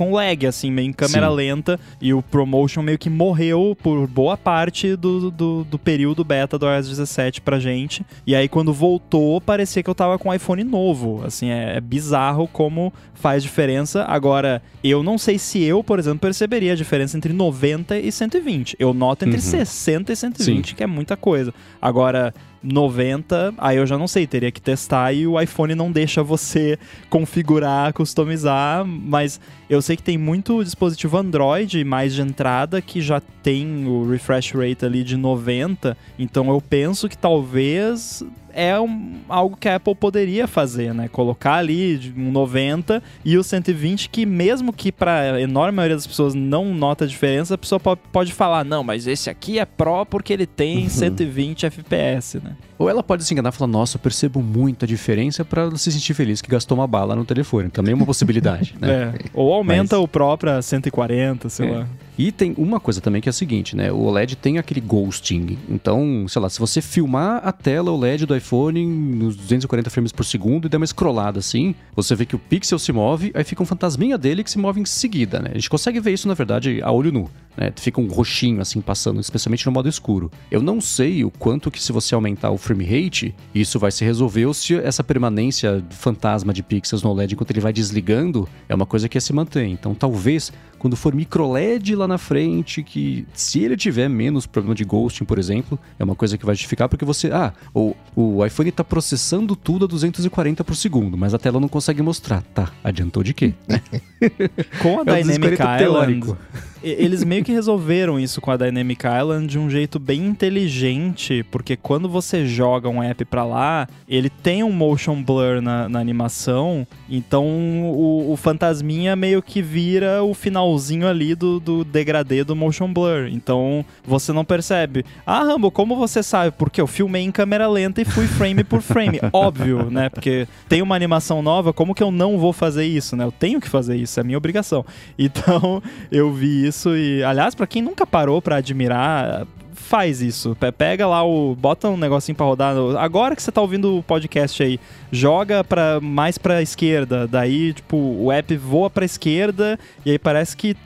com 0.02 0.12
lag, 0.12 0.48
assim, 0.48 0.72
meio 0.72 0.88
em 0.88 0.94
câmera 0.94 1.30
Sim. 1.30 1.36
lenta 1.36 1.80
e 2.02 2.12
o 2.12 2.24
ProMotion 2.24 2.82
meio 2.82 2.98
que 2.98 3.08
morreu 3.08 3.78
por 3.84 4.08
boa 4.08 4.36
parte 4.36 4.96
do, 4.96 5.30
do, 5.30 5.64
do 5.64 5.78
período 5.78 6.24
beta 6.24 6.58
do 6.58 6.66
iOS 6.66 6.90
17 6.90 7.40
pra 7.40 7.60
gente. 7.60 8.04
E 8.26 8.36
aí 8.36 8.50
quando 8.50 8.74
voltou, 8.74 9.40
parecia 9.40 9.84
que 9.84 9.90
eu 9.90 9.94
tava 9.94 10.18
com 10.18 10.30
um 10.30 10.34
iPhone 10.34 10.51
novo, 10.64 11.24
assim, 11.26 11.50
é, 11.50 11.78
é 11.78 11.82
bizarro 11.82 12.48
como 12.48 12.94
faz 13.14 13.42
diferença. 13.44 14.04
Agora, 14.04 14.62
eu 14.84 15.02
não 15.04 15.18
sei 15.18 15.38
se 15.38 15.62
eu, 15.64 15.84
por 15.84 16.00
exemplo, 16.00 16.20
perceberia 16.20 16.74
a 16.74 16.76
diferença 16.76 17.18
entre 17.18 17.34
90 17.34 17.98
e 17.98 18.12
120. 18.12 18.76
Eu 18.80 18.94
noto 18.94 19.26
entre 19.26 19.38
uhum. 19.38 19.42
60 19.42 20.12
e 20.12 20.16
120, 20.16 20.70
Sim. 20.70 20.76
que 20.76 20.84
é 20.84 20.88
muita 20.88 21.16
coisa. 21.16 21.54
Agora, 21.82 22.34
90, 22.64 23.54
aí 23.58 23.78
eu 23.78 23.86
já 23.86 23.98
não 23.98 24.08
sei, 24.08 24.28
teria 24.28 24.52
que 24.52 24.62
testar 24.62 25.14
e 25.14 25.26
o 25.26 25.40
iPhone 25.40 25.74
não 25.76 25.92
deixa 25.92 26.22
você 26.22 26.78
configurar, 27.10 27.94
customizar, 27.94 28.86
mas 28.86 29.40
eu 29.70 29.82
sei 29.82 29.96
que 29.96 30.04
tem 30.04 30.18
muito 30.18 30.64
dispositivo 30.64 31.18
Android 31.18 31.84
mais 31.84 32.14
de 32.14 32.22
entrada 32.22 32.82
que 32.82 33.02
já 33.02 33.22
tem 33.42 33.88
o 33.88 34.10
refresh 34.10 34.52
rate 34.52 34.86
ali 34.86 35.04
de 35.04 35.18
90, 35.18 35.98
então 36.20 36.50
eu 36.50 36.62
penso 36.62 37.10
que 37.10 37.18
talvez 37.18 38.24
é 38.54 38.80
um, 38.80 39.20
algo 39.28 39.58
que 39.58 39.68
a 39.68 39.76
Apple 39.76 39.96
poderia 39.96 40.48
fazer, 40.48 40.94
né? 40.94 41.08
Colocar 41.08 41.56
ali 41.56 42.14
um 42.16 42.32
90 42.32 43.02
e 43.24 43.38
o 43.38 43.44
120, 43.44 44.10
que 44.10 44.26
mesmo 44.26 44.74
que 44.74 44.92
para 44.92 45.36
a 45.36 45.42
enorme 45.42 45.76
maioria 45.76 45.96
das 45.96 46.08
pessoas 46.08 46.34
não 46.34 46.74
nota 46.74 47.06
a 47.06 47.08
diferença, 47.08 47.56
a 47.56 47.58
pessoa 47.58 47.80
pode, 47.80 48.34
falar, 48.34 48.64
não, 48.64 48.84
mas 48.84 49.08
esse 49.08 49.30
aqui 49.30 49.60
é 49.60 49.66
Pro 49.66 50.06
porque 50.06 50.34
ele 50.34 50.46
tem 50.46 50.88
120 50.90 51.66
FPS, 51.66 52.40
né? 52.44 52.51
né? 52.52 52.58
Ou 52.82 52.90
ela 52.90 53.04
pode 53.04 53.24
se 53.24 53.32
enganar 53.32 53.50
e 53.50 53.52
falar, 53.52 53.70
nossa, 53.70 53.98
eu 53.98 54.00
percebo 54.02 54.42
muito 54.42 54.86
a 54.86 54.88
diferença 54.88 55.46
para 55.46 55.70
se 55.78 55.92
sentir 55.92 56.16
feliz 56.16 56.42
que 56.42 56.50
gastou 56.50 56.76
uma 56.76 56.88
bala 56.88 57.16
no 57.16 57.24
telefone. 57.24 57.70
Também 57.70 57.92
é 57.92 57.96
uma 57.96 58.08
possibilidade, 58.08 58.76
né? 58.80 58.92
É. 58.92 59.14
Ou 59.34 59.54
aumenta 59.54 59.96
Mas... 59.96 60.04
o 60.04 60.08
Pro 60.08 60.38
pra 60.38 60.62
140, 60.62 61.50
sei 61.50 61.68
é. 61.68 61.72
lá. 61.72 61.88
E 62.18 62.32
tem 62.32 62.54
uma 62.58 62.80
coisa 62.80 63.00
também 63.00 63.22
que 63.22 63.30
é 63.30 63.32
a 63.32 63.34
seguinte, 63.34 63.76
né? 63.76 63.92
O 63.92 64.02
OLED 64.04 64.36
tem 64.36 64.58
aquele 64.58 64.82
ghosting. 64.82 65.58
Então, 65.70 66.26
sei 66.28 66.42
lá, 66.42 66.50
se 66.50 66.60
você 66.60 66.82
filmar 66.82 67.42
a 67.44 67.52
tela 67.52 67.92
OLED 67.92 68.26
do 68.26 68.36
iPhone 68.36 68.86
nos 68.86 69.36
240 69.36 69.90
frames 69.90 70.12
por 70.12 70.26
segundo 70.26 70.66
e 70.66 70.70
der 70.70 70.78
uma 70.78 70.86
scrollada 70.86 71.40
assim, 71.40 71.74
você 71.96 72.14
vê 72.14 72.26
que 72.26 72.36
o 72.36 72.40
pixel 72.40 72.78
se 72.78 72.92
move, 72.92 73.32
aí 73.34 73.44
fica 73.44 73.64
um 73.64 73.66
fantasminha 73.66 74.18
dele 74.18 74.44
que 74.44 74.52
se 74.52 74.60
move 74.60 74.80
em 74.80 74.86
seguida, 74.86 75.40
né? 75.40 75.50
A 75.52 75.56
gente 75.56 75.70
consegue 75.70 76.00
ver 76.00 76.12
isso, 76.12 76.28
na 76.28 76.34
verdade, 76.34 76.80
a 76.84 76.92
olho 76.92 77.12
nu. 77.12 77.30
Né? 77.56 77.72
Fica 77.76 78.00
um 78.00 78.08
roxinho 78.08 78.62
assim 78.62 78.82
passando, 78.82 79.20
especialmente 79.20 79.66
no 79.66 79.72
modo 79.72 79.90
escuro. 79.90 80.32
Eu 80.50 80.62
não 80.62 80.80
sei 80.80 81.24
o 81.24 81.32
quanto 81.32 81.72
que 81.72 81.82
se 81.82 81.92
você 81.92 82.16
aumentar 82.16 82.52
o 82.52 82.58
frame 82.58 82.71
rate, 82.80 83.34
isso 83.54 83.78
vai 83.80 83.92
se 83.92 84.04
resolver 84.06 84.46
se 84.46 84.76
essa 84.76 85.04
permanência 85.04 85.84
fantasma 85.90 86.54
de 86.54 86.64
pixels 86.64 87.04
no 87.04 87.10
OLED 87.10 87.34
enquanto 87.34 87.52
ele 87.52 87.60
vai 87.60 87.74
desligando 87.74 88.48
é 88.68 88.76
uma 88.76 88.86
coisa 88.86 89.10
que 89.10 89.18
se 89.22 89.34
manter. 89.34 89.66
Então, 89.66 89.94
talvez 89.94 90.52
quando 90.82 90.96
for 90.96 91.14
micro 91.14 91.52
LED 91.52 91.96
lá 91.96 92.08
na 92.08 92.18
frente, 92.18 92.82
que 92.82 93.28
se 93.36 93.60
ele 93.60 93.78
tiver 93.78 94.10
menos 94.10 94.48
problema 94.48 94.74
de 94.74 94.84
ghosting, 94.84 95.26
por 95.26 95.38
exemplo, 95.38 95.78
é 96.00 96.04
uma 96.04 96.16
coisa 96.16 96.40
que 96.40 96.44
vai 96.44 96.56
justificar 96.56 96.90
porque 96.90 97.06
você, 97.06 97.30
ah, 97.32 97.54
o, 97.72 97.96
o 98.16 98.44
iPhone 98.44 98.70
está 98.70 98.84
processando 98.84 99.56
tudo 99.56 99.86
a 99.86 99.88
240 99.88 100.64
por 100.64 100.76
segundo, 100.76 101.16
mas 101.16 101.36
a 101.36 101.38
tela 101.38 101.60
não 101.60 101.68
consegue 101.68 102.02
mostrar. 102.02 102.42
Tá, 102.42 102.72
adiantou 102.84 103.22
de 103.22 103.32
quê? 103.32 103.54
Com 104.82 105.02
a 105.08 105.16
é 105.16 105.22
Dynamic 105.22 105.62
Island, 105.84 106.36
eles 106.84 107.24
meio 107.24 107.44
que 107.44 107.52
resolveram 107.52 108.20
isso 108.20 108.42
com 108.42 108.50
a 108.50 108.58
Dynamic 108.58 109.06
Island 109.06 109.48
de 109.48 109.60
um 109.60 109.70
jeito 109.70 110.00
bem 110.00 110.26
inteligente, 110.26 111.46
porque 111.52 111.76
quando 111.76 112.10
você 112.10 112.46
joga 112.46 112.90
um 112.90 113.04
app 113.04 113.24
pra 113.26 113.46
lá, 113.46 113.88
ele 114.08 114.30
tem 114.30 114.64
um 114.64 114.72
motion 114.72 115.22
blur 115.22 115.62
na, 115.62 115.88
na 115.88 116.00
animação, 116.00 116.88
então 117.08 117.46
o, 117.84 118.32
o, 118.32 118.36
fantasminha 118.36 119.16
meio 119.16 119.42
que 119.44 119.62
vira 119.62 120.24
o 120.24 120.34
finalzinho 120.72 121.08
ali 121.08 121.36
do, 121.36 121.60
do 121.60 121.84
degradê 121.84 122.44
do 122.44 122.56
motion 122.56 122.92
blur. 122.92 123.28
Então 123.30 123.86
você 124.04 124.32
não 124.32 124.46
percebe. 124.46 125.06
Ah, 125.26 125.44
Rambo, 125.44 125.72
como 125.72 125.96
você 125.96 126.24
sabe? 126.24 126.52
Porque 126.58 126.80
eu 126.80 126.88
filmei 126.88 127.24
em 127.24 127.32
câmera 127.32 127.68
lenta 127.68 128.02
e 128.02 128.06
fui 128.06 128.28
frame 128.28 128.64
por 128.64 128.82
frame. 128.82 129.20
Óbvio, 129.34 129.90
né? 129.90 130.10
Porque 130.10 130.48
tem 130.68 130.82
uma 130.82 130.96
animação 130.96 131.42
nova, 131.42 131.74
como 131.74 131.96
que 131.96 132.04
eu 132.04 132.12
não 132.12 132.38
vou 132.38 132.54
fazer 132.54 132.86
isso, 132.86 133.16
né? 133.16 133.24
Eu 133.24 133.32
tenho 133.32 133.60
que 133.60 133.70
fazer 133.70 133.96
isso, 133.96 134.20
é 134.20 134.24
minha 134.24 134.38
obrigação. 134.38 134.86
Então 135.18 135.82
eu 136.12 136.32
vi 136.34 136.66
isso 136.68 136.96
e, 136.96 137.24
aliás, 137.24 137.54
para 137.54 137.68
quem 137.68 137.82
nunca 137.82 138.08
parou 138.08 138.42
para 138.42 138.58
admirar, 138.58 139.46
faz 139.92 140.22
isso. 140.22 140.56
Pega 140.78 141.06
lá 141.06 141.22
o. 141.22 141.54
Bota 141.54 141.90
um 141.90 141.98
negocinho 141.98 142.34
pra 142.34 142.46
rodar. 142.46 142.74
Agora 142.98 143.36
que 143.36 143.44
você 143.44 143.52
tá 143.52 143.60
ouvindo 143.60 143.98
o 143.98 144.02
podcast 144.02 144.64
aí, 144.64 144.80
joga 145.12 145.66
pra, 145.66 146.00
mais 146.00 146.38
pra 146.38 146.62
esquerda. 146.62 147.28
Daí, 147.28 147.74
tipo, 147.74 147.98
o 147.98 148.32
app 148.32 148.56
voa 148.56 148.90
pra 148.90 149.04
esquerda. 149.04 149.78
E 150.06 150.12
aí 150.12 150.18
parece 150.18 150.56
que 150.56 150.78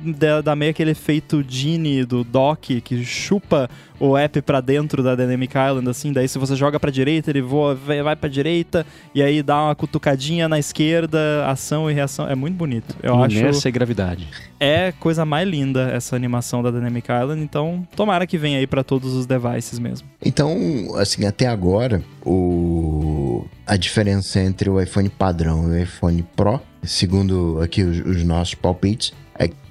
dá, 0.44 0.56
meio 0.56 0.72
aquele 0.72 0.92
efeito 0.92 1.46
Genie 1.48 2.04
do 2.04 2.24
dock 2.24 2.82
que 2.82 3.06
chupa 3.06 3.70
o 4.00 4.18
app 4.18 4.42
para 4.42 4.62
dentro 4.62 5.02
da 5.02 5.16
Dynamic 5.16 5.54
Island, 5.56 5.90
assim, 5.90 6.12
daí 6.12 6.28
se 6.28 6.38
você 6.38 6.56
joga 6.56 6.80
para 6.80 6.92
direita, 6.92 7.30
ele 7.30 7.42
voa, 7.42 7.76
vai 7.76 8.16
para 8.16 8.30
direita 8.30 8.86
e 9.14 9.22
aí 9.22 9.42
dá 9.42 9.64
uma 9.64 9.76
cutucadinha 9.76 10.48
na 10.48 10.60
esquerda, 10.60 11.46
ação 11.48 11.90
e 11.90 11.94
reação, 11.94 12.28
é 12.28 12.36
muito 12.36 12.56
bonito. 12.56 12.96
Eu 13.02 13.16
Inércia 13.16 13.50
acho 13.50 13.68
e 13.68 13.72
gravidade. 13.72 14.28
É 14.60 14.94
coisa 15.00 15.26
mais 15.26 15.48
linda 15.48 15.90
essa 15.92 16.16
animação 16.16 16.64
da 16.64 16.72
Dynamic 16.72 17.08
Island, 17.12 17.42
então 17.42 17.88
tomara 17.96 18.26
que 18.26 18.38
venha 18.38 18.60
aí 18.60 18.68
para 18.68 18.84
todos 18.84 19.14
os 19.14 19.26
devices 19.26 19.80
mesmo. 19.80 20.08
Então, 20.24 20.96
assim, 20.98 21.26
até 21.26 21.48
agora, 21.48 22.02
o 22.26 23.46
a 23.66 23.78
diferença 23.78 24.40
entre 24.40 24.70
o 24.70 24.80
iPhone 24.80 25.10
padrão 25.10 25.68
e 25.68 25.80
o 25.80 25.84
iPhone 25.84 26.24
Pro, 26.36 26.62
segundo 26.84 27.60
aqui 27.62 27.82
os, 27.82 28.00
os 28.00 28.24
nossos 28.24 28.54
palpites, 28.54 29.12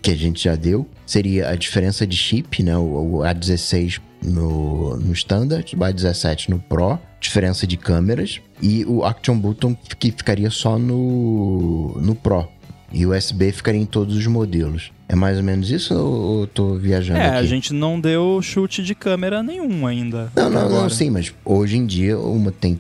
que 0.05 0.11
a 0.11 0.17
gente 0.17 0.45
já 0.45 0.55
deu, 0.55 0.87
seria 1.07 1.49
a 1.49 1.57
diferença 1.57 2.07
de 2.07 2.15
chip, 2.15 2.63
né? 2.63 2.77
O, 2.77 2.83
o 2.83 3.19
A16 3.21 4.03
no, 4.23 4.99
no 4.99 5.13
Standard, 5.15 5.75
o 5.75 5.79
A17 5.79 6.51
no 6.51 6.59
Pro, 6.59 6.99
diferença 7.19 7.67
de 7.67 7.79
câmeras, 7.79 8.39
e 8.61 8.85
o 8.85 9.03
Action 9.03 9.39
Button 9.39 9.75
que 9.99 10.11
ficaria 10.11 10.51
só 10.51 10.79
no, 10.79 11.99
no 11.99 12.15
Pro. 12.15 12.47
E 12.93 13.07
o 13.07 13.17
USB 13.17 13.51
ficaria 13.51 13.81
em 13.81 13.87
todos 13.87 14.15
os 14.15 14.27
modelos. 14.27 14.93
É 15.09 15.17
mais 15.17 15.39
ou 15.39 15.43
menos 15.43 15.71
isso 15.71 15.95
ou 15.95 16.43
eu 16.43 16.47
tô 16.47 16.75
viajando 16.75 17.19
é, 17.19 17.29
aqui? 17.29 17.37
a 17.39 17.45
gente 17.45 17.73
não 17.73 17.99
deu 17.99 18.41
chute 18.43 18.83
de 18.83 18.95
câmera 18.95 19.43
nenhum 19.43 19.87
ainda. 19.87 20.31
Não, 20.37 20.51
não, 20.51 20.61
agora. 20.61 20.83
não, 20.83 20.91
sim, 20.91 21.09
mas 21.09 21.33
hoje 21.45 21.79
em 21.79 21.87
dia 21.87 22.19
uma 22.19 22.53
tem 22.53 22.79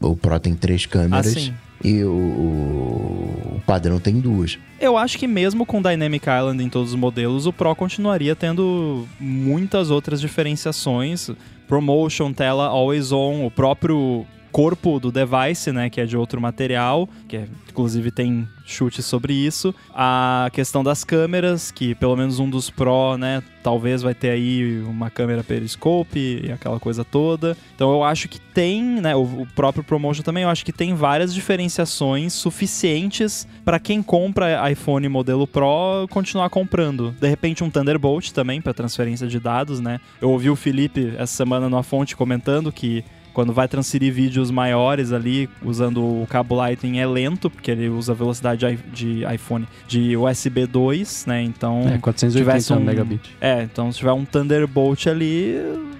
o 0.00 0.16
Pro 0.16 0.40
tem 0.40 0.54
três 0.54 0.86
câmeras. 0.86 1.28
Ah, 1.28 1.30
sim 1.30 1.54
e 1.84 2.04
o, 2.04 2.12
o, 2.12 3.62
padrão 3.66 3.98
tem 3.98 4.20
duas. 4.20 4.58
Eu 4.80 4.96
acho 4.96 5.18
que 5.18 5.26
mesmo 5.26 5.64
com 5.66 5.82
Dynamic 5.82 6.26
Island 6.28 6.62
em 6.62 6.68
todos 6.68 6.90
os 6.90 6.96
modelos, 6.96 7.46
o 7.46 7.52
Pro 7.52 7.74
continuaria 7.74 8.36
tendo 8.36 9.06
muitas 9.18 9.90
outras 9.90 10.20
diferenciações. 10.20 11.30
Promotion, 11.66 12.32
tela 12.32 12.66
always 12.66 13.12
on, 13.12 13.46
o 13.46 13.50
próprio 13.50 14.26
corpo 14.52 15.00
do 15.00 15.10
device, 15.10 15.72
né, 15.72 15.88
que 15.88 16.00
é 16.00 16.04
de 16.04 16.16
outro 16.16 16.40
material, 16.40 17.08
que 17.26 17.38
é, 17.38 17.48
inclusive 17.68 18.10
tem 18.10 18.46
chute 18.66 19.02
sobre 19.02 19.32
isso. 19.32 19.74
A 19.94 20.48
questão 20.52 20.84
das 20.84 21.02
câmeras, 21.04 21.70
que 21.70 21.94
pelo 21.94 22.14
menos 22.16 22.38
um 22.38 22.48
dos 22.48 22.70
Pro, 22.70 23.16
né, 23.16 23.42
talvez 23.62 24.02
vai 24.02 24.14
ter 24.14 24.30
aí 24.30 24.82
uma 24.86 25.10
câmera 25.10 25.42
periscope 25.42 26.42
e 26.44 26.52
aquela 26.52 26.78
coisa 26.78 27.04
toda. 27.04 27.56
Então 27.74 27.90
eu 27.90 28.04
acho 28.04 28.28
que 28.28 28.40
tem, 28.40 28.82
né, 28.82 29.16
o, 29.16 29.46
próprio 29.54 29.82
Promotion 29.82 30.22
também, 30.22 30.42
eu 30.42 30.48
acho 30.48 30.64
que 30.64 30.72
tem 30.72 30.94
várias 30.94 31.32
diferenciações 31.32 32.32
suficientes 32.32 33.46
para 33.64 33.78
quem 33.78 34.02
compra 34.02 34.70
iPhone 34.70 35.08
modelo 35.08 35.46
Pro 35.46 36.06
continuar 36.10 36.50
comprando. 36.50 37.14
De 37.18 37.28
repente 37.28 37.64
um 37.64 37.70
Thunderbolt 37.70 38.30
também 38.32 38.60
para 38.60 38.74
transferência 38.74 39.26
de 39.26 39.40
dados, 39.40 39.80
né? 39.80 39.98
Eu 40.20 40.30
ouvi 40.30 40.50
o 40.50 40.56
Felipe 40.56 41.14
essa 41.16 41.34
semana 41.34 41.68
na 41.68 41.82
fonte 41.82 42.14
comentando 42.14 42.70
que 42.70 43.04
quando 43.32 43.52
vai 43.52 43.68
transferir 43.68 44.12
vídeos 44.12 44.50
maiores 44.50 45.12
ali, 45.12 45.48
usando 45.62 46.02
o 46.02 46.26
cabo 46.28 46.54
Lightning, 46.54 46.98
é 46.98 47.06
lento, 47.06 47.50
porque 47.50 47.70
ele 47.70 47.88
usa 47.88 48.14
velocidade 48.14 48.78
de 48.92 49.22
iPhone 49.32 49.66
de 49.86 50.16
USB 50.16 50.66
2, 50.66 51.26
né? 51.26 51.42
Então. 51.42 51.82
É, 51.88 51.98
480 51.98 52.74
um, 52.74 52.80
megabit. 52.84 53.36
É, 53.40 53.62
então 53.62 53.90
se 53.90 53.98
tiver 53.98 54.12
um 54.12 54.24
Thunderbolt 54.24 55.06
ali, 55.06 55.54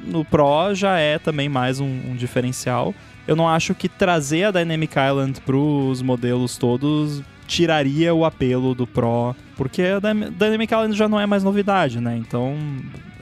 no 0.04 0.24
Pro 0.24 0.74
já 0.74 0.98
é 0.98 1.18
também 1.18 1.48
mais 1.48 1.80
um, 1.80 1.86
um 1.86 2.16
diferencial. 2.16 2.94
Eu 3.26 3.36
não 3.36 3.48
acho 3.48 3.74
que 3.74 3.88
trazer 3.88 4.44
a 4.44 4.50
Dynamic 4.50 4.94
Island 4.98 5.40
para 5.40 5.56
os 5.56 6.02
modelos 6.02 6.56
todos 6.56 7.22
tiraria 7.46 8.14
o 8.14 8.24
apelo 8.24 8.74
do 8.74 8.86
Pro, 8.86 9.36
porque 9.56 9.82
a 9.82 9.98
Dynamic 10.00 10.72
Island 10.72 10.96
já 10.96 11.08
não 11.08 11.20
é 11.20 11.26
mais 11.26 11.44
novidade, 11.44 12.00
né? 12.00 12.16
Então 12.16 12.56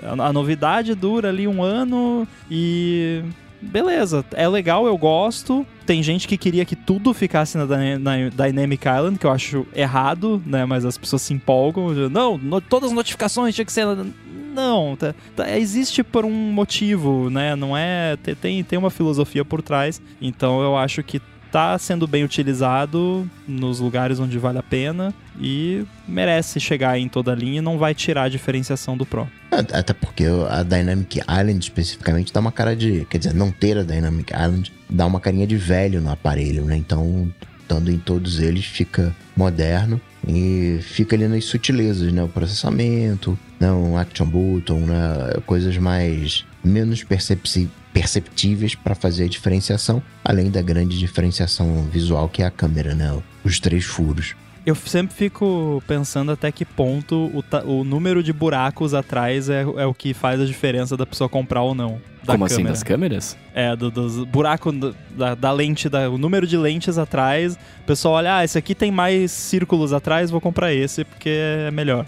a 0.02 0.32
novidade 0.32 0.94
dura 0.94 1.28
ali 1.28 1.46
um 1.46 1.62
ano 1.62 2.26
e 2.50 3.22
beleza, 3.60 4.24
é 4.32 4.48
legal, 4.48 4.86
eu 4.86 4.96
gosto. 4.96 5.66
Tem 5.86 6.02
gente 6.02 6.28
que 6.28 6.36
queria 6.36 6.64
que 6.64 6.76
tudo 6.76 7.12
ficasse 7.12 7.58
na, 7.58 7.66
na 7.98 8.28
Dynamic 8.28 8.86
Island, 8.86 9.18
que 9.18 9.26
eu 9.26 9.30
acho 9.30 9.66
errado, 9.74 10.42
né? 10.46 10.64
Mas 10.64 10.84
as 10.84 10.96
pessoas 10.96 11.22
se 11.22 11.34
empolgam. 11.34 11.90
Não, 12.08 12.38
no, 12.38 12.60
todas 12.60 12.90
as 12.90 12.94
notificações 12.94 13.54
tinham 13.54 13.66
que 13.66 13.72
ser. 13.72 13.86
Não, 14.54 14.96
tá, 14.96 15.14
tá, 15.36 15.58
existe 15.58 16.02
por 16.02 16.24
um 16.24 16.30
motivo, 16.30 17.30
né? 17.30 17.54
Não 17.56 17.76
é. 17.76 18.16
Tem, 18.40 18.62
tem 18.62 18.78
uma 18.78 18.90
filosofia 18.90 19.44
por 19.44 19.62
trás. 19.62 20.00
Então 20.20 20.62
eu 20.62 20.76
acho 20.76 21.02
que 21.02 21.20
tá 21.50 21.78
sendo 21.78 22.06
bem 22.06 22.24
utilizado 22.24 23.28
nos 23.46 23.80
lugares 23.80 24.20
onde 24.20 24.38
vale 24.38 24.58
a 24.58 24.62
pena 24.62 25.12
e 25.40 25.84
merece 26.06 26.60
chegar 26.60 26.98
em 26.98 27.08
toda 27.08 27.32
a 27.32 27.34
linha 27.34 27.58
e 27.58 27.62
não 27.62 27.78
vai 27.78 27.94
tirar 27.94 28.24
a 28.24 28.28
diferenciação 28.28 28.96
do 28.96 29.04
Pro. 29.04 29.28
Até 29.50 29.92
porque 29.92 30.24
a 30.48 30.62
Dynamic 30.62 31.20
Island 31.20 31.58
especificamente 31.58 32.32
dá 32.32 32.40
uma 32.40 32.52
cara 32.52 32.76
de. 32.76 33.04
Quer 33.10 33.18
dizer, 33.18 33.34
não 33.34 33.50
ter 33.50 33.76
a 33.76 33.82
Dynamic 33.82 34.32
Island 34.32 34.72
dá 34.88 35.06
uma 35.06 35.20
carinha 35.20 35.46
de 35.46 35.56
velho 35.56 36.00
no 36.00 36.10
aparelho, 36.10 36.64
né? 36.64 36.76
Então, 36.76 37.30
estando 37.60 37.90
em 37.90 37.98
todos 37.98 38.40
eles, 38.40 38.64
fica 38.64 39.14
moderno 39.36 40.00
e 40.26 40.78
fica 40.82 41.16
ali 41.16 41.26
nas 41.26 41.44
sutilezas, 41.44 42.12
né? 42.12 42.22
O 42.22 42.28
processamento, 42.28 43.38
né? 43.58 43.70
um 43.72 43.96
action 43.96 44.26
button, 44.26 44.80
né? 44.80 45.40
Coisas 45.46 45.76
mais 45.78 46.44
menos 46.62 47.02
perceptíveis 47.92 48.74
para 48.74 48.94
fazer 48.94 49.24
a 49.24 49.28
diferenciação, 49.28 50.02
além 50.24 50.50
da 50.50 50.62
grande 50.62 50.98
diferenciação 50.98 51.82
visual 51.90 52.28
que 52.28 52.42
é 52.42 52.46
a 52.46 52.50
câmera, 52.50 52.94
né? 52.94 53.16
Os 53.44 53.58
três 53.58 53.84
furos. 53.84 54.34
Eu 54.64 54.74
sempre 54.74 55.14
fico 55.16 55.82
pensando 55.86 56.32
até 56.32 56.52
que 56.52 56.66
ponto 56.66 57.30
o, 57.34 57.80
o 57.80 57.82
número 57.82 58.22
de 58.22 58.30
buracos 58.32 58.92
atrás 58.92 59.48
é, 59.48 59.62
é, 59.62 59.86
o 59.86 59.94
que 59.94 60.12
faz 60.12 60.38
a 60.38 60.44
diferença 60.44 60.96
da 60.96 61.06
pessoa 61.06 61.28
comprar 61.28 61.62
ou 61.62 61.74
não. 61.74 62.00
Da 62.22 62.34
Como 62.34 62.44
assim, 62.44 62.56
câmera. 62.56 62.72
assim, 62.74 62.80
das 62.80 62.82
câmeras? 62.82 63.38
É, 63.54 63.74
do, 63.74 63.90
dos 63.90 64.22
buracos 64.24 64.74
da, 65.16 65.34
da, 65.34 65.50
lente, 65.50 65.88
da, 65.88 66.10
o 66.10 66.18
número 66.18 66.46
de 66.46 66.58
lentes 66.58 66.98
atrás. 66.98 67.54
O 67.82 67.86
pessoal 67.86 68.14
olha, 68.14 68.36
ah, 68.36 68.44
esse 68.44 68.58
aqui 68.58 68.74
tem 68.74 68.92
mais 68.92 69.32
círculos 69.32 69.94
atrás, 69.94 70.30
vou 70.30 70.42
comprar 70.42 70.74
esse 70.74 71.04
porque 71.04 71.30
é 71.30 71.70
melhor. 71.70 72.04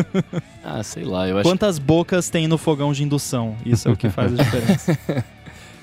ah, 0.64 0.82
sei 0.82 1.04
lá, 1.04 1.28
eu 1.28 1.38
acho. 1.38 1.48
Quantas 1.48 1.78
bocas 1.78 2.30
tem 2.30 2.46
no 2.48 2.58
fogão 2.58 2.92
de 2.92 3.02
indução? 3.02 3.56
Isso 3.64 3.88
é 3.88 3.92
o 3.92 3.96
que 3.96 4.08
faz 4.08 4.32
a 4.38 4.42
diferença. 4.42 4.98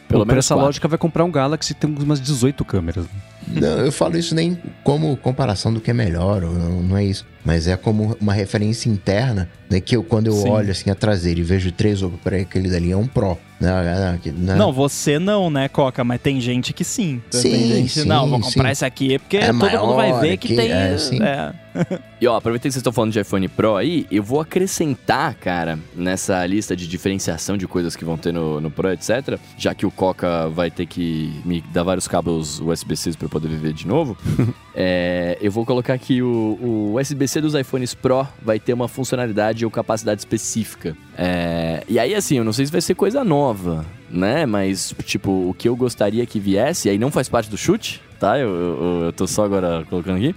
Pelo 0.07 0.25
menos 0.25 0.45
essa 0.45 0.55
quatro. 0.55 0.65
lógica 0.65 0.87
vai 0.87 0.97
comprar 0.97 1.23
um 1.23 1.31
Galaxy 1.31 1.75
tem 1.75 1.95
umas 1.99 2.19
18 2.19 2.65
câmeras. 2.65 3.05
Não, 3.47 3.79
eu 3.79 3.91
falo 3.91 4.17
isso 4.17 4.33
nem 4.33 4.59
como 4.83 5.15
comparação 5.15 5.71
do 5.71 5.79
que 5.79 5.91
é 5.91 5.93
melhor, 5.93 6.41
não 6.41 6.97
é 6.97 7.05
isso. 7.05 7.27
Mas 7.43 7.67
é 7.67 7.77
como 7.77 8.17
uma 8.19 8.33
referência 8.33 8.89
interna, 8.89 9.49
né? 9.69 9.79
Que 9.79 9.95
eu, 9.95 10.03
quando 10.03 10.27
eu 10.27 10.33
Sim. 10.33 10.49
olho 10.49 10.71
assim 10.71 10.89
a 10.89 10.95
traseira 10.95 11.39
e 11.39 11.43
vejo 11.43 11.71
três, 11.71 12.01
para 12.23 12.37
aquele 12.37 12.69
dali 12.69 12.91
é 12.91 12.97
um 12.97 13.07
Pro. 13.07 13.37
Não, 13.59 13.83
não, 13.83 14.19
não, 14.37 14.55
não, 14.55 14.73
você 14.73 15.19
não, 15.19 15.49
né, 15.49 15.67
Coca? 15.67 16.01
Mas 16.01 16.21
tem 16.21 16.39
gente 16.39 16.71
que 16.71 16.85
sim. 16.85 17.21
sim 17.29 17.51
tem 17.51 17.67
gente, 17.67 17.99
sim, 18.01 18.07
não, 18.07 18.29
vou 18.29 18.39
comprar 18.39 18.67
sim. 18.67 18.71
esse 18.71 18.85
aqui 18.85 19.19
porque 19.19 19.35
é 19.35 19.47
todo 19.47 19.59
mundo 19.59 19.95
vai 19.95 20.17
ver 20.21 20.37
que, 20.37 20.47
que 20.47 20.55
tem. 20.55 20.71
É. 20.71 20.95
É. 21.21 21.53
e 22.21 22.27
ó, 22.27 22.37
aproveitando 22.37 22.69
que 22.69 22.73
vocês 22.73 22.77
estão 22.77 22.93
falando 22.93 23.11
de 23.11 23.19
iPhone 23.19 23.47
Pro 23.49 23.75
aí, 23.75 24.07
eu 24.09 24.23
vou 24.23 24.39
acrescentar, 24.39 25.35
cara, 25.35 25.77
nessa 25.93 26.45
lista 26.45 26.73
de 26.73 26.87
diferenciação 26.87 27.57
de 27.57 27.67
coisas 27.67 27.97
que 27.97 28.05
vão 28.05 28.17
ter 28.17 28.31
no, 28.31 28.61
no 28.61 28.71
Pro, 28.71 28.91
etc. 28.91 29.37
Já 29.57 29.75
que 29.75 29.85
o 29.85 29.91
Coca 29.91 30.47
vai 30.47 30.71
ter 30.71 30.85
que 30.85 31.41
me 31.43 31.61
dar 31.73 31.83
vários 31.83 32.07
cabos 32.07 32.61
USB-C 32.61 33.11
para 33.17 33.27
poder 33.27 33.49
viver 33.49 33.73
de 33.73 33.85
novo. 33.85 34.17
é, 34.73 35.37
eu 35.41 35.51
vou 35.51 35.65
colocar 35.65 35.93
aqui 35.93 36.21
o, 36.21 36.57
o 36.61 36.99
USB-C 36.99 37.28
dos 37.41 37.53
iPhones 37.53 37.93
Pro 37.93 38.27
vai 38.41 38.59
ter 38.59 38.73
uma 38.73 38.87
funcionalidade 38.87 39.65
ou 39.65 39.71
capacidade 39.71 40.21
específica. 40.21 40.95
É, 41.17 41.83
e 41.87 41.99
aí, 41.99 42.15
assim, 42.15 42.37
eu 42.37 42.43
não 42.43 42.53
sei 42.53 42.65
se 42.65 42.71
vai 42.71 42.81
ser 42.81 42.95
coisa 42.95 43.23
nova, 43.23 43.85
né? 44.09 44.45
Mas, 44.45 44.93
tipo, 45.05 45.31
o 45.31 45.53
que 45.53 45.69
eu 45.69 45.75
gostaria 45.75 46.25
que 46.25 46.39
viesse, 46.39 46.89
aí 46.89 46.97
não 46.97 47.11
faz 47.11 47.29
parte 47.29 47.49
do 47.49 47.57
chute, 47.57 48.01
tá? 48.19 48.39
Eu, 48.39 48.49
eu, 48.49 49.01
eu 49.05 49.13
tô 49.13 49.27
só 49.27 49.45
agora 49.45 49.85
colocando 49.89 50.17
aqui. 50.17 50.35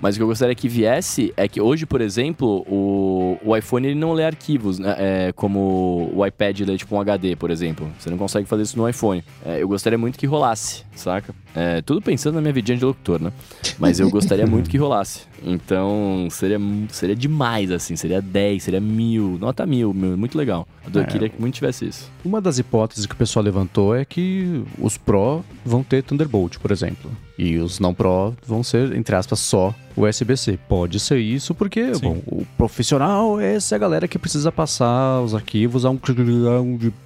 Mas 0.00 0.14
o 0.14 0.18
que 0.18 0.22
eu 0.22 0.26
gostaria 0.26 0.54
que 0.54 0.68
viesse 0.68 1.32
é 1.36 1.48
que 1.48 1.60
hoje, 1.60 1.84
por 1.84 2.00
exemplo, 2.00 2.64
o, 2.68 3.38
o 3.44 3.56
iPhone 3.56 3.88
ele 3.88 3.98
não 3.98 4.12
lê 4.12 4.24
arquivos, 4.24 4.78
né? 4.78 4.94
É, 4.98 5.32
como 5.32 6.10
o 6.14 6.24
iPad 6.24 6.60
lê 6.60 6.76
tipo 6.76 6.94
um 6.94 7.00
HD, 7.00 7.34
por 7.36 7.50
exemplo. 7.50 7.88
Você 7.98 8.08
não 8.08 8.16
consegue 8.16 8.46
fazer 8.46 8.62
isso 8.62 8.78
no 8.78 8.88
iPhone. 8.88 9.24
É, 9.44 9.62
eu 9.62 9.68
gostaria 9.68 9.98
muito 9.98 10.18
que 10.18 10.26
rolasse, 10.26 10.84
saca? 10.94 11.34
É, 11.54 11.82
tudo 11.82 12.00
pensando 12.00 12.36
na 12.36 12.40
minha 12.40 12.52
vidinha 12.52 12.78
de 12.78 12.84
locutor, 12.84 13.20
né? 13.20 13.32
Mas 13.78 13.98
eu 13.98 14.08
gostaria 14.10 14.46
muito 14.48 14.70
que 14.70 14.78
rolasse. 14.78 15.22
Então, 15.44 16.28
seria, 16.30 16.58
seria 16.90 17.16
demais, 17.16 17.70
assim. 17.70 17.96
Seria 17.96 18.22
10, 18.22 18.62
seria 18.62 18.80
mil. 18.80 19.36
Nota 19.40 19.66
mil, 19.66 19.92
muito 19.92 20.38
legal. 20.38 20.66
Eu 20.92 21.02
é. 21.02 21.04
queria 21.04 21.28
que 21.28 21.40
muito 21.40 21.54
tivesse 21.54 21.86
isso. 21.86 22.10
Uma 22.24 22.40
das 22.40 22.58
hipóteses 22.58 23.06
que 23.06 23.14
o 23.14 23.16
pessoal 23.16 23.44
levantou 23.44 23.94
é 23.94 24.04
que 24.04 24.62
os 24.78 24.96
Pro 24.96 25.44
vão 25.64 25.82
ter 25.82 26.02
Thunderbolt, 26.02 26.58
por 26.58 26.70
exemplo. 26.70 27.10
E 27.38 27.56
os 27.58 27.78
não 27.78 27.94
Pro 27.94 28.34
vão 28.44 28.64
ser, 28.64 28.92
entre 28.96 29.14
aspas, 29.14 29.38
só 29.38 29.72
USB-C. 29.96 30.58
Pode 30.68 30.98
ser 30.98 31.18
isso 31.18 31.54
porque, 31.54 31.92
bom, 32.02 32.20
o 32.26 32.44
profissional 32.56 33.40
é 33.40 33.54
essa 33.54 33.78
galera 33.78 34.08
que 34.08 34.18
precisa 34.18 34.50
passar 34.50 35.20
os 35.20 35.34
arquivos 35.34 35.84
a 35.84 35.90
um 35.90 35.98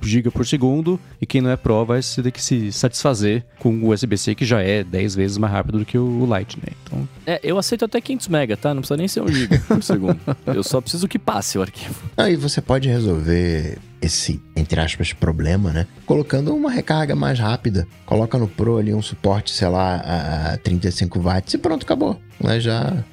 giga 0.01 0.31
por 0.31 0.47
segundo 0.47 0.99
e 1.21 1.27
quem 1.27 1.41
não 1.41 1.51
é 1.51 1.57
Pro 1.57 1.85
vai 1.85 2.01
ter 2.01 2.31
que 2.31 2.43
se 2.43 2.73
satisfazer 2.73 3.45
com 3.59 3.75
o 3.75 3.93
USB-C 3.93 4.35
que 4.35 4.45
já 4.45 4.63
é 4.63 4.83
10 4.83 5.15
vezes 5.15 5.39
mais 5.39 5.53
rápido 5.53 5.79
do 5.79 5.85
que 5.85 5.99
o 5.99 6.25
Lightning. 6.25 6.73
Então... 6.85 7.09
É, 7.27 7.41
eu 7.43 7.59
aceito 7.59 7.85
até 7.85 8.01
500 8.01 8.29
mega, 8.29 8.57
tá? 8.57 8.73
Não 8.73 8.81
precisa 8.81 8.97
nem 8.97 9.09
ser 9.09 9.23
um 9.23 9.29
giga 9.29 9.59
por 9.69 9.83
segundo. 9.83 10.19
Eu 10.47 10.63
só 10.63 10.81
preciso 10.81 11.07
que 11.07 11.19
passe 11.19 11.59
o 11.59 11.63
arquivo. 11.63 11.95
Aí 12.17 12.37
você 12.37 12.61
pode 12.61 12.89
resolver 12.89 13.79
esse, 14.03 14.43
entre 14.57 14.81
aspas, 14.81 15.13
problema, 15.13 15.73
né? 15.73 15.87
Colocando 16.05 16.55
uma 16.55 16.71
recarga 16.71 17.15
mais 17.15 17.39
rápida. 17.39 17.87
Coloca 18.05 18.37
no 18.37 18.49
Pro 18.49 18.79
ali 18.79 18.93
um 18.93 19.01
suporte, 19.01 19.53
sei 19.53 19.69
lá, 19.69 20.53
a 20.55 20.59
35 20.59 21.21
watts 21.21 21.55
e 21.55 21.59
pronto, 21.59 21.85
acabou. 21.85 22.21
Mas 22.43 22.65
já. 22.65 23.05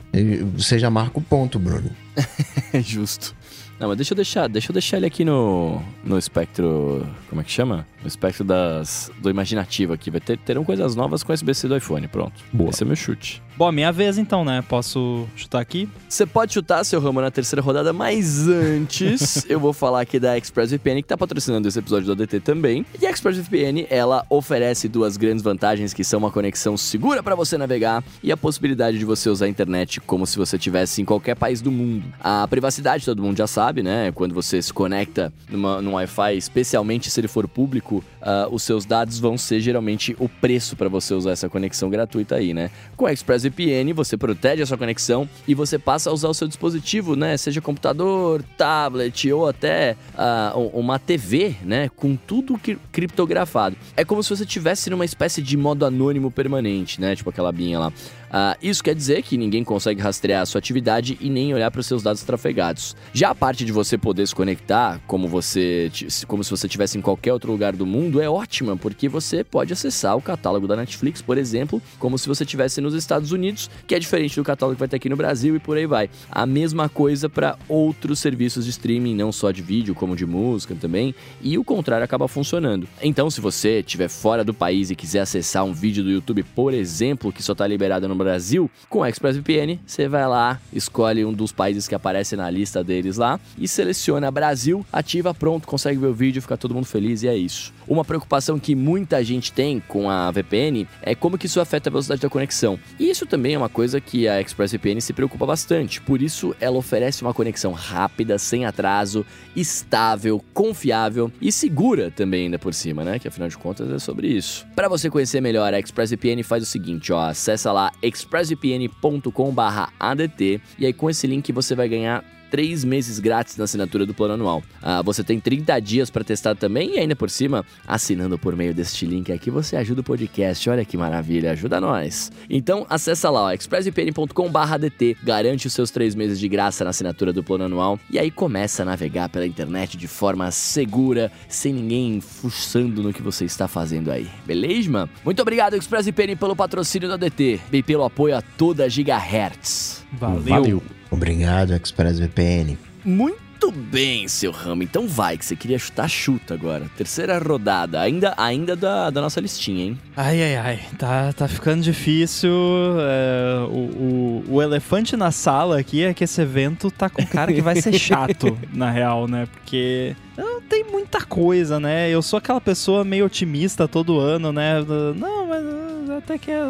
Você 0.56 0.80
já 0.80 0.90
marca 0.90 1.20
o 1.20 1.22
ponto, 1.22 1.60
Bruno. 1.60 1.92
Justo. 2.82 3.36
Não, 3.80 3.88
mas 3.88 3.98
deixa 3.98 4.14
eu 4.14 4.16
deixar, 4.16 4.48
deixa 4.48 4.72
eu 4.72 4.74
deixar 4.74 4.98
ele 4.98 5.06
aqui 5.06 5.24
no, 5.24 5.82
no 6.04 6.18
espectro. 6.18 7.06
Como 7.30 7.40
é 7.40 7.44
que 7.44 7.52
chama? 7.52 7.88
No 8.02 8.08
espectro 8.08 8.44
das, 8.44 9.12
do 9.20 9.30
imaginativo 9.30 9.94
aqui. 9.94 10.12
Vai 10.12 10.20
ter, 10.20 10.38
terão 10.38 10.64
coisas 10.64 10.96
novas 10.96 11.24
com 11.24 11.32
o 11.32 11.36
USB-C 11.36 11.68
do 11.68 11.78
iPhone. 11.78 12.08
Pronto. 12.08 12.34
Boa. 12.52 12.70
Esse 12.70 12.84
é 12.84 12.86
meu 12.86 12.96
chute. 12.96 13.42
Bom, 13.60 13.74
minha 13.74 13.92
vez 13.92 14.18
então, 14.18 14.46
né? 14.46 14.64
Posso 14.70 15.28
chutar 15.36 15.60
aqui? 15.60 15.90
Você 16.08 16.26
pode 16.26 16.54
chutar, 16.54 16.82
seu 16.86 16.98
Ramo, 17.02 17.20
na 17.20 17.30
terceira 17.30 17.62
rodada, 17.62 17.92
mas 17.92 18.48
antes 18.48 19.46
eu 19.52 19.60
vou 19.60 19.74
falar 19.74 20.00
aqui 20.00 20.18
da 20.18 20.38
ExpressVPN, 20.38 21.02
que 21.02 21.10
tá 21.10 21.18
patrocinando 21.18 21.68
esse 21.68 21.78
episódio 21.78 22.06
do 22.06 22.14
ADT 22.14 22.40
também. 22.40 22.86
E 23.02 23.06
a 23.06 23.10
ExpressVPN, 23.10 23.86
ela 23.90 24.26
oferece 24.30 24.88
duas 24.88 25.18
grandes 25.18 25.44
vantagens, 25.44 25.94
que 25.94 26.06
são 26.06 26.20
uma 26.20 26.32
conexão 26.32 26.78
segura 26.78 27.22
para 27.22 27.36
você 27.36 27.58
navegar 27.58 28.02
e 28.24 28.32
a 28.32 28.38
possibilidade 28.38 28.98
de 28.98 29.04
você 29.04 29.30
usar 29.30 29.48
a 29.48 29.50
internet 29.50 30.00
como 30.00 30.26
se 30.26 30.38
você 30.38 30.56
estivesse 30.56 31.02
em 31.02 31.06
qualquer 31.06 31.36
país 31.36 31.60
do 31.60 31.70
mundo. 31.70 32.06
A 32.22 32.48
privacidade, 32.48 33.04
todo 33.04 33.22
mundo 33.22 33.38
já 33.38 33.46
sabe, 33.46 33.69
né? 33.78 34.12
Quando 34.12 34.34
você 34.34 34.62
se 34.62 34.74
conecta 34.74 35.32
numa, 35.50 35.82
num 35.82 35.94
Wi-Fi, 35.94 36.38
especialmente 36.38 37.10
se 37.10 37.20
ele 37.20 37.28
for 37.28 37.48
público, 37.48 38.04
uh, 38.22 38.54
os 38.54 38.64
seus 38.64 38.86
dados 38.86 39.20
vão 39.20 39.38
ser 39.38 39.60
geralmente 39.60 40.16
o 40.20 40.28
preço 40.28 40.76
para 40.76 40.90
você 40.90 41.14
usar 41.14 41.32
essa 41.32 41.48
conexão 41.48 41.90
gratuita 41.90 42.36
aí, 42.36 42.54
né? 42.54 42.72
Com 42.98 43.06
a 43.06 43.14
ExpressVPN, 43.14 43.94
você 43.94 44.18
protege 44.18 44.64
a 44.64 44.66
sua 44.66 44.78
conexão 44.78 45.28
e 45.48 45.54
você 45.54 45.78
passa 45.78 46.10
a 46.10 46.14
usar 46.14 46.30
o 46.30 46.34
seu 46.34 46.48
dispositivo, 46.48 47.16
né? 47.16 47.38
Seja 47.38 47.62
computador, 47.62 48.44
tablet 48.58 49.32
ou 49.32 49.48
até 49.48 49.96
uh, 50.14 50.60
uma 50.74 51.00
TV, 51.00 51.56
né? 51.64 51.90
Com 51.96 52.16
tudo 52.16 52.60
criptografado. 52.92 53.76
É 53.96 54.04
como 54.04 54.24
se 54.24 54.30
você 54.30 54.44
estivesse 54.44 54.90
numa 54.90 55.06
espécie 55.06 55.42
de 55.42 55.56
modo 55.56 55.86
anônimo 55.86 56.32
permanente, 56.32 57.00
né? 57.00 57.16
Tipo 57.16 57.30
aquela 57.30 57.52
binha 57.52 57.80
lá. 57.80 57.94
Uh, 58.30 58.58
isso 58.62 58.84
quer 58.84 58.94
dizer 58.94 59.24
que 59.24 59.38
ninguém 59.38 59.64
consegue 59.64 60.02
rastrear 60.02 60.44
a 60.44 60.46
sua 60.46 60.60
atividade 60.60 61.18
e 61.20 61.30
nem 61.30 61.54
olhar 61.54 61.72
para 61.72 61.82
os 61.82 61.88
seus 61.88 62.04
dados 62.04 62.24
trafegados. 62.24 62.96
Já 63.12 63.32
a 63.32 63.36
parte 63.36 63.66
de 63.66 63.72
você 63.72 63.98
poder 63.98 64.28
se 64.28 64.36
conectar, 64.36 65.02
como 65.08 65.28
você, 65.28 65.92
como 66.28 66.44
se 66.44 66.52
você 66.52 66.68
estivesse 66.68 66.98
em 66.98 67.02
qualquer 67.02 67.34
outro 67.34 67.52
lugar 67.52 67.76
do 67.76 67.86
mundo, 67.86 68.22
é 68.22 68.30
ótima, 68.30 68.78
porque 68.78 69.10
você 69.10 69.44
pode 69.44 69.74
acessar 69.74 70.16
o 70.16 70.22
catálogo 70.22 70.68
da 70.68 70.76
Netflix, 70.76 71.22
por 71.22 71.38
exemplo, 71.38 71.82
como 71.98 72.18
se 72.18 72.28
você 72.28 72.44
estivesse 72.44 72.80
nos 72.82 72.94
Estados 72.94 73.32
Unidos, 73.32 73.70
que 73.88 73.96
é 73.96 74.00
diferente 74.00 74.36
do 74.36 74.44
catálogo 74.44 74.76
que 74.76 74.80
vai 74.80 74.88
ter 74.88 74.98
aqui 74.98 75.10
no 75.10 75.16
Brasil 75.16 75.56
e 75.56 75.60
por 75.60 75.78
aí 75.78 75.86
vai. 75.86 76.10
A 76.32 76.46
mesma 76.46 76.88
coisa 76.88 77.28
para 77.28 77.58
outros 77.68 78.20
serviços 78.20 78.66
de 78.66 78.72
streaming, 78.72 79.16
não 79.16 79.32
só 79.32 79.52
de 79.52 79.62
vídeo, 79.62 79.96
como 79.96 80.16
de 80.16 80.26
música 80.26 80.76
também, 80.76 81.16
e 81.42 81.58
o 81.58 81.64
contrário 81.64 82.04
acaba 82.04 82.28
funcionando. 82.28 82.88
Então, 83.02 83.30
se 83.30 83.42
você 83.42 83.80
estiver 83.80 84.08
fora 84.08 84.44
do 84.44 84.54
país 84.54 84.92
e 84.92 84.96
quiser 84.96 85.22
acessar 85.22 85.64
um 85.64 85.74
vídeo 85.74 86.04
do 86.04 86.12
YouTube, 86.12 86.44
por 86.44 86.74
exemplo, 86.74 87.32
que 87.32 87.42
só 87.42 87.54
está 87.54 87.66
liberado 87.66 88.08
no 88.08 88.19
Brasil, 88.24 88.70
com 88.90 89.04
a 89.04 89.10
ExpressVPN, 89.10 89.80
você 89.86 90.08
vai 90.08 90.28
lá, 90.28 90.60
escolhe 90.72 91.26
um 91.26 91.34
dos 91.34 91.52
países 91.52 91.88
que 91.88 91.96
aparece 91.96 92.36
na 92.36 92.50
lista 92.50 92.84
deles 92.84 93.18
lá 93.18 93.40
e 93.58 93.68
seleciona 93.68 94.32
Brasil, 94.32 94.86
ativa, 94.92 95.34
pronto, 95.34 95.68
consegue 95.68 96.00
ver 96.00 96.08
o 96.08 96.14
vídeo, 96.14 96.42
fica 96.42 96.58
todo 96.58 96.74
mundo 96.74 96.86
feliz 96.86 97.24
e 97.24 97.28
é 97.28 97.36
isso. 97.36 97.74
Uma 97.88 98.06
preocupação 98.06 98.60
que 98.60 98.76
muita 98.76 99.24
gente 99.24 99.52
tem 99.52 99.80
com 99.80 100.10
a 100.10 100.30
VPN 100.30 100.88
é 101.02 101.16
como 101.16 101.38
que 101.38 101.48
isso 101.48 101.60
afeta 101.60 101.90
a 101.90 101.92
velocidade 101.92 102.22
da 102.22 102.30
conexão. 102.30 102.80
E 103.00 103.10
isso 103.10 103.26
também 103.26 103.56
é 103.56 103.58
uma 103.58 103.68
coisa 103.68 104.00
que 104.00 104.28
a 104.28 104.40
ExpressVPN 104.40 105.02
se 105.02 105.12
preocupa 105.12 105.46
bastante. 105.46 106.00
Por 106.00 106.22
isso, 106.22 106.56
ela 106.60 106.78
oferece 106.78 107.24
uma 107.24 107.34
conexão 107.34 107.72
rápida, 107.72 108.38
sem 108.38 108.66
atraso, 108.66 109.26
estável, 109.56 110.44
confiável 110.54 111.32
e 111.42 111.52
segura 111.52 112.12
também 112.12 112.46
ainda 112.46 112.60
por 112.60 112.74
cima, 112.76 113.04
né? 113.04 113.18
Que 113.18 113.28
afinal 113.28 113.50
de 113.50 113.58
contas 113.58 113.90
é 113.90 113.98
sobre 113.98 114.28
isso. 114.28 114.68
Para 114.76 114.88
você 114.88 115.10
conhecer 115.10 115.42
melhor 115.42 115.74
a 115.74 115.80
ExpressVPN, 115.80 116.44
faz 116.44 116.62
o 116.62 116.68
seguinte, 116.68 117.12
ó, 117.12 117.22
acessa 117.22 117.72
lá 117.72 117.92
expressvpn.com/adt 118.10 120.62
e 120.78 120.86
aí 120.86 120.94
com 120.94 121.10
esse 121.10 121.26
link 121.28 121.52
você 121.52 121.76
vai 121.76 121.88
ganhar 121.88 122.24
três 122.50 122.84
meses 122.84 123.20
grátis 123.20 123.58
na 123.58 123.66
assinatura 123.66 124.06
do 124.06 124.14
plano 124.14 124.34
anual. 124.34 124.64
Ah, 124.82 125.02
você 125.02 125.24
tem 125.24 125.40
30 125.40 125.80
dias 125.80 126.10
para 126.10 126.24
testar 126.24 126.56
também 126.56 126.96
e 126.96 127.00
ainda 127.00 127.16
por 127.16 127.30
cima, 127.30 127.66
assinando 127.88 128.38
por 128.38 128.56
meio 128.56 128.74
deste 128.74 129.06
link 129.06 129.32
aqui, 129.32 129.50
você 129.50 129.76
ajuda 129.76 130.02
o 130.02 130.04
podcast. 130.04 130.70
Olha 130.70 130.86
que 130.86 130.98
maravilha, 130.98 131.52
ajuda 131.52 131.80
nós. 131.80 132.32
Então, 132.50 132.86
acessa 132.90 133.30
lá, 133.30 133.54
expressvpn.com/dt, 133.54 135.18
garante 135.24 135.68
os 135.68 135.74
seus 135.74 135.92
três 135.92 136.16
meses 136.16 136.40
de 136.40 136.48
graça 136.48 136.84
na 136.84 136.90
assinatura 136.90 137.32
do 137.32 137.44
plano 137.44 137.66
anual 137.66 138.00
e 138.10 138.18
aí 138.18 138.32
começa 138.32 138.84
a 138.84 138.86
navegar 138.86 139.30
pela 139.30 139.46
internet 139.46 139.98
de 139.98 140.08
forma 140.08 140.50
segura, 140.52 141.32
sem 141.48 141.74
ninguém 141.74 142.22
fuçando 142.22 143.04
no 143.04 143.14
que 143.14 143.22
você 143.22 143.46
está 143.46 143.68
fazendo 143.68 144.12
aí. 144.12 144.28
Beleza, 144.46 144.90
mano? 144.90 145.10
Muito 145.24 145.42
obrigado, 145.42 145.76
ExpressVPN, 145.76 146.36
pelo 146.36 146.56
patrocínio 146.56 147.10
da 147.10 147.18
DT 147.18 147.60
e 147.72 147.84
pelo 147.84 148.04
apoio 148.04 148.36
a 148.36 148.42
toda 148.42 148.90
Gigahertz. 148.90 149.99
Valeu. 150.14 150.42
Valeu. 150.42 150.84
Obrigado, 151.12 151.74
ExpressVPN. 151.74 152.78
Muito 153.04 153.72
bem, 153.72 154.28
seu 154.28 154.52
Ramo. 154.52 154.84
Então 154.84 155.08
vai, 155.08 155.38
que 155.38 155.46
você 155.46 155.56
queria 155.56 155.78
chutar, 155.78 156.08
chuta 156.10 156.54
agora. 156.54 156.90
Terceira 156.96 157.38
rodada, 157.40 158.00
ainda, 158.00 158.34
ainda 158.38 158.76
da, 158.76 159.10
da 159.10 159.22
nossa 159.22 159.42
listinha, 159.42 159.86
hein? 159.86 160.00
Ai, 160.16 160.42
ai, 160.42 160.56
ai. 160.56 160.80
Tá, 160.98 161.34
tá 161.34 161.48
ficando 161.48 161.82
difícil. 161.82 162.52
É, 163.00 163.66
o, 163.68 163.74
o, 163.74 164.44
o, 164.50 164.62
elefante 164.62 165.18
na 165.18 165.32
sala 165.32 165.80
aqui 165.80 166.04
é 166.04 166.14
que 166.14 166.24
esse 166.24 166.42
evento 166.42 166.92
tá 166.92 167.10
com 167.10 167.26
cara 167.26 167.52
que 167.52 167.62
vai 167.62 167.82
ser 167.82 167.94
chato, 168.00 168.58
na 168.74 168.90
real, 168.90 169.28
né? 169.28 169.48
Porque 169.52 170.16
não 170.38 170.62
tem 170.62 170.84
muita 170.84 171.22
coisa, 171.22 171.80
né? 171.80 172.10
Eu 172.10 172.22
sou 172.22 172.38
aquela 172.38 172.62
pessoa 172.62 173.04
meio 173.04 173.26
otimista 173.26 173.88
todo 173.88 174.20
ano, 174.20 174.54
né? 174.54 174.76
Não, 175.16 175.48
mas 175.48 175.89
até 176.20 176.38
que 176.38 176.52
é, 176.52 176.62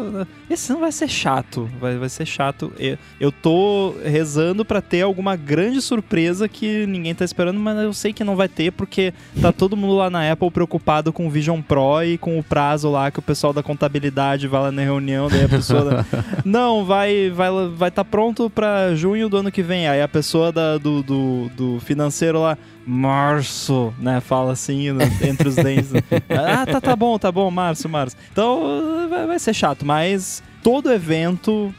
esse 0.48 0.72
não 0.72 0.80
vai 0.80 0.90
ser 0.90 1.08
chato, 1.08 1.68
vai, 1.78 1.96
vai 1.96 2.08
ser 2.08 2.26
chato. 2.26 2.72
Eu, 2.78 2.96
eu 3.20 3.30
tô 3.30 3.94
rezando 4.02 4.64
para 4.64 4.80
ter 4.80 5.02
alguma 5.02 5.36
grande 5.36 5.80
surpresa 5.80 6.48
que 6.48 6.86
ninguém 6.86 7.14
tá 7.14 7.24
esperando, 7.24 7.60
mas 7.60 7.78
eu 7.78 7.92
sei 7.92 8.12
que 8.12 8.24
não 8.24 8.36
vai 8.36 8.48
ter 8.48 8.72
porque 8.72 9.12
tá 9.40 9.52
todo 9.52 9.76
mundo 9.76 9.96
lá 9.96 10.08
na 10.08 10.30
Apple 10.30 10.50
preocupado 10.50 11.12
com 11.12 11.26
o 11.26 11.30
Vision 11.30 11.60
Pro 11.60 12.02
e 12.02 12.16
com 12.18 12.38
o 12.38 12.42
prazo 12.42 12.90
lá 12.90 13.10
que 13.10 13.18
o 13.18 13.22
pessoal 13.22 13.52
da 13.52 13.62
contabilidade 13.62 14.48
vai 14.48 14.62
lá 14.62 14.72
na 14.72 14.82
reunião, 14.82 15.28
daí 15.28 15.44
a 15.44 15.48
pessoa 15.48 16.06
não, 16.44 16.84
vai 16.84 17.30
vai 17.30 17.50
vai 17.74 17.90
tá 17.90 18.04
pronto 18.04 18.48
para 18.48 18.94
junho 18.94 19.28
do 19.28 19.36
ano 19.36 19.52
que 19.52 19.62
vem. 19.62 19.88
Aí 19.88 20.00
a 20.00 20.08
pessoa 20.08 20.52
da, 20.52 20.78
do, 20.78 21.02
do, 21.02 21.50
do 21.56 21.80
financeiro 21.80 22.40
lá 22.40 22.56
março, 22.86 23.92
né? 23.98 24.20
Fala 24.20 24.52
assim 24.52 24.86
entre 25.22 25.48
os 25.48 25.56
dentes. 25.56 25.92
ah, 26.28 26.66
tá, 26.66 26.80
tá 26.80 26.96
bom, 26.96 27.18
tá 27.18 27.30
bom, 27.30 27.50
março, 27.50 27.88
março. 27.88 28.16
Então 28.32 29.08
vai, 29.08 29.26
vai 29.26 29.38
ser 29.38 29.54
chato, 29.54 29.84
mas 29.84 30.42
todo 30.62 30.92
evento 30.92 31.74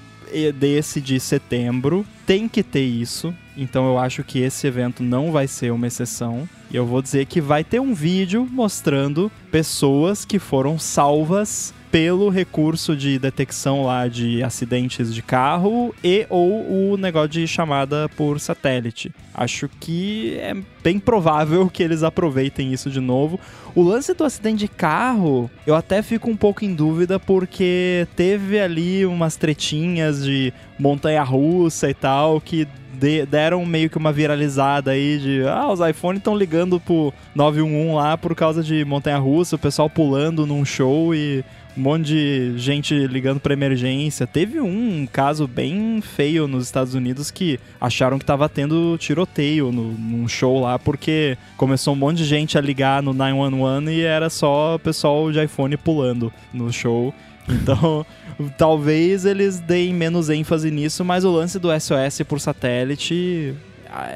desse 0.56 1.02
de 1.02 1.20
setembro 1.20 2.06
tem 2.26 2.48
que 2.48 2.64
ter 2.64 2.86
isso. 2.86 3.34
Então 3.58 3.86
eu 3.86 4.00
acho 4.00 4.24
que 4.24 4.40
esse 4.40 4.66
evento 4.66 5.04
não 5.04 5.32
vai 5.32 5.48
ser 5.48 5.72
uma 5.72 5.88
exceção. 5.88 6.48
E 6.70 6.76
eu 6.76 6.86
vou 6.86 7.02
dizer 7.02 7.26
que 7.26 7.42
vai 7.42 7.64
ter 7.64 7.82
um 7.82 7.94
vídeo 7.94 8.48
mostrando 8.50 9.32
pessoas 9.52 10.24
que 10.24 10.40
foram 10.40 10.80
salvas 10.80 11.74
pelo 11.92 12.30
recurso 12.30 12.96
de 12.96 13.20
detecção 13.20 13.84
lá 13.84 14.08
de 14.08 14.42
acidentes 14.42 15.14
de 15.14 15.22
carro 15.22 15.94
e 16.02 16.26
ou 16.30 16.94
o 16.94 16.98
negócio 16.98 17.30
de 17.30 17.48
chamada 17.48 18.08
por 18.16 18.40
satélite. 18.40 19.12
Acho 19.34 19.70
que 19.80 20.38
é 20.40 20.56
bem 20.82 20.98
provável 21.00 21.70
que 21.70 21.84
eles 21.84 22.02
aproveitem 22.02 22.72
isso 22.72 22.90
de 22.90 23.02
novo. 23.02 23.38
O 23.76 23.84
lance 23.84 24.14
do 24.14 24.24
acidente 24.24 24.60
de 24.60 24.68
carro, 24.70 25.52
eu 25.68 25.76
até 25.76 26.02
fico 26.02 26.30
um 26.30 26.36
pouco 26.36 26.64
em 26.64 26.74
dúvida 26.74 27.20
porque 27.20 28.08
teve 28.16 28.60
ali 28.60 29.06
umas 29.06 29.36
tretinhas 29.36 30.24
de 30.24 30.54
montanha 30.80 31.24
russa 31.24 31.90
e 31.90 31.94
tal 31.94 32.40
que 32.40 32.68
de, 32.94 33.26
deram 33.26 33.66
meio 33.66 33.90
que 33.90 33.98
uma 33.98 34.12
viralizada 34.12 34.92
aí 34.92 35.18
de 35.18 35.44
ah, 35.48 35.68
os 35.72 35.80
iPhones 35.80 36.20
estão 36.20 36.38
ligando 36.38 36.80
pro 36.80 37.14
911 37.34 37.96
lá 37.96 38.18
por 38.18 38.36
causa 38.36 38.62
de 38.62 38.86
montanha 38.86 39.18
russa, 39.18 39.56
o 39.56 39.60
pessoal 39.60 39.90
pulando 39.90 40.46
num 40.46 40.64
show 40.64 41.16
e 41.16 41.44
um 41.78 41.82
monte 41.82 42.06
de 42.06 42.54
gente 42.58 42.94
ligando 43.08 43.40
para 43.40 43.54
emergência. 43.54 44.28
Teve 44.28 44.60
um 44.60 45.08
caso 45.12 45.48
bem 45.48 46.02
feio 46.02 46.48
nos 46.48 46.66
Estados 46.66 46.94
Unidos 46.94 47.32
que 47.32 47.60
acharam 47.80 48.20
que 48.20 48.26
tava 48.26 48.48
tendo 48.50 48.98
tiroteio 48.98 49.72
no, 49.72 49.92
num 49.92 50.28
show 50.28 50.62
lá, 50.62 50.78
porque 50.78 51.38
começou 51.58 51.94
um 51.94 51.98
monte 51.98 52.18
de 52.18 52.26
gente 52.26 52.58
a 52.58 52.62
ligar 52.62 53.02
no 53.02 53.14
911 53.14 53.92
e 53.92 54.02
era 54.02 54.30
só 54.30 54.76
o 54.76 54.80
pessoal 54.80 55.32
de 55.32 55.44
iPhone 55.44 55.76
pulando 55.78 56.32
no 56.54 56.72
show. 56.72 57.14
Então, 57.48 58.06
talvez 58.58 59.26
eles 59.26 59.60
deem 59.60 59.94
menos 59.94 60.30
ênfase 60.30 60.70
nisso, 60.70 61.04
mas 61.04 61.24
o 61.24 61.32
lance 61.32 61.58
do 61.60 61.70
SOS 61.80 62.22
por 62.28 62.40
satélite 62.40 63.56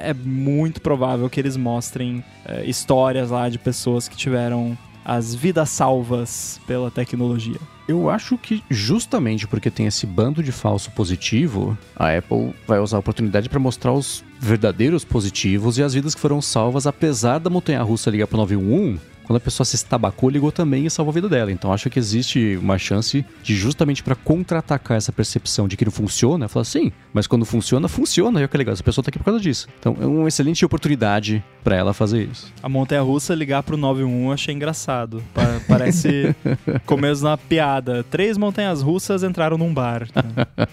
é 0.02 0.14
muito 0.14 0.82
provável 0.82 1.30
que 1.30 1.40
eles 1.40 1.58
mostrem 1.58 2.24
é, 2.46 2.64
histórias 2.66 3.30
lá 3.30 3.50
de 3.50 3.60
pessoas 3.60 4.08
que 4.08 4.16
tiveram 4.16 4.78
as 5.06 5.36
vidas 5.36 5.70
salvas 5.70 6.60
pela 6.66 6.90
tecnologia. 6.90 7.60
Eu 7.88 8.10
acho 8.10 8.36
que 8.36 8.64
justamente 8.68 9.48
porque 9.48 9.70
tem 9.70 9.86
esse 9.86 10.08
bando 10.08 10.42
de 10.42 10.52
falso 10.52 10.90
positivo, 10.92 11.78
a 11.96 12.18
Apple 12.18 12.54
vai 12.68 12.80
usar 12.80 12.98
a 12.98 13.00
oportunidade 13.00 13.48
para 13.48 13.60
mostrar 13.60 13.94
os 13.94 14.24
verdadeiros 14.40 15.06
positivos 15.06 15.78
e 15.78 15.84
as 15.84 15.94
vidas 15.94 16.16
que 16.16 16.22
foram 16.22 16.42
salvas 16.42 16.88
apesar 16.88 17.38
da 17.38 17.50
montanha 17.50 17.84
russa 17.84 18.10
ligar 18.10 18.28
para 18.28 18.38
911 18.38 19.15
quando 19.26 19.38
a 19.38 19.40
pessoa 19.40 19.66
se 19.66 19.76
estabacou, 19.76 20.30
ligou 20.30 20.52
também 20.52 20.86
e 20.86 20.90
salvou 20.90 21.12
a 21.12 21.16
vida 21.16 21.28
dela. 21.28 21.52
Então 21.52 21.74
acho 21.74 21.90
que 21.90 22.00
existe 22.00 22.58
uma 22.62 22.78
chance 22.78 23.26
de 23.44 23.56
justamente 23.56 24.04
para 24.04 24.16
contra-atacar 24.16 24.98
essa 24.98 25.12
percepção 25.12 25.68
de 25.68 25.76
que 25.76 25.86
não 25.86 25.92
funciona, 25.92 26.48
falar 26.48 26.62
assim, 26.62 26.92
mas 27.14 27.28
quando 27.28 27.46
funciona, 27.46 27.88
funciona, 27.88 28.40
e 28.40 28.44
é 28.44 28.48
que 28.48 28.58
legal, 28.58 28.74
essa 28.74 28.84
pessoa 28.84 29.04
tá 29.04 29.10
aqui 29.10 29.18
por 29.18 29.26
causa 29.26 29.40
disso. 29.40 29.68
Então 29.80 29.96
é 30.00 30.06
uma 30.06 30.28
excelente 30.28 30.64
oportunidade 30.64 31.44
para 31.64 31.76
ela 31.76 31.94
fazer 31.94 32.30
isso. 32.32 32.54
A 32.62 32.70
montanha 32.70 33.02
russa 33.02 33.34
ligar 33.34 33.64
pro 33.64 33.76
91 33.78 34.32
achei 34.32 34.54
engraçado. 34.54 35.24
Pa 35.34 35.60
parece 35.68 36.36
começo 36.86 37.26
uma 37.26 37.38
piada. 37.38 38.04
Três 38.04 38.38
montanhas 38.38 38.82
russas 38.82 39.24
entraram 39.24 39.58
num 39.58 39.74
bar. 39.74 40.08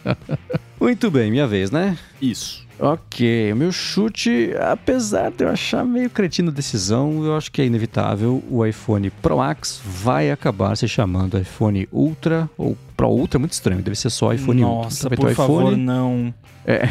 Muito 0.81 1.11
bem, 1.11 1.31
minha 1.31 1.47
vez, 1.47 1.71
né? 1.71 1.97
Isso. 2.21 2.67
Ok, 2.85 3.53
o 3.53 3.55
meu 3.57 3.71
chute, 3.71 4.53
apesar 4.59 5.31
de 5.31 5.45
eu 5.45 5.51
achar 5.51 5.85
meio 5.85 6.11
cretino 6.11 6.51
a 6.51 6.53
decisão, 6.53 7.25
eu 7.25 7.37
acho 7.37 7.53
que 7.53 7.63
é 7.63 7.65
inevitável. 7.65 8.43
O 8.51 8.67
iPhone 8.67 9.09
Pro 9.09 9.37
Max 9.37 9.81
vai 9.85 10.33
acabar 10.33 10.77
se 10.77 10.89
chamando 10.89 11.39
iPhone 11.39 11.89
Ultra 11.93 12.51
ou 12.59 12.77
Pro 12.97 13.07
Ultra, 13.07 13.39
é 13.39 13.41
muito 13.41 13.53
estranho, 13.53 13.81
deve 13.81 13.97
ser 13.97 14.11
só 14.11 14.35
iPhone 14.35 14.63
Nossa, 14.63 14.75
Ultra. 14.75 14.85
Nossa, 14.85 15.11
por 15.11 15.31
iPhone... 15.31 15.35
favor, 15.35 15.77
não. 15.77 16.35
É. 16.67 16.89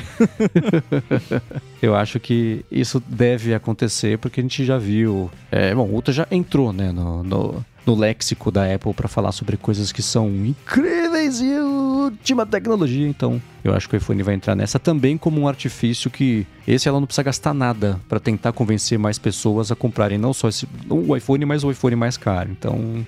eu 1.81 1.93
acho 1.93 2.21
que 2.21 2.65
isso 2.71 3.03
deve 3.05 3.53
acontecer 3.53 4.17
porque 4.17 4.39
a 4.39 4.43
gente 4.43 4.63
já 4.63 4.77
viu. 4.77 5.29
É, 5.51 5.75
bom, 5.75 5.83
o 5.87 5.93
Ultra 5.93 6.13
já 6.13 6.27
entrou, 6.31 6.71
né, 6.71 6.93
no, 6.93 7.21
no, 7.21 7.65
no 7.85 7.95
léxico 7.95 8.49
da 8.49 8.73
Apple 8.73 8.93
para 8.93 9.09
falar 9.09 9.33
sobre 9.33 9.57
coisas 9.57 9.91
que 9.91 10.01
são 10.01 10.29
incríveis 10.29 11.41
e 11.41 11.59
última 12.03 12.45
tecnologia. 12.45 13.07
Então, 13.07 13.41
eu 13.63 13.73
acho 13.73 13.87
que 13.87 13.95
o 13.95 13.97
iPhone 13.97 14.21
vai 14.23 14.33
entrar 14.33 14.55
nessa 14.55 14.79
também 14.79 15.17
como 15.17 15.41
um 15.41 15.47
artifício 15.47 16.09
que 16.09 16.45
esse 16.67 16.87
ela 16.87 16.99
não 16.99 17.07
precisa 17.07 17.23
gastar 17.23 17.53
nada 17.53 17.99
para 18.07 18.19
tentar 18.19 18.51
convencer 18.51 18.97
mais 18.97 19.17
pessoas 19.17 19.71
a 19.71 19.75
comprarem 19.75 20.17
não 20.17 20.33
só 20.33 20.49
esse, 20.49 20.67
o 20.89 21.15
iPhone, 21.15 21.45
mas 21.45 21.63
o 21.63 21.71
iPhone 21.71 21.95
mais 21.95 22.17
caro. 22.17 22.49
Então, 22.51 23.05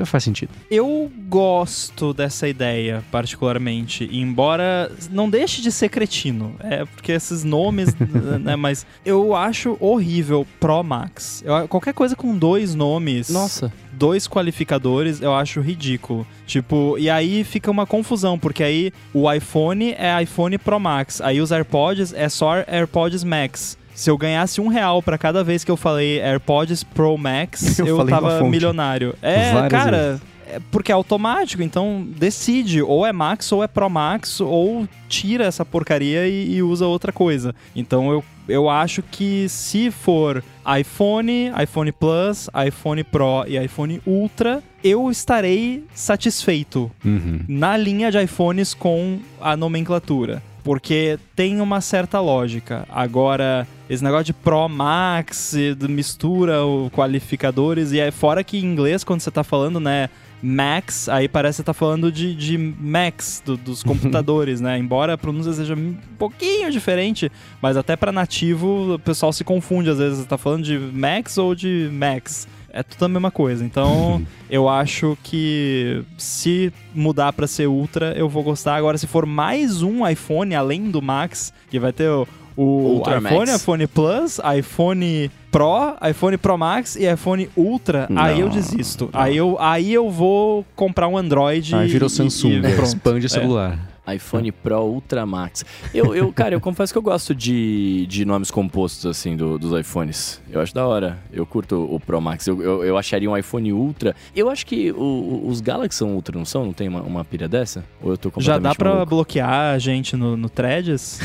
é, 0.00 0.04
faz 0.04 0.24
sentido. 0.24 0.50
Eu 0.70 1.10
gosto 1.28 2.12
dessa 2.12 2.48
ideia, 2.48 3.04
particularmente, 3.10 4.08
embora 4.12 4.90
não 5.10 5.28
deixe 5.28 5.60
de 5.60 5.72
ser 5.72 5.88
cretino. 5.88 6.54
É 6.60 6.84
porque 6.84 7.12
esses 7.12 7.44
nomes, 7.44 7.94
né, 8.42 8.56
mas 8.56 8.86
eu 9.04 9.34
acho 9.34 9.76
horrível 9.80 10.46
Pro 10.60 10.82
Max. 10.82 11.42
Eu, 11.44 11.68
qualquer 11.68 11.94
coisa 11.94 12.14
com 12.14 12.36
dois 12.36 12.74
nomes. 12.74 13.28
Nossa 13.28 13.72
dois 13.96 14.28
qualificadores, 14.28 15.20
eu 15.20 15.34
acho 15.34 15.60
ridículo. 15.60 16.26
Tipo, 16.46 16.96
e 16.98 17.08
aí 17.08 17.44
fica 17.44 17.70
uma 17.70 17.86
confusão, 17.86 18.38
porque 18.38 18.62
aí 18.62 18.92
o 19.12 19.30
iPhone 19.30 19.94
é 19.98 20.22
iPhone 20.22 20.58
Pro 20.58 20.78
Max, 20.78 21.20
aí 21.20 21.40
os 21.40 21.50
AirPods 21.50 22.12
é 22.12 22.28
só 22.28 22.64
AirPods 22.66 23.24
Max. 23.24 23.78
Se 23.94 24.10
eu 24.10 24.18
ganhasse 24.18 24.60
um 24.60 24.68
real 24.68 25.02
para 25.02 25.16
cada 25.16 25.42
vez 25.42 25.64
que 25.64 25.70
eu 25.70 25.76
falei 25.76 26.20
AirPods 26.20 26.84
Pro 26.84 27.16
Max, 27.16 27.78
eu, 27.80 27.86
eu 27.86 28.06
tava 28.06 28.42
milionário. 28.42 29.14
É, 29.22 29.52
Várias 29.52 29.70
cara. 29.70 29.96
Vezes 29.96 30.36
é 30.48 30.60
porque 30.70 30.92
é 30.92 30.94
automático, 30.94 31.62
então 31.62 32.06
decide, 32.16 32.80
ou 32.80 33.04
é 33.04 33.12
Max 33.12 33.50
ou 33.50 33.62
é 33.62 33.66
Pro 33.66 33.90
Max, 33.90 34.40
ou 34.40 34.88
tira 35.08 35.44
essa 35.44 35.64
porcaria 35.64 36.26
e, 36.28 36.54
e, 36.54 36.62
usa 36.62 36.86
outra 36.86 37.12
coisa. 37.12 37.54
Então 37.74 38.10
eu, 38.12 38.24
eu 38.48 38.70
acho 38.70 39.02
que 39.02 39.48
se 39.48 39.90
for 39.90 40.42
iPhone, 40.78 41.52
iPhone 41.62 41.92
Plus, 41.92 42.48
iPhone 42.66 43.04
Pro 43.04 43.44
e 43.46 43.56
iPhone 43.56 44.00
Ultra, 44.06 44.62
eu 44.82 45.10
estarei 45.10 45.84
satisfeito 45.94 46.90
uhum. 47.04 47.40
na 47.48 47.76
linha 47.76 48.10
de 48.10 48.22
iPhones 48.22 48.74
com 48.74 49.18
a 49.40 49.56
nomenclatura 49.56 50.42
porque 50.66 51.16
tem 51.36 51.60
uma 51.60 51.80
certa 51.80 52.18
lógica. 52.18 52.84
Agora, 52.90 53.68
esse 53.88 54.02
negócio 54.02 54.24
de 54.24 54.32
Pro 54.32 54.68
Max, 54.68 55.54
mistura 55.88 56.64
o 56.64 56.90
qualificadores, 56.90 57.92
e 57.92 58.00
é 58.00 58.10
fora 58.10 58.42
que 58.42 58.58
em 58.58 58.64
inglês, 58.64 59.04
quando 59.04 59.20
você 59.20 59.30
tá 59.30 59.44
falando, 59.44 59.78
né, 59.78 60.10
Max, 60.42 61.08
aí 61.08 61.28
parece 61.28 61.62
que 61.62 61.66
tá 61.66 61.74
falando 61.74 62.12
de, 62.12 62.34
de 62.34 62.58
Max, 62.58 63.42
do, 63.44 63.56
dos 63.56 63.82
computadores, 63.82 64.60
né? 64.60 64.78
Embora 64.78 65.14
a 65.14 65.18
pronúncia 65.18 65.52
seja 65.52 65.74
um 65.74 65.96
pouquinho 66.18 66.70
diferente, 66.70 67.30
mas 67.60 67.76
até 67.76 67.96
para 67.96 68.12
nativo 68.12 68.94
o 68.94 68.98
pessoal 68.98 69.32
se 69.32 69.44
confunde 69.44 69.90
às 69.90 69.98
vezes, 69.98 70.24
tá 70.26 70.38
falando 70.38 70.64
de 70.64 70.78
Max 70.78 71.38
ou 71.38 71.54
de 71.54 71.88
Max. 71.92 72.46
É 72.70 72.82
tudo 72.82 73.06
a 73.06 73.08
mesma 73.08 73.30
coisa. 73.30 73.64
Então, 73.64 74.22
eu 74.50 74.68
acho 74.68 75.16
que 75.22 76.04
se 76.18 76.70
mudar 76.94 77.32
para 77.32 77.46
ser 77.46 77.66
Ultra, 77.66 78.12
eu 78.16 78.28
vou 78.28 78.42
gostar. 78.42 78.76
Agora, 78.76 78.98
se 78.98 79.06
for 79.06 79.24
mais 79.24 79.82
um 79.82 80.06
iPhone 80.06 80.54
além 80.54 80.90
do 80.90 81.00
Max, 81.00 81.54
que 81.70 81.78
vai 81.78 81.90
ter 81.90 82.10
o, 82.10 82.28
o 82.56 83.02
iPhone, 83.06 83.54
iPhone 83.54 83.86
Plus, 83.86 84.40
iPhone 84.58 85.30
Pro, 85.50 85.96
iPhone 86.08 86.36
Pro 86.38 86.56
Max 86.56 86.96
e 86.96 87.10
iPhone 87.10 87.48
Ultra, 87.56 88.06
não, 88.08 88.22
aí 88.22 88.40
eu 88.40 88.48
desisto. 88.48 89.08
Aí 89.12 89.36
eu, 89.36 89.56
aí 89.60 89.92
eu 89.92 90.10
vou 90.10 90.64
comprar 90.74 91.08
um 91.08 91.16
Android. 91.16 91.74
Aí 91.74 91.88
virou 91.88 92.08
Samsung, 92.08 92.62
e, 92.62 92.66
e 92.66 92.82
expande 92.82 93.26
o 93.26 93.28
celular. 93.30 93.78
É 93.92 93.95
iPhone 94.12 94.52
Pro 94.52 94.80
Ultra 94.82 95.24
Max. 95.26 95.64
Eu, 95.92 96.14
eu, 96.14 96.32
cara, 96.32 96.54
eu 96.54 96.60
confesso 96.60 96.92
que 96.92 96.98
eu 96.98 97.02
gosto 97.02 97.34
de, 97.34 98.06
de 98.06 98.24
nomes 98.24 98.50
compostos, 98.50 99.06
assim, 99.06 99.36
do, 99.36 99.58
dos 99.58 99.78
iPhones. 99.78 100.40
Eu 100.50 100.60
acho 100.60 100.74
da 100.74 100.86
hora. 100.86 101.18
Eu 101.32 101.44
curto 101.44 101.82
o 101.92 101.98
Pro 101.98 102.20
Max. 102.20 102.46
Eu, 102.46 102.62
eu, 102.62 102.84
eu 102.84 102.96
acharia 102.96 103.30
um 103.30 103.36
iPhone 103.36 103.72
Ultra. 103.72 104.14
Eu 104.34 104.48
acho 104.48 104.64
que 104.66 104.92
o, 104.92 105.44
os 105.46 105.60
Galaxy 105.60 105.98
são 105.98 106.14
Ultra, 106.14 106.38
não 106.38 106.44
são? 106.44 106.64
Não 106.64 106.72
tem 106.72 106.88
uma, 106.88 107.00
uma 107.02 107.24
pilha 107.24 107.48
dessa? 107.48 107.84
Ou 108.00 108.12
eu 108.12 108.18
tô 108.18 108.30
Já 108.38 108.58
dá 108.58 108.74
pra 108.74 108.90
maluco? 108.90 109.10
bloquear 109.10 109.74
a 109.74 109.78
gente 109.78 110.16
no, 110.16 110.36
no 110.36 110.48
Threads? 110.48 111.18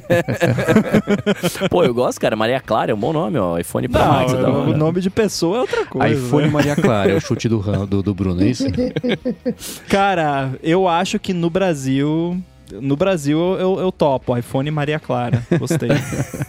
Pô, 1.70 1.84
eu 1.84 1.92
gosto, 1.92 2.20
cara. 2.20 2.36
Maria 2.36 2.60
Clara 2.60 2.92
é 2.92 2.94
um 2.94 2.98
bom 2.98 3.12
nome, 3.12 3.38
ó. 3.38 3.58
iPhone 3.58 3.88
Pro 3.88 4.00
não, 4.00 4.08
Max. 4.08 4.32
É 4.32 4.36
o 4.36 4.76
nome 4.76 5.00
de 5.00 5.10
pessoa 5.10 5.58
é 5.58 5.60
outra 5.60 5.84
coisa. 5.86 6.14
iPhone 6.14 6.46
né? 6.46 6.52
Maria 6.52 6.76
Clara. 6.76 7.10
É 7.10 7.14
o 7.14 7.20
chute 7.20 7.48
do, 7.48 7.58
do, 7.86 8.02
do 8.02 8.14
Bruno, 8.14 8.42
é 8.42 8.46
isso? 8.46 8.64
cara, 9.88 10.52
eu 10.62 10.86
acho 10.88 11.18
que 11.18 11.32
no 11.32 11.50
Brasil 11.50 11.79
Brasil. 11.80 12.42
No 12.72 12.94
Brasil 12.94 13.38
eu, 13.58 13.80
eu 13.80 13.90
topo, 13.90 14.36
iPhone 14.36 14.70
Maria 14.70 15.00
Clara. 15.00 15.42
Gostei. 15.58 15.88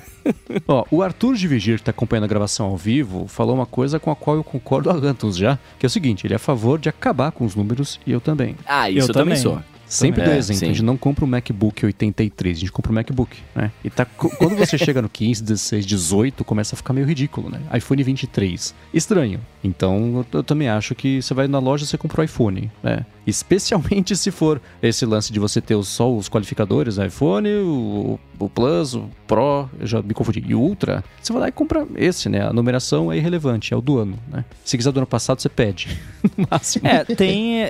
Ó, 0.68 0.86
o 0.92 1.02
Arthur 1.02 1.36
de 1.36 1.48
Vigir, 1.48 1.76
que 1.76 1.82
está 1.82 1.92
acompanhando 1.92 2.26
a 2.26 2.28
gravação 2.28 2.68
ao 2.68 2.78
vivo, 2.78 3.28
falou 3.28 3.56
uma 3.56 3.66
coisa 3.66 4.00
com 4.00 4.12
a 4.12 4.16
qual 4.16 4.36
eu 4.36 4.44
concordo 4.44 4.90
há 4.90 4.94
anos 4.94 5.36
já, 5.36 5.58
que 5.80 5.86
é 5.86 5.88
o 5.88 5.90
seguinte, 5.90 6.28
ele 6.28 6.34
é 6.34 6.36
a 6.36 6.40
favor 6.40 6.78
de 6.78 6.90
acabar 6.90 7.32
com 7.32 7.44
os 7.44 7.56
números 7.56 8.00
e 8.06 8.12
eu 8.12 8.22
também. 8.22 8.56
Ah, 8.68 8.90
isso 8.90 9.10
eu, 9.10 9.14
também 9.14 9.36
sou. 9.36 9.60
Sempre 9.92 10.24
do 10.24 10.30
é, 10.30 10.38
exemplo, 10.38 10.60
sim. 10.60 10.66
a 10.66 10.70
gente 10.70 10.84
não 10.84 10.96
compra 10.96 11.26
o 11.26 11.28
MacBook 11.28 11.86
83, 11.86 12.58
a 12.58 12.60
gente 12.62 12.72
compra 12.72 12.92
o 12.92 12.96
MacBook, 12.96 13.38
né? 13.54 13.72
E 13.84 13.90
tá, 13.90 14.06
quando 14.06 14.56
você 14.56 14.78
chega 14.78 15.02
no 15.02 15.10
15, 15.10 15.44
16, 15.44 15.86
18, 15.86 16.46
começa 16.46 16.76
a 16.76 16.78
ficar 16.78 16.94
meio 16.94 17.06
ridículo, 17.06 17.50
né? 17.50 17.62
iPhone 17.76 18.02
23. 18.02 18.74
Estranho. 18.94 19.42
Então, 19.62 20.26
eu, 20.32 20.40
eu 20.40 20.44
também 20.44 20.70
acho 20.70 20.96
que 20.96 21.22
você 21.22 21.34
vai 21.34 21.48
na 21.48 21.60
loja 21.60 21.84
e 21.84 21.88
você 21.88 21.98
compra 21.98 22.22
o 22.22 22.24
iPhone, 22.24 22.72
né? 22.82 23.06
Especialmente 23.28 24.16
se 24.16 24.32
for 24.32 24.62
esse 24.82 25.06
lance 25.06 25.32
de 25.32 25.40
você 25.40 25.60
ter 25.60 25.82
só 25.84 26.12
os 26.12 26.30
qualificadores 26.30 26.98
iPhone, 26.98 27.50
o 27.50 28.20
o 28.44 28.50
Plus, 28.50 28.96
o 28.96 29.10
Pro, 29.28 29.70
eu 29.80 29.88
já 29.88 30.02
me 30.02 30.14
confundi, 30.14 30.44
e 30.46 30.56
o 30.56 30.60
Ultra, 30.60 31.04
você 31.22 31.32
vai 31.32 31.44
lá 31.44 31.48
e 31.50 31.52
compra 31.52 31.86
esse, 31.96 32.28
né? 32.28 32.42
A 32.42 32.52
numeração 32.52 33.12
é 33.12 33.18
irrelevante, 33.18 33.74
é 33.74 33.78
o 33.78 33.82
do 33.82 33.98
ano, 33.98 34.18
né? 34.28 34.44
Se 34.66 34.78
quiser 34.78 34.92
do 34.92 34.98
ano 34.98 35.08
passado, 35.08 35.42
você 35.42 35.50
pede. 35.50 36.00
no 36.38 36.48
máximo. 36.50 36.88
É, 36.88 37.04
tem. 37.04 37.62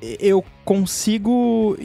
Eu 0.00 0.44
consigo 0.64 1.76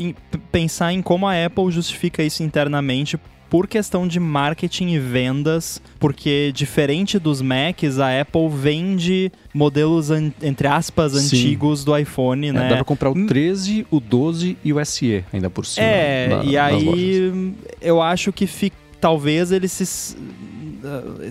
pensar 0.52 0.94
em 0.94 1.02
como 1.02 1.28
a 1.28 1.46
Apple 1.46 1.72
justifica 1.72 2.22
isso 2.22 2.44
internamente 2.44 3.18
por 3.54 3.68
questão 3.68 4.08
de 4.08 4.20
marketing 4.20 4.94
e 4.94 5.00
vendas, 5.00 5.80
porque 6.00 6.52
diferente 6.56 7.20
dos 7.20 7.40
Macs, 7.40 8.00
a 8.00 8.20
Apple 8.20 8.50
vende 8.50 9.32
modelos, 9.54 10.10
entre 10.42 10.68
aspas, 10.68 11.12
Sim. 11.12 11.20
antigos 11.20 11.86
do 11.86 11.96
iPhone, 11.96 12.48
é, 12.48 12.52
né? 12.52 12.70
Dá 12.70 12.78
pra 12.78 12.84
comprar 12.84 13.12
o 13.12 13.28
13, 13.28 13.86
o 13.92 14.00
12 14.00 14.58
e 14.64 14.74
o 14.74 14.84
SE 14.84 15.24
ainda 15.32 15.52
por 15.52 15.68
cima. 15.68 15.86
É, 15.86 16.28
na, 16.30 16.44
e 16.46 16.58
aí 16.58 17.54
eu 17.80 18.02
acho 18.02 18.34
que 18.34 18.48
fica, 18.48 18.76
talvez 19.00 19.52
eles 19.52 19.72
se 19.72 20.18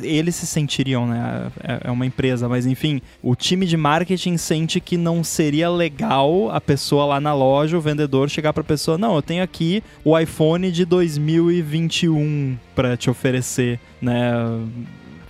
eles 0.03 0.35
se 0.37 0.47
sentiriam, 0.47 1.07
né? 1.07 1.51
É, 1.63 1.89
é 1.89 1.91
uma 1.91 2.07
empresa, 2.07 2.49
mas 2.49 2.67
enfim, 2.67 3.01
o 3.23 3.35
time 3.35 3.67
de 3.67 3.77
marketing 3.77 4.37
sente 4.37 4.81
que 4.81 4.97
não 4.97 5.23
seria 5.23 5.69
legal 5.71 6.51
a 6.51 6.61
pessoa 6.61 7.05
lá 7.05 7.21
na 7.21 7.35
loja, 7.35 7.77
o 7.77 7.81
vendedor, 7.81 8.29
chegar 8.31 8.53
pra 8.53 8.65
pessoa: 8.65 8.97
não, 8.97 9.15
eu 9.17 9.23
tenho 9.23 9.43
aqui 9.43 9.83
o 10.05 10.19
iPhone 10.19 10.71
de 10.71 10.85
2021 10.85 12.57
para 12.75 12.97
te 12.97 13.11
oferecer, 13.11 13.79
né? 14.01 14.33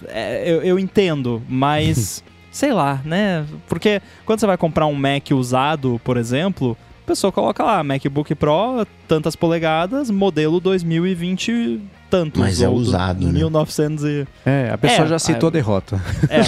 É, 0.09 0.51
eu, 0.51 0.63
eu 0.63 0.79
entendo, 0.79 1.43
mas. 1.49 2.23
sei 2.53 2.73
lá, 2.73 3.01
né? 3.05 3.47
Porque 3.67 4.03
quando 4.27 4.41
você 4.41 4.47
vai 4.47 4.59
comprar 4.59 4.87
um 4.87 4.95
Mac 4.95 5.31
usado, 5.31 5.99
por 6.05 6.19
exemplo, 6.19 6.77
a 7.03 7.07
pessoa 7.07 7.33
coloca 7.33 7.65
lá, 7.65 7.83
MacBook 7.83 8.35
Pro, 8.35 8.87
tantas 9.09 9.35
polegadas, 9.35 10.11
modelo 10.11 10.61
2020 10.61 11.81
tantos. 12.13 12.39
Mas 12.39 12.61
é 12.61 12.69
usado, 12.69 13.25
né? 13.25 13.33
1900 13.33 14.05
e... 14.05 14.27
É, 14.45 14.69
a 14.71 14.77
pessoa 14.77 15.07
é, 15.07 15.09
já 15.09 15.17
aceitou 15.17 15.47
é, 15.47 15.51
a 15.51 15.53
derrota. 15.53 16.03
É. 16.29 16.41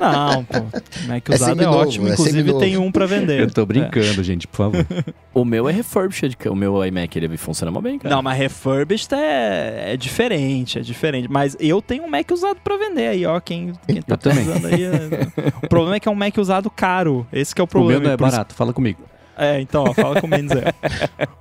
Não, 0.00 0.44
pô. 0.44 0.60
Mac 1.06 1.28
é 1.28 1.34
usado 1.34 1.60
é, 1.60 1.64
é 1.64 1.68
ótimo. 1.68 2.08
Inclusive 2.08 2.58
tem 2.58 2.78
um 2.78 2.90
pra 2.90 3.04
vender. 3.04 3.40
Eu 3.44 3.50
tô 3.50 3.66
brincando, 3.66 4.22
gente, 4.24 4.48
por 4.48 4.56
favor. 4.56 4.86
o 5.34 5.44
meu 5.44 5.68
é 5.68 5.72
refurbished, 5.72 6.34
o 6.48 6.54
meu 6.54 6.82
iMac 6.86 7.18
ele 7.18 7.36
funciona 7.36 7.70
mal 7.70 7.82
bem, 7.82 7.98
cara. 7.98 8.14
Não, 8.14 8.22
mas 8.22 8.38
refurbished 8.38 9.12
é, 9.12 9.92
é 9.92 9.96
diferente, 9.98 10.78
é 10.78 10.80
diferente. 10.80 11.28
Mas 11.30 11.54
eu 11.60 11.82
tenho 11.82 12.04
um 12.04 12.08
Mac 12.08 12.30
usado 12.30 12.56
pra 12.64 12.78
vender 12.78 13.08
aí, 13.08 13.26
ó. 13.26 13.38
Quem, 13.38 13.74
quem 13.86 14.00
tá 14.00 14.16
precisando 14.16 14.68
aí. 14.68 14.84
É... 14.84 15.52
O 15.62 15.68
problema 15.68 15.96
é 15.96 16.00
que 16.00 16.08
é 16.08 16.10
um 16.10 16.14
Mac 16.14 16.34
usado 16.38 16.70
caro. 16.70 17.26
Esse 17.30 17.54
que 17.54 17.60
é 17.60 17.64
o 17.64 17.66
problema. 17.66 17.98
O 17.98 18.00
meu 18.00 18.08
não 18.08 18.14
é 18.14 18.16
barato, 18.16 18.54
fala 18.54 18.72
comigo. 18.72 19.02
É, 19.36 19.60
então, 19.60 19.84
ó, 19.84 19.92
fala 19.92 20.18
com 20.18 20.26
o 20.26 20.30
Mendes 20.30 20.56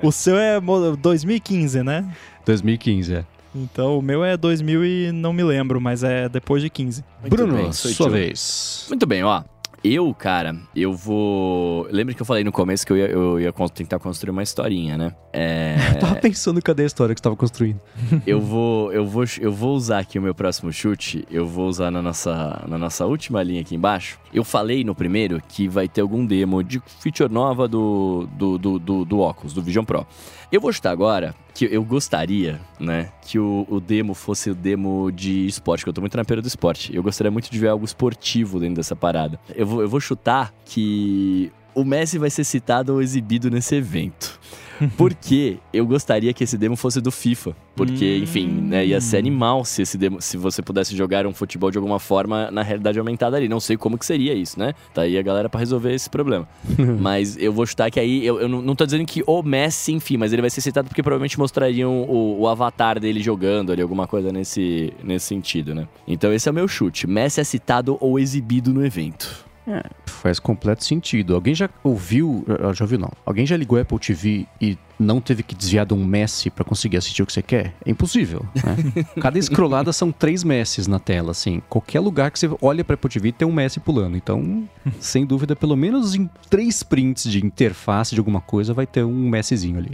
O 0.04 0.12
seu 0.12 0.38
é 0.38 0.60
2015, 0.60 1.82
né? 1.82 2.06
2015, 2.46 3.14
é. 3.16 3.26
Então, 3.56 3.98
o 3.98 4.02
meu 4.02 4.24
é 4.24 4.36
2000 4.36 4.86
e 4.86 5.12
não 5.14 5.32
me 5.32 5.44
lembro, 5.44 5.80
mas 5.80 6.04
é 6.04 6.28
depois 6.28 6.62
de 6.62 6.70
15. 6.70 7.04
Muito 7.22 7.36
Bruno, 7.36 7.56
bem, 7.56 7.72
sua 7.72 8.10
vez. 8.10 8.86
Muito 8.90 9.06
bem, 9.06 9.24
ó. 9.24 9.44
Eu, 9.88 10.12
cara, 10.16 10.56
eu 10.76 10.94
vou. 10.94 11.88
Lembra 11.92 12.16
que 12.16 12.20
eu 12.20 12.26
falei 12.26 12.44
no 12.44 12.52
começo 12.52 12.84
que 12.84 12.92
eu 12.92 12.98
ia, 12.98 13.06
eu 13.06 13.40
ia 13.40 13.54
tentar 13.72 14.00
construir 14.00 14.32
uma 14.32 14.42
historinha, 14.42 14.98
né? 14.98 15.16
É... 15.32 15.76
eu 15.94 16.00
tava 16.02 16.16
pensando 16.16 16.60
cadê 16.60 16.82
a 16.82 16.86
história 16.88 17.14
que 17.14 17.20
você 17.20 17.24
tava 17.24 17.36
construindo. 17.36 17.80
eu 18.26 18.42
vou, 18.42 18.92
eu 18.92 19.06
vou, 19.06 19.24
eu 19.40 19.52
vou 19.52 19.76
usar 19.76 20.00
aqui 20.00 20.18
o 20.18 20.22
meu 20.24 20.34
próximo 20.34 20.74
chute. 20.74 21.24
Eu 21.30 21.46
vou 21.46 21.68
usar 21.68 21.92
na 21.92 22.02
nossa, 22.02 22.64
na 22.68 22.80
nossa 22.80 23.06
última 23.06 23.44
linha 23.44 23.62
aqui 23.62 23.76
embaixo. 23.76 24.18
Eu 24.34 24.44
falei 24.44 24.84
no 24.84 24.96
primeiro 24.96 25.40
que 25.48 25.68
vai 25.68 25.88
ter 25.88 26.02
algum 26.02 26.26
demo 26.26 26.64
de 26.64 26.82
feature 27.00 27.32
nova 27.32 27.68
do, 27.68 28.28
do, 28.32 28.58
do, 28.58 28.80
do, 28.80 29.06
do 29.06 29.20
Oculus, 29.20 29.54
do 29.54 29.62
Vision 29.62 29.86
Pro. 29.86 30.06
Eu 30.52 30.60
vou 30.60 30.74
chutar 30.74 30.90
agora 30.90 31.36
que 31.56 31.66
eu 31.72 31.84
gostaria, 31.86 32.60
né, 32.78 33.10
que 33.22 33.40
o, 33.40 33.66
o, 33.70 33.80
demo 33.80 34.14
fosse 34.14 34.50
o 34.52 34.56
demo 34.56 35.10
de 35.10 35.48
esporte, 35.48 35.86
que 35.86 35.90
eu 35.90 35.94
tô 35.94 36.02
muito 36.02 36.18
na 36.18 36.26
pera 36.26 36.42
do 36.42 36.48
esporte. 36.48 36.94
Eu 36.94 37.02
gostaria 37.02 37.32
muito 37.32 37.50
de 37.50 37.58
ver 37.58 37.70
algo 37.70 37.86
esportivo 37.86 38.60
dentro 38.60 38.76
dessa 38.76 38.96
parada. 38.96 39.40
Eu 39.56 39.66
vou, 39.66 39.82
eu 39.82 39.88
vou 39.88 40.02
chutar 40.02 40.54
que 40.66 41.50
o 41.74 41.86
Messi 41.86 42.18
vai 42.18 42.30
ser 42.30 42.44
citado 42.44 42.94
ou 42.94 43.02
exibido 43.02 43.50
nesse 43.50 43.74
evento. 43.74 44.38
Porque 44.98 45.58
eu 45.74 45.86
gostaria 45.86 46.34
que 46.34 46.44
esse 46.44 46.58
demo 46.58 46.76
fosse 46.76 47.02
do 47.02 47.12
FIFA. 47.12 47.56
Porque, 47.76 48.18
hum. 48.20 48.24
enfim, 48.24 48.48
né, 48.48 48.86
ia 48.86 49.02
ser 49.02 49.18
animal 49.18 49.66
se 49.66 49.82
esse 49.82 49.98
demo, 49.98 50.22
se 50.22 50.38
você 50.38 50.62
pudesse 50.62 50.96
jogar 50.96 51.28
um 51.28 51.34
futebol 51.34 51.70
de 51.70 51.78
alguma 51.78 52.00
forma 52.00 52.50
na 52.52 52.62
realidade 52.62 52.98
aumentada 52.98 53.36
ali. 53.36 53.50
Não 53.50 53.60
sei 53.60 53.78
como 53.78 53.98
que 53.98 54.06
seria 54.06 54.34
isso, 54.34 54.58
né? 54.58 54.74
Tá 54.94 55.02
aí 55.02 55.18
a 55.18 55.22
galera 55.22 55.50
para 55.50 55.60
resolver 55.60 55.94
esse 55.94 56.10
problema. 56.10 56.48
mas 57.00 57.38
eu 57.38 57.52
vou 57.52 57.66
chutar 57.66 57.92
que 57.92 58.00
aí, 58.00 58.26
eu, 58.26 58.40
eu 58.40 58.48
não, 58.48 58.62
não 58.62 58.76
tô 58.76 58.86
dizendo 58.86 59.06
que 59.06 59.24
o 59.28 59.44
Messi, 59.44 59.94
enfim, 59.94 60.18
mas 60.18 60.32
ele 60.32 60.42
vai 60.42 60.50
ser 60.50 60.62
citado 60.62 60.88
porque 60.88 61.04
provavelmente 61.04 61.38
mostrariam 61.38 62.04
o, 62.04 62.42
o 62.42 62.48
avatar 62.48 63.00
dele 63.00 63.22
jogando 63.22 63.72
ali, 63.72 63.82
alguma 63.82 64.08
coisa 64.08 64.32
nesse, 64.32 64.94
nesse 65.04 65.26
sentido, 65.26 65.76
né? 65.76 65.88
Então 66.08 66.34
esse 66.34 66.48
é 66.48 66.52
o 66.52 66.56
meu 66.56 66.68
chute. 66.68 67.08
Messi 67.08 67.42
é 67.42 67.44
citado 67.44 67.98
ou 68.00 68.18
exibido 68.18 68.74
no 68.74 68.86
evento. 68.86 69.46
É, 69.68 69.84
faz 70.06 70.40
completo 70.40 70.84
sentido. 70.84 71.34
Alguém 71.34 71.56
já 71.56 71.70
ouviu, 71.84 72.46
já 72.74 72.84
ouviu 72.84 73.00
não? 73.00 73.12
Alguém 73.26 73.46
já 73.46 73.58
ligou 73.58 73.80
Apple 73.80 74.00
TV 74.00 74.46
e 74.62 74.78
não 75.00 75.20
teve 75.20 75.44
que 75.44 75.56
desviar 75.56 75.86
de 75.86 75.94
um 75.94 76.06
Messi 76.06 76.50
para 76.50 76.64
conseguir 76.64 76.98
assistir 76.98 77.22
o 77.22 77.26
que 77.26 77.34
você 77.34 77.42
quer? 77.42 77.74
É 77.86 77.90
impossível, 77.90 78.46
né? 78.56 79.04
Cada 79.20 79.42
scrollada 79.42 79.92
são 79.92 80.12
três 80.12 80.44
Messis 80.44 80.88
na 80.88 81.00
tela, 81.00 81.32
assim. 81.32 81.62
Qualquer 81.68 82.00
lugar 82.00 82.32
que 82.32 82.40
você 82.40 82.50
olha 82.62 82.84
para 82.84 82.94
Apple 82.94 83.10
TV 83.10 83.32
tem 83.32 83.48
um 83.48 83.52
Messi 83.52 83.80
pulando. 83.80 84.16
Então, 84.16 84.68
sem 85.00 85.26
dúvida, 85.26 85.56
pelo 85.56 85.76
menos 85.76 86.16
em 86.16 86.30
três 86.50 86.84
prints 86.84 87.30
de 87.30 87.44
interface 87.44 88.14
de 88.14 88.20
alguma 88.20 88.42
coisa 88.42 88.74
vai 88.74 88.86
ter 88.86 89.04
um 89.04 89.30
Messizinho 89.30 89.80
ali. 89.80 89.92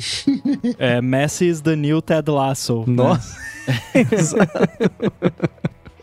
É, 0.77 1.02
Messi 1.02 1.48
is 1.48 1.61
the 1.61 1.76
new 1.76 2.02
Ted 2.02 2.30
Lasso. 2.30 2.84
Né? 2.88 2.93
Nossa. 2.93 3.38
Né? 3.68 4.07
Exato. 4.11 4.52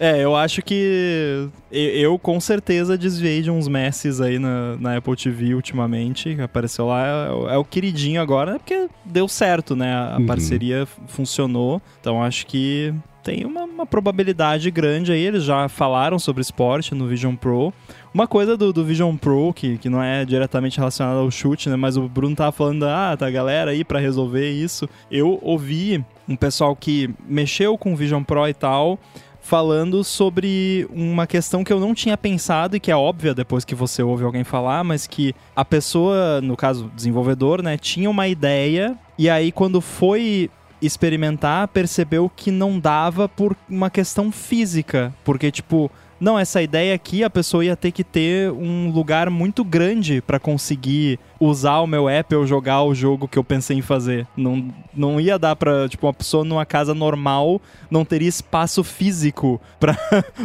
É, 0.00 0.22
eu 0.22 0.36
acho 0.36 0.62
que 0.62 1.48
eu 1.72 2.18
com 2.18 2.38
certeza 2.40 2.96
desviei 2.96 3.42
de 3.42 3.50
uns 3.50 3.66
messes 3.66 4.20
aí 4.20 4.38
na, 4.38 4.76
na 4.76 4.96
Apple 4.96 5.16
TV 5.16 5.54
ultimamente, 5.54 6.34
que 6.36 6.40
apareceu 6.40 6.86
lá, 6.86 7.04
é, 7.06 7.54
é, 7.54 7.56
o 7.56 7.64
queridinho 7.64 8.20
agora, 8.20 8.58
porque 8.58 8.88
deu 9.04 9.26
certo, 9.26 9.74
né? 9.74 9.92
A, 9.92 10.18
uhum. 10.18 10.26
parceria 10.26 10.86
funcionou, 11.08 11.82
então 12.00 12.22
acho 12.22 12.46
que 12.46 12.94
tem 13.24 13.44
uma, 13.44 13.64
uma, 13.64 13.84
probabilidade 13.84 14.70
grande 14.70 15.12
aí, 15.12 15.20
eles 15.20 15.42
já 15.42 15.68
falaram 15.68 16.18
sobre 16.18 16.40
esporte 16.40 16.94
no 16.94 17.06
Vision 17.06 17.34
Pro. 17.34 17.74
Uma 18.14 18.26
coisa 18.26 18.56
do, 18.56 18.72
do 18.72 18.84
Vision 18.84 19.16
Pro, 19.16 19.52
que, 19.52 19.76
que 19.78 19.90
não 19.90 20.02
é 20.02 20.24
diretamente 20.24 20.78
relacionada 20.78 21.18
ao 21.18 21.30
chute, 21.30 21.68
né? 21.68 21.76
Mas 21.76 21.96
o 21.96 22.08
Bruno 22.08 22.34
tava 22.34 22.52
falando, 22.52 22.84
ah, 22.84 23.14
tá 23.18 23.28
galera 23.28 23.72
aí 23.72 23.84
para 23.84 23.98
resolver 23.98 24.50
isso. 24.50 24.88
Eu 25.10 25.38
ouvi 25.42 26.02
um 26.26 26.36
pessoal 26.36 26.74
que 26.74 27.10
mexeu 27.28 27.76
com 27.76 27.92
o 27.92 27.96
Vision 27.96 28.22
Pro 28.22 28.48
e 28.48 28.54
tal, 28.54 28.98
falando 29.48 30.04
sobre 30.04 30.86
uma 30.90 31.26
questão 31.26 31.64
que 31.64 31.72
eu 31.72 31.80
não 31.80 31.94
tinha 31.94 32.18
pensado 32.18 32.76
e 32.76 32.80
que 32.80 32.90
é 32.90 32.96
óbvia 32.96 33.34
depois 33.34 33.64
que 33.64 33.74
você 33.74 34.02
ouve 34.02 34.22
alguém 34.22 34.44
falar, 34.44 34.84
mas 34.84 35.06
que 35.06 35.34
a 35.56 35.64
pessoa, 35.64 36.42
no 36.42 36.54
caso 36.54 36.92
desenvolvedor, 36.94 37.62
né, 37.62 37.78
tinha 37.78 38.10
uma 38.10 38.28
ideia 38.28 38.94
e 39.16 39.30
aí 39.30 39.50
quando 39.50 39.80
foi 39.80 40.50
experimentar, 40.82 41.66
percebeu 41.68 42.30
que 42.36 42.50
não 42.50 42.78
dava 42.78 43.26
por 43.26 43.56
uma 43.70 43.88
questão 43.88 44.30
física, 44.30 45.14
porque 45.24 45.50
tipo, 45.50 45.90
não, 46.20 46.38
essa 46.38 46.60
ideia 46.60 46.94
aqui 46.94 47.22
a 47.22 47.30
pessoa 47.30 47.64
ia 47.64 47.76
ter 47.76 47.92
que 47.92 48.02
ter 48.02 48.50
um 48.50 48.90
lugar 48.90 49.30
muito 49.30 49.64
grande 49.64 50.20
para 50.20 50.38
conseguir 50.38 51.18
usar 51.40 51.78
o 51.78 51.86
meu 51.86 52.08
app 52.08 52.34
ou 52.34 52.46
jogar 52.46 52.82
o 52.82 52.94
jogo 52.94 53.28
que 53.28 53.38
eu 53.38 53.44
pensei 53.44 53.76
em 53.76 53.82
fazer. 53.82 54.26
Não, 54.36 54.68
não 54.94 55.20
ia 55.20 55.38
dar 55.38 55.54
pra, 55.54 55.88
tipo, 55.88 56.06
uma 56.06 56.12
pessoa 56.12 56.44
numa 56.44 56.66
casa 56.66 56.94
normal 56.94 57.60
não 57.90 58.04
teria 58.04 58.28
espaço 58.28 58.82
físico 58.82 59.60
para 59.78 59.96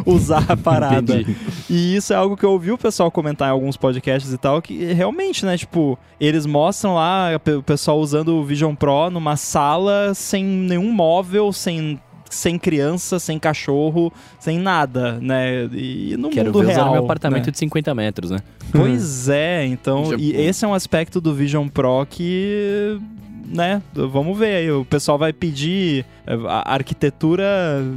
usar 0.06 0.46
a 0.50 0.56
parada. 0.58 1.22
Entendi. 1.22 1.36
E 1.70 1.96
isso 1.96 2.14
é 2.14 2.16
algo 2.16 2.38
que 2.38 2.46
eu 2.46 2.52
ouvi 2.52 2.72
o 2.72 2.78
pessoal 2.78 3.10
comentar 3.10 3.50
em 3.50 3.52
alguns 3.52 3.76
podcasts 3.76 4.32
e 4.32 4.38
tal, 4.38 4.62
que 4.62 4.94
realmente, 4.94 5.46
né, 5.46 5.58
tipo, 5.58 5.98
eles 6.20 6.46
mostram 6.46 6.96
lá 6.96 7.30
o 7.58 7.64
pessoal 7.64 8.00
usando 8.00 8.36
o 8.36 8.44
Vision 8.44 8.76
Pro 8.76 9.10
numa 9.10 9.36
sala 9.36 10.14
sem 10.14 10.44
nenhum 10.44 10.92
móvel, 10.92 11.52
sem 11.52 12.00
sem 12.34 12.58
criança, 12.58 13.20
sem 13.20 13.40
cachorro, 13.40 14.12
sem 14.40 14.60
nada, 14.60 15.20
né? 15.20 15.66
E 15.72 16.16
no 16.18 16.30
Quero 16.30 16.48
mundo 16.48 16.60
ver 16.60 16.74
real. 16.74 16.86
Usar 16.86 16.92
meu 16.92 17.04
apartamento 17.04 17.46
né? 17.46 17.52
de 17.52 17.58
50 17.58 17.96
metros, 17.96 18.32
né? 18.32 18.40
Pois 18.72 19.30
é, 19.30 19.66
então. 19.66 20.14
e 20.18 20.32
esse 20.36 20.66
é 20.66 20.68
um 20.68 20.74
aspecto 20.74 21.22
do 21.22 21.34
Vision 21.34 21.68
Pro 21.68 22.06
que 22.10 23.00
né? 23.48 23.82
Vamos 23.94 24.38
ver 24.38 24.56
aí. 24.56 24.72
O 24.72 24.84
pessoal 24.84 25.18
vai 25.18 25.32
pedir 25.32 26.06
eh, 26.26 26.38
a 26.48 26.74
arquitetura 26.74 27.46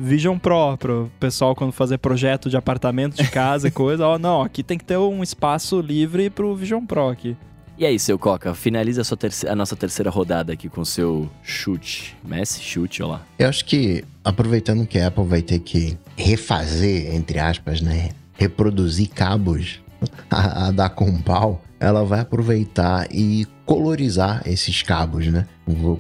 Vision 0.03 0.39
Pro 0.39 0.77
pro 0.77 1.11
pessoal 1.19 1.55
quando 1.55 1.73
fazer 1.73 1.99
projeto 1.99 2.51
de 2.51 2.57
apartamento, 2.57 3.17
de 3.17 3.29
casa 3.31 3.69
e 3.69 3.71
coisa. 3.73 4.07
Ó, 4.07 4.19
não, 4.19 4.43
aqui 4.43 4.63
tem 4.63 4.77
que 4.77 4.85
ter 4.85 4.99
um 4.99 5.23
espaço 5.23 5.81
livre 5.81 6.29
pro 6.29 6.55
Vision 6.55 6.85
Pro 6.85 7.09
aqui. 7.09 7.37
E 7.79 7.85
aí, 7.85 7.99
seu 7.99 8.19
Coca, 8.19 8.55
finaliza 8.55 9.03
a, 9.03 9.53
a, 9.53 9.55
nossa 9.55 9.77
terceira 9.77 10.11
rodada 10.11 10.51
aqui 10.51 10.67
com 10.67 10.83
seu 10.83 11.29
chute. 11.43 12.17
Messi, 12.25 12.63
chute, 12.63 13.03
olha 13.03 13.13
lá. 13.13 13.23
Eu 13.39 13.51
acho 13.51 13.67
que, 13.67 14.03
aproveitando 14.27 14.85
que 14.85 14.99
a 14.99 15.07
Apple 15.07 15.25
vai 15.25 15.41
ter 15.41 15.61
que 15.61 15.97
refazer, 16.17 17.15
entre 17.15 17.39
aspas, 17.39 17.81
né? 17.81 18.11
Reproduzir 18.35 19.09
cabos 19.11 19.81
a, 20.29 20.67
a 20.67 20.71
dar 20.73 20.91
com 20.91 21.23
pau, 21.23 21.63
ela 21.79 22.05
vai 22.05 22.21
aproveitar 22.21 23.07
e 23.13 23.47
colorizar 23.65 24.43
esses 24.45 24.83
cabos, 24.83 25.29
né? 25.29 25.47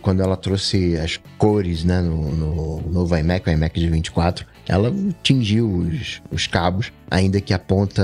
Quando 0.02 0.22
ela 0.22 0.36
trouxe 0.36 0.96
as 0.96 1.20
cores, 1.38 1.84
né, 1.84 2.00
no, 2.00 2.32
no 2.32 2.92
novo 2.92 3.16
iMac, 3.16 3.48
o 3.48 3.52
iMac 3.52 3.78
de 3.78 3.88
24, 3.88 4.44
ela 4.66 4.92
tingiu 5.22 5.70
os, 5.70 6.20
os 6.30 6.48
cabos, 6.48 6.92
ainda 7.08 7.40
que 7.40 7.54
a 7.54 7.58
ponta, 7.58 8.02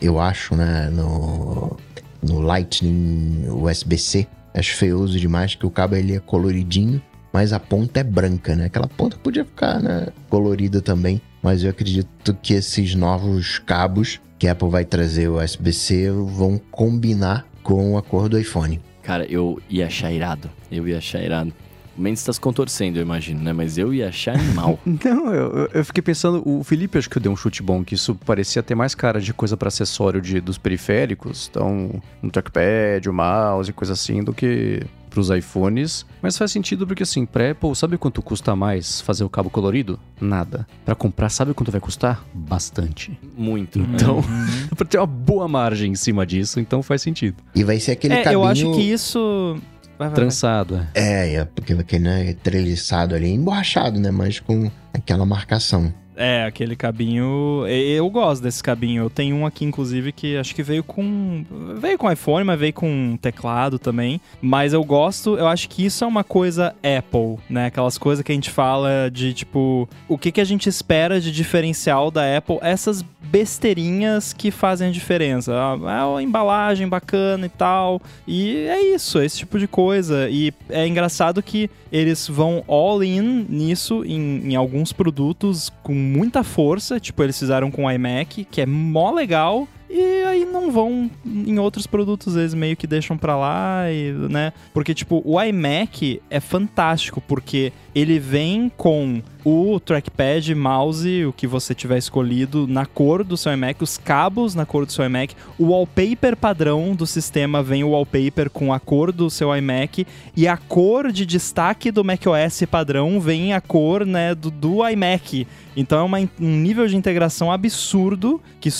eu 0.00 0.20
acho, 0.20 0.54
né, 0.54 0.90
no, 0.90 1.76
no 2.22 2.40
Lightning 2.40 3.46
USB-C, 3.48 4.26
acho 4.52 4.74
feioso 4.76 5.18
demais 5.18 5.54
que 5.54 5.64
o 5.64 5.70
cabo 5.70 5.96
ele 5.96 6.16
é 6.16 6.20
coloridinho, 6.20 7.00
mas 7.34 7.52
a 7.52 7.58
ponta 7.58 7.98
é 7.98 8.04
branca, 8.04 8.54
né? 8.54 8.66
Aquela 8.66 8.86
ponta 8.86 9.16
podia 9.16 9.44
ficar, 9.44 9.80
né, 9.82 10.06
colorida 10.30 10.80
também, 10.80 11.20
mas 11.42 11.64
eu 11.64 11.70
acredito 11.70 12.32
que 12.40 12.54
esses 12.54 12.94
novos 12.94 13.58
cabos 13.58 14.20
que 14.38 14.46
a 14.46 14.52
Apple 14.52 14.68
vai 14.68 14.84
trazer 14.84 15.28
o 15.28 15.42
USB-C 15.42 16.12
vão 16.12 16.60
combinar 16.70 17.44
com 17.60 17.98
a 17.98 18.02
cor 18.02 18.28
do 18.28 18.38
iPhone. 18.38 18.80
Cara, 19.02 19.24
eu 19.24 19.60
ia 19.68 19.88
achar 19.88 20.12
irado. 20.12 20.48
Eu 20.70 20.86
ia 20.86 20.98
achar 20.98 21.20
irado. 21.22 21.52
O 21.96 22.00
Mendes 22.00 22.20
está 22.20 22.32
se 22.32 22.40
contorcendo, 22.40 22.98
eu 22.98 23.02
imagino, 23.02 23.40
né? 23.42 23.52
Mas 23.52 23.78
eu 23.78 23.92
ia 23.92 24.08
achar 24.08 24.34
animal. 24.34 24.78
Não, 24.86 25.34
eu, 25.34 25.68
eu 25.72 25.84
fiquei 25.84 26.02
pensando, 26.02 26.40
o 26.44 26.62
Felipe 26.62 26.98
acho 26.98 27.10
que 27.10 27.18
deu 27.18 27.32
um 27.32 27.36
chute 27.36 27.62
bom, 27.62 27.84
que 27.84 27.94
isso 27.94 28.14
parecia 28.14 28.62
ter 28.62 28.76
mais 28.76 28.94
cara 28.94 29.20
de 29.20 29.34
coisa 29.34 29.56
para 29.56 29.68
acessório 29.68 30.20
de, 30.20 30.40
dos 30.40 30.56
periféricos, 30.58 31.48
então 31.50 32.00
um 32.22 32.28
trackpad, 32.28 33.08
um 33.08 33.12
mouse, 33.12 33.72
coisa 33.72 33.92
assim, 33.92 34.22
do 34.22 34.32
que 34.32 34.82
para 35.14 35.20
os 35.20 35.30
iPhones, 35.30 36.04
mas 36.20 36.36
faz 36.36 36.50
sentido 36.50 36.86
porque 36.86 37.04
assim, 37.04 37.24
para 37.24 37.52
Apple, 37.52 37.74
sabe 37.76 37.96
quanto 37.96 38.20
custa 38.20 38.56
mais 38.56 39.00
fazer 39.00 39.22
o 39.22 39.28
cabo 39.28 39.48
colorido? 39.48 39.98
Nada. 40.20 40.66
Para 40.84 40.96
comprar, 40.96 41.28
sabe 41.28 41.54
quanto 41.54 41.70
vai 41.70 41.80
custar? 41.80 42.24
Bastante. 42.34 43.16
Muito. 43.36 43.78
Então, 43.78 44.16
uhum. 44.16 44.68
para 44.76 44.86
ter 44.86 44.98
uma 44.98 45.06
boa 45.06 45.46
margem 45.46 45.92
em 45.92 45.94
cima 45.94 46.26
disso, 46.26 46.58
então 46.58 46.82
faz 46.82 47.00
sentido. 47.00 47.36
E 47.54 47.62
vai 47.62 47.78
ser 47.78 47.92
aquele 47.92 48.14
é, 48.14 48.22
cabinho... 48.22 48.42
Eu 48.42 48.44
acho 48.44 48.72
que 48.74 48.80
isso 48.80 49.56
Vai, 49.96 50.08
vai, 50.08 50.14
Trançado, 50.14 50.76
vai. 50.76 50.86
é. 50.94 51.34
É, 51.34 51.44
porque 51.44 51.72
aquele 51.72 52.02
né, 52.02 52.32
treliçado 52.42 53.14
ali, 53.14 53.30
emborrachado, 53.30 54.00
né? 54.00 54.10
Mas 54.10 54.40
com 54.40 54.68
aquela 54.92 55.24
marcação. 55.24 55.94
É, 56.16 56.44
aquele 56.44 56.76
cabinho. 56.76 57.66
Eu 57.66 58.08
gosto 58.08 58.42
desse 58.42 58.62
cabinho. 58.62 59.04
Eu 59.04 59.10
tenho 59.10 59.36
um 59.36 59.46
aqui, 59.46 59.64
inclusive, 59.64 60.12
que 60.12 60.36
acho 60.36 60.54
que 60.54 60.62
veio 60.62 60.84
com. 60.84 61.44
Veio 61.78 61.98
com 61.98 62.10
iPhone, 62.10 62.44
mas 62.44 62.58
veio 62.58 62.72
com 62.72 63.18
teclado 63.20 63.78
também. 63.78 64.20
Mas 64.40 64.72
eu 64.72 64.84
gosto, 64.84 65.36
eu 65.36 65.46
acho 65.46 65.68
que 65.68 65.84
isso 65.84 66.04
é 66.04 66.06
uma 66.06 66.24
coisa 66.24 66.74
Apple, 66.82 67.38
né? 67.48 67.66
Aquelas 67.66 67.98
coisas 67.98 68.24
que 68.24 68.30
a 68.30 68.34
gente 68.34 68.50
fala 68.50 69.10
de 69.12 69.34
tipo. 69.34 69.88
O 70.08 70.16
que, 70.16 70.30
que 70.30 70.40
a 70.40 70.44
gente 70.44 70.68
espera 70.68 71.20
de 71.20 71.32
diferencial 71.32 72.10
da 72.10 72.36
Apple? 72.36 72.58
Essas 72.60 73.04
besteirinhas 73.24 74.32
que 74.32 74.50
fazem 74.50 74.88
a 74.88 74.92
diferença. 74.92 75.52
É 75.52 76.18
a 76.18 76.22
embalagem 76.22 76.88
bacana 76.88 77.46
e 77.46 77.48
tal. 77.48 78.00
E 78.26 78.66
é 78.68 78.80
isso, 78.94 79.20
esse 79.20 79.38
tipo 79.38 79.58
de 79.58 79.66
coisa. 79.66 80.28
E 80.30 80.52
é 80.68 80.86
engraçado 80.86 81.42
que 81.42 81.68
eles 81.90 82.28
vão 82.28 82.62
all 82.68 83.02
in 83.02 83.46
nisso 83.48 84.04
em, 84.04 84.52
em 84.52 84.54
alguns 84.54 84.92
produtos 84.92 85.72
com 85.82 86.03
muita 86.04 86.42
força. 86.44 87.00
Tipo, 87.00 87.22
eles 87.22 87.38
fizeram 87.38 87.70
com 87.70 87.84
o 87.84 87.90
iMac, 87.90 88.44
que 88.44 88.60
é 88.60 88.66
mó 88.66 89.10
legal. 89.10 89.66
E 89.88 90.24
aí 90.24 90.44
não 90.44 90.72
vão 90.72 91.08
em 91.24 91.56
outros 91.58 91.86
produtos, 91.86 92.34
eles 92.34 92.52
meio 92.52 92.76
que 92.76 92.86
deixam 92.86 93.16
pra 93.16 93.36
lá, 93.36 93.92
e, 93.92 94.10
né? 94.28 94.52
Porque, 94.72 94.92
tipo, 94.92 95.22
o 95.24 95.40
iMac 95.40 96.20
é 96.28 96.40
fantástico, 96.40 97.20
porque 97.20 97.72
ele 97.94 98.18
vem 98.18 98.70
com 98.76 99.22
o 99.44 99.78
trackpad, 99.78 100.54
mouse, 100.54 101.26
o 101.26 101.32
que 101.32 101.46
você 101.46 101.74
tiver 101.74 101.98
escolhido 101.98 102.66
na 102.66 102.86
cor 102.86 103.22
do 103.22 103.36
seu 103.36 103.52
iMac, 103.52 103.82
os 103.82 103.98
cabos 103.98 104.54
na 104.54 104.64
cor 104.64 104.86
do 104.86 104.92
seu 104.92 105.04
iMac, 105.04 105.36
o 105.58 105.66
wallpaper 105.66 106.34
padrão 106.34 106.94
do 106.94 107.06
sistema 107.06 107.62
vem 107.62 107.84
o 107.84 107.90
wallpaper 107.90 108.48
com 108.48 108.72
a 108.72 108.80
cor 108.80 109.12
do 109.12 109.28
seu 109.28 109.54
iMac 109.54 110.06
e 110.34 110.48
a 110.48 110.56
cor 110.56 111.12
de 111.12 111.26
destaque 111.26 111.90
do 111.90 112.02
macOS 112.02 112.62
padrão 112.70 113.20
vem 113.20 113.52
a 113.52 113.60
cor, 113.60 114.06
né, 114.06 114.34
do, 114.34 114.50
do 114.50 114.88
iMac. 114.88 115.46
Então 115.76 115.98
é 115.98 116.02
uma, 116.02 116.18
um 116.18 116.56
nível 116.60 116.86
de 116.86 116.96
integração 116.96 117.52
absurdo 117.52 118.40
que 118.60 118.70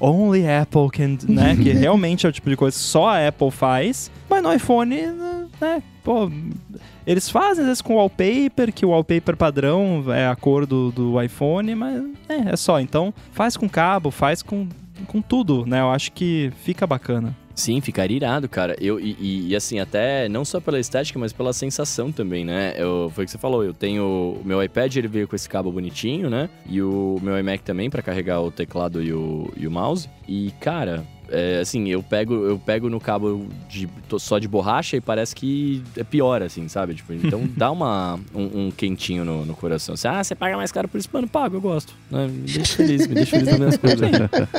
only 0.00 0.48
Apple 0.48 0.88
can, 0.90 1.18
né, 1.28 1.54
que 1.56 1.70
realmente 1.74 2.24
é 2.24 2.28
o 2.28 2.32
tipo 2.32 2.48
de 2.48 2.56
coisa 2.56 2.76
que 2.76 2.82
só 2.82 3.08
a 3.08 3.28
Apple 3.28 3.50
faz, 3.50 4.10
mas 4.30 4.42
no 4.42 4.52
iPhone, 4.52 4.96
né, 5.60 5.82
pô, 6.02 6.30
eles 7.06 7.28
fazem 7.28 7.62
às 7.62 7.68
vezes 7.68 7.82
com 7.82 7.94
wallpaper, 7.96 8.72
que 8.72 8.84
o 8.84 8.90
wallpaper 8.90 9.36
padrão 9.36 10.04
é 10.12 10.26
a 10.26 10.34
cor 10.36 10.66
do, 10.66 10.90
do 10.90 11.22
iPhone, 11.22 11.74
mas 11.74 12.02
é, 12.28 12.52
é 12.52 12.56
só. 12.56 12.80
Então 12.80 13.14
faz 13.32 13.56
com 13.56 13.68
cabo, 13.68 14.10
faz 14.10 14.42
com, 14.42 14.68
com 15.06 15.22
tudo, 15.22 15.64
né? 15.66 15.80
Eu 15.80 15.90
acho 15.90 16.12
que 16.12 16.52
fica 16.62 16.86
bacana. 16.86 17.34
Sim, 17.56 17.80
ficaria 17.80 18.18
irado, 18.18 18.50
cara. 18.50 18.76
Eu, 18.78 19.00
e, 19.00 19.48
e, 19.48 19.56
assim, 19.56 19.80
até 19.80 20.28
não 20.28 20.44
só 20.44 20.60
pela 20.60 20.78
estética, 20.78 21.18
mas 21.18 21.32
pela 21.32 21.54
sensação 21.54 22.12
também, 22.12 22.44
né? 22.44 22.74
Eu, 22.76 23.10
foi 23.14 23.24
o 23.24 23.26
que 23.26 23.30
você 23.30 23.38
falou, 23.38 23.64
eu 23.64 23.72
tenho. 23.72 24.04
O 24.04 24.42
meu 24.44 24.62
iPad 24.62 24.94
ele 24.94 25.08
veio 25.08 25.26
com 25.26 25.34
esse 25.34 25.48
cabo 25.48 25.72
bonitinho, 25.72 26.28
né? 26.28 26.50
E 26.68 26.82
o 26.82 27.18
meu 27.22 27.38
iMac 27.38 27.64
também 27.64 27.88
para 27.88 28.02
carregar 28.02 28.42
o 28.42 28.50
teclado 28.50 29.02
e 29.02 29.10
o, 29.10 29.50
e 29.56 29.66
o 29.66 29.70
mouse. 29.70 30.06
E, 30.28 30.52
cara, 30.60 31.02
é, 31.30 31.60
assim, 31.60 31.88
eu 31.88 32.02
pego, 32.02 32.34
eu 32.34 32.58
pego 32.58 32.88
no 32.88 33.00
cabo 33.00 33.46
de, 33.68 33.88
só 34.18 34.38
de 34.38 34.46
borracha 34.46 34.96
e 34.96 35.00
parece 35.00 35.34
que 35.34 35.82
é 35.96 36.04
pior, 36.04 36.42
assim, 36.42 36.68
sabe? 36.68 36.94
Tipo, 36.94 37.12
então 37.12 37.48
dá 37.56 37.70
uma, 37.70 38.18
um, 38.34 38.66
um 38.66 38.70
quentinho 38.70 39.24
no, 39.24 39.44
no, 39.44 39.54
coração. 39.54 39.94
Assim, 39.94 40.08
ah, 40.08 40.22
você 40.22 40.34
paga 40.34 40.56
mais 40.56 40.70
caro 40.70 40.88
por 40.88 40.98
isso? 40.98 41.08
Mano, 41.12 41.28
pago, 41.28 41.56
eu 41.56 41.60
gosto. 41.60 41.94
Né? 42.10 42.26
Me 42.26 42.40
deixa 42.42 42.76
feliz, 42.76 43.06
me 43.06 43.14
deixa 43.14 43.30
feliz 43.30 43.48
nas 43.48 43.58
minhas 43.58 43.76
coisas. 43.76 44.10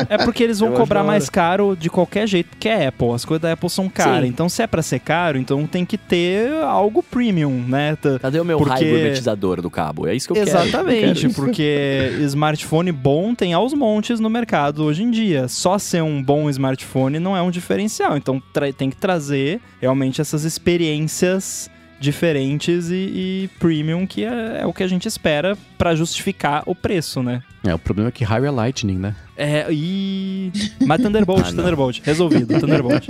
É 0.10 0.18
porque 0.18 0.44
eles 0.44 0.60
vão 0.60 0.70
eu 0.70 0.76
cobrar 0.76 1.04
mais 1.04 1.30
caro 1.30 1.76
de 1.76 1.90
qualquer 1.90 2.28
jeito, 2.28 2.50
porque 2.50 2.68
é 2.68 2.88
Apple. 2.88 3.12
As 3.12 3.24
coisas 3.24 3.42
da 3.42 3.54
Apple 3.54 3.70
são 3.70 3.90
caras. 3.90 4.24
Sim. 4.24 4.30
Então, 4.30 4.50
se 4.50 4.62
é 4.62 4.68
pra 4.68 4.82
ser 4.82 5.00
caro, 5.00 5.38
então 5.38 5.66
tem 5.66 5.86
que 5.86 5.98
ter 5.98 6.52
algo 6.64 7.02
premium, 7.02 7.64
né? 7.68 7.98
Cadê 8.22 8.40
o 8.40 8.46
meu 8.46 8.58
porque... 8.58 8.74
raio 8.74 8.90
gourmetizador 8.90 9.62
do 9.62 9.70
cabo? 9.70 10.08
É 10.08 10.16
isso 10.16 10.28
que 10.28 10.38
eu 10.38 10.42
Exatamente, 10.42 10.72
quero. 10.72 10.90
Exatamente, 10.92 11.36
porque 11.36 12.12
smartphone 12.22 12.92
bom 12.92 13.34
tem 13.34 13.54
aos 13.54 13.74
montes 13.74 14.20
no 14.20 14.30
mercado 14.30 14.84
hoje 14.84 15.04
em 15.04 15.12
dia. 15.12 15.48
Só 15.48 15.78
ser 15.78 16.04
um 16.04 16.22
bom 16.22 16.50
smartphone 16.58 17.20
não 17.20 17.38
é 17.38 17.42
um 17.42 17.52
diferencial. 17.52 18.18
Então 18.18 18.42
tem 18.76 18.90
que 18.90 18.98
trazer 18.98 19.62
realmente 19.80 20.20
essas 20.20 20.44
experiências 20.44 21.70
diferentes 22.00 22.90
e, 22.90 22.94
e 22.96 23.50
premium, 23.60 24.06
que 24.06 24.24
é, 24.24 24.62
é, 24.62 24.66
o 24.66 24.74
que 24.74 24.84
a 24.84 24.88
gente 24.88 25.08
espera 25.08 25.58
para 25.78 25.96
justificar 25.96 26.64
o 26.66 26.76
preço, 26.76 27.24
né? 27.24 27.42
É, 27.66 27.74
o 27.74 27.80
problema 27.80 28.10
é 28.10 28.12
que 28.12 28.24
raio 28.24 28.46
é 28.46 28.52
Lightning, 28.52 28.98
né? 28.98 29.16
É, 29.36 29.66
e. 29.72 30.52
Mas 30.86 31.02
Thunderbolt, 31.02 31.42
ah, 31.48 31.52
Thunderbolt. 31.52 32.02
Resolvido, 32.04 32.60
Thunderbolt. 32.60 33.08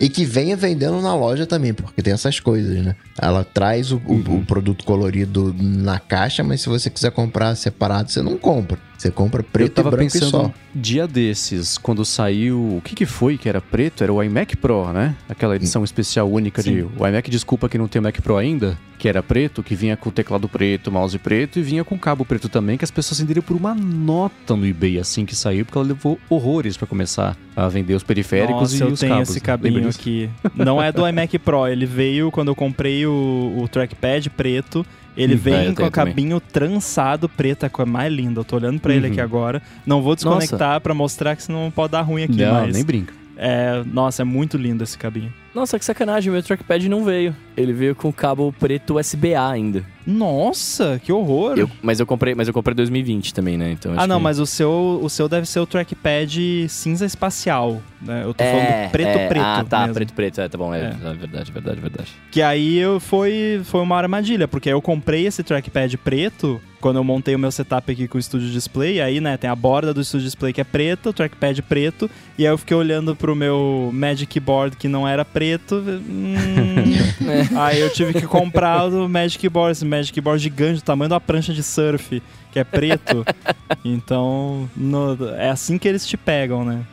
E 0.00 0.08
que 0.08 0.24
venha 0.24 0.56
vendendo 0.56 1.00
na 1.00 1.14
loja 1.14 1.46
também, 1.46 1.74
porque 1.74 2.02
tem 2.02 2.12
essas 2.12 2.40
coisas, 2.40 2.84
né? 2.84 2.96
Ela 3.20 3.44
traz 3.44 3.92
o, 3.92 4.00
uhum. 4.06 4.24
o, 4.26 4.36
o 4.38 4.44
produto 4.44 4.84
colorido 4.84 5.54
na 5.58 5.98
caixa, 5.98 6.42
mas 6.42 6.62
se 6.62 6.68
você 6.68 6.88
quiser 6.90 7.12
comprar 7.12 7.54
separado, 7.54 8.10
você 8.10 8.22
não 8.22 8.36
compra. 8.36 8.78
Você 9.00 9.10
compra 9.10 9.42
preto 9.42 9.80
e 9.80 9.82
branco 9.82 9.96
pensando, 9.96 10.26
e 10.26 10.30
só. 10.30 10.52
Dia 10.74 11.06
desses, 11.06 11.78
quando 11.78 12.04
saiu. 12.04 12.76
O 12.76 12.82
que, 12.84 12.94
que 12.94 13.06
foi 13.06 13.38
que 13.38 13.48
era 13.48 13.58
preto? 13.58 14.04
Era 14.04 14.12
o 14.12 14.22
iMac 14.22 14.58
Pro, 14.58 14.92
né? 14.92 15.16
Aquela 15.26 15.56
edição 15.56 15.82
especial 15.82 16.30
única 16.30 16.60
Sim. 16.60 16.74
de. 16.74 16.82
O 16.98 17.08
iMac, 17.08 17.30
desculpa 17.30 17.66
que 17.66 17.78
não 17.78 17.88
tem 17.88 17.98
o 17.98 18.02
Mac 18.02 18.20
Pro 18.20 18.36
ainda, 18.36 18.78
que 18.98 19.08
era 19.08 19.22
preto, 19.22 19.62
que 19.62 19.74
vinha 19.74 19.96
com 19.96 20.10
teclado 20.10 20.46
preto, 20.50 20.92
mouse 20.92 21.18
preto 21.18 21.58
e 21.58 21.62
vinha 21.62 21.82
com 21.82 21.98
cabo 21.98 22.26
preto 22.26 22.50
também, 22.50 22.76
que 22.76 22.84
as 22.84 22.90
pessoas 22.90 23.18
venderam 23.18 23.40
por 23.40 23.56
uma 23.56 23.74
nota 23.74 24.54
no 24.54 24.66
eBay 24.66 24.98
assim 24.98 25.24
que 25.24 25.34
saiu, 25.34 25.64
porque 25.64 25.78
ela 25.78 25.88
levou 25.88 26.20
horrores 26.28 26.76
para 26.76 26.86
começar 26.86 27.34
a 27.56 27.68
vender 27.68 27.94
os 27.94 28.02
periféricos 28.02 28.74
Nossa, 28.74 28.74
e 28.74 28.76
os 28.76 28.82
cabos. 28.82 29.02
eu 29.02 29.08
tenho 29.08 29.22
esse 29.22 29.40
cabinho 29.40 29.88
aqui. 29.88 30.28
Não 30.54 30.82
é 30.82 30.92
do 30.92 31.08
iMac 31.08 31.38
Pro, 31.38 31.66
ele 31.66 31.86
veio 31.86 32.30
quando 32.30 32.48
eu 32.48 32.54
comprei 32.54 33.06
o, 33.06 33.54
o 33.56 33.66
trackpad 33.66 34.28
preto 34.28 34.84
ele 35.20 35.34
hum, 35.34 35.38
vem 35.38 35.74
com 35.74 35.84
o 35.84 35.90
cabinho 35.90 36.40
trançado 36.40 37.28
preto, 37.28 37.64
é 37.64 37.66
a 37.66 37.70
coisa 37.70 37.90
mais 37.90 38.12
linda. 38.12 38.40
Eu 38.40 38.44
tô 38.44 38.56
olhando 38.56 38.80
pra 38.80 38.90
uhum. 38.90 38.96
ele 38.96 39.06
aqui 39.08 39.18
uhum. 39.18 39.24
agora. 39.24 39.62
Não 39.86 40.00
vou 40.00 40.14
desconectar 40.14 40.80
para 40.80 40.94
mostrar 40.94 41.36
que 41.36 41.42
senão 41.42 41.70
pode 41.70 41.92
dar 41.92 42.02
ruim 42.02 42.24
aqui, 42.24 42.42
não, 42.42 42.52
mas... 42.52 42.74
nem 42.74 42.84
brinca. 42.84 43.12
É, 43.36 43.82
nossa, 43.86 44.22
é 44.22 44.24
muito 44.24 44.56
lindo 44.56 44.84
esse 44.84 44.98
cabinho. 44.98 45.32
Nossa, 45.54 45.78
que 45.78 45.84
sacanagem, 45.84 46.32
meu 46.32 46.42
trackpad 46.42 46.88
não 46.88 47.04
veio. 47.04 47.34
Ele 47.56 47.72
veio 47.72 47.94
com 47.94 48.12
cabo 48.12 48.54
preto 48.58 48.98
USB-A 48.98 49.50
ainda. 49.50 49.84
Nossa, 50.06 51.00
que 51.04 51.12
horror. 51.12 51.58
Eu, 51.58 51.70
mas 51.82 52.00
eu 52.00 52.06
comprei, 52.06 52.34
mas 52.34 52.48
eu 52.48 52.54
comprei 52.54 52.74
2020 52.74 53.34
também, 53.34 53.58
né? 53.58 53.72
Então 53.72 53.92
Ah, 53.96 54.06
não, 54.06 54.16
que... 54.16 54.22
mas 54.22 54.38
o 54.38 54.46
seu, 54.46 55.00
o 55.02 55.10
seu 55.10 55.28
deve 55.28 55.46
ser 55.46 55.60
o 55.60 55.66
trackpad 55.66 56.68
cinza 56.68 57.04
espacial, 57.04 57.82
né? 58.00 58.22
Eu 58.24 58.32
tô 58.32 58.42
é, 58.42 58.50
falando 58.50 58.86
do 58.86 58.90
preto 58.92 59.18
é, 59.18 59.28
preto. 59.28 59.44
Ah, 59.44 59.64
tá, 59.68 59.80
mesmo. 59.80 59.94
preto 59.94 60.14
preto, 60.14 60.40
é, 60.40 60.48
tá 60.48 60.56
bom, 60.56 60.74
é, 60.74 60.80
é. 60.80 60.84
é 60.84 61.12
verdade, 61.14 61.52
verdade, 61.52 61.80
verdade. 61.80 62.12
Que 62.30 62.42
aí 62.42 62.78
eu, 62.78 62.98
foi 62.98 63.60
foi 63.64 63.80
uma 63.80 63.96
armadilha, 63.96 64.48
porque 64.48 64.68
eu 64.68 64.80
comprei 64.80 65.26
esse 65.26 65.42
trackpad 65.42 65.96
preto 65.98 66.60
quando 66.80 66.96
eu 66.96 67.04
montei 67.04 67.34
o 67.34 67.38
meu 67.38 67.52
setup 67.52 67.92
aqui 67.92 68.08
com 68.08 68.16
o 68.16 68.22
Studio 68.22 68.48
Display, 68.48 69.00
aí, 69.00 69.20
né, 69.20 69.36
tem 69.36 69.50
a 69.50 69.54
borda 69.54 69.92
do 69.92 70.02
Studio 70.02 70.24
Display 70.24 70.52
que 70.52 70.60
é 70.60 70.64
preta, 70.64 71.10
o 71.10 71.12
trackpad 71.12 71.60
preto, 71.62 72.10
e 72.38 72.46
aí 72.46 72.52
eu 72.52 72.56
fiquei 72.56 72.74
olhando 72.76 73.14
pro 73.14 73.36
meu 73.36 73.90
Magic 73.92 74.40
Board 74.40 74.76
que 74.76 74.88
não 74.88 75.06
era 75.06 75.22
preto, 75.24 75.39
hum, 75.46 76.34
é. 77.26 77.58
aí 77.58 77.80
eu 77.80 77.90
tive 77.92 78.12
que 78.12 78.26
comprar 78.26 78.86
o 78.86 79.08
Magic 79.08 79.48
Board, 79.48 79.72
esse 79.72 79.84
Magic 79.84 80.20
Board 80.20 80.42
gigante, 80.42 80.80
do 80.80 80.84
tamanho 80.84 81.08
da 81.08 81.20
prancha 81.20 81.52
de 81.52 81.62
surf, 81.62 82.22
que 82.52 82.58
é 82.58 82.64
preto. 82.64 83.24
então, 83.84 84.68
no, 84.76 85.16
é 85.36 85.50
assim 85.50 85.78
que 85.78 85.88
eles 85.88 86.06
te 86.06 86.16
pegam, 86.16 86.64
né? 86.64 86.84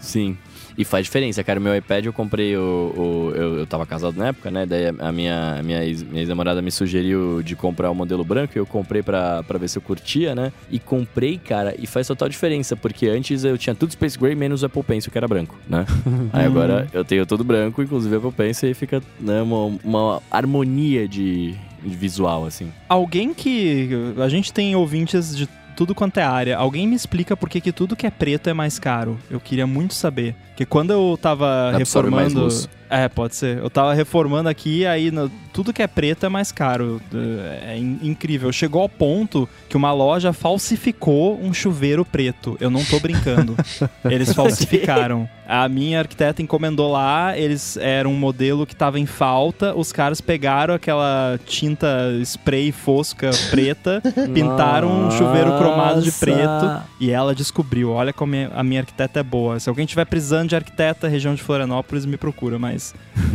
Sim. 0.00 0.36
E 0.76 0.84
faz 0.84 1.06
diferença, 1.06 1.42
cara. 1.44 1.60
O 1.60 1.62
meu 1.62 1.76
iPad 1.76 2.06
eu 2.06 2.12
comprei 2.12 2.56
o. 2.56 2.60
o 2.96 3.32
eu, 3.34 3.58
eu 3.58 3.66
tava 3.66 3.86
casado 3.86 4.16
na 4.16 4.28
época, 4.28 4.50
né? 4.50 4.66
Daí 4.66 4.88
a 4.98 5.12
minha, 5.12 5.56
a 5.58 5.62
minha 5.62 5.84
ex-namorada 5.84 6.60
me 6.60 6.70
sugeriu 6.70 7.42
de 7.42 7.54
comprar 7.54 7.90
o 7.90 7.94
modelo 7.94 8.24
branco 8.24 8.52
e 8.56 8.58
eu 8.58 8.66
comprei 8.66 9.02
pra, 9.02 9.42
pra 9.42 9.58
ver 9.58 9.68
se 9.68 9.78
eu 9.78 9.82
curtia, 9.82 10.34
né? 10.34 10.52
E 10.70 10.78
comprei, 10.78 11.38
cara, 11.38 11.74
e 11.78 11.86
faz 11.86 12.06
total 12.06 12.28
diferença, 12.28 12.76
porque 12.76 13.06
antes 13.06 13.44
eu 13.44 13.56
tinha 13.56 13.74
tudo 13.74 13.92
Space 13.92 14.18
Gray 14.18 14.34
menos 14.34 14.62
o 14.62 14.66
Apple 14.66 14.82
Pencil, 14.82 15.12
que 15.12 15.18
era 15.18 15.28
branco, 15.28 15.56
né? 15.68 15.86
Aí 16.32 16.44
agora 16.44 16.88
eu 16.92 17.04
tenho 17.04 17.24
tudo 17.24 17.44
branco, 17.44 17.82
inclusive 17.82 18.14
o 18.14 18.18
Apple 18.18 18.32
Pencil, 18.32 18.70
e 18.70 18.74
fica 18.74 19.02
né, 19.20 19.42
uma, 19.42 19.78
uma 19.84 20.22
harmonia 20.30 21.06
de 21.06 21.54
visual, 21.84 22.46
assim. 22.46 22.72
Alguém 22.88 23.34
que. 23.34 23.88
A 24.18 24.28
gente 24.28 24.52
tem 24.52 24.74
ouvintes 24.74 25.36
de 25.36 25.48
tudo 25.74 25.94
quanto 25.94 26.18
é 26.18 26.22
área. 26.22 26.56
Alguém 26.56 26.86
me 26.86 26.94
explica 26.94 27.36
por 27.36 27.48
que, 27.48 27.60
que 27.60 27.72
tudo 27.72 27.96
que 27.96 28.06
é 28.06 28.10
preto 28.10 28.48
é 28.48 28.54
mais 28.54 28.78
caro? 28.78 29.18
Eu 29.30 29.40
queria 29.40 29.66
muito 29.66 29.94
saber. 29.94 30.34
Que 30.56 30.64
quando 30.64 30.92
eu 30.92 31.18
tava 31.20 31.70
Absorve 31.74 32.10
reformando. 32.10 32.48
É, 32.88 33.08
pode 33.08 33.34
ser. 33.36 33.58
Eu 33.58 33.70
tava 33.70 33.94
reformando 33.94 34.48
aqui, 34.48 34.86
aí 34.86 35.10
no, 35.10 35.30
tudo 35.52 35.72
que 35.72 35.82
é 35.82 35.86
preto 35.86 36.26
é 36.26 36.28
mais 36.28 36.52
caro. 36.52 37.00
É, 37.14 37.74
é 37.74 37.78
incrível. 37.78 38.52
Chegou 38.52 38.82
ao 38.82 38.88
ponto 38.88 39.48
que 39.68 39.76
uma 39.76 39.92
loja 39.92 40.32
falsificou 40.32 41.40
um 41.40 41.54
chuveiro 41.54 42.04
preto. 42.04 42.56
Eu 42.60 42.70
não 42.70 42.84
tô 42.84 42.98
brincando. 42.98 43.56
Eles 44.04 44.32
falsificaram. 44.32 45.28
A 45.46 45.68
minha 45.68 45.98
arquiteta 45.98 46.40
encomendou 46.40 46.90
lá, 46.90 47.36
eles 47.36 47.76
eram 47.76 48.12
um 48.12 48.16
modelo 48.16 48.66
que 48.66 48.74
tava 48.74 48.98
em 48.98 49.04
falta. 49.04 49.74
Os 49.74 49.92
caras 49.92 50.18
pegaram 50.18 50.72
aquela 50.72 51.38
tinta 51.44 52.10
spray 52.22 52.72
fosca 52.72 53.30
preta, 53.50 54.02
pintaram 54.32 55.06
um 55.06 55.10
chuveiro 55.10 55.56
cromado 55.58 56.00
de 56.00 56.10
preto 56.10 56.82
e 56.98 57.10
ela 57.10 57.34
descobriu. 57.34 57.90
Olha 57.90 58.10
como 58.10 58.34
a 58.54 58.62
minha 58.64 58.80
arquiteta 58.80 59.20
é 59.20 59.22
boa. 59.22 59.60
Se 59.60 59.68
alguém 59.68 59.84
tiver 59.84 60.06
precisando 60.06 60.48
de 60.48 60.56
arquiteta, 60.56 61.08
região 61.08 61.34
de 61.34 61.42
Florianópolis, 61.42 62.06
me 62.06 62.16
procura, 62.16 62.58
mas 62.58 62.83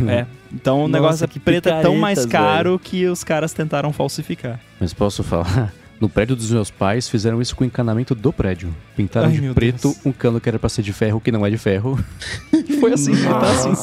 é. 0.08 0.26
Então 0.52 0.78
o 0.84 0.88
Nossa, 0.88 0.92
negócio 0.92 1.24
é 1.24 1.38
preto 1.38 1.68
é 1.68 1.80
tão 1.80 1.94
mais 1.94 2.26
caro 2.26 2.70
velho. 2.70 2.78
que 2.80 3.06
os 3.06 3.22
caras 3.22 3.52
tentaram 3.52 3.92
falsificar. 3.92 4.58
Mas 4.80 4.92
posso 4.92 5.22
falar? 5.22 5.72
No 6.00 6.08
prédio 6.08 6.34
dos 6.34 6.50
meus 6.50 6.70
pais 6.70 7.10
fizeram 7.10 7.42
isso 7.42 7.54
com 7.54 7.62
o 7.62 7.66
encanamento 7.66 8.14
do 8.14 8.32
prédio. 8.32 8.74
Pintaram 8.96 9.28
Ai, 9.28 9.34
de 9.34 9.52
preto 9.52 9.88
Deus. 9.90 10.06
um 10.06 10.10
cano 10.12 10.40
que 10.40 10.48
era 10.48 10.58
pra 10.58 10.70
ser 10.70 10.80
de 10.80 10.94
ferro, 10.94 11.20
que 11.20 11.30
não 11.30 11.44
é 11.44 11.50
de 11.50 11.58
ferro. 11.58 12.02
e 12.54 12.72
foi 12.80 12.94
assim, 12.94 13.12
tá 13.22 13.38
assim. 13.38 13.74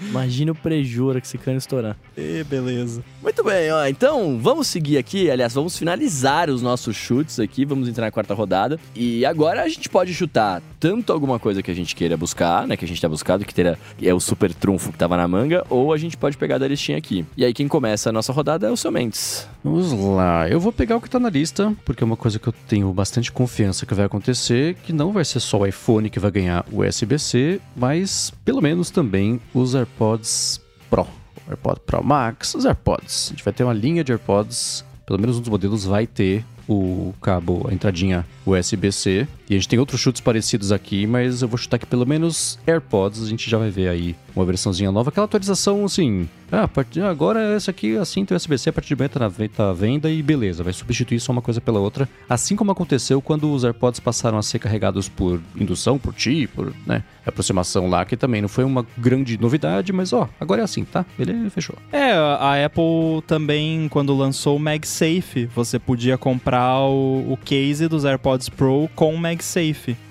Imagina 0.00 0.52
o 0.52 0.54
prejuízo 0.54 0.98
que 1.20 1.26
esse 1.26 1.38
cano 1.38 1.58
estourar. 1.58 1.96
E 2.16 2.44
beleza. 2.44 3.02
Muito 3.22 3.44
bem, 3.44 3.70
ó. 3.70 3.86
Então, 3.86 4.38
vamos 4.40 4.66
seguir 4.66 4.98
aqui. 4.98 5.30
Aliás, 5.30 5.54
vamos 5.54 5.78
finalizar 5.78 6.50
os 6.50 6.60
nossos 6.60 6.96
chutes 6.96 7.38
aqui. 7.38 7.64
Vamos 7.64 7.88
entrar 7.88 8.06
na 8.06 8.10
quarta 8.10 8.34
rodada. 8.34 8.78
E 8.94 9.24
agora 9.24 9.62
a 9.62 9.68
gente 9.68 9.88
pode 9.88 10.12
chutar 10.12 10.62
tanto 10.80 11.12
alguma 11.12 11.38
coisa 11.38 11.62
que 11.62 11.70
a 11.70 11.74
gente 11.74 11.94
queira 11.94 12.16
buscar, 12.16 12.66
né? 12.66 12.76
Que 12.76 12.84
a 12.84 12.88
gente 12.88 13.00
tá 13.00 13.08
buscando, 13.08 13.44
que 13.44 13.54
teria, 13.54 13.78
é 14.02 14.14
o 14.14 14.20
super 14.20 14.52
trunfo 14.52 14.92
que 14.92 14.98
tava 14.98 15.16
na 15.16 15.26
manga, 15.26 15.64
ou 15.68 15.92
a 15.92 15.98
gente 15.98 16.16
pode 16.16 16.36
pegar 16.36 16.58
da 16.58 16.66
listinha 16.68 16.98
aqui. 16.98 17.24
E 17.36 17.44
aí, 17.44 17.54
quem 17.54 17.68
começa 17.68 18.10
a 18.10 18.12
nossa 18.12 18.32
rodada 18.32 18.66
é 18.66 18.70
o 18.70 18.76
seu 18.76 18.90
Mendes. 18.90 19.46
Vamos 19.62 19.92
lá. 19.92 20.48
Eu 20.48 20.60
vou 20.60 20.72
pegar 20.72 20.96
o 20.96 21.00
que 21.00 21.10
tá 21.10 21.18
na 21.18 21.28
lista, 21.28 21.74
porque 21.84 22.02
é 22.02 22.06
uma 22.06 22.16
coisa 22.16 22.38
que 22.38 22.48
eu 22.48 22.54
tenho 22.66 22.92
bastante 22.92 23.32
confiança 23.32 23.84
que 23.84 23.94
vai 23.94 24.06
acontecer, 24.06 24.74
que 24.84 24.92
não 24.92 25.12
vai 25.12 25.24
ser 25.24 25.40
só 25.40 25.58
o 25.58 25.66
iPhone 25.66 26.08
que 26.08 26.20
vai 26.20 26.30
ganhar 26.30 26.64
o 26.70 26.82
USB-C, 26.82 27.60
mas 27.76 28.32
pelo 28.44 28.62
menos 28.62 28.90
também 28.90 29.40
os 29.52 29.74
AirPods 29.74 30.60
Pro. 30.88 31.02
O 31.02 31.50
AirPod 31.50 31.80
Pro 31.84 32.04
Max, 32.04 32.54
os 32.54 32.64
AirPods. 32.64 33.28
A 33.28 33.30
gente 33.30 33.44
vai 33.44 33.52
ter 33.52 33.64
uma 33.64 33.74
linha 33.74 34.04
de 34.04 34.12
AirPods, 34.12 34.84
pelo 35.04 35.20
menos 35.20 35.38
um 35.38 35.40
dos 35.40 35.48
modelos 35.48 35.84
vai 35.84 36.06
ter 36.06 36.44
o 36.68 37.14
cabo, 37.20 37.66
a 37.68 37.72
entradinha 37.72 38.26
USB-C. 38.46 39.26
E 39.48 39.54
a 39.54 39.56
gente 39.56 39.68
tem 39.68 39.78
outros 39.78 40.00
chutes 40.00 40.20
parecidos 40.20 40.70
aqui, 40.72 41.06
mas 41.06 41.40
eu 41.40 41.48
vou 41.48 41.56
chutar 41.56 41.78
que 41.78 41.86
pelo 41.86 42.06
menos 42.06 42.58
AirPods 42.66 43.22
a 43.22 43.26
gente 43.26 43.48
já 43.48 43.56
vai 43.56 43.70
ver 43.70 43.88
aí 43.88 44.14
uma 44.36 44.44
versãozinha 44.44 44.92
nova. 44.92 45.08
Aquela 45.08 45.24
atualização, 45.24 45.84
assim, 45.84 46.28
ah, 46.50 46.68
agora 47.08 47.56
esse 47.56 47.68
aqui, 47.68 47.96
assim, 47.96 48.24
tem 48.24 48.36
USB-C 48.36 48.70
a 48.70 48.72
partir 48.72 48.88
de 48.88 48.96
beta 48.96 49.18
na 49.18 49.28
venda, 49.72 50.10
e 50.10 50.22
beleza, 50.22 50.62
vai 50.62 50.72
substituir 50.72 51.20
só 51.20 51.32
uma 51.32 51.42
coisa 51.42 51.60
pela 51.60 51.80
outra. 51.80 52.08
Assim 52.28 52.56
como 52.56 52.70
aconteceu 52.70 53.20
quando 53.20 53.52
os 53.52 53.64
AirPods 53.64 54.00
passaram 54.00 54.38
a 54.38 54.42
ser 54.42 54.58
carregados 54.58 55.08
por 55.08 55.40
indução, 55.56 55.98
por 55.98 56.14
ti, 56.14 56.46
por, 56.46 56.72
né, 56.86 57.02
aproximação 57.26 57.88
lá, 57.88 58.04
que 58.04 58.16
também 58.16 58.40
não 58.40 58.48
foi 58.48 58.64
uma 58.64 58.86
grande 58.96 59.38
novidade, 59.38 59.92
mas 59.92 60.12
ó, 60.12 60.28
agora 60.40 60.62
é 60.62 60.64
assim, 60.64 60.84
tá? 60.84 61.04
Ele 61.18 61.50
fechou. 61.50 61.76
É, 61.92 62.12
a 62.12 62.64
Apple 62.64 63.22
também, 63.26 63.88
quando 63.88 64.16
lançou 64.16 64.56
o 64.56 64.60
MagSafe, 64.60 65.46
você 65.54 65.78
podia 65.78 66.16
comprar 66.16 66.80
o, 66.80 67.32
o 67.32 67.36
case 67.36 67.88
dos 67.88 68.04
AirPods 68.04 68.48
Pro 68.48 68.88
com 68.94 69.14
o 69.14 69.18
MagSafe. 69.18 69.37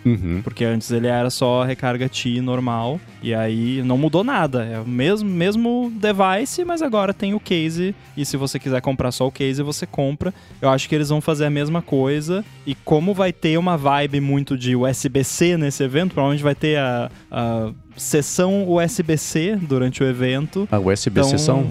Uhum. 0.05 0.41
Porque 0.43 0.63
antes 0.63 0.91
ele 0.91 1.07
era 1.07 1.29
só 1.29 1.63
recarga 1.63 2.07
TI 2.07 2.41
normal. 2.41 2.99
E 3.21 3.33
aí 3.33 3.81
não 3.83 3.97
mudou 3.97 4.23
nada. 4.23 4.63
É 4.63 4.79
o 4.79 4.87
mesmo, 4.87 5.29
mesmo 5.29 5.91
device, 5.95 6.63
mas 6.63 6.81
agora 6.81 7.13
tem 7.13 7.33
o 7.33 7.39
case. 7.39 7.95
E 8.15 8.25
se 8.25 8.37
você 8.37 8.59
quiser 8.59 8.81
comprar 8.81 9.11
só 9.11 9.27
o 9.27 9.31
case, 9.31 9.61
você 9.63 9.85
compra. 9.85 10.33
Eu 10.61 10.69
acho 10.69 10.87
que 10.87 10.95
eles 10.95 11.09
vão 11.09 11.21
fazer 11.21 11.45
a 11.45 11.49
mesma 11.49 11.81
coisa. 11.81 12.45
E 12.65 12.75
como 12.75 13.13
vai 13.13 13.33
ter 13.33 13.57
uma 13.57 13.77
vibe 13.77 14.19
muito 14.21 14.57
de 14.57 14.75
USB-C 14.75 15.57
nesse 15.57 15.83
evento, 15.83 16.13
provavelmente 16.13 16.43
vai 16.43 16.55
ter 16.55 16.77
a, 16.77 17.11
a 17.31 17.71
sessão 17.97 18.69
USB-C 18.69 19.57
durante 19.61 20.03
o 20.03 20.07
evento. 20.07 20.67
A 20.71 20.79
USB 20.79 21.19
então... 21.19 21.29
sessão? 21.29 21.69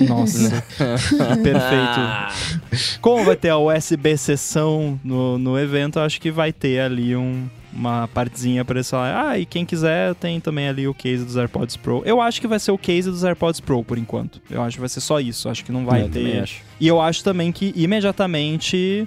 Nossa, 0.00 0.64
perfeito. 1.42 2.98
Como 3.00 3.24
vai 3.24 3.36
ter 3.36 3.50
a 3.50 3.58
USB 3.58 4.16
sessão 4.16 4.98
no, 5.02 5.38
no 5.38 5.58
evento, 5.58 5.98
eu 5.98 6.02
acho 6.02 6.20
que 6.20 6.30
vai 6.30 6.52
ter 6.52 6.80
ali 6.80 7.14
um, 7.16 7.48
uma 7.78 8.08
partezinha 8.08 8.64
para 8.64 8.76
eles 8.76 8.90
falarem, 8.90 9.16
ah, 9.16 9.38
e 9.38 9.46
quem 9.46 9.64
quiser 9.64 10.14
tem 10.16 10.40
também 10.40 10.68
ali 10.68 10.88
o 10.88 10.92
case 10.92 11.24
dos 11.24 11.36
AirPods 11.36 11.76
Pro. 11.76 12.02
Eu 12.04 12.20
acho 12.20 12.40
que 12.40 12.46
vai 12.46 12.58
ser 12.58 12.72
o 12.72 12.78
case 12.78 13.10
dos 13.10 13.24
AirPods 13.24 13.60
Pro 13.60 13.84
por 13.84 13.96
enquanto. 13.96 14.40
Eu 14.50 14.62
acho 14.62 14.76
que 14.76 14.80
vai 14.80 14.88
ser 14.88 15.00
só 15.00 15.20
isso. 15.20 15.48
Acho 15.48 15.64
que 15.64 15.72
não 15.72 15.86
vai 15.86 16.02
é, 16.02 16.08
ter. 16.08 16.50
E 16.80 16.86
eu 16.86 17.00
acho 17.00 17.22
também 17.22 17.52
que 17.52 17.72
imediatamente 17.76 19.06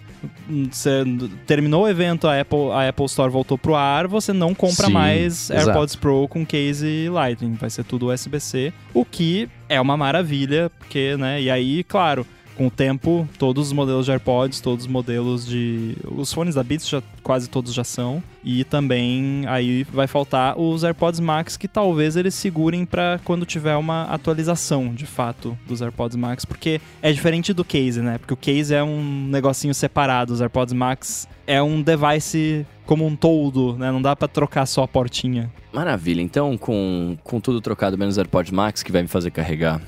você 0.72 1.04
terminou 1.46 1.84
o 1.84 1.88
evento, 1.88 2.28
a 2.28 2.40
Apple, 2.40 2.72
a 2.72 2.90
Apple 2.90 3.06
Store 3.06 3.32
voltou 3.32 3.58
pro 3.58 3.76
ar, 3.76 4.08
você 4.08 4.34
não 4.34 4.54
compra 4.54 4.88
Sim, 4.88 4.94
mais 4.94 5.50
AirPods 5.50 5.94
exato. 5.94 6.00
Pro 6.00 6.28
com 6.28 6.46
case 6.46 7.10
Lightning. 7.10 7.54
Vai 7.54 7.70
ser 7.70 7.84
tudo 7.84 8.12
USB-C, 8.12 8.74
o 8.94 9.04
que 9.04 9.50
é 9.68 9.80
uma 9.80 9.98
maravilha, 9.98 10.72
porque, 10.80 11.16
né? 11.18 11.42
E 11.42 11.50
aí, 11.50 11.84
claro 11.84 12.26
com 12.62 12.68
o 12.68 12.72
tempo, 12.72 13.28
todos 13.40 13.68
os 13.68 13.74
modelos 13.74 14.06
de 14.06 14.12
AirPods, 14.12 14.62
todos 14.62 14.86
os 14.86 14.92
modelos 14.92 15.48
de. 15.48 15.98
Os 16.06 16.32
fones 16.32 16.54
da 16.54 16.64
Beats 16.64 16.88
já 16.88 17.02
quase 17.24 17.50
todos 17.50 17.74
já 17.74 17.84
são. 17.84 18.22
E 18.44 18.64
também 18.64 19.44
aí 19.48 19.84
vai 19.86 20.06
faltar 20.06 20.60
os 20.60 20.84
AirPods 20.84 21.20
Max 21.20 21.58
que 21.58 21.68
talvez 21.68 22.16
eles 22.16 22.36
segurem 22.36 22.86
para 22.86 23.20
quando 23.24 23.48
tiver 23.48 23.76
uma 23.78 24.04
atualização 24.04 24.94
de 24.94 25.08
fato 25.08 25.58
dos 25.68 25.82
AirPods 25.82 26.16
Max, 26.16 26.46
porque 26.46 26.80
é 27.02 27.12
diferente 27.12 27.52
do 27.52 27.66
case, 27.66 28.00
né? 28.00 28.20
Porque 28.20 28.34
o 28.34 28.38
case 28.38 28.76
é 28.76 28.84
um 28.84 29.28
negocinho 29.28 29.74
separado, 29.74 30.32
os 30.32 30.40
AirPods 30.40 30.74
Max 30.74 31.28
é 31.48 31.64
um 31.64 31.82
device 31.82 32.64
como 32.86 33.08
um 33.08 33.16
todo, 33.16 33.76
né? 33.76 33.92
Não 33.92 34.02
dá 34.04 34.16
para 34.16 34.28
trocar 34.28 34.68
só 34.68 34.84
a 34.84 34.88
portinha. 34.88 35.52
Maravilha. 35.74 36.22
Então, 36.22 36.56
com, 36.58 37.18
com 37.24 37.40
tudo 37.40 37.60
trocado 37.60 37.98
menos 37.98 38.20
AirPods 38.20 38.52
Max 38.52 38.84
que 38.84 38.92
vai 38.92 39.02
me 39.02 39.08
fazer 39.08 39.32
carregar 39.32 39.82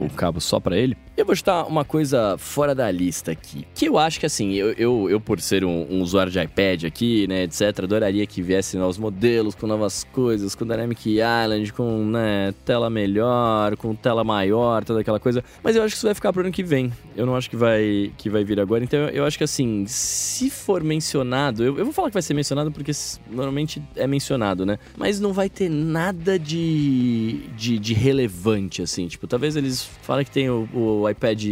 o 0.00 0.08
cabo 0.08 0.40
só 0.40 0.58
para 0.58 0.76
ele. 0.76 0.96
Eu 1.20 1.26
vou 1.26 1.36
chutar 1.36 1.66
uma 1.66 1.84
coisa 1.84 2.38
fora 2.38 2.74
da 2.74 2.90
lista 2.90 3.32
aqui. 3.32 3.66
Que 3.74 3.84
eu 3.84 3.98
acho 3.98 4.18
que 4.18 4.24
assim, 4.24 4.54
eu, 4.54 4.72
eu, 4.72 5.10
eu 5.10 5.20
por 5.20 5.38
ser 5.38 5.66
um, 5.66 5.86
um, 5.90 6.00
usuário 6.00 6.32
de 6.32 6.40
iPad 6.40 6.84
aqui, 6.84 7.26
né, 7.28 7.42
etc., 7.42 7.80
adoraria 7.80 8.26
que 8.26 8.40
viesse 8.40 8.78
novos 8.78 8.96
modelos, 8.96 9.54
com 9.54 9.66
novas 9.66 10.02
coisas, 10.02 10.54
com 10.54 10.64
Dynamic 10.64 11.18
Island, 11.18 11.74
com 11.74 12.06
né, 12.06 12.54
tela 12.64 12.88
melhor, 12.88 13.76
com 13.76 13.94
tela 13.94 14.24
maior, 14.24 14.82
toda 14.82 15.02
aquela 15.02 15.20
coisa. 15.20 15.44
Mas 15.62 15.76
eu 15.76 15.82
acho 15.82 15.92
que 15.92 15.98
isso 15.98 16.06
vai 16.06 16.14
ficar 16.14 16.32
pro 16.32 16.40
ano 16.40 16.50
que 16.50 16.62
vem. 16.62 16.90
Eu 17.14 17.26
não 17.26 17.36
acho 17.36 17.50
que 17.50 17.56
vai, 17.56 18.10
que 18.16 18.30
vai 18.30 18.42
vir 18.42 18.58
agora. 18.58 18.82
Então 18.82 19.00
eu, 19.10 19.26
acho 19.26 19.36
que 19.36 19.44
assim, 19.44 19.84
se 19.86 20.48
for 20.48 20.82
mencionado, 20.82 21.62
eu, 21.62 21.76
eu 21.76 21.84
vou 21.84 21.92
falar 21.92 22.08
que 22.08 22.14
vai 22.14 22.22
ser 22.22 22.32
mencionado 22.32 22.72
porque 22.72 22.92
normalmente 23.30 23.82
é 23.94 24.06
mencionado, 24.06 24.64
né? 24.64 24.78
Mas 24.96 25.20
não 25.20 25.34
vai 25.34 25.50
ter 25.50 25.68
nada 25.68 26.38
de, 26.38 27.42
de, 27.54 27.78
de 27.78 27.92
relevante, 27.92 28.80
assim. 28.80 29.06
Tipo, 29.06 29.26
talvez 29.26 29.54
eles 29.54 29.84
falem 30.00 30.24
que 30.24 30.30
tem 30.30 30.48
o, 30.48 30.66
o 30.72 31.09
iPad, 31.10 31.44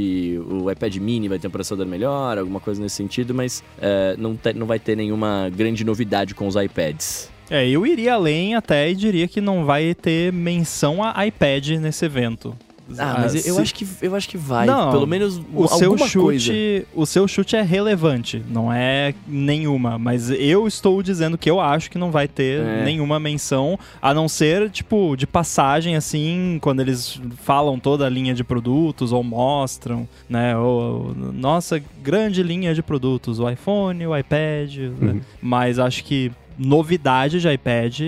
o 0.51 0.71
iPad 0.71 0.97
mini 0.97 1.29
vai 1.29 1.39
ter 1.39 1.49
um 1.49 1.51
processador 1.51 1.87
melhor, 1.87 2.39
alguma 2.39 2.61
coisa 2.61 2.81
nesse 2.81 2.97
sentido, 2.97 3.35
mas 3.35 3.63
é, 3.81 4.15
não, 4.17 4.37
te, 4.37 4.53
não 4.53 4.67
vai 4.67 4.79
ter 4.79 4.97
nenhuma 4.97 5.51
grande 5.55 5.85
novidade 5.85 6.35
com 6.35 6.47
os 6.47 6.57
iPads. 6.57 7.31
É, 7.51 7.67
eu 7.69 7.87
iria 7.87 8.15
além 8.15 8.55
até 8.55 8.91
e 8.91 8.95
diria 8.95 9.27
que 9.27 9.41
não 9.41 9.65
vai 9.65 9.95
ter 9.95 10.33
menção 10.33 11.03
a 11.03 11.27
iPad 11.27 11.69
nesse 11.81 12.05
evento. 12.05 12.55
Ah, 12.97 13.19
mas 13.19 13.35
ah, 13.35 13.48
eu, 13.48 13.55
se... 13.55 13.60
acho 13.60 13.74
que, 13.74 13.86
eu 14.01 14.15
acho 14.15 14.28
que 14.28 14.39
vai. 14.39 14.66
Não, 14.66 14.90
pelo 14.90 15.06
menos 15.06 15.40
o 15.55 15.69
seu 15.69 15.98
chute, 15.98 16.19
coisa. 16.19 16.52
O 16.94 17.05
seu 17.05 17.28
chute 17.28 17.56
é 17.56 17.62
relevante, 17.62 18.43
não 18.48 18.73
é 18.73 19.15
nenhuma. 19.27 19.98
Mas 19.98 20.31
eu 20.31 20.66
estou 20.66 21.02
dizendo 21.02 21.36
que 21.36 21.51
eu 21.51 21.60
acho 21.60 21.90
que 21.90 21.98
não 21.98 22.10
vai 22.10 22.27
ter 22.27 22.60
é. 22.60 22.85
nenhuma 22.85 23.20
menção, 23.20 23.78
a 24.01 24.15
não 24.15 24.28
ser, 24.28 24.70
tipo, 24.70 25.16
de 25.16 25.27
passagem, 25.27 25.97
assim, 25.97 26.59
quando 26.62 26.81
eles 26.81 27.20
falam 27.43 27.78
toda 27.78 28.06
a 28.06 28.09
linha 28.09 28.35
de 28.35 28.43
produtos 28.43 29.12
ou 29.12 29.23
mostram, 29.23 30.09
né? 30.28 30.56
Ou, 30.56 31.15
nossa 31.15 31.82
grande 32.02 32.43
linha 32.43 32.74
de 32.74 32.82
produtos, 32.82 33.39
o 33.39 33.48
iPhone, 33.51 34.06
o 34.06 34.16
iPad. 34.16 34.77
Né? 34.77 34.89
Uhum. 34.89 35.15
Né? 35.15 35.20
Mas 35.43 35.78
acho 35.78 36.05
que 36.05 36.32
novidade 36.59 37.40
de 37.40 37.48
iPad, 37.52 38.01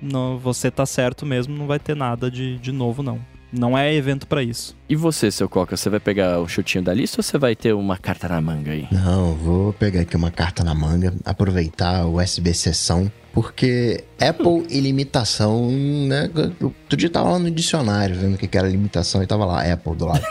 não, 0.00 0.38
você 0.38 0.70
tá 0.70 0.86
certo 0.86 1.26
mesmo, 1.26 1.56
não 1.56 1.66
vai 1.66 1.78
ter 1.78 1.94
nada 1.94 2.30
de, 2.30 2.58
de 2.58 2.72
novo, 2.72 3.02
não. 3.02 3.18
Não 3.52 3.76
é 3.76 3.92
evento 3.94 4.26
para 4.26 4.42
isso. 4.42 4.76
E 4.88 4.94
você, 4.94 5.30
seu 5.30 5.48
Coca, 5.48 5.76
você 5.76 5.90
vai 5.90 6.00
pegar 6.00 6.40
o 6.40 6.48
chutinho 6.48 6.84
da 6.84 6.94
lista 6.94 7.18
ou 7.18 7.22
você 7.22 7.38
vai 7.38 7.56
ter 7.56 7.72
uma 7.72 7.98
carta 7.98 8.28
na 8.28 8.40
manga 8.40 8.72
aí? 8.72 8.86
Não, 8.92 9.34
vou 9.34 9.72
pegar 9.72 10.02
aqui 10.02 10.16
uma 10.16 10.30
carta 10.30 10.62
na 10.62 10.74
manga, 10.74 11.12
aproveitar 11.24 12.06
o 12.06 12.20
USB 12.20 12.54
sessão, 12.54 13.10
porque 13.32 14.04
Apple 14.20 14.66
e 14.68 14.80
limitação, 14.80 15.70
né? 15.70 16.30
Outro 16.60 16.96
dia 16.96 17.10
tava 17.10 17.30
lá 17.30 17.38
no 17.38 17.50
dicionário 17.50 18.16
vendo 18.16 18.34
o 18.34 18.38
que 18.38 18.56
era 18.56 18.68
limitação 18.68 19.22
e 19.22 19.26
tava 19.26 19.44
lá 19.44 19.72
Apple 19.72 19.96
do 19.96 20.06
lado. 20.06 20.24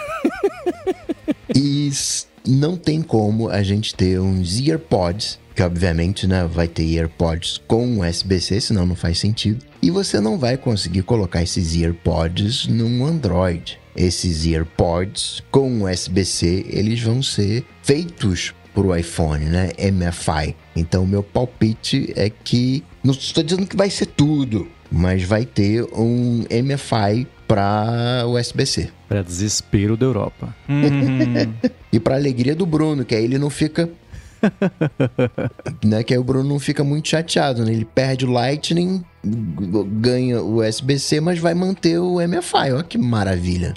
e 1.55 1.89
não 2.47 2.77
tem 2.77 3.01
como 3.01 3.49
a 3.49 3.61
gente 3.63 3.93
ter 3.93 4.19
uns 4.19 4.59
AirPods 4.59 5.39
que 5.59 5.63
obviamente 5.63 6.25
né, 6.25 6.47
vai 6.49 6.69
ter 6.69 6.97
AirPods 6.97 7.59
com 7.67 7.99
USB-C, 7.99 8.61
senão 8.61 8.85
não 8.85 8.95
faz 8.95 9.19
sentido. 9.19 9.65
E 9.81 9.89
você 9.89 10.19
não 10.19 10.37
vai 10.37 10.57
conseguir 10.57 11.03
colocar 11.03 11.41
esses 11.41 11.75
AirPods 11.75 12.67
num 12.67 13.05
Android. 13.05 13.79
Esses 13.95 14.45
AirPods 14.45 15.41
com 15.49 15.83
USB-C, 15.83 16.65
eles 16.69 17.01
vão 17.01 17.23
ser 17.23 17.65
feitos 17.81 18.53
para 18.73 18.83
o 18.83 18.95
iPhone, 18.95 19.45
né? 19.45 19.71
MFI. 19.91 20.55
Então, 20.75 21.05
meu 21.05 21.23
palpite 21.23 22.11
é 22.15 22.29
que 22.29 22.83
não 23.03 23.13
estou 23.13 23.43
dizendo 23.43 23.65
que 23.65 23.75
vai 23.75 23.89
ser 23.89 24.05
tudo, 24.05 24.67
mas 24.91 25.23
vai 25.23 25.45
ter 25.45 25.83
um 25.93 26.43
MFI 26.43 27.27
para 27.47 28.25
USB-C. 28.27 28.89
Para 29.07 29.21
desespero 29.23 29.97
da 29.97 30.05
Europa. 30.05 30.55
Uhum. 30.67 31.53
e 31.91 31.99
para 31.99 32.15
alegria 32.15 32.55
do 32.55 32.65
Bruno, 32.65 33.03
que 33.03 33.15
aí 33.15 33.23
ele 33.23 33.39
não 33.39 33.49
fica 33.49 33.89
né, 35.83 36.03
que 36.03 36.13
aí 36.13 36.19
o 36.19 36.23
Bruno 36.23 36.47
não 36.47 36.59
fica 36.59 36.83
muito 36.83 37.09
chateado, 37.09 37.65
né? 37.65 37.71
Ele 37.71 37.85
perde 37.85 38.25
o 38.25 38.31
Lightning, 38.31 39.03
ganha 39.23 40.41
o 40.41 40.59
USB-C, 40.59 41.19
mas 41.19 41.39
vai 41.39 41.53
manter 41.53 41.99
o 41.99 42.15
MFI. 42.15 42.71
Olha 42.73 42.83
que 42.83 42.97
maravilha. 42.97 43.73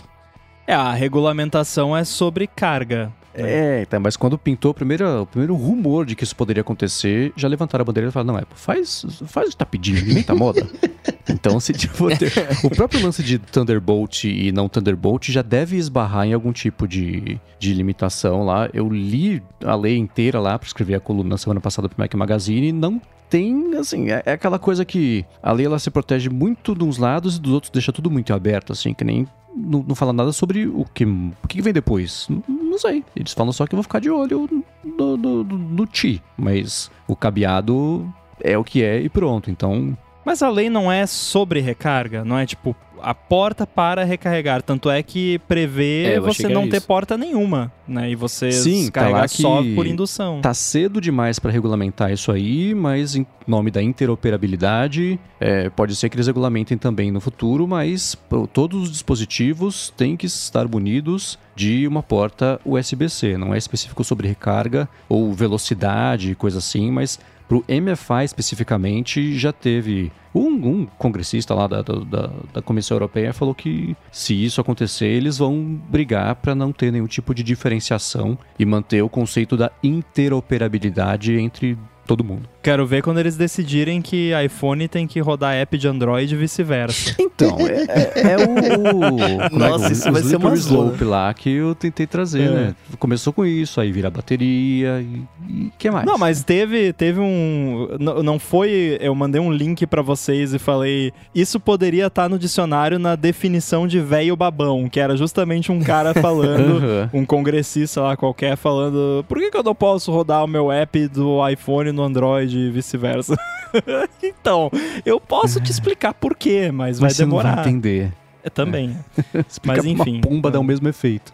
É, 0.67 0.75
a 0.75 0.93
regulamentação 0.93 1.97
é 1.97 2.05
sobre 2.05 2.47
carga. 2.47 3.13
É, 3.35 3.83
então, 3.83 3.99
mas 3.99 4.17
quando 4.17 4.37
pintou 4.37 4.73
o 4.73 4.75
primeiro, 4.75 5.23
o 5.23 5.27
primeiro 5.27 5.55
rumor 5.55 6.05
de 6.05 6.15
que 6.15 6.23
isso 6.23 6.37
poderia 6.37 6.61
acontecer, 6.61 7.33
já 7.35 7.49
levantaram 7.49 7.83
a 7.83 7.85
bandeira 7.85 8.09
e 8.09 8.13
falaram, 8.13 8.35
não, 8.35 8.39
é, 8.39 8.45
faz, 8.55 9.07
faz 9.27 9.49
o 9.49 9.51
que 9.53 9.57
tá 9.57 9.65
pedindo, 9.65 9.99
inventa 10.01 10.35
moda. 10.35 10.67
então, 11.33 11.59
se 11.59 11.73
tipo, 11.73 12.09
ter, 12.17 12.33
o 12.65 12.71
próprio 12.71 13.03
lance 13.03 13.23
de 13.23 13.39
Thunderbolt 13.39 14.25
e 14.25 14.53
não 14.53 14.69
Thunderbolt 14.69 15.31
já 15.31 15.43
deve 15.43 15.77
esbarrar 15.77 16.27
em 16.27 16.33
algum 16.33 16.53
tipo 16.53 16.87
de, 16.87 17.41
de 17.59 17.75
limitação 17.75 18.45
lá. 18.45 18.69
Eu 18.73 18.89
li 18.89 19.43
a 19.65 19.75
lei 19.75 19.97
inteira 19.97 20.39
lá 20.41 20.59
para 20.59 20.67
escrever 20.67 20.95
a 20.95 21.01
coluna 21.01 21.31
na 21.31 21.39
semana 21.39 21.61
passada 21.61 21.89
pro 21.89 21.99
Mac 21.99 22.15
Magazine 22.15 22.69
e 22.69 22.73
não 22.73 23.01
tem, 23.29 23.75
assim, 23.79 24.11
é, 24.11 24.23
é, 24.27 24.33
aquela 24.33 24.59
coisa 24.59 24.85
que 24.85 25.25
a 25.43 25.53
lei 25.53 25.65
ela 25.65 25.79
se 25.79 25.91
protege 25.91 26.29
muito 26.29 26.75
de 26.75 26.85
uns 26.85 26.99
lados 26.99 27.37
e 27.37 27.41
dos 27.41 27.53
outros 27.53 27.71
deixa 27.71 27.91
tudo 27.91 28.11
muito 28.11 28.35
aberto, 28.35 28.73
assim, 28.73 28.93
que 28.93 29.05
nem 29.05 29.27
não, 29.55 29.83
não 29.83 29.95
fala 29.95 30.13
nada 30.13 30.33
sobre 30.33 30.67
o 30.67 30.85
que, 30.85 31.05
o 31.05 31.49
que 31.49 31.63
vem 31.63 31.73
depois. 31.73 32.27
Não, 32.29 32.43
não 32.47 32.79
sei. 32.79 33.05
Eles 33.15 33.33
falam 33.33 33.53
só 33.53 33.67
que 33.67 33.75
eu 33.75 33.79
vou 33.79 33.83
ficar 33.83 34.01
de 34.01 34.11
olho 34.11 34.49
no, 34.85 35.17
no, 35.17 35.45
no, 35.45 35.45
no 35.45 35.87
Ti. 35.87 36.23
Mas 36.37 36.91
o 37.07 37.15
cabeado 37.15 38.13
é 38.41 38.57
o 38.57 38.65
que 38.65 38.83
é 38.83 39.01
e 39.01 39.09
pronto. 39.09 39.51
Então. 39.51 39.97
Mas 40.25 40.43
a 40.43 40.49
lei 40.49 40.71
não 40.71 40.91
é 40.91 41.07
sobre 41.07 41.61
recarga, 41.61 42.25
não 42.25 42.39
é 42.39 42.47
tipo 42.47 42.77
a 43.03 43.15
porta 43.15 43.67
para 43.67 44.05
recarregar. 44.05 44.63
Tanto 44.63 44.89
é 44.89 45.03
que 45.03 45.41
prevê 45.41 46.15
é, 46.15 46.21
você 46.21 46.49
não 46.49 46.69
ter 46.69 46.81
porta 46.81 47.19
nenhuma, 47.19 47.73
né? 47.87 48.11
E 48.11 48.15
você 48.15 48.53
Sim, 48.53 48.91
carregar 48.91 49.23
tá 49.23 49.29
só 49.29 49.63
por 49.75 49.87
indução. 49.87 50.41
Tá 50.41 50.55
cedo 50.55 51.01
demais 51.01 51.39
para 51.39 51.51
regulamentar 51.51 52.13
isso 52.13 52.31
aí, 52.31 52.75
mas 52.75 53.17
em 53.17 53.27
nome 53.47 53.71
da 53.71 53.83
interoperabilidade, 53.83 55.19
é, 55.41 55.69
pode 55.69 55.97
ser 55.97 56.09
que 56.09 56.17
eles 56.17 56.29
regulamentem 56.29 56.79
também 56.79 57.11
no 57.11 57.21
futuro, 57.21 57.67
mas 57.67 58.17
todos 58.53 58.83
os 58.85 58.93
dispositivos 58.93 59.93
têm 59.97 60.17
que 60.17 60.27
estar 60.27 60.69
munidos 60.69 61.39
de 61.55 61.87
uma 61.87 62.03
porta 62.03 62.61
USB-C. 62.65 63.37
Não 63.37 63.55
é 63.55 63.59
específico 63.59 64.05
sobre 64.05 64.29
recarga 64.29 64.89
ou 65.09 65.33
velocidade, 65.33 66.35
coisa 66.35 66.59
assim, 66.59 66.91
mas 66.91 67.19
para 67.49 67.57
o 67.57 67.65
MFI 67.69 68.25
especificamente, 68.25 69.39
já 69.39 69.53
teve 69.53 70.11
um, 70.35 70.49
um 70.49 70.87
congressista 70.87 71.55
lá 71.55 71.67
da, 71.67 71.83
da, 71.83 72.31
da, 72.55 72.63
Comissão 72.63 72.95
Europeia 72.95 73.33
falou 73.33 73.55
que 73.55 73.95
se 74.11 74.33
isso 74.33 74.61
acontecer, 74.61 75.07
eles 75.07 75.39
vão 75.39 75.81
brigar 75.89 76.35
para 76.37 76.55
não 76.55 76.73
ter 76.73 76.91
nenhum 76.91 77.07
tipo 77.07 77.35
de 77.35 77.43
diferenciação 77.43 78.39
e 78.59 78.65
manter 78.65 79.03
o 79.03 79.09
conceito 79.09 79.57
da 79.57 79.71
interoperabilidade 79.83 81.35
entre 81.35 81.77
todo 82.07 82.25
mundo. 82.25 82.49
Quero 82.63 82.87
ver 82.87 83.03
quando 83.03 83.19
eles 83.19 83.37
decidirem 83.37 84.01
que 84.01 84.31
iPhone 84.45 84.87
tem 84.87 85.07
que 85.07 85.19
rodar 85.19 85.55
app 85.55 85.77
de 85.77 85.89
Android 85.89 86.33
e 86.33 86.37
vice-versa. 86.37 87.17
Então, 87.35 87.57
é, 87.61 87.85
é, 87.89 88.33
é 88.33 88.37
o. 88.37 89.51
Nossa, 89.57 89.89
é, 89.89 89.93
isso 89.93 90.13
vai 90.13 90.23
ser 90.23 90.37
uma 90.37 90.55
slope 90.55 91.03
lá 91.03 91.33
que 91.33 91.51
eu 91.51 91.75
tentei 91.75 92.07
trazer, 92.07 92.43
é. 92.43 92.51
né? 92.51 92.75
Começou 92.99 93.33
com 93.33 93.45
isso, 93.45 93.81
aí 93.81 93.91
vira 93.91 94.11
bateria 94.11 95.01
e. 95.01 95.67
o 95.67 95.73
que 95.79 95.91
mais? 95.91 96.05
Não, 96.05 96.19
mas 96.19 96.45
teve, 96.45 96.93
teve 96.93 97.19
um. 97.19 97.89
Não 97.99 98.39
foi. 98.39 98.99
Eu 99.01 99.15
mandei 99.15 99.41
um 99.41 99.51
link 99.51 99.87
para 99.87 100.03
vocês 100.03 100.53
e 100.53 100.59
falei. 100.59 101.13
Isso 101.35 101.59
poderia 101.59 102.07
estar 102.07 102.25
tá 102.25 102.29
no 102.29 102.39
dicionário 102.39 102.99
na 102.99 103.17
definição 103.17 103.89
de 103.89 103.99
velho 103.99 104.37
babão, 104.37 104.89
que 104.89 105.01
era 105.01 105.17
justamente 105.17 105.73
um 105.73 105.81
cara 105.81 106.13
falando, 106.21 106.83
uhum. 106.83 107.21
um 107.21 107.25
congressista 107.25 108.03
lá 108.03 108.17
qualquer, 108.17 108.57
falando: 108.57 109.25
por 109.27 109.39
que, 109.39 109.51
que 109.51 109.57
eu 109.57 109.65
não 109.65 109.75
posso 109.75 110.13
rodar 110.13 110.45
o 110.45 110.49
meu 110.49 110.71
app 110.71 111.09
do 111.09 111.49
iPhone 111.49 111.91
no 111.93 112.03
Android? 112.03 112.52
E 112.59 112.71
vice-versa. 112.71 113.37
então, 114.23 114.71
eu 115.05 115.21
posso 115.21 115.61
te 115.61 115.71
explicar 115.71 116.15
por 116.15 116.37
quê, 116.37 116.71
mas, 116.73 116.99
mas 116.99 117.17
vai 117.17 117.27
demorar. 117.27 117.43
Você 117.43 117.57
não 117.57 117.63
vai 117.63 117.71
entender. 117.71 118.13
É, 118.45 118.51
também. 118.51 118.97
É. 119.35 119.45
mas 119.65 119.85
enfim. 119.85 120.17
Uma 120.17 120.21
pomba 120.21 120.51
dá 120.51 120.61
o 120.61 120.65
mesmo 120.65 120.89
efeito. 120.89 121.33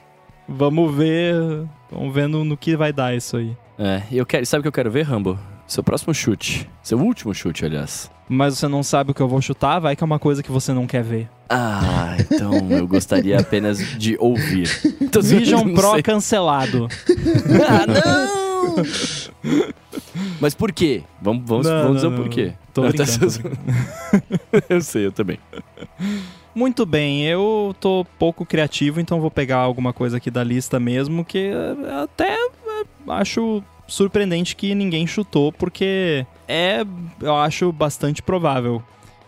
Vamos 0.48 0.94
ver. 0.94 1.34
Vamos 1.90 2.14
ver 2.14 2.28
no, 2.28 2.44
no 2.44 2.56
que 2.56 2.76
vai 2.76 2.92
dar 2.92 3.14
isso 3.14 3.36
aí. 3.36 3.56
É, 3.78 4.02
eu 4.10 4.24
quero. 4.24 4.44
Sabe 4.46 4.60
o 4.60 4.62
que 4.62 4.68
eu 4.68 4.72
quero 4.72 4.90
ver, 4.90 5.02
Rambo? 5.02 5.38
Seu 5.66 5.82
próximo 5.82 6.14
chute. 6.14 6.68
Seu 6.82 6.98
último 6.98 7.34
chute, 7.34 7.64
aliás. 7.64 8.10
Mas 8.28 8.58
você 8.58 8.68
não 8.68 8.82
sabe 8.82 9.10
o 9.10 9.14
que 9.14 9.20
eu 9.20 9.28
vou 9.28 9.40
chutar, 9.40 9.78
vai 9.78 9.96
que 9.96 10.02
é 10.02 10.06
uma 10.06 10.18
coisa 10.18 10.42
que 10.42 10.50
você 10.50 10.72
não 10.72 10.86
quer 10.86 11.02
ver. 11.02 11.28
Ah, 11.48 12.14
então 12.18 12.70
eu 12.70 12.86
gostaria 12.86 13.38
apenas 13.38 13.78
de 13.98 14.16
ouvir. 14.18 14.68
Vision 15.22 15.74
Pro 15.74 15.92
sei. 15.92 16.02
cancelado. 16.02 16.88
ah, 17.66 17.86
não! 17.86 18.47
Mas 20.40 20.54
por 20.54 20.72
quê? 20.72 21.02
Vamos, 21.20 21.42
vamos, 21.46 21.66
não, 21.66 21.82
vamos 21.82 21.88
não, 21.88 21.94
dizer 21.94 22.06
o 22.06 22.22
porquê. 22.22 22.52
Tô 22.72 22.82
brincando. 22.82 23.58
eu 24.68 24.80
sei, 24.80 25.06
eu 25.06 25.12
também. 25.12 25.38
Muito 26.54 26.84
bem, 26.84 27.24
eu 27.24 27.74
tô 27.80 28.04
pouco 28.18 28.44
criativo, 28.44 29.00
então 29.00 29.20
vou 29.20 29.30
pegar 29.30 29.58
alguma 29.58 29.92
coisa 29.92 30.16
aqui 30.16 30.30
da 30.30 30.42
lista 30.42 30.80
mesmo, 30.80 31.24
que 31.24 31.50
até 32.02 32.36
acho 33.08 33.62
surpreendente 33.86 34.54
que 34.54 34.74
ninguém 34.74 35.06
chutou, 35.06 35.52
porque 35.52 36.26
é, 36.46 36.84
eu 37.20 37.36
acho, 37.36 37.72
bastante 37.72 38.22
provável. 38.22 38.82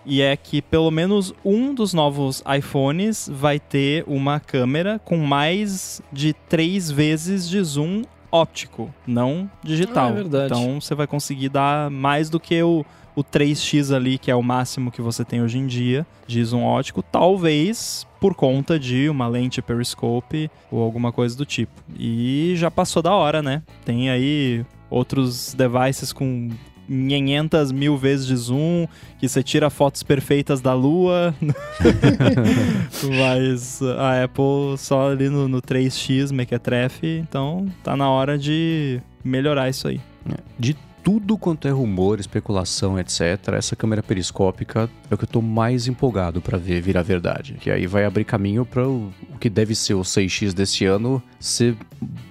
E 0.05 0.23
é 0.23 0.37
que 0.37 0.63
pelo 0.63 0.91
menos 0.91 1.35
um 1.45 1.75
dos 1.75 1.93
novos 1.93 2.43
iPhones 2.59 3.29
vai 3.31 3.61
ter 3.61 4.03
uma 4.07 4.41
câmera 4.41 4.99
com 4.99 5.19
mais 5.19 6.01
de 6.13 6.33
três 6.33 6.91
vezes 6.91 7.49
de 7.49 7.63
zoom 7.63 8.03
óptico, 8.31 8.93
não 9.07 9.51
digital. 9.63 10.09
Ah, 10.09 10.11
é 10.11 10.15
verdade. 10.15 10.47
Então 10.47 10.81
você 10.81 10.95
vai 10.95 11.07
conseguir 11.07 11.49
dar 11.49 11.91
mais 11.91 12.31
do 12.31 12.39
que 12.39 12.63
o, 12.63 12.85
o 13.15 13.25
3x 13.25 13.95
ali, 13.95 14.19
que 14.19 14.31
é 14.31 14.35
o 14.35 14.43
máximo 14.43 14.91
que 14.91 15.03
você 15.03 15.25
tem 15.25 15.43
hoje 15.43 15.59
em 15.59 15.67
dia 15.67 16.07
de 16.27 16.43
zoom 16.45 16.65
óptico, 16.65 17.03
talvez 17.03 18.07
por 18.21 18.35
conta 18.35 18.79
de 18.79 19.09
uma 19.09 19.27
lente 19.27 19.63
periscope 19.63 20.51
ou 20.71 20.83
alguma 20.83 21.11
coisa 21.11 21.37
do 21.37 21.47
tipo. 21.47 21.73
E 21.99 22.53
já 22.57 22.71
passou 22.71 23.03
da 23.03 23.13
hora, 23.13 23.43
né? 23.43 23.63
Tem 23.85 24.11
aí 24.11 24.65
outros 24.91 25.55
devices 25.55 26.13
com 26.13 26.51
500 26.91 27.71
mil 27.71 27.97
vezes 27.97 28.27
de 28.27 28.35
zoom, 28.35 28.87
que 29.19 29.29
você 29.29 29.43
tira 29.43 29.71
fotos 29.71 30.03
perfeitas 30.03 30.61
da 30.61 30.75
lua. 30.75 31.33
Mas 33.19 33.81
a 33.81 34.25
Apple 34.25 34.77
só 34.77 35.11
ali 35.11 35.29
no, 35.29 35.47
no 35.47 35.63
3x 35.63 36.33
Mequetrefe, 36.33 37.07
então 37.07 37.67
tá 37.85 37.97
na 37.97 38.11
hora 38.11 38.37
de 38.37 39.01
melhorar 39.25 39.69
isso 39.69 39.87
aí. 39.87 40.01
É, 40.29 40.37
de 40.59 40.77
tudo 41.03 41.39
quanto 41.39 41.67
é 41.67 41.71
rumor, 41.71 42.21
especulação, 42.21 42.99
etc., 42.99 43.55
essa 43.55 43.75
câmera 43.75 44.03
periscópica 44.03 44.91
é 45.11 45.15
o 45.15 45.17
que 45.19 45.25
eu 45.25 45.29
tô 45.29 45.41
mais 45.41 45.87
empolgado 45.87 46.41
para 46.41 46.59
ver 46.59 46.83
virar 46.83 47.03
verdade. 47.03 47.55
Que 47.55 47.71
aí 47.71 47.87
vai 47.87 48.05
abrir 48.05 48.25
caminho 48.25 48.67
para 48.67 48.87
o 48.87 49.13
que 49.39 49.49
deve 49.49 49.75
ser 49.75 49.95
o 49.95 50.01
6X 50.01 50.53
desse 50.53 50.85
ano 50.85 51.23
ser 51.39 51.77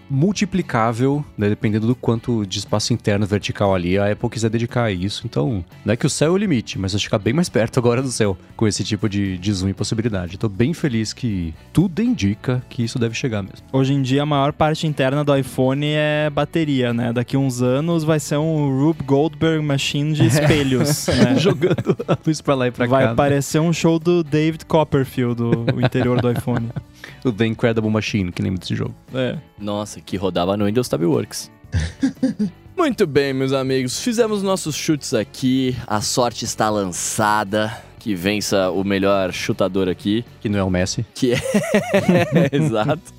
multiplicável, 0.10 1.24
né, 1.38 1.50
dependendo 1.50 1.88
do 1.88 1.96
quanto 1.96 2.46
de 2.46 2.60
espaço 2.60 2.94
interno 2.94 3.26
vertical 3.26 3.76
ali 3.76 3.98
a 3.98 4.12
Apple 4.12 4.30
quiser 4.30 4.50
dedicar 4.50 4.84
a 4.86 4.92
isso. 4.92 5.24
Então, 5.26 5.64
não 5.86 5.94
é 5.94 5.98
que 5.98 6.06
o 6.06 6.10
céu 6.10 6.30
é 6.30 6.32
o 6.32 6.38
limite, 6.38 6.80
mas 6.80 6.94
vai 6.94 7.02
ficar 7.02 7.20
bem 7.20 7.34
mais 7.34 7.48
perto 7.50 7.80
agora 7.80 8.02
do 8.02 8.10
céu 8.10 8.38
com 8.56 8.68
esse 8.68 8.84
tipo 8.84 9.08
de, 9.08 9.38
de 9.38 9.54
zoom 9.54 9.70
e 9.70 9.74
possibilidade. 9.74 10.36
Estou 10.36 10.50
bem 10.50 10.74
feliz 10.74 11.14
que 11.14 11.54
tudo 11.72 12.02
indica 12.02 12.62
que 12.70 12.84
isso 12.84 12.98
deve 13.00 13.16
chegar 13.16 13.42
mesmo. 13.42 13.60
Hoje 13.72 13.94
em 13.94 14.02
dia, 14.02 14.24
a 14.24 14.26
maior 14.26 14.54
parte 14.54 14.88
interna 14.88 15.24
do 15.24 15.36
iPhone 15.36 15.86
é 15.86 16.30
bateria, 16.30 16.94
né? 16.94 17.14
Daqui 17.14 17.38
uns 17.38 17.62
anos 17.62 18.04
vai 18.04 18.20
ser 18.20 18.38
um 18.38 18.80
Rube 18.80 19.04
Goldberg 19.04 19.64
Machine 19.64 20.14
de 20.14 20.26
espelhos, 20.28 21.08
né? 21.08 21.36
Jogando 21.38 21.96
a 22.08 22.18
luz 22.26 22.42
pra 22.42 22.56
lá 22.56 22.68
e 22.68 22.72
pra 22.72 22.86
vai 22.86 23.02
cá. 23.02 23.08
Vai 23.08 23.16
parecer 23.16 23.60
um 23.60 23.72
show 23.72 24.00
do 24.00 24.24
David 24.24 24.66
Copperfield, 24.66 25.42
o 25.42 25.82
interior 25.82 26.22
do 26.22 26.32
iPhone. 26.32 26.70
O 27.24 27.32
The 27.32 27.46
Incredible 27.46 27.90
Machine, 27.90 28.32
que 28.32 28.42
lembra 28.42 28.60
desse 28.60 28.76
jogo. 28.76 28.94
É. 29.14 29.38
Nossa, 29.58 30.00
que 30.02 30.18
rodava 30.18 30.56
no 30.58 30.66
Windows 30.66 30.88
Tab 30.88 31.04
Works. 31.04 31.52
Muito 32.78 33.06
bem, 33.06 33.34
meus 33.34 33.52
amigos. 33.52 34.00
Fizemos 34.00 34.42
nossos 34.42 34.74
chutes 34.74 35.14
aqui. 35.14 35.76
A 35.86 36.00
sorte 36.00 36.46
está 36.46 36.70
lançada. 36.70 37.78
Que 38.00 38.16
vença 38.16 38.72
o 38.72 38.86
melhor 38.86 39.34
chutador 39.34 39.90
aqui. 39.90 40.24
Que 40.40 40.48
não 40.48 40.60
é 40.60 40.64
o 40.64 40.70
Messi. 40.70 41.06
Que 41.14 41.34
é. 41.34 41.38
Exato. 42.56 43.19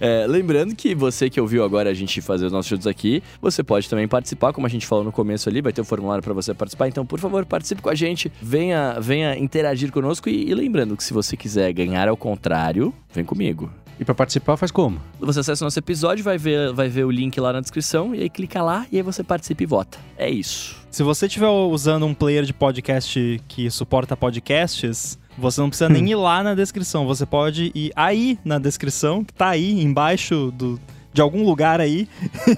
É, 0.00 0.26
lembrando 0.26 0.74
que 0.74 0.94
você 0.94 1.28
que 1.28 1.40
ouviu 1.40 1.64
agora 1.64 1.90
a 1.90 1.94
gente 1.94 2.20
fazer 2.20 2.46
os 2.46 2.52
nossos 2.52 2.68
chutes 2.68 2.86
aqui, 2.86 3.22
você 3.40 3.62
pode 3.62 3.88
também 3.88 4.06
participar, 4.06 4.52
como 4.52 4.66
a 4.66 4.70
gente 4.70 4.86
falou 4.86 5.04
no 5.04 5.12
começo 5.12 5.48
ali, 5.48 5.60
vai 5.60 5.72
ter 5.72 5.80
um 5.80 5.84
formulário 5.84 6.22
para 6.22 6.32
você 6.32 6.54
participar. 6.54 6.88
Então, 6.88 7.04
por 7.04 7.18
favor, 7.18 7.44
participe 7.44 7.82
com 7.82 7.90
a 7.90 7.94
gente, 7.94 8.30
venha, 8.40 8.98
venha 9.00 9.36
interagir 9.36 9.90
conosco 9.90 10.28
e, 10.28 10.50
e 10.50 10.54
lembrando 10.54 10.96
que 10.96 11.04
se 11.04 11.12
você 11.12 11.36
quiser 11.36 11.72
ganhar 11.72 12.08
ao 12.08 12.16
contrário, 12.16 12.92
vem 13.12 13.24
comigo. 13.24 13.70
E 14.00 14.04
para 14.04 14.14
participar 14.14 14.56
faz 14.56 14.70
como? 14.70 15.00
Você 15.18 15.40
acessa 15.40 15.64
o 15.64 15.66
nosso 15.66 15.78
episódio, 15.78 16.22
vai 16.22 16.38
ver, 16.38 16.72
vai 16.72 16.88
ver 16.88 17.04
o 17.04 17.10
link 17.10 17.38
lá 17.40 17.52
na 17.52 17.60
descrição 17.60 18.14
e 18.14 18.22
aí 18.22 18.30
clica 18.30 18.62
lá 18.62 18.86
e 18.92 18.96
aí 18.96 19.02
você 19.02 19.24
participa 19.24 19.64
e 19.64 19.66
vota. 19.66 19.98
É 20.16 20.30
isso. 20.30 20.76
Se 20.90 21.02
você 21.02 21.26
estiver 21.26 21.48
usando 21.48 22.06
um 22.06 22.14
player 22.14 22.44
de 22.44 22.52
podcast 22.52 23.40
que 23.48 23.68
suporta 23.70 24.16
podcasts, 24.16 25.18
você 25.38 25.60
não 25.60 25.68
precisa 25.68 25.88
nem 25.88 26.08
ir 26.10 26.14
lá 26.16 26.42
na 26.42 26.54
descrição, 26.54 27.06
você 27.06 27.24
pode 27.24 27.70
ir 27.74 27.92
aí 27.94 28.38
na 28.44 28.58
descrição, 28.58 29.24
que 29.24 29.32
tá 29.32 29.48
aí 29.48 29.82
embaixo 29.82 30.52
do, 30.52 30.80
de 31.12 31.20
algum 31.20 31.44
lugar 31.44 31.80
aí, 31.80 32.08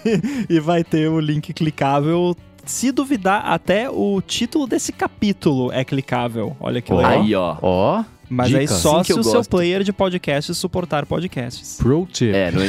e 0.49 0.59
vai 0.61 0.83
ter 0.83 1.09
o 1.09 1.21
link 1.21 1.53
clicável. 1.53 2.37
Se 2.65 2.93
duvidar, 2.93 3.43
até 3.47 3.91
o 3.91 4.21
título 4.21 4.67
desse 4.67 4.93
capítulo 4.93 5.73
é 5.73 5.85
clicável. 5.85 6.57
Olha 6.61 6.81
que 6.81 6.93
legal. 6.93 7.23
Aí, 7.23 7.35
ó. 7.35 7.57
Ó. 7.61 8.05
Mas 8.31 8.47
Dica. 8.47 8.61
aí 8.61 8.69
só 8.69 9.01
Assim 9.01 9.13
se 9.13 9.19
o 9.19 9.25
seu 9.25 9.43
player 9.43 9.83
de 9.83 9.93
podcast 9.93 10.55
suportar 10.55 11.05
podcasts. 11.05 11.79
Pro 11.79 12.07
tip. 12.11 12.33
É, 12.33 12.53
no, 12.53 12.61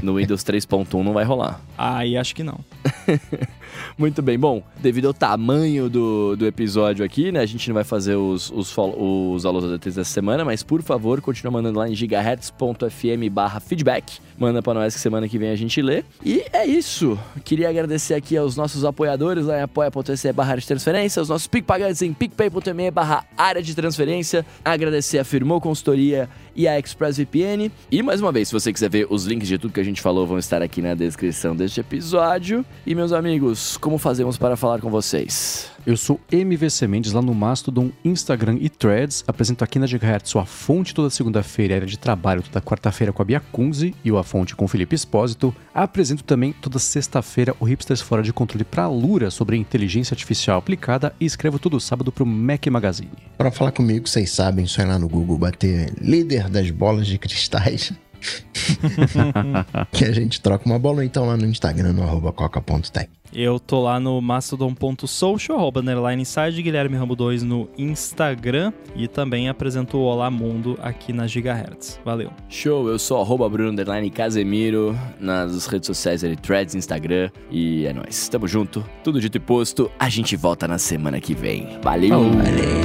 no 0.00 0.14
Windows 0.14 0.44
3.1 0.44 1.02
não 1.02 1.12
vai 1.12 1.24
rolar. 1.24 1.60
Aí 1.76 2.16
acho 2.16 2.34
que 2.36 2.44
não. 2.44 2.60
Muito 3.98 4.22
bem. 4.22 4.38
Bom, 4.38 4.62
devido 4.80 5.08
ao 5.08 5.14
tamanho 5.14 5.90
do, 5.90 6.36
do 6.36 6.46
episódio 6.46 7.04
aqui, 7.04 7.32
né? 7.32 7.40
A 7.40 7.46
gente 7.46 7.66
não 7.68 7.74
vai 7.74 7.82
fazer 7.82 8.14
os, 8.14 8.50
os, 8.50 8.72
os 8.76 9.44
alunos 9.44 9.72
ADTs 9.72 9.96
dessa 9.96 10.12
semana, 10.12 10.44
mas 10.44 10.62
por 10.62 10.82
favor, 10.82 11.20
continua 11.20 11.50
mandando 11.50 11.80
lá 11.80 11.88
em 11.88 11.94
gigahertz.fm 11.94 13.28
barra 13.30 13.58
feedback. 13.58 14.20
Manda 14.38 14.62
pra 14.62 14.72
nós 14.72 14.94
que 14.94 15.00
semana 15.00 15.28
que 15.28 15.36
vem 15.36 15.50
a 15.50 15.56
gente 15.56 15.82
lê. 15.82 16.04
E 16.24 16.44
é 16.52 16.64
isso. 16.64 17.18
Queria 17.44 17.68
agradecer 17.68 18.14
aqui 18.14 18.36
aos 18.36 18.56
nossos 18.56 18.84
apoiadores 18.84 19.46
lá 19.46 19.58
em 19.58 19.62
apoia.se 19.62 20.32
barra 20.32 20.54
de 20.56 20.66
transferência, 20.66 21.20
os 21.20 21.28
nossos 21.28 21.48
PicPagantes 21.48 22.02
em 22.02 22.12
picpay.me 22.12 22.90
barra 22.92 23.24
área 23.36 23.60
de 23.60 23.74
transferência. 23.74 24.46
Agradecer 24.64 25.18
a 25.18 25.24
Firmou 25.24 25.60
Consultoria 25.60 26.28
e 26.58 26.66
a 26.66 26.76
ExpressVPN. 26.76 27.70
E 27.88 28.02
mais 28.02 28.20
uma 28.20 28.32
vez, 28.32 28.48
se 28.48 28.52
você 28.52 28.72
quiser 28.72 28.90
ver 28.90 29.06
os 29.08 29.24
links 29.24 29.46
de 29.46 29.56
tudo 29.56 29.72
que 29.72 29.78
a 29.78 29.84
gente 29.84 30.02
falou, 30.02 30.26
vão 30.26 30.38
estar 30.38 30.60
aqui 30.60 30.82
na 30.82 30.92
descrição 30.92 31.54
deste 31.54 31.78
episódio. 31.78 32.66
E 32.84 32.96
meus 32.96 33.12
amigos, 33.12 33.76
como 33.76 33.96
fazemos 33.96 34.36
para 34.36 34.56
falar 34.56 34.80
com 34.80 34.90
vocês? 34.90 35.70
Eu 35.86 35.96
sou 35.96 36.20
MVC 36.30 36.86
Mendes 36.86 37.12
lá 37.12 37.22
no 37.22 37.32
Mastodon, 37.32 37.90
Instagram 38.04 38.58
e 38.60 38.68
Threads. 38.68 39.24
Apresento 39.26 39.64
aqui 39.64 39.78
na 39.78 39.86
Gigahertz 39.86 40.28
sua 40.28 40.44
fonte 40.44 40.92
toda 40.92 41.08
segunda-feira, 41.08 41.76
área 41.76 41.86
de 41.86 41.98
trabalho 41.98 42.42
toda 42.42 42.60
quarta-feira 42.60 43.10
com 43.10 43.22
a 43.22 43.24
Bia 43.24 43.40
Kunze 43.40 43.94
e 44.04 44.12
o 44.12 44.18
A 44.18 44.24
Fonte 44.24 44.54
com 44.54 44.66
o 44.66 44.68
Felipe 44.68 44.94
Espósito. 44.94 45.54
Apresento 45.72 46.24
também 46.24 46.52
toda 46.52 46.78
sexta-feira 46.78 47.54
o 47.58 47.64
Hipsters 47.64 48.02
Fora 48.02 48.22
de 48.22 48.34
Controle 48.34 48.64
para 48.64 48.82
a 48.82 48.88
Lura 48.88 49.30
sobre 49.30 49.56
inteligência 49.56 50.12
artificial 50.12 50.58
aplicada 50.58 51.14
e 51.18 51.24
escrevo 51.24 51.58
todo 51.58 51.80
sábado 51.80 52.12
para 52.12 52.24
o 52.24 52.26
Mac 52.26 52.66
Magazine. 52.66 53.12
Para 53.38 53.50
falar 53.50 53.72
comigo, 53.72 54.06
vocês 54.06 54.30
sabem, 54.30 54.66
só 54.66 54.82
ir 54.82 54.86
lá 54.86 54.98
no 54.98 55.08
Google 55.08 55.38
bater 55.38 55.94
líder 56.00 56.47
das 56.48 56.70
bolas 56.70 57.06
de 57.06 57.18
cristais. 57.18 57.92
que 59.92 60.04
a 60.04 60.12
gente 60.12 60.40
troca 60.40 60.66
uma 60.66 60.78
bola 60.78 61.04
então 61.04 61.26
lá 61.26 61.36
no 61.36 61.46
Instagram, 61.46 61.92
no 61.92 62.02
arroba 62.02 62.32
coca.tech. 62.32 63.08
Eu 63.34 63.60
tô 63.60 63.82
lá 63.82 64.00
no 64.00 64.22
mastodon.social, 64.22 65.58
arroba 65.58 65.80
underline 65.80 66.22
inside, 66.22 66.62
Guilherme 66.62 66.96
Rambo 66.96 67.14
2 67.14 67.42
no 67.42 67.68
Instagram 67.76 68.72
e 68.96 69.06
também 69.06 69.50
apresento 69.50 69.98
o 69.98 70.00
Olá 70.00 70.30
Mundo 70.30 70.78
aqui 70.82 71.12
na 71.12 71.26
Gigahertz. 71.26 72.00
Valeu. 72.02 72.30
Show, 72.48 72.88
eu 72.88 72.98
sou 72.98 73.20
arroba 73.20 73.46
Bruno 73.48 73.70
Underline 73.70 74.08
Casemiro 74.10 74.98
nas 75.20 75.66
redes 75.66 75.86
sociais 75.86 76.24
ali, 76.24 76.36
Threads, 76.36 76.74
Instagram 76.74 77.30
e 77.50 77.84
é 77.86 77.92
nóis. 77.92 78.28
Tamo 78.30 78.48
junto, 78.48 78.82
tudo 79.04 79.20
dito 79.20 79.36
e 79.36 79.40
posto, 79.40 79.90
a 79.98 80.08
gente 80.08 80.34
volta 80.34 80.66
na 80.66 80.78
semana 80.78 81.20
que 81.20 81.34
vem. 81.34 81.78
Valeu! 81.82 82.30
Valeu! 82.30 82.80